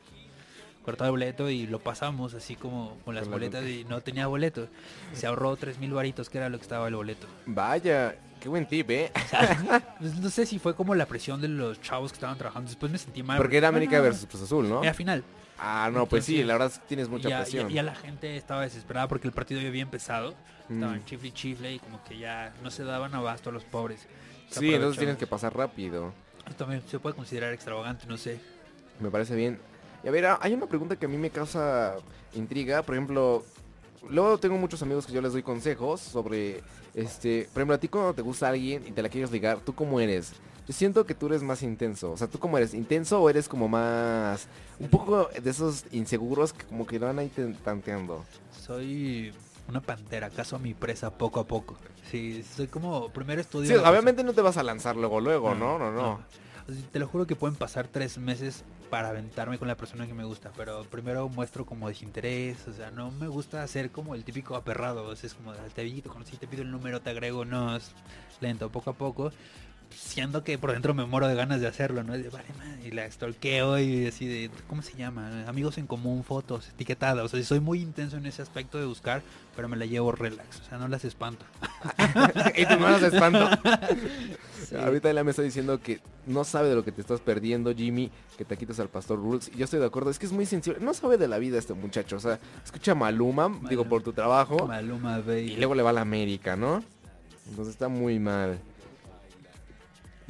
cortado 0.84 1.08
el 1.08 1.12
boleto 1.12 1.50
y 1.50 1.66
lo 1.66 1.78
pasamos 1.78 2.32
así 2.32 2.56
como 2.56 2.96
con 3.04 3.14
las 3.14 3.28
boletas 3.28 3.66
y 3.66 3.84
no 3.84 4.00
tenía 4.00 4.26
boleto. 4.28 4.66
Se 5.12 5.26
ahorró 5.26 5.54
tres 5.56 5.78
mil 5.78 5.92
varitos, 5.92 6.30
que 6.30 6.38
era 6.38 6.48
lo 6.48 6.56
que 6.56 6.62
estaba 6.62 6.88
el 6.88 6.94
boleto. 6.96 7.26
Vaya, 7.44 8.14
qué 8.40 8.48
buen 8.48 8.66
tip, 8.66 8.90
¿eh? 8.90 9.12
Pues, 9.98 10.16
no 10.16 10.30
sé 10.30 10.46
si 10.46 10.58
fue 10.58 10.74
como 10.74 10.94
la 10.94 11.06
presión 11.06 11.40
de 11.40 11.48
los 11.48 11.80
chavos 11.80 12.10
que 12.10 12.16
estaban 12.16 12.36
trabajando. 12.38 12.68
Después 12.68 12.90
me 12.90 12.98
sentí 12.98 13.22
mal. 13.22 13.36
Porque 13.36 13.58
era 13.58 13.68
América 13.68 13.98
bueno, 13.98 14.04
versus 14.04 14.26
Cruz 14.26 14.42
Azul, 14.42 14.68
¿no? 14.68 14.82
Era 14.82 14.94
final. 14.94 15.22
Ah, 15.58 15.90
no, 15.92 16.06
pues 16.06 16.24
sí, 16.24 16.42
la 16.42 16.54
verdad 16.54 16.68
es 16.72 16.78
que 16.78 16.86
tienes 16.86 17.08
mucha 17.08 17.28
ya, 17.28 17.42
presión. 17.42 17.68
Ya, 17.68 17.76
ya 17.76 17.82
la 17.82 17.94
gente 17.94 18.36
estaba 18.36 18.62
desesperada 18.62 19.08
porque 19.08 19.28
el 19.28 19.34
partido 19.34 19.60
ya 19.60 19.68
había 19.68 19.82
empezado. 19.82 20.34
Mm. 20.68 20.74
Estaban 20.74 21.04
chifle 21.04 21.28
y 21.28 21.32
chifle 21.32 21.74
y 21.74 21.78
como 21.78 22.02
que 22.04 22.18
ya 22.18 22.54
no 22.62 22.70
se 22.70 22.82
daban 22.82 23.14
abasto 23.14 23.50
a 23.50 23.52
los 23.52 23.64
pobres. 23.64 24.06
Se 24.48 24.60
Sí, 24.60 24.74
entonces 24.74 24.98
tienes 24.98 25.18
que 25.18 25.26
pasar 25.26 25.54
rápido. 25.54 26.14
Esto 26.38 26.64
También 26.64 26.82
se 26.86 26.98
puede 26.98 27.14
considerar 27.14 27.52
extravagante, 27.52 28.06
no 28.06 28.16
sé. 28.16 28.40
Me 28.98 29.10
parece 29.10 29.36
bien. 29.36 29.58
Y 30.02 30.08
a 30.08 30.10
ver, 30.10 30.26
ah, 30.26 30.38
hay 30.40 30.54
una 30.54 30.66
pregunta 30.66 30.96
que 30.96 31.04
a 31.04 31.08
mí 31.08 31.18
me 31.18 31.28
causa 31.28 31.96
intriga. 32.34 32.82
Por 32.82 32.94
ejemplo, 32.94 33.44
luego 34.08 34.38
tengo 34.38 34.56
muchos 34.56 34.82
amigos 34.82 35.06
que 35.06 35.12
yo 35.12 35.20
les 35.20 35.32
doy 35.32 35.42
consejos 35.42 36.00
sobre, 36.00 36.62
este, 36.94 37.48
por 37.52 37.60
ejemplo, 37.60 37.74
a 37.74 37.78
ti 37.78 37.88
cuando 37.88 38.14
te 38.14 38.22
gusta 38.22 38.48
alguien 38.48 38.86
y 38.86 38.92
te 38.92 39.02
la 39.02 39.08
quieres 39.08 39.30
ligar, 39.30 39.58
¿tú 39.60 39.74
cómo 39.74 40.00
eres? 40.00 40.32
yo 40.70 40.74
siento 40.74 41.04
que 41.04 41.16
tú 41.16 41.26
eres 41.26 41.42
más 41.42 41.64
intenso. 41.64 42.12
O 42.12 42.16
sea, 42.16 42.28
¿tú 42.28 42.38
cómo 42.38 42.56
eres? 42.56 42.74
¿Intenso 42.74 43.20
o 43.20 43.28
eres 43.28 43.48
como 43.48 43.66
más... 43.66 44.46
Un 44.78 44.88
poco 44.88 45.28
de 45.28 45.50
esos 45.50 45.84
inseguros 45.90 46.52
que 46.52 46.64
como 46.64 46.86
que 46.86 47.00
lo 47.00 47.06
van 47.06 47.18
ahí 47.18 47.28
tanteando? 47.64 48.24
Soy 48.52 49.32
una 49.68 49.80
pantera, 49.80 50.30
caso 50.30 50.54
a 50.54 50.58
mi 50.60 50.72
presa 50.72 51.10
poco 51.10 51.40
a 51.40 51.44
poco. 51.44 51.76
Sí, 52.08 52.44
soy 52.44 52.68
como 52.68 53.08
primero 53.08 53.40
estudio. 53.40 53.66
Sí, 53.68 53.74
cosa. 53.74 53.90
obviamente 53.90 54.22
no 54.22 54.32
te 54.32 54.42
vas 54.42 54.58
a 54.58 54.62
lanzar 54.62 54.94
luego, 54.94 55.20
luego, 55.20 55.56
¿no? 55.56 55.76
No, 55.76 55.90
no. 55.90 56.12
O 56.12 56.72
sea, 56.72 56.82
Te 56.92 57.00
lo 57.00 57.08
juro 57.08 57.26
que 57.26 57.34
pueden 57.34 57.56
pasar 57.56 57.88
tres 57.88 58.18
meses 58.18 58.62
para 58.90 59.08
aventarme 59.08 59.58
con 59.58 59.68
la 59.68 59.76
persona 59.76 60.06
que 60.06 60.14
me 60.14 60.24
gusta, 60.24 60.50
pero 60.56 60.84
primero 60.84 61.28
muestro 61.28 61.64
como 61.64 61.88
desinterés, 61.88 62.66
o 62.66 62.72
sea, 62.72 62.90
no 62.90 63.10
me 63.12 63.28
gusta 63.28 63.66
ser 63.68 63.90
como 63.90 64.14
el 64.14 64.24
típico 64.24 64.56
aperrado, 64.56 65.04
o 65.04 65.16
sea, 65.16 65.28
es 65.28 65.34
como, 65.34 65.52
te 65.52 65.84
vi, 65.84 66.02
te 66.02 66.08
conocí, 66.08 66.36
te 66.36 66.48
pido 66.48 66.62
el 66.62 66.70
número, 66.70 67.00
te 67.00 67.10
agrego, 67.10 67.44
no, 67.44 67.76
es 67.76 67.92
lento, 68.40 68.70
poco 68.70 68.90
a 68.90 68.94
poco, 68.94 69.32
siendo 69.94 70.44
que 70.44 70.58
por 70.58 70.72
dentro 70.72 70.94
me 70.94 71.04
muero 71.04 71.28
de 71.28 71.34
ganas 71.34 71.60
de 71.60 71.66
hacerlo, 71.66 72.02
¿no? 72.02 72.16
Y, 72.16 72.22
de, 72.22 72.28
vale, 72.28 72.46
madre, 72.58 72.88
y 72.88 72.90
la 72.90 73.10
stalkeo 73.10 73.78
y 73.78 74.06
así 74.06 74.26
de, 74.26 74.50
¿cómo 74.68 74.82
se 74.82 74.96
llama? 74.96 75.44
Amigos 75.46 75.78
en 75.78 75.86
común, 75.86 76.24
fotos, 76.24 76.68
etiquetadas, 76.68 77.24
o 77.24 77.28
sea, 77.28 77.42
soy 77.44 77.60
muy 77.60 77.80
intenso 77.80 78.16
en 78.16 78.26
ese 78.26 78.42
aspecto 78.42 78.78
de 78.78 78.86
buscar, 78.86 79.22
pero 79.56 79.68
me 79.68 79.76
la 79.76 79.86
llevo 79.86 80.12
relax, 80.12 80.60
o 80.60 80.64
sea, 80.64 80.78
no 80.78 80.88
las 80.88 81.04
espanto. 81.04 81.44
y 82.56 82.66
tus 82.66 82.78
manos 82.78 83.00
de 83.00 83.08
espanto. 83.08 83.48
Sí. 84.60 84.76
Ahorita 84.76 85.10
él 85.10 85.24
me 85.24 85.30
está 85.30 85.42
diciendo 85.42 85.80
que 85.80 86.00
no 86.26 86.44
sabe 86.44 86.68
de 86.68 86.76
lo 86.76 86.84
que 86.84 86.92
te 86.92 87.00
estás 87.00 87.20
perdiendo, 87.20 87.74
Jimmy, 87.74 88.10
que 88.38 88.44
te 88.44 88.56
quites 88.56 88.78
al 88.78 88.88
Pastor 88.88 89.18
Rules. 89.18 89.50
Y 89.52 89.58
yo 89.58 89.64
estoy 89.64 89.80
de 89.80 89.86
acuerdo, 89.86 90.10
es 90.10 90.18
que 90.18 90.26
es 90.26 90.32
muy 90.32 90.46
sensible. 90.46 90.78
No 90.80 90.94
sabe 90.94 91.18
de 91.18 91.26
la 91.26 91.38
vida 91.38 91.58
este 91.58 91.74
muchacho. 91.74 92.16
O 92.16 92.20
sea, 92.20 92.38
escucha 92.64 92.94
Maluma, 92.94 93.50
digo, 93.68 93.84
por 93.86 94.02
tu 94.02 94.12
trabajo. 94.12 94.68
Maluma, 94.68 95.18
baby. 95.18 95.52
Y 95.52 95.56
luego 95.56 95.74
le 95.74 95.82
va 95.82 95.90
a 95.90 95.94
la 95.94 96.02
América, 96.02 96.54
¿no? 96.54 96.84
Entonces 97.48 97.74
está 97.74 97.88
muy 97.88 98.20
mal. 98.20 98.60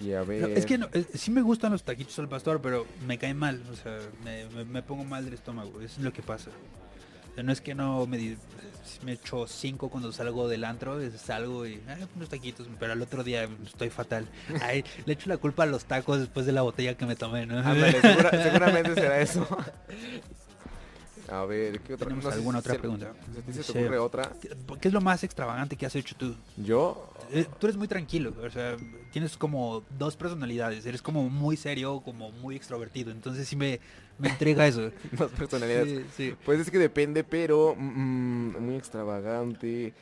Y 0.00 0.12
a 0.14 0.22
ver... 0.22 0.42
No, 0.42 0.46
es 0.48 0.64
que 0.66 0.78
no, 0.78 0.88
es- 0.92 1.06
sí 1.14 1.30
me 1.30 1.42
gustan 1.42 1.72
los 1.72 1.82
taquitos 1.82 2.18
al 2.18 2.28
pastor, 2.28 2.60
pero 2.62 2.86
me 3.06 3.18
cae 3.18 3.34
mal, 3.34 3.62
o 3.70 3.76
sea, 3.76 3.98
me, 4.24 4.46
me- 4.46 4.64
me 4.64 4.82
pongo 4.82 5.04
mal 5.04 5.24
del 5.24 5.34
estómago, 5.34 5.80
eso 5.80 5.98
es 5.98 6.04
lo 6.04 6.12
que 6.12 6.22
pasa. 6.22 6.50
O 7.30 7.34
sea, 7.34 7.42
no 7.44 7.52
es 7.52 7.60
que 7.60 7.74
no 7.74 8.06
me, 8.06 8.36
me 9.04 9.12
echo 9.12 9.46
cinco 9.46 9.88
cuando 9.88 10.10
salgo 10.10 10.48
del 10.48 10.64
antro, 10.64 10.98
salgo 11.16 11.64
y 11.66 11.80
"Ah, 11.88 11.96
unos 12.16 12.28
taquitos, 12.28 12.66
pero 12.78 12.92
al 12.92 13.02
otro 13.02 13.22
día 13.22 13.48
estoy 13.64 13.88
fatal. 13.90 14.26
Ay, 14.62 14.84
le 15.04 15.12
echo 15.12 15.28
la 15.28 15.36
culpa 15.36 15.62
a 15.62 15.66
los 15.66 15.84
tacos 15.84 16.18
después 16.18 16.44
de 16.46 16.52
la 16.52 16.62
botella 16.62 16.96
que 16.96 17.06
me 17.06 17.14
tomé, 17.14 17.46
¿no? 17.46 17.58
Ándale, 17.58 18.00
segura- 18.00 18.30
seguramente 18.42 18.94
será 18.94 19.20
eso. 19.20 19.46
A 21.30 21.44
ver, 21.44 21.80
¿qué 21.80 21.94
otra 21.94 22.06
¿Tenemos 22.06 22.24
no 22.24 22.30
alguna 22.32 22.58
otra 22.58 22.72
se- 22.74 22.78
pregunta? 22.78 23.12
se 23.52 23.62
te 23.62 23.78
ocurre 23.78 23.98
otra? 23.98 24.32
¿Qué, 24.80 24.88
es 24.88 24.92
lo 24.92 25.00
más 25.00 25.22
extravagante 25.22 25.76
que 25.76 25.86
has 25.86 25.94
hecho 25.94 26.16
tú? 26.16 26.34
¿Yo? 26.56 27.08
Eh, 27.32 27.46
tú 27.58 27.66
eres 27.68 27.76
muy 27.76 27.86
tranquilo, 27.86 28.34
o 28.44 28.50
sea, 28.50 28.76
tienes 29.12 29.36
como 29.36 29.84
dos 29.96 30.16
personalidades, 30.16 30.84
eres 30.86 31.00
como 31.02 31.28
muy 31.30 31.56
serio, 31.56 32.00
como 32.00 32.32
muy 32.32 32.56
extrovertido, 32.56 33.12
entonces 33.12 33.46
sí 33.46 33.54
me, 33.54 33.78
me 34.18 34.28
intriga 34.28 34.66
eso. 34.66 34.90
Dos 35.12 35.30
personalidades. 35.30 36.06
Sí, 36.16 36.30
sí. 36.30 36.34
Pues 36.44 36.58
es 36.60 36.70
que 36.70 36.78
depende, 36.78 37.22
pero 37.22 37.74
mm, 37.76 38.58
muy 38.58 38.74
extravagante. 38.74 39.94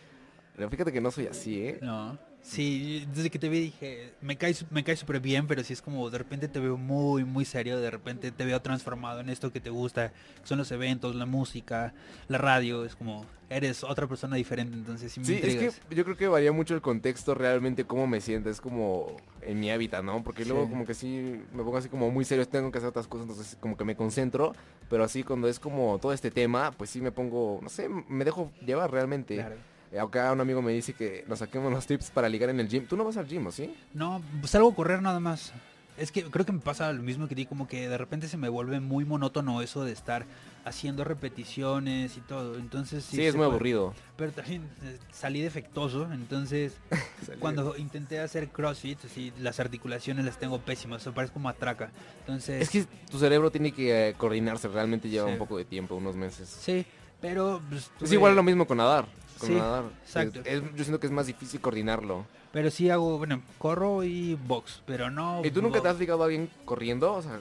Pero 0.57 0.71
fíjate 0.71 0.93
que 0.93 1.01
no 1.01 1.11
soy 1.11 1.27
así, 1.27 1.61
¿eh? 1.61 1.79
No. 1.83 2.19
Sí, 2.49 3.07
desde 3.15 3.29
que 3.29 3.39
te 3.39 3.51
vi 3.51 3.61
dije, 3.61 4.15
me 4.23 4.39
cae, 4.39 4.57
me 4.71 4.83
cae 4.83 4.97
súper 4.97 5.21
bien, 5.21 5.47
pero 5.47 5.63
sí 5.63 5.75
es 5.75 5.83
como 5.83 6.09
de 6.09 6.17
repente 6.17 6.49
te 6.49 6.59
veo 6.59 6.79
muy, 6.79 7.23
muy 7.23 7.45
serio, 7.45 7.79
de 7.79 7.91
repente 7.91 8.33
te 8.33 8.45
veo 8.47 8.59
transformado 8.63 9.21
en 9.21 9.29
esto 9.29 9.53
que 9.53 9.61
te 9.61 9.69
gusta, 9.69 10.13
que 10.41 10.47
son 10.47 10.57
los 10.57 10.73
eventos, 10.73 11.15
la 11.15 11.27
música, 11.27 11.93
la 12.27 12.39
radio, 12.39 12.87
es 12.87 12.97
como, 12.97 13.27
eres 13.51 13.85
otra 13.85 14.07
persona 14.07 14.37
diferente, 14.37 14.79
entonces 14.79 15.13
sí 15.13 15.21
me 15.21 15.27
Sí, 15.27 15.41
es 15.43 15.57
que 15.57 15.95
yo 15.95 16.05
creo 16.05 16.17
que 16.17 16.27
varía 16.27 16.51
mucho 16.51 16.75
el 16.75 16.81
contexto 16.81 17.35
realmente 17.35 17.85
cómo 17.85 18.07
me 18.07 18.23
siento, 18.23 18.49
es 18.49 18.63
como 18.63 19.19
en 19.43 19.61
mi 19.61 19.71
hábitat, 19.71 20.03
¿no? 20.03 20.25
Porque 20.25 20.47
luego 20.47 20.71
como 20.71 20.87
que 20.87 20.95
sí 20.95 21.39
me 21.53 21.63
pongo 21.63 21.77
así 21.77 21.91
como 21.91 22.11
muy 22.11 22.25
serio, 22.25 22.49
tengo 22.49 22.73
que 22.73 22.79
hacer 22.79 22.89
otras 22.89 23.07
cosas, 23.07 23.29
entonces 23.29 23.59
como 23.61 23.77
que 23.77 23.85
me 23.85 23.95
concentro, 23.95 24.55
pero 24.89 25.05
así 25.05 25.23
cuando 25.23 25.49
es 25.49 25.61
como 25.61 25.99
todo 25.99 26.15
este 26.15 26.31
tema, 26.31 26.73
pues 26.73 26.89
sí 26.89 27.03
me 27.03 27.13
pongo, 27.13 27.61
no 27.63 27.69
sé, 27.69 27.91
me 27.91 28.25
dejo 28.25 28.51
llevar 28.65 28.91
realmente. 28.91 29.35
Claro. 29.35 29.57
Eh, 29.93 29.99
Acá 30.01 30.33
un 30.33 30.41
amigo 30.41 30.61
me 30.63 30.73
dice 30.73 30.93
que 30.93 31.25
nos 31.29 31.39
saquemos 31.39 31.73
los 31.73 31.87
tips 31.87 32.11
para 32.11 32.29
ligar 32.29 32.51
en 32.51 32.61
el 32.61 32.69
gym. 32.69 32.87
¿Tú 32.87 32.97
no 32.97 33.05
vas 33.05 33.17
al 33.17 33.27
gym, 33.27 33.47
o 33.47 33.53
sí? 33.53 33.75
No, 33.95 34.23
salgo 34.45 34.71
a 34.71 34.75
correr 34.75 35.01
nada 35.03 35.21
más. 35.21 35.53
Es 35.97 36.13
que 36.13 36.23
creo 36.25 36.47
que 36.47 36.53
me 36.53 36.61
pasa 36.61 36.93
lo 36.93 37.03
mismo 37.03 37.27
que 37.27 37.35
ti, 37.35 37.45
como 37.47 37.67
que 37.67 37.89
de 37.89 37.99
repente 37.99 38.29
se 38.29 38.37
me 38.37 38.49
vuelve 38.49 38.79
muy 38.79 39.05
monótono 39.05 39.63
eso 39.63 39.85
de 39.85 39.91
estar 39.91 40.27
haciendo 40.65 41.03
repeticiones 41.03 42.17
y 42.17 42.21
todo. 42.21 42.57
Entonces 42.57 43.05
Sí, 43.05 43.17
sí, 43.17 43.25
es 43.25 43.35
muy 43.35 43.45
aburrido. 43.47 43.95
Pero 44.17 44.31
también 44.31 44.63
eh, 44.85 44.99
salí 45.11 45.41
defectuoso, 45.41 46.07
entonces 46.13 46.77
cuando 47.41 47.77
intenté 47.77 48.21
hacer 48.21 48.49
CrossFit, 48.51 49.05
así, 49.07 49.33
las 49.41 49.59
articulaciones 49.59 50.25
las 50.25 50.39
tengo 50.39 50.61
pésimas, 50.61 51.03
eso 51.03 51.13
parece 51.13 51.33
como 51.33 51.49
atraca. 51.49 51.91
Entonces 52.21 52.63
Es 52.63 52.71
que 52.71 52.85
tu 53.11 53.19
cerebro 53.19 53.51
tiene 53.51 53.73
que 53.73 54.11
eh, 54.11 54.15
coordinarse, 54.15 54.69
realmente 54.69 55.09
lleva 55.09 55.27
Sí. 55.27 55.33
un 55.33 55.39
poco 55.39 55.57
de 55.59 55.65
tiempo, 55.65 55.97
unos 55.97 56.15
meses. 56.15 56.49
sí, 56.49 56.87
pero 57.21 57.61
pues, 57.69 57.91
Es 58.01 58.13
igual 58.13 58.37
lo 58.37 58.45
mismo 58.45 58.67
con 58.69 58.77
nadar. 58.79 59.07
Con 59.39 59.49
Sí, 59.49 59.55
exacto. 59.57 60.41
Es- 60.45 60.63
yo 60.75 60.85
siento 60.85 61.01
que 61.01 61.07
es 61.07 61.13
más 61.13 61.27
difícil 61.27 61.61
coordinarlo. 61.61 62.27
Pero 62.53 62.71
sí 62.71 62.89
hago, 62.91 63.19
bueno, 63.19 63.43
corro 63.59 64.03
y 64.05 64.35
box, 64.35 64.83
pero 64.87 65.11
no 65.11 65.43
¿Y 65.45 65.51
tú 65.51 65.61
nunca 65.63 65.81
te 65.83 65.89
has 65.89 65.99
ligado 65.99 66.23
a 66.23 66.27
alguien 66.27 66.49
corriendo? 66.65 67.13
O 67.15 67.23
sea, 67.23 67.39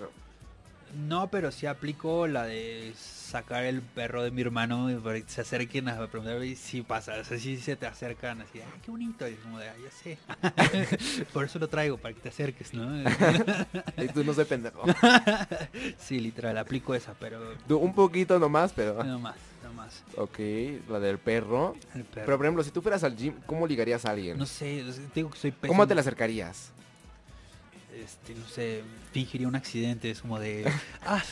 No, 1.07 1.29
pero 1.29 1.51
sí 1.51 1.65
aplico 1.65 2.27
la 2.27 2.43
de 2.45 2.93
sacar 2.95 3.65
el 3.65 3.81
perro 3.81 4.23
de 4.23 4.31
mi 4.31 4.41
hermano 4.41 4.89
y 4.89 4.95
para 4.95 5.19
que 5.19 5.29
se 5.29 5.41
acerquen 5.41 5.89
a 5.89 6.07
preguntar 6.07 6.41
y 6.43 6.55
sí 6.55 6.81
pasa, 6.81 7.13
o 7.19 7.23
sea, 7.25 7.37
sí 7.37 7.57
se 7.57 7.75
te 7.75 7.85
acercan 7.85 8.41
así, 8.41 8.59
ay, 8.61 8.79
qué 8.83 8.89
bonito, 8.91 9.27
y 9.27 9.33
es 9.33 9.39
como 9.39 9.59
de, 9.59 9.67
"Ah, 9.69 9.75
ya 9.83 9.91
sé. 9.91 10.17
Por 11.33 11.43
eso 11.45 11.59
lo 11.59 11.67
traigo, 11.67 11.97
para 11.97 12.13
que 12.13 12.21
te 12.21 12.29
acerques, 12.29 12.73
¿no? 12.73 12.87
y 13.97 14.07
tú 14.13 14.23
no 14.23 14.33
soy 14.33 14.45
pendejo. 14.45 14.83
sí, 15.99 16.19
literal, 16.19 16.57
aplico 16.57 16.95
esa, 16.95 17.13
pero 17.19 17.53
un 17.69 17.93
poquito 17.93 18.39
nomás, 18.39 18.71
pero... 18.73 19.03
no 19.03 19.19
más, 19.19 19.35
más. 19.77 20.03
Ok, 20.17 20.39
la 20.89 20.99
del 20.99 21.19
perro. 21.19 21.75
El 21.95 22.03
perro. 22.03 22.25
Pero 22.25 22.37
por 22.37 22.45
ejemplo, 22.45 22.63
si 22.63 22.71
tú 22.71 22.81
fueras 22.81 23.03
al 23.03 23.15
gym, 23.15 23.33
¿cómo 23.45 23.65
ligarías 23.67 24.05
a 24.05 24.11
alguien? 24.11 24.37
No 24.37 24.45
sé, 24.45 24.83
digo 25.15 25.29
que 25.29 25.37
soy 25.37 25.51
pésimo. 25.51 25.69
¿Cómo 25.69 25.87
te 25.87 25.95
la 25.95 26.01
acercarías? 26.01 26.71
Este, 28.03 28.35
no 28.35 28.45
sé, 28.47 28.83
fingiría 29.11 29.47
un 29.47 29.55
accidente, 29.55 30.11
es 30.11 30.21
como 30.21 30.39
de, 30.39 30.71
ah, 31.05 31.23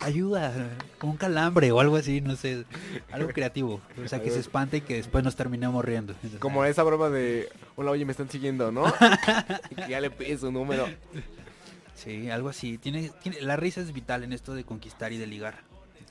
ayuda, 0.00 0.70
como 0.98 1.12
un 1.12 1.18
calambre 1.18 1.70
o 1.70 1.80
algo 1.80 1.96
así, 1.96 2.22
no 2.22 2.34
sé, 2.34 2.64
algo 3.12 3.28
creativo, 3.28 3.82
o 4.02 4.08
sea, 4.08 4.22
que 4.22 4.30
se 4.30 4.40
espante 4.40 4.78
y 4.78 4.80
que 4.80 4.94
después 4.94 5.22
nos 5.22 5.36
terminemos 5.36 5.84
riendo. 5.84 6.14
Como 6.38 6.64
esa 6.64 6.82
broma 6.82 7.10
de, 7.10 7.50
hola, 7.76 7.90
oye, 7.90 8.06
me 8.06 8.12
están 8.12 8.30
siguiendo, 8.30 8.72
¿no? 8.72 8.86
y 9.70 9.74
que 9.74 9.88
ya 9.88 10.00
le 10.00 10.10
pides 10.10 10.40
su 10.40 10.50
número. 10.50 10.88
Sí, 11.94 12.30
algo 12.30 12.48
así. 12.48 12.78
Tiene, 12.78 13.10
tiene, 13.22 13.40
la 13.42 13.56
risa 13.56 13.80
es 13.80 13.92
vital 13.92 14.24
en 14.24 14.32
esto 14.32 14.54
de 14.54 14.64
conquistar 14.64 15.12
y 15.12 15.18
de 15.18 15.26
ligar. 15.26 15.62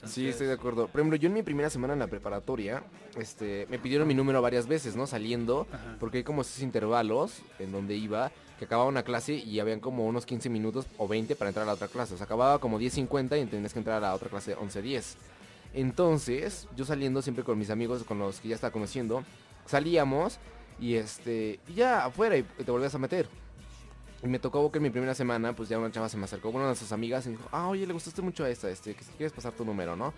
Sí, 0.05 0.27
estoy 0.27 0.47
de 0.47 0.53
acuerdo. 0.53 0.87
Por 0.87 0.99
ejemplo, 1.01 1.17
yo 1.17 1.27
en 1.27 1.33
mi 1.33 1.43
primera 1.43 1.69
semana 1.69 1.93
en 1.93 1.99
la 1.99 2.07
preparatoria, 2.07 2.83
este, 3.17 3.67
me 3.69 3.79
pidieron 3.79 4.07
mi 4.07 4.13
número 4.13 4.41
varias 4.41 4.67
veces, 4.67 4.95
¿no? 4.95 5.07
Saliendo, 5.07 5.67
Ajá. 5.71 5.97
porque 5.99 6.19
hay 6.19 6.23
como 6.23 6.41
esos 6.41 6.61
intervalos 6.61 7.41
en 7.59 7.71
donde 7.71 7.95
iba, 7.95 8.31
que 8.59 8.65
acababa 8.65 8.87
una 8.87 9.03
clase 9.03 9.33
y 9.33 9.59
habían 9.59 9.79
como 9.79 10.05
unos 10.05 10.25
15 10.25 10.49
minutos 10.49 10.85
o 10.97 11.07
20 11.07 11.35
para 11.35 11.49
entrar 11.49 11.63
a 11.63 11.67
la 11.67 11.73
otra 11.73 11.87
clase. 11.87 12.13
O 12.13 12.17
sea, 12.17 12.25
acababa 12.25 12.59
como 12.59 12.79
10.50 12.79 13.41
y 13.41 13.45
tenías 13.45 13.73
que 13.73 13.79
entrar 13.79 13.97
a 13.97 13.99
la 14.07 14.13
otra 14.13 14.29
clase 14.29 14.55
11.10. 14.55 15.15
Entonces, 15.73 16.67
yo 16.75 16.85
saliendo 16.85 17.21
siempre 17.21 17.43
con 17.43 17.57
mis 17.57 17.69
amigos, 17.69 18.03
con 18.03 18.19
los 18.19 18.39
que 18.39 18.49
ya 18.49 18.55
estaba 18.55 18.71
conociendo, 18.71 19.23
salíamos 19.65 20.37
y 20.79 20.95
este, 20.95 21.59
y 21.67 21.73
ya 21.73 22.05
afuera 22.05 22.37
y 22.37 22.43
te 22.43 22.71
volvías 22.71 22.93
a 22.93 22.99
meter. 22.99 23.27
Y 24.23 24.27
me 24.27 24.39
tocó 24.39 24.71
que 24.71 24.77
en 24.77 24.83
mi 24.83 24.89
primera 24.89 25.13
semana, 25.13 25.53
pues 25.53 25.67
ya 25.67 25.77
una 25.77 25.91
chava 25.91 26.07
se 26.07 26.15
me 26.15 26.23
acercó, 26.23 26.49
una 26.49 26.69
de 26.69 26.75
sus 26.75 26.91
amigas, 26.93 27.25
y 27.25 27.29
me 27.29 27.35
dijo, 27.35 27.49
ah, 27.51 27.67
oye, 27.67 27.85
le 27.85 27.91
gustaste 27.91 28.21
mucho 28.21 28.45
a 28.45 28.49
esta, 28.49 28.69
este, 28.69 28.95
que 28.95 29.03
si 29.03 29.11
quieres 29.11 29.33
pasar 29.33 29.51
tu 29.51 29.65
número, 29.65 29.97
¿no? 29.97 30.13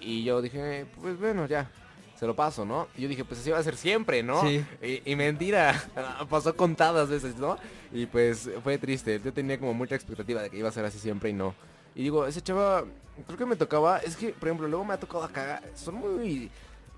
Y 0.00 0.24
yo 0.24 0.40
dije, 0.40 0.86
pues 1.00 1.18
bueno, 1.18 1.46
ya, 1.46 1.70
se 2.18 2.26
lo 2.26 2.34
paso, 2.34 2.64
¿no? 2.64 2.88
Y 2.96 3.02
yo 3.02 3.08
dije, 3.08 3.24
pues 3.24 3.40
así 3.40 3.50
va 3.50 3.58
a 3.58 3.62
ser 3.62 3.76
siempre, 3.76 4.22
¿no? 4.22 4.40
Sí. 4.40 4.64
Y, 4.82 5.12
y 5.12 5.16
mentira, 5.16 5.84
pasó 6.30 6.56
contadas 6.56 7.10
veces, 7.10 7.36
¿no? 7.36 7.58
Y 7.92 8.06
pues 8.06 8.48
fue 8.62 8.78
triste, 8.78 9.20
yo 9.22 9.32
tenía 9.34 9.58
como 9.58 9.74
mucha 9.74 9.96
expectativa 9.96 10.40
de 10.40 10.48
que 10.48 10.56
iba 10.56 10.70
a 10.70 10.72
ser 10.72 10.86
así 10.86 10.98
siempre 10.98 11.28
y 11.28 11.34
no. 11.34 11.54
Y 11.94 12.04
digo, 12.04 12.26
ese 12.26 12.40
chava, 12.40 12.84
creo 13.26 13.36
que 13.36 13.44
me 13.44 13.56
tocaba, 13.56 13.98
es 13.98 14.16
que, 14.16 14.30
por 14.30 14.48
ejemplo, 14.48 14.66
luego 14.66 14.84
me 14.84 14.94
ha 14.94 15.00
tocado 15.00 15.24
acá, 15.24 15.62
son 15.74 15.96
muy 15.96 16.50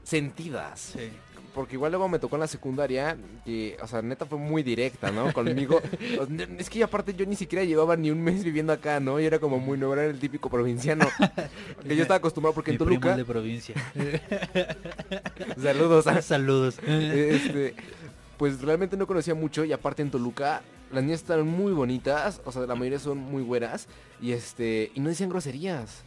sentidas. 0.05 0.93
Sí. 0.97 1.11
Porque 1.55 1.77
igual 1.77 1.93
luego 1.93 2.09
me 2.09 2.19
tocó 2.19 2.35
en 2.35 2.41
la 2.41 2.49
secundaria, 2.49 3.17
que, 3.45 3.77
o 3.81 3.87
sea, 3.87 4.03
neta 4.03 4.27
fue 4.27 4.39
muy 4.39 4.65
directa, 4.65 5.13
¿no? 5.13 5.33
Conmigo. 5.33 5.81
Es 6.59 6.69
que 6.69 6.83
aparte 6.83 7.15
yo 7.15 7.25
ni 7.27 7.37
siquiera 7.37 7.65
llevaba 7.65 7.97
ni 7.97 8.11
un 8.11 8.21
mes 8.23 8.43
viviendo 8.43 8.73
acá, 8.73 8.99
¿no? 8.99 9.21
Y 9.21 9.25
era 9.25 9.39
como 9.39 9.59
muy 9.61 9.79
nuevo, 9.79 9.95
era 9.95 10.05
el 10.05 10.19
típico 10.19 10.51
provinciano. 10.51 11.07
que 11.87 11.95
yo 11.95 12.03
estaba 12.03 12.19
acostumbrado 12.19 12.55
porque 12.55 12.73
Mi 12.73 12.75
en 12.75 12.79
Toluca... 12.79 13.17
de 13.17 13.25
provincia. 13.25 13.75
Saludos. 15.63 16.07
a- 16.07 16.23
Saludos. 16.23 16.79
Este, 16.87 17.75
pues 18.37 18.61
realmente 18.61 18.97
no 18.97 19.07
conocía 19.07 19.35
mucho 19.35 19.65
y 19.65 19.73
aparte 19.73 20.03
en 20.03 20.11
Toluca 20.11 20.63
las 20.93 21.03
niñas 21.03 21.21
están 21.21 21.47
muy 21.47 21.73
bonitas, 21.73 22.41
o 22.45 22.53
sea, 22.53 22.63
la 22.67 22.75
mayoría 22.75 22.99
son 22.99 23.19
muy 23.19 23.43
güeras 23.43 23.89
y 24.21 24.33
este 24.33 24.91
y 24.95 25.01
no 25.01 25.09
decían 25.09 25.29
groserías. 25.31 26.03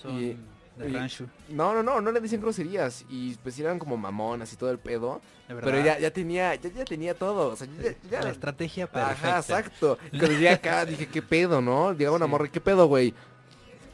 Son 0.00 0.18
Y- 0.22 0.36
de 0.76 0.88
Y- 0.88 0.92
rancho. 0.92 1.26
No, 1.50 1.72
no, 1.74 1.82
no, 1.82 2.00
no 2.00 2.10
le 2.12 2.20
dicen 2.20 2.40
groserías. 2.40 3.04
Y 3.08 3.34
pues 3.42 3.58
eran 3.58 3.78
como 3.78 3.96
mamonas 3.96 4.52
y 4.52 4.56
todo 4.56 4.70
el 4.70 4.78
pedo. 4.78 5.20
De 5.48 5.54
Pero 5.54 5.66
verdad. 5.66 5.84
ya, 5.84 5.98
ya 5.98 6.10
tenía, 6.12 6.54
ya, 6.56 6.70
ya 6.70 6.84
tenía 6.84 7.14
todo. 7.14 7.48
O 7.52 7.56
sea, 7.56 7.66
ya, 7.82 7.92
ya- 8.10 8.22
La 8.22 8.30
estrategia 8.30 8.86
perfecta. 8.90 9.28
Ajá, 9.30 9.38
exacto. 9.38 9.98
Y 10.12 10.18
cuando 10.18 10.28
llegué 10.36 10.48
acá 10.50 10.84
dije, 10.84 11.06
¿qué 11.06 11.22
pedo, 11.22 11.60
no? 11.60 11.92
Llegaba 11.92 12.16
una 12.16 12.26
Sí. 12.26 12.30
morra, 12.30 12.48
¿qué 12.48 12.60
pedo, 12.60 12.86
güey? 12.86 13.14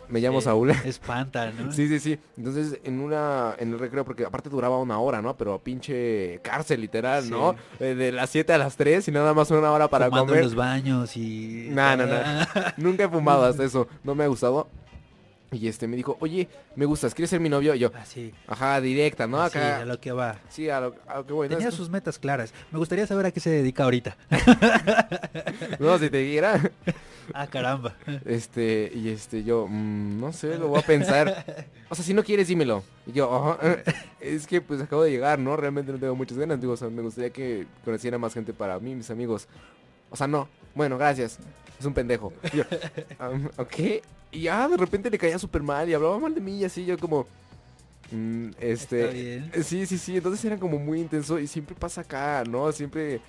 Me 0.08 0.18
llamo 0.20 0.40
Sí, 0.40 0.46
Saúl. 0.46 0.70
Espanta, 0.84 1.52
¿no? 1.52 1.70
Sí, 1.70 1.86
sí, 1.86 2.00
sí. 2.00 2.18
Entonces, 2.36 2.80
en 2.82 2.98
una, 3.00 3.54
en 3.58 3.72
el 3.72 3.78
recreo, 3.78 4.04
porque 4.04 4.24
aparte 4.24 4.48
duraba 4.48 4.76
una 4.78 4.98
hora, 4.98 5.22
¿no? 5.22 5.36
Pero 5.36 5.60
pinche 5.60 6.40
cárcel, 6.42 6.80
literal, 6.80 7.22
Sí. 7.24 7.30
¿no? 7.30 7.54
Eh, 7.78 7.94
de 7.94 8.10
las 8.10 8.28
7 8.30 8.52
a 8.52 8.58
las 8.58 8.76
3 8.76 9.06
y 9.06 9.12
nada 9.12 9.34
más 9.34 9.52
una 9.52 9.70
hora 9.70 9.86
para 9.86 10.06
Fumando 10.06 10.26
comer. 10.26 10.38
en 10.40 10.44
los 10.46 10.54
baños 10.56 11.16
y... 11.16 11.68
No, 11.70 11.96
no, 11.96 12.06
no. 12.06 12.14
Nunca 12.76 13.04
he 13.04 13.08
fumado 13.08 13.44
hasta 13.44 13.62
eso. 13.62 13.86
No 14.02 14.16
me 14.16 14.24
ha 14.24 14.26
gustado. 14.26 14.68
Y 15.52 15.66
este 15.66 15.88
me 15.88 15.96
dijo, 15.96 16.16
oye, 16.20 16.48
me 16.76 16.84
gustas, 16.86 17.12
¿quieres 17.12 17.28
ser 17.30 17.40
mi 17.40 17.48
novio? 17.48 17.74
Y 17.74 17.80
yo, 17.80 17.90
Así. 18.00 18.32
ajá, 18.46 18.80
directa, 18.80 19.26
¿no? 19.26 19.42
Así, 19.42 19.58
Acá. 19.58 19.80
a 19.80 19.84
lo 19.84 19.98
que 20.00 20.12
va. 20.12 20.38
Sí, 20.48 20.70
a 20.70 20.80
lo, 20.80 20.94
a 21.08 21.16
lo 21.16 21.26
que 21.26 21.32
voy. 21.32 21.48
¿no? 21.48 21.56
Tenía 21.56 21.70
Es- 21.70 21.74
sus 21.74 21.90
metas 21.90 22.20
claras. 22.20 22.54
Me 22.70 22.78
gustaría 22.78 23.04
saber 23.06 23.26
a 23.26 23.30
qué 23.32 23.40
se 23.40 23.50
dedica 23.50 23.82
ahorita. 23.84 24.16
No, 25.78 25.98
si 25.98 26.10
te 26.10 26.18
diera. 26.18 26.60
ah, 27.34 27.46
caramba. 27.46 27.94
Este, 28.24 28.90
y 28.94 29.08
este, 29.08 29.42
yo, 29.44 29.66
mm, 29.68 30.20
no 30.20 30.32
sé, 30.32 30.56
lo 30.58 30.68
voy 30.68 30.78
a 30.80 30.82
pensar. 30.86 31.66
O 31.88 31.94
sea, 31.94 32.04
si 32.04 32.14
no 32.14 32.22
quieres, 32.22 32.48
dímelo. 32.48 32.82
Y 33.06 33.12
yo, 33.12 33.34
"Ajá, 33.34 33.82
es 34.20 34.46
que 34.46 34.60
pues 34.60 34.80
acabo 34.80 35.02
de 35.02 35.10
llegar, 35.10 35.38
¿no? 35.38 35.56
Realmente 35.56 35.92
no 35.92 35.98
tengo 35.98 36.14
muchas 36.14 36.38
ganas. 36.38 36.60
Digo, 36.60 36.74
o 36.74 36.76
sea, 36.76 36.88
me 36.90 37.02
gustaría 37.02 37.30
que 37.30 37.66
conociera 37.84 38.18
más 38.18 38.34
gente 38.34 38.52
para 38.52 38.78
mí, 38.78 38.94
mis 38.94 39.10
amigos. 39.10 39.48
O 40.10 40.16
sea, 40.16 40.26
no. 40.26 40.48
Bueno, 40.74 40.96
gracias. 40.98 41.38
Es 41.80 41.86
un 41.86 41.94
pendejo. 41.94 42.32
Y 42.52 42.58
yo, 42.58 42.64
"Am, 43.18 43.48
ok. 43.56 43.74
Y 44.32 44.42
ya 44.42 44.68
de 44.68 44.76
repente 44.76 45.10
le 45.10 45.18
caía 45.18 45.38
súper 45.38 45.62
mal 45.62 45.88
y 45.88 45.94
hablaba 45.94 46.18
mal 46.18 46.34
de 46.34 46.40
mí 46.40 46.58
y 46.60 46.64
así 46.64 46.84
yo 46.84 46.96
como... 46.98 47.26
mm, 48.12 48.50
este... 48.60 49.00
Está 49.04 49.12
bien. 49.12 49.64
Sí, 49.64 49.86
sí, 49.86 49.98
sí. 49.98 50.16
Entonces 50.16 50.44
era 50.44 50.58
como 50.58 50.78
muy 50.78 51.00
intenso 51.00 51.38
y 51.38 51.46
siempre 51.46 51.74
pasa 51.74 52.02
acá, 52.02 52.44
¿no? 52.46 52.70
Siempre 52.70 53.20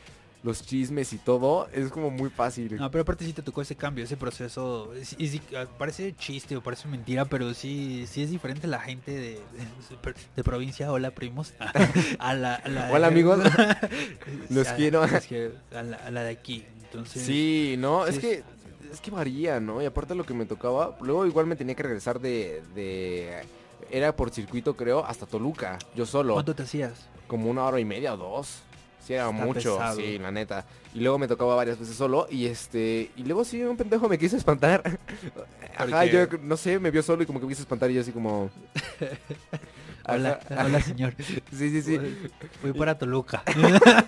los 0.43 0.65
chismes 0.65 1.13
y 1.13 1.17
todo 1.19 1.67
es 1.71 1.89
como 1.91 2.09
muy 2.09 2.29
fácil. 2.31 2.75
No, 2.75 2.89
pero 2.89 3.03
aparte 3.03 3.23
sí 3.25 3.31
te 3.31 3.43
tocó 3.43 3.61
ese 3.61 3.75
cambio, 3.75 4.03
ese 4.03 4.17
proceso. 4.17 4.91
es- 4.95 5.15
y 5.19 5.27
sí, 5.27 5.41
ah, 5.55 5.65
parece 5.77 6.15
chiste 6.15 6.55
o 6.57 6.61
parece 6.61 6.87
mentira, 6.87 7.25
pero 7.25 7.53
sí, 7.53 8.05
sí 8.07 8.23
es 8.23 8.31
diferente 8.31 8.67
la 8.67 8.79
gente 8.79 9.11
de, 9.11 9.19
de, 9.33 10.13
de 10.35 10.43
provincia. 10.43 10.91
Hola, 10.91 11.11
primos. 11.11 11.53
A 12.19 12.33
la, 12.33 12.55
a 12.55 12.67
la- 12.69 12.91
Hola, 12.91 13.07
amigos. 13.07 13.39
Los 14.49 14.67
quiero. 14.69 15.05
los 15.07 15.25
quiero, 15.25 15.53
A 15.75 15.83
la, 15.83 15.97
a 15.97 16.11
la 16.11 16.23
de 16.23 16.31
aquí. 16.31 16.65
Entonces, 16.91 17.23
Sí, 17.23 17.75
no, 17.77 18.05
sí 18.07 18.11
es 18.13 18.19
que 18.19 18.43
es 18.91 18.99
que 18.99 19.09
varía, 19.11 19.59
¿no? 19.61 19.81
Y 19.81 19.85
aparte 19.85 20.13
lo 20.15 20.25
que 20.25 20.33
me 20.33 20.45
tocaba, 20.45 20.97
luego 21.01 21.25
igual 21.25 21.45
me 21.45 21.55
tenía 21.55 21.75
que 21.75 21.83
regresar 21.83 22.19
de, 22.19 22.61
de 22.75 23.41
era 23.89 24.13
por 24.15 24.31
circuito 24.31 24.75
creo 24.75 25.05
hasta 25.05 25.25
Toluca, 25.25 25.79
yo 25.95 26.05
solo, 26.05 26.33
¿cuánto 26.33 26.53
te 26.53 26.63
hacías? 26.63 26.93
como 27.27 27.49
una 27.49 27.63
hora 27.63 27.79
y 27.79 27.85
media 27.85 28.13
o 28.13 28.17
dos. 28.17 28.63
Sí, 29.05 29.13
era 29.13 29.29
Está 29.31 29.45
mucho, 29.45 29.77
pesado. 29.77 29.95
sí, 29.97 30.19
la 30.19 30.29
neta. 30.31 30.65
Y 30.93 30.99
luego 30.99 31.17
me 31.17 31.27
tocaba 31.27 31.55
varias 31.55 31.79
veces 31.79 31.95
solo 31.95 32.27
y 32.29 32.45
este 32.45 33.09
y 33.15 33.23
luego 33.23 33.43
sí 33.43 33.63
un 33.63 33.75
pendejo 33.77 34.07
me 34.09 34.19
quiso 34.19 34.35
espantar. 34.37 34.99
Ajá, 35.77 36.05
yo 36.05 36.27
no 36.43 36.55
sé, 36.57 36.77
me 36.77 36.91
vio 36.91 37.01
solo 37.01 37.23
y 37.23 37.25
como 37.25 37.39
que 37.39 37.45
me 37.47 37.51
quiso 37.51 37.63
espantar 37.63 37.89
y 37.89 37.95
yo 37.95 38.01
así 38.01 38.11
como 38.11 38.51
Hola, 40.07 40.39
Ajá. 40.49 40.65
hola 40.65 40.81
señor. 40.81 41.13
Sí, 41.51 41.69
sí, 41.69 41.81
sí. 41.81 41.97
Voy, 41.97 42.15
voy 42.63 42.73
para 42.73 42.97
Toluca. 42.97 43.43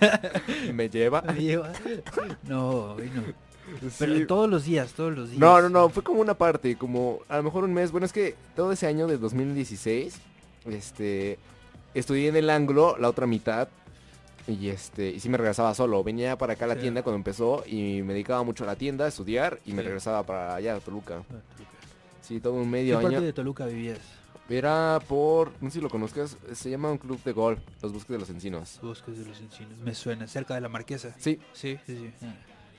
me 0.72 0.88
lleva. 0.88 1.22
Me 1.22 1.34
lleva. 1.34 1.72
No. 2.44 2.96
Sí. 2.98 3.88
Pero 3.98 4.26
todos 4.26 4.48
los 4.50 4.64
días, 4.64 4.92
todos 4.92 5.14
los 5.16 5.28
días. 5.30 5.40
No, 5.40 5.60
no, 5.62 5.68
no, 5.68 5.88
fue 5.88 6.02
como 6.02 6.20
una 6.20 6.34
parte, 6.34 6.76
como 6.76 7.20
a 7.28 7.36
lo 7.38 7.42
mejor 7.44 7.64
un 7.64 7.72
mes. 7.72 7.90
Bueno, 7.92 8.04
es 8.06 8.12
que 8.12 8.34
todo 8.54 8.72
ese 8.72 8.86
año 8.86 9.06
de 9.06 9.16
2016, 9.18 10.16
este, 10.70 11.38
estudié 11.94 12.28
en 12.28 12.36
el 12.36 12.50
ángulo, 12.50 12.96
la 12.98 13.08
otra 13.08 13.26
mitad, 13.26 13.68
y 14.46 14.68
este, 14.68 15.08
y 15.10 15.20
sí 15.20 15.28
me 15.30 15.38
regresaba 15.38 15.74
solo. 15.74 16.04
Venía 16.04 16.36
para 16.36 16.52
acá 16.52 16.66
a 16.66 16.68
la 16.68 16.74
Sí. 16.74 16.82
tienda 16.82 17.02
cuando 17.02 17.16
empezó 17.16 17.64
y 17.66 18.02
me 18.02 18.12
dedicaba 18.12 18.42
mucho 18.42 18.64
a 18.64 18.66
la 18.66 18.76
tienda, 18.76 19.06
a 19.06 19.08
estudiar, 19.08 19.58
y 19.64 19.72
me 19.72 19.82
regresaba 19.82 20.22
para 20.24 20.54
allá, 20.54 20.76
a 20.76 20.80
Toluca. 20.80 21.22
Sí, 22.20 22.40
todo 22.40 22.54
un 22.54 22.64
¿Qué 22.64 22.68
medio 22.70 23.00
parte 23.00 23.16
año. 23.16 23.20
de 23.24 23.32
Toluca 23.32 23.64
vivías? 23.66 23.98
Era 24.48 25.00
por, 25.08 25.50
no 25.62 25.70
sé 25.70 25.78
si 25.78 25.80
lo 25.80 25.88
conozcas, 25.88 26.36
se 26.52 26.68
llama 26.70 26.90
un 26.90 26.98
club 26.98 27.22
de 27.24 27.32
golf, 27.32 27.58
los 27.82 27.92
bosques 27.92 28.10
de 28.10 28.18
los 28.18 28.28
encinos. 28.28 28.78
Bosques 28.82 29.18
de 29.18 29.24
los 29.24 29.40
Encinos. 29.40 29.78
Me 29.78 29.94
suena, 29.94 30.26
cerca 30.28 30.54
de 30.54 30.60
la 30.60 30.68
Marquesa. 30.68 31.14
Sí, 31.18 31.38
Sí, 31.54 31.78
sí, 31.86 32.12
sí. 32.20 32.26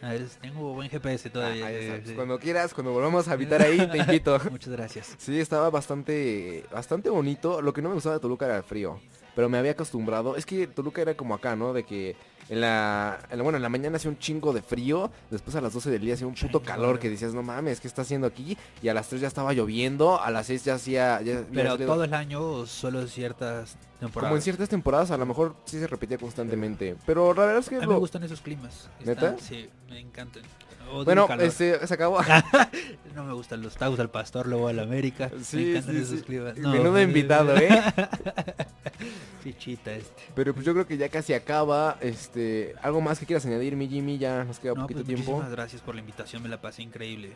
Ah, 0.02 0.14
es- 0.14 0.38
tengo 0.38 0.74
buen 0.76 0.90
GPS 0.90 1.30
todavía. 1.32 1.66
Ah, 1.68 2.00
sí. 2.06 2.14
Cuando 2.14 2.38
quieras, 2.38 2.74
cuando 2.74 2.92
volvamos 2.92 3.28
a 3.28 3.32
habitar 3.32 3.62
ahí, 3.64 3.78
te 3.90 3.98
invito. 3.98 4.38
Muchas 4.52 4.74
gracias. 4.74 5.16
Sí, 5.18 5.40
estaba 5.40 5.70
bastante, 5.72 6.66
bastante 6.72 7.10
bonito. 7.10 7.62
Lo 7.62 7.74
que 7.74 7.82
no 7.82 7.90
me 7.90 7.96
gustaba 7.96 8.16
de 8.16 8.22
Toluca 8.22 8.46
era 8.46 8.58
el 8.58 8.64
frío. 8.64 9.00
Pero 9.36 9.50
me 9.50 9.58
había 9.58 9.72
acostumbrado. 9.72 10.36
Es 10.36 10.46
que 10.46 10.68
Toluca 10.68 11.02
era 11.02 11.16
como 11.16 11.34
acá, 11.34 11.56
¿no? 11.56 11.74
De 11.74 11.84
que 11.84 12.16
en 12.50 12.62
la, 12.62 13.20
en 13.30 13.38
la- 13.38 13.44
bueno, 13.44 13.58
en 13.58 13.64
la 13.64 13.70
mañana 13.70 13.98
hacía 13.98 14.10
un 14.12 14.18
chingo 14.20 14.54
de 14.54 14.62
frío. 14.62 15.12
Después 15.32 15.56
a 15.56 15.62
las 15.62 15.74
12 15.74 15.90
del 15.90 16.02
día 16.02 16.14
hacía 16.14 16.28
un 16.28 16.36
puto 16.36 16.62
calor 16.62 17.00
que 17.00 17.10
decías, 17.10 17.34
no 17.34 17.42
mames, 17.44 17.80
¿qué 17.80 17.88
está 17.88 18.04
haciendo 18.04 18.28
aquí? 18.28 18.58
Y 18.82 18.88
a 18.90 18.94
las 18.94 19.08
3 19.10 19.22
ya 19.22 19.28
estaba 19.28 19.54
lloviendo. 19.54 20.22
A 20.22 20.30
las 20.32 20.46
6 20.48 20.64
ya 20.66 20.76
hacía... 20.76 21.22
ya- 21.22 21.44
Pero 21.54 21.78
todo 21.78 22.04
el 22.04 22.14
año 22.14 22.42
o 22.44 22.66
solo 22.66 23.06
ciertas 23.08 23.78
temporadas. 24.00 24.30
Como 24.30 24.36
en 24.36 24.42
ciertas 24.42 24.70
temporadas 24.70 25.12
a 25.12 25.18
lo 25.18 25.26
mejor 25.26 25.56
sí 25.66 25.80
se 25.80 25.88
repetía 25.88 26.18
constantemente. 26.18 26.96
Pero 27.06 27.34
la 27.34 27.46
verdad 27.46 27.60
es 27.62 27.70
que... 27.70 27.76
A 27.78 27.80
mí 27.80 27.86
lo- 27.86 27.94
me 27.94 28.00
gustan 28.00 28.24
esos 28.24 28.42
climas. 28.42 28.90
¿Neta? 29.04 29.30
Están- 29.36 29.40
sí, 29.40 29.70
me 29.90 30.00
encantan. 30.00 30.44
Odio 30.92 31.00
el 31.00 31.06
Bueno, 31.06 31.28
este, 31.44 31.86
se 31.86 31.94
acabó. 31.94 32.20
no 33.16 33.24
me 33.24 33.34
gustan 33.34 33.62
los 33.62 33.76
tacos 33.76 34.00
al 34.00 34.10
pastor, 34.10 34.48
luego 34.48 34.68
al 34.68 34.80
América. 34.80 35.30
Sí, 35.42 35.58
me 35.58 35.70
encantan 35.72 35.96
sí, 35.96 36.02
esos 36.02 36.20
sí. 36.20 36.26
climas. 36.26 36.58
Menudo 36.58 37.02
invitado, 37.02 37.56
¿eh? 37.58 37.70
Fichita 39.44 39.94
este. 39.94 40.24
Pero 40.34 40.54
pues 40.54 40.66
yo 40.66 40.74
creo 40.74 40.88
que 40.88 40.98
ya 40.98 41.10
casi 41.10 41.34
acaba. 41.34 41.98
Este, 42.02 42.76
algo 42.82 43.02
más 43.02 43.20
que 43.20 43.26
quieras 43.26 43.46
añadir, 43.46 43.76
mi 43.76 43.88
Jimmy, 43.88 44.18
ya 44.18 44.44
nos 44.44 44.60
queda 44.60 44.74
No, 44.74 44.82
poquito 44.84 45.00
pues 45.00 45.08
tiempo. 45.08 45.32
muchísimas 45.32 45.52
gracias 45.52 45.82
por 45.82 45.96
la 45.96 46.02
invitación, 46.02 46.44
me 46.44 46.50
la 46.50 46.62
pasé 46.62 46.82
increíble. 46.82 47.34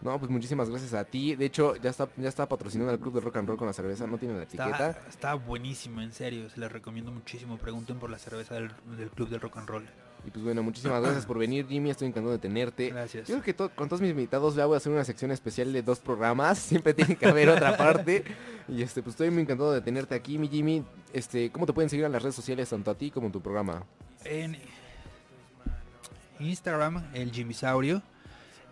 No, 0.00 0.16
pues 0.18 0.30
muchísimas 0.30 0.70
gracias 0.70 0.94
a 0.94 1.04
ti. 1.04 1.34
De 1.34 1.46
hecho, 1.46 1.74
ya 1.76 1.90
está, 1.90 2.08
ya 2.16 2.28
está 2.28 2.48
patrocinando 2.48 2.92
al 2.92 3.00
club 3.00 3.14
de 3.14 3.20
rock 3.20 3.38
and 3.38 3.48
roll 3.48 3.58
con 3.58 3.66
la 3.66 3.72
cerveza, 3.72 4.06
no 4.06 4.16
tiene 4.18 4.36
la 4.36 4.44
etiqueta. 4.44 4.96
Está, 5.08 5.34
buenísimo, 5.34 6.00
en 6.00 6.12
serio, 6.12 6.48
se 6.48 6.60
les 6.60 6.70
recomiendo 6.70 7.10
muchísimo. 7.10 7.58
Pregunten 7.58 7.98
por 7.98 8.10
la 8.10 8.18
cerveza 8.18 8.54
del, 8.54 8.70
del 8.96 9.10
Club 9.10 9.28
del 9.28 9.40
Rock 9.40 9.56
and 9.56 9.68
Roll. 9.68 9.88
Y 10.26 10.30
pues 10.30 10.44
bueno, 10.44 10.62
muchísimas 10.62 11.00
gracias 11.02 11.24
por 11.24 11.38
venir, 11.38 11.66
Jimmy. 11.68 11.90
Estoy 11.90 12.08
encantado 12.08 12.32
de 12.32 12.38
tenerte. 12.38 12.90
Gracias. 12.90 13.28
Yo 13.28 13.34
creo 13.36 13.44
que 13.44 13.54
to- 13.54 13.70
con 13.70 13.88
todos 13.88 14.02
mis 14.02 14.10
invitados 14.10 14.54
ya 14.56 14.66
voy 14.66 14.74
a 14.74 14.76
hacer 14.78 14.92
una 14.92 15.04
sección 15.04 15.30
especial 15.30 15.72
de 15.72 15.82
dos 15.82 16.00
programas. 16.00 16.58
Siempre 16.58 16.92
tiene 16.92 17.16
que 17.16 17.26
haber 17.26 17.48
otra 17.48 17.76
parte. 17.76 18.24
Y 18.68 18.82
este, 18.82 19.02
pues 19.02 19.14
estoy 19.14 19.30
muy 19.30 19.42
encantado 19.42 19.72
de 19.72 19.80
tenerte 19.80 20.14
aquí, 20.14 20.36
mi 20.36 20.48
Jimmy. 20.48 20.84
Este, 21.12 21.50
¿cómo 21.50 21.64
te 21.66 21.72
pueden 21.72 21.88
seguir 21.88 22.04
en 22.04 22.12
las 22.12 22.22
redes 22.22 22.34
sociales, 22.34 22.68
tanto 22.68 22.90
a 22.90 22.94
ti 22.94 23.10
como 23.10 23.26
en 23.26 23.32
tu 23.32 23.40
programa? 23.40 23.84
En 24.24 24.56
Instagram, 26.40 27.04
el 27.14 27.30
Jimmysaurio. 27.32 28.02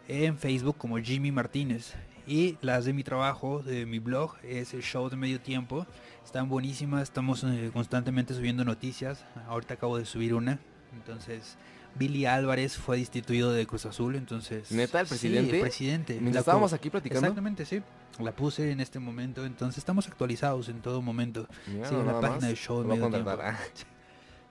En 0.08 0.38
Facebook 0.38 0.76
como 0.76 0.98
Jimmy 0.98 1.32
Martínez. 1.32 1.94
Y 2.26 2.58
las 2.60 2.84
de 2.84 2.92
mi 2.92 3.02
trabajo, 3.04 3.62
de 3.62 3.86
mi 3.86 3.98
blog, 3.98 4.34
es 4.42 4.74
el 4.74 4.82
show 4.82 5.08
de 5.08 5.16
medio 5.16 5.40
tiempo. 5.40 5.86
Están 6.24 6.48
buenísimas, 6.48 7.04
estamos 7.04 7.44
eh, 7.44 7.70
constantemente 7.72 8.34
subiendo 8.34 8.64
noticias. 8.64 9.24
Ahorita 9.48 9.74
acabo 9.74 9.96
de 9.96 10.04
subir 10.04 10.34
una. 10.34 10.58
Entonces, 10.96 11.56
Billy 11.94 12.26
Álvarez 12.26 12.76
fue 12.76 12.98
destituido 12.98 13.52
de 13.52 13.66
Cruz 13.66 13.86
Azul, 13.86 14.16
entonces... 14.16 14.70
¿Neta, 14.72 15.00
el 15.00 15.06
Sí, 15.06 15.10
presidente? 15.10 15.54
el 15.56 15.60
presidente. 15.62 16.18
Mientras 16.20 16.42
estábamos 16.42 16.72
aquí 16.72 16.90
platicando. 16.90 17.26
Exactamente, 17.26 17.64
sí. 17.64 17.82
La 18.18 18.32
puse 18.32 18.70
en 18.70 18.80
este 18.80 18.98
momento, 18.98 19.44
entonces 19.46 19.78
estamos 19.78 20.08
actualizados 20.08 20.68
en 20.68 20.80
todo 20.80 21.00
momento. 21.02 21.46
Sí, 21.66 21.94
en 21.94 22.06
la 22.06 22.20
página 22.20 22.48
del 22.48 22.56
show 22.56 22.78
de 22.78 22.82
Lo 22.82 22.88
voy 22.88 22.98
a 22.98 23.08
medio 23.08 23.24
contratar. 23.24 23.56
tiempo. 23.56 23.90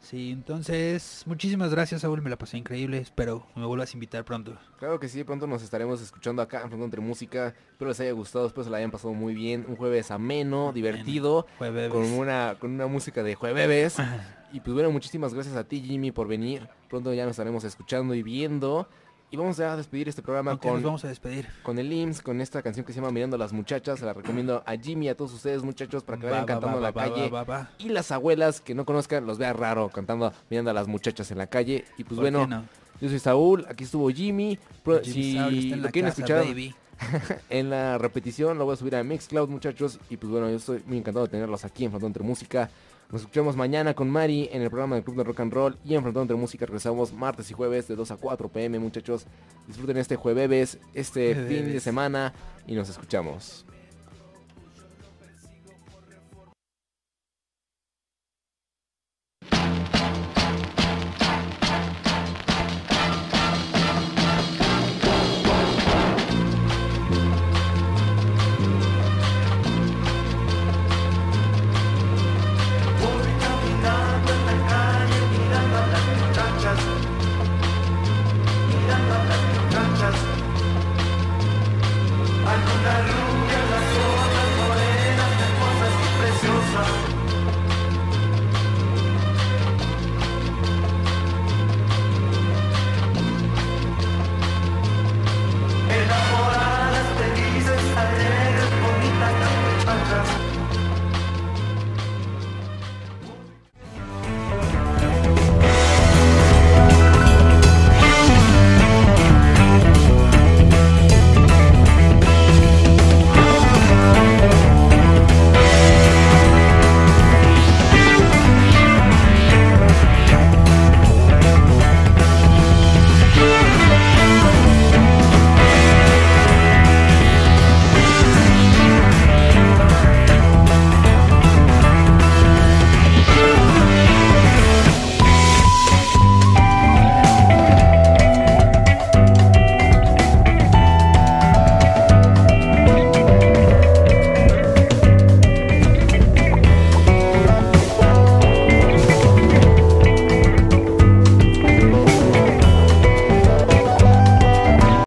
Sí, 0.02 0.30
entonces, 0.30 1.24
muchísimas 1.26 1.72
gracias, 1.72 2.02
Saúl, 2.02 2.22
me 2.22 2.30
la 2.30 2.38
pasé 2.38 2.60
increíble. 2.60 3.00
Espero 3.00 3.48
me 3.56 3.66
vuelvas 3.66 3.90
a 3.92 3.94
invitar 3.98 4.24
pronto. 4.24 4.56
Claro 4.78 5.00
que 5.00 5.10
sí, 5.10 5.24
pronto 5.24 5.48
nos 5.48 5.64
estaremos 5.64 6.00
escuchando 6.00 6.44
acá 6.44 6.58
en 6.62 6.68
Frontón 6.68 6.84
entre 6.86 7.02
Música. 7.02 7.56
Espero 7.72 7.90
les 7.90 8.00
haya 8.02 8.12
gustado, 8.12 8.46
espero 8.46 8.66
se 8.66 8.70
la 8.70 8.78
hayan 8.78 8.92
pasado 8.92 9.16
muy 9.16 9.34
bien. 9.34 9.66
Un 9.68 9.76
jueves 9.76 10.12
ameno, 10.12 10.72
divertido, 10.74 11.48
Jueves. 11.58 11.90
con 11.92 12.04
una, 12.04 12.56
con 12.60 12.70
una 12.70 12.86
música 12.86 13.24
de 13.24 13.34
jueves. 13.34 13.96
Y 14.56 14.62
pues 14.62 14.74
bueno, 14.74 14.90
muchísimas 14.90 15.34
gracias 15.34 15.56
a 15.58 15.66
ti 15.66 15.82
Jimmy 15.82 16.12
por 16.12 16.28
venir. 16.30 16.68
Pronto 16.90 17.14
ya 17.14 17.24
nos 17.26 17.32
estaremos 17.32 17.64
escuchando 17.66 18.16
y 18.16 18.24
viendo. 18.24 18.88
Y 19.32 19.36
vamos 19.38 19.60
a 19.60 19.76
despedir 19.76 20.08
este 20.08 20.22
programa 20.22 20.52
¿Con 20.52 20.60
qué 20.60 20.68
nos 20.68 20.76
con, 20.76 20.84
vamos 20.84 21.04
a 21.04 21.08
despedir? 21.10 21.48
con 21.64 21.78
el 21.78 21.92
IMSS, 21.92 22.22
con 22.22 22.40
esta 22.40 22.62
canción 22.62 22.86
que 22.86 22.94
se 22.94 23.02
llama 23.02 23.12
Mirando 23.12 23.36
a 23.36 23.40
las 23.40 23.52
muchachas. 23.52 24.00
Se 24.00 24.06
la 24.06 24.14
recomiendo 24.14 24.64
a 24.66 24.78
Jimmy 24.78 25.08
y 25.08 25.10
a 25.10 25.18
todos 25.18 25.34
ustedes 25.34 25.62
muchachos 25.64 26.04
para 26.04 26.18
que 26.20 26.26
Va, 26.28 26.32
vayan 26.32 26.44
va, 26.44 26.48
cantando 26.48 26.80
va, 26.82 26.88
en 26.90 26.94
la 26.94 26.94
calle. 26.94 27.66
Y 27.80 27.90
las 27.90 28.12
abuelas 28.12 28.62
que 28.62 28.74
no 28.76 28.86
conozcan 28.86 29.26
los 29.26 29.38
vea 29.38 29.52
raro 29.52 29.90
cantando 29.90 30.32
Mirando 30.50 30.72
a 30.72 30.74
las 30.74 30.88
muchachas 30.88 31.30
en 31.32 31.38
la 31.40 31.48
calle. 31.48 31.84
Y 31.98 32.06
pues 32.06 32.16
¿Por 32.18 32.26
qué 32.26 32.32
bueno, 32.32 32.48
no? 32.48 32.64
yo 33.02 33.10
soy 33.10 33.20
Saúl, 33.20 33.66
aquí 33.68 33.84
estuvo 33.84 34.10
Jimmy. 34.10 34.58
Pro- 34.84 35.02
Jimmy 35.02 35.60
si 35.60 35.74
en 35.74 35.82
lo 35.82 35.90
quieren 35.90 36.12
casa, 36.12 36.22
escuchar 36.22 36.46
baby. 36.46 36.74
en 37.50 37.70
la 37.72 37.98
repetición, 37.98 38.58
lo 38.58 38.64
voy 38.64 38.76
a 38.76 38.78
subir 38.78 38.96
a 38.96 39.04
Mixcloud, 39.04 39.50
muchachos. 39.50 40.00
Y 40.10 40.16
pues 40.16 40.32
bueno, 40.32 40.50
yo 40.50 40.56
estoy 40.56 40.82
muy 40.86 41.00
encantado 41.00 41.26
de 41.26 41.32
tenerlos 41.32 41.66
aquí 41.66 41.84
en 41.84 41.92
Frontón 41.92 42.08
Entre 42.10 42.24
Música. 42.24 42.70
Nos 43.12 43.22
escuchamos 43.22 43.56
mañana 43.56 43.94
con 43.94 44.10
Mari 44.10 44.50
en 44.52 44.62
el 44.62 44.70
programa 44.70 44.96
del 44.96 45.04
Club 45.04 45.18
de 45.18 45.24
Rock 45.24 45.40
and 45.42 45.54
Roll. 45.54 45.78
Y 45.86 45.94
en 45.94 46.02
Frontón 46.02 46.24
Entre 46.24 46.36
Música 46.36 46.66
regresamos 46.66 47.14
martes 47.14 47.50
y 47.52 47.54
jueves 47.54 47.88
de 47.88 47.96
2 47.96 48.12
a 48.12 48.18
4 48.18 48.50
pm, 48.50 48.80
muchachos. 48.80 49.26
Disfruten 49.68 49.98
este 49.98 50.16
jueves, 50.16 50.80
este 50.94 51.36
fin 51.36 51.72
de 51.72 51.80
semana. 51.80 52.34
Y 52.66 52.74
nos 52.74 52.90
escuchamos. 52.90 53.66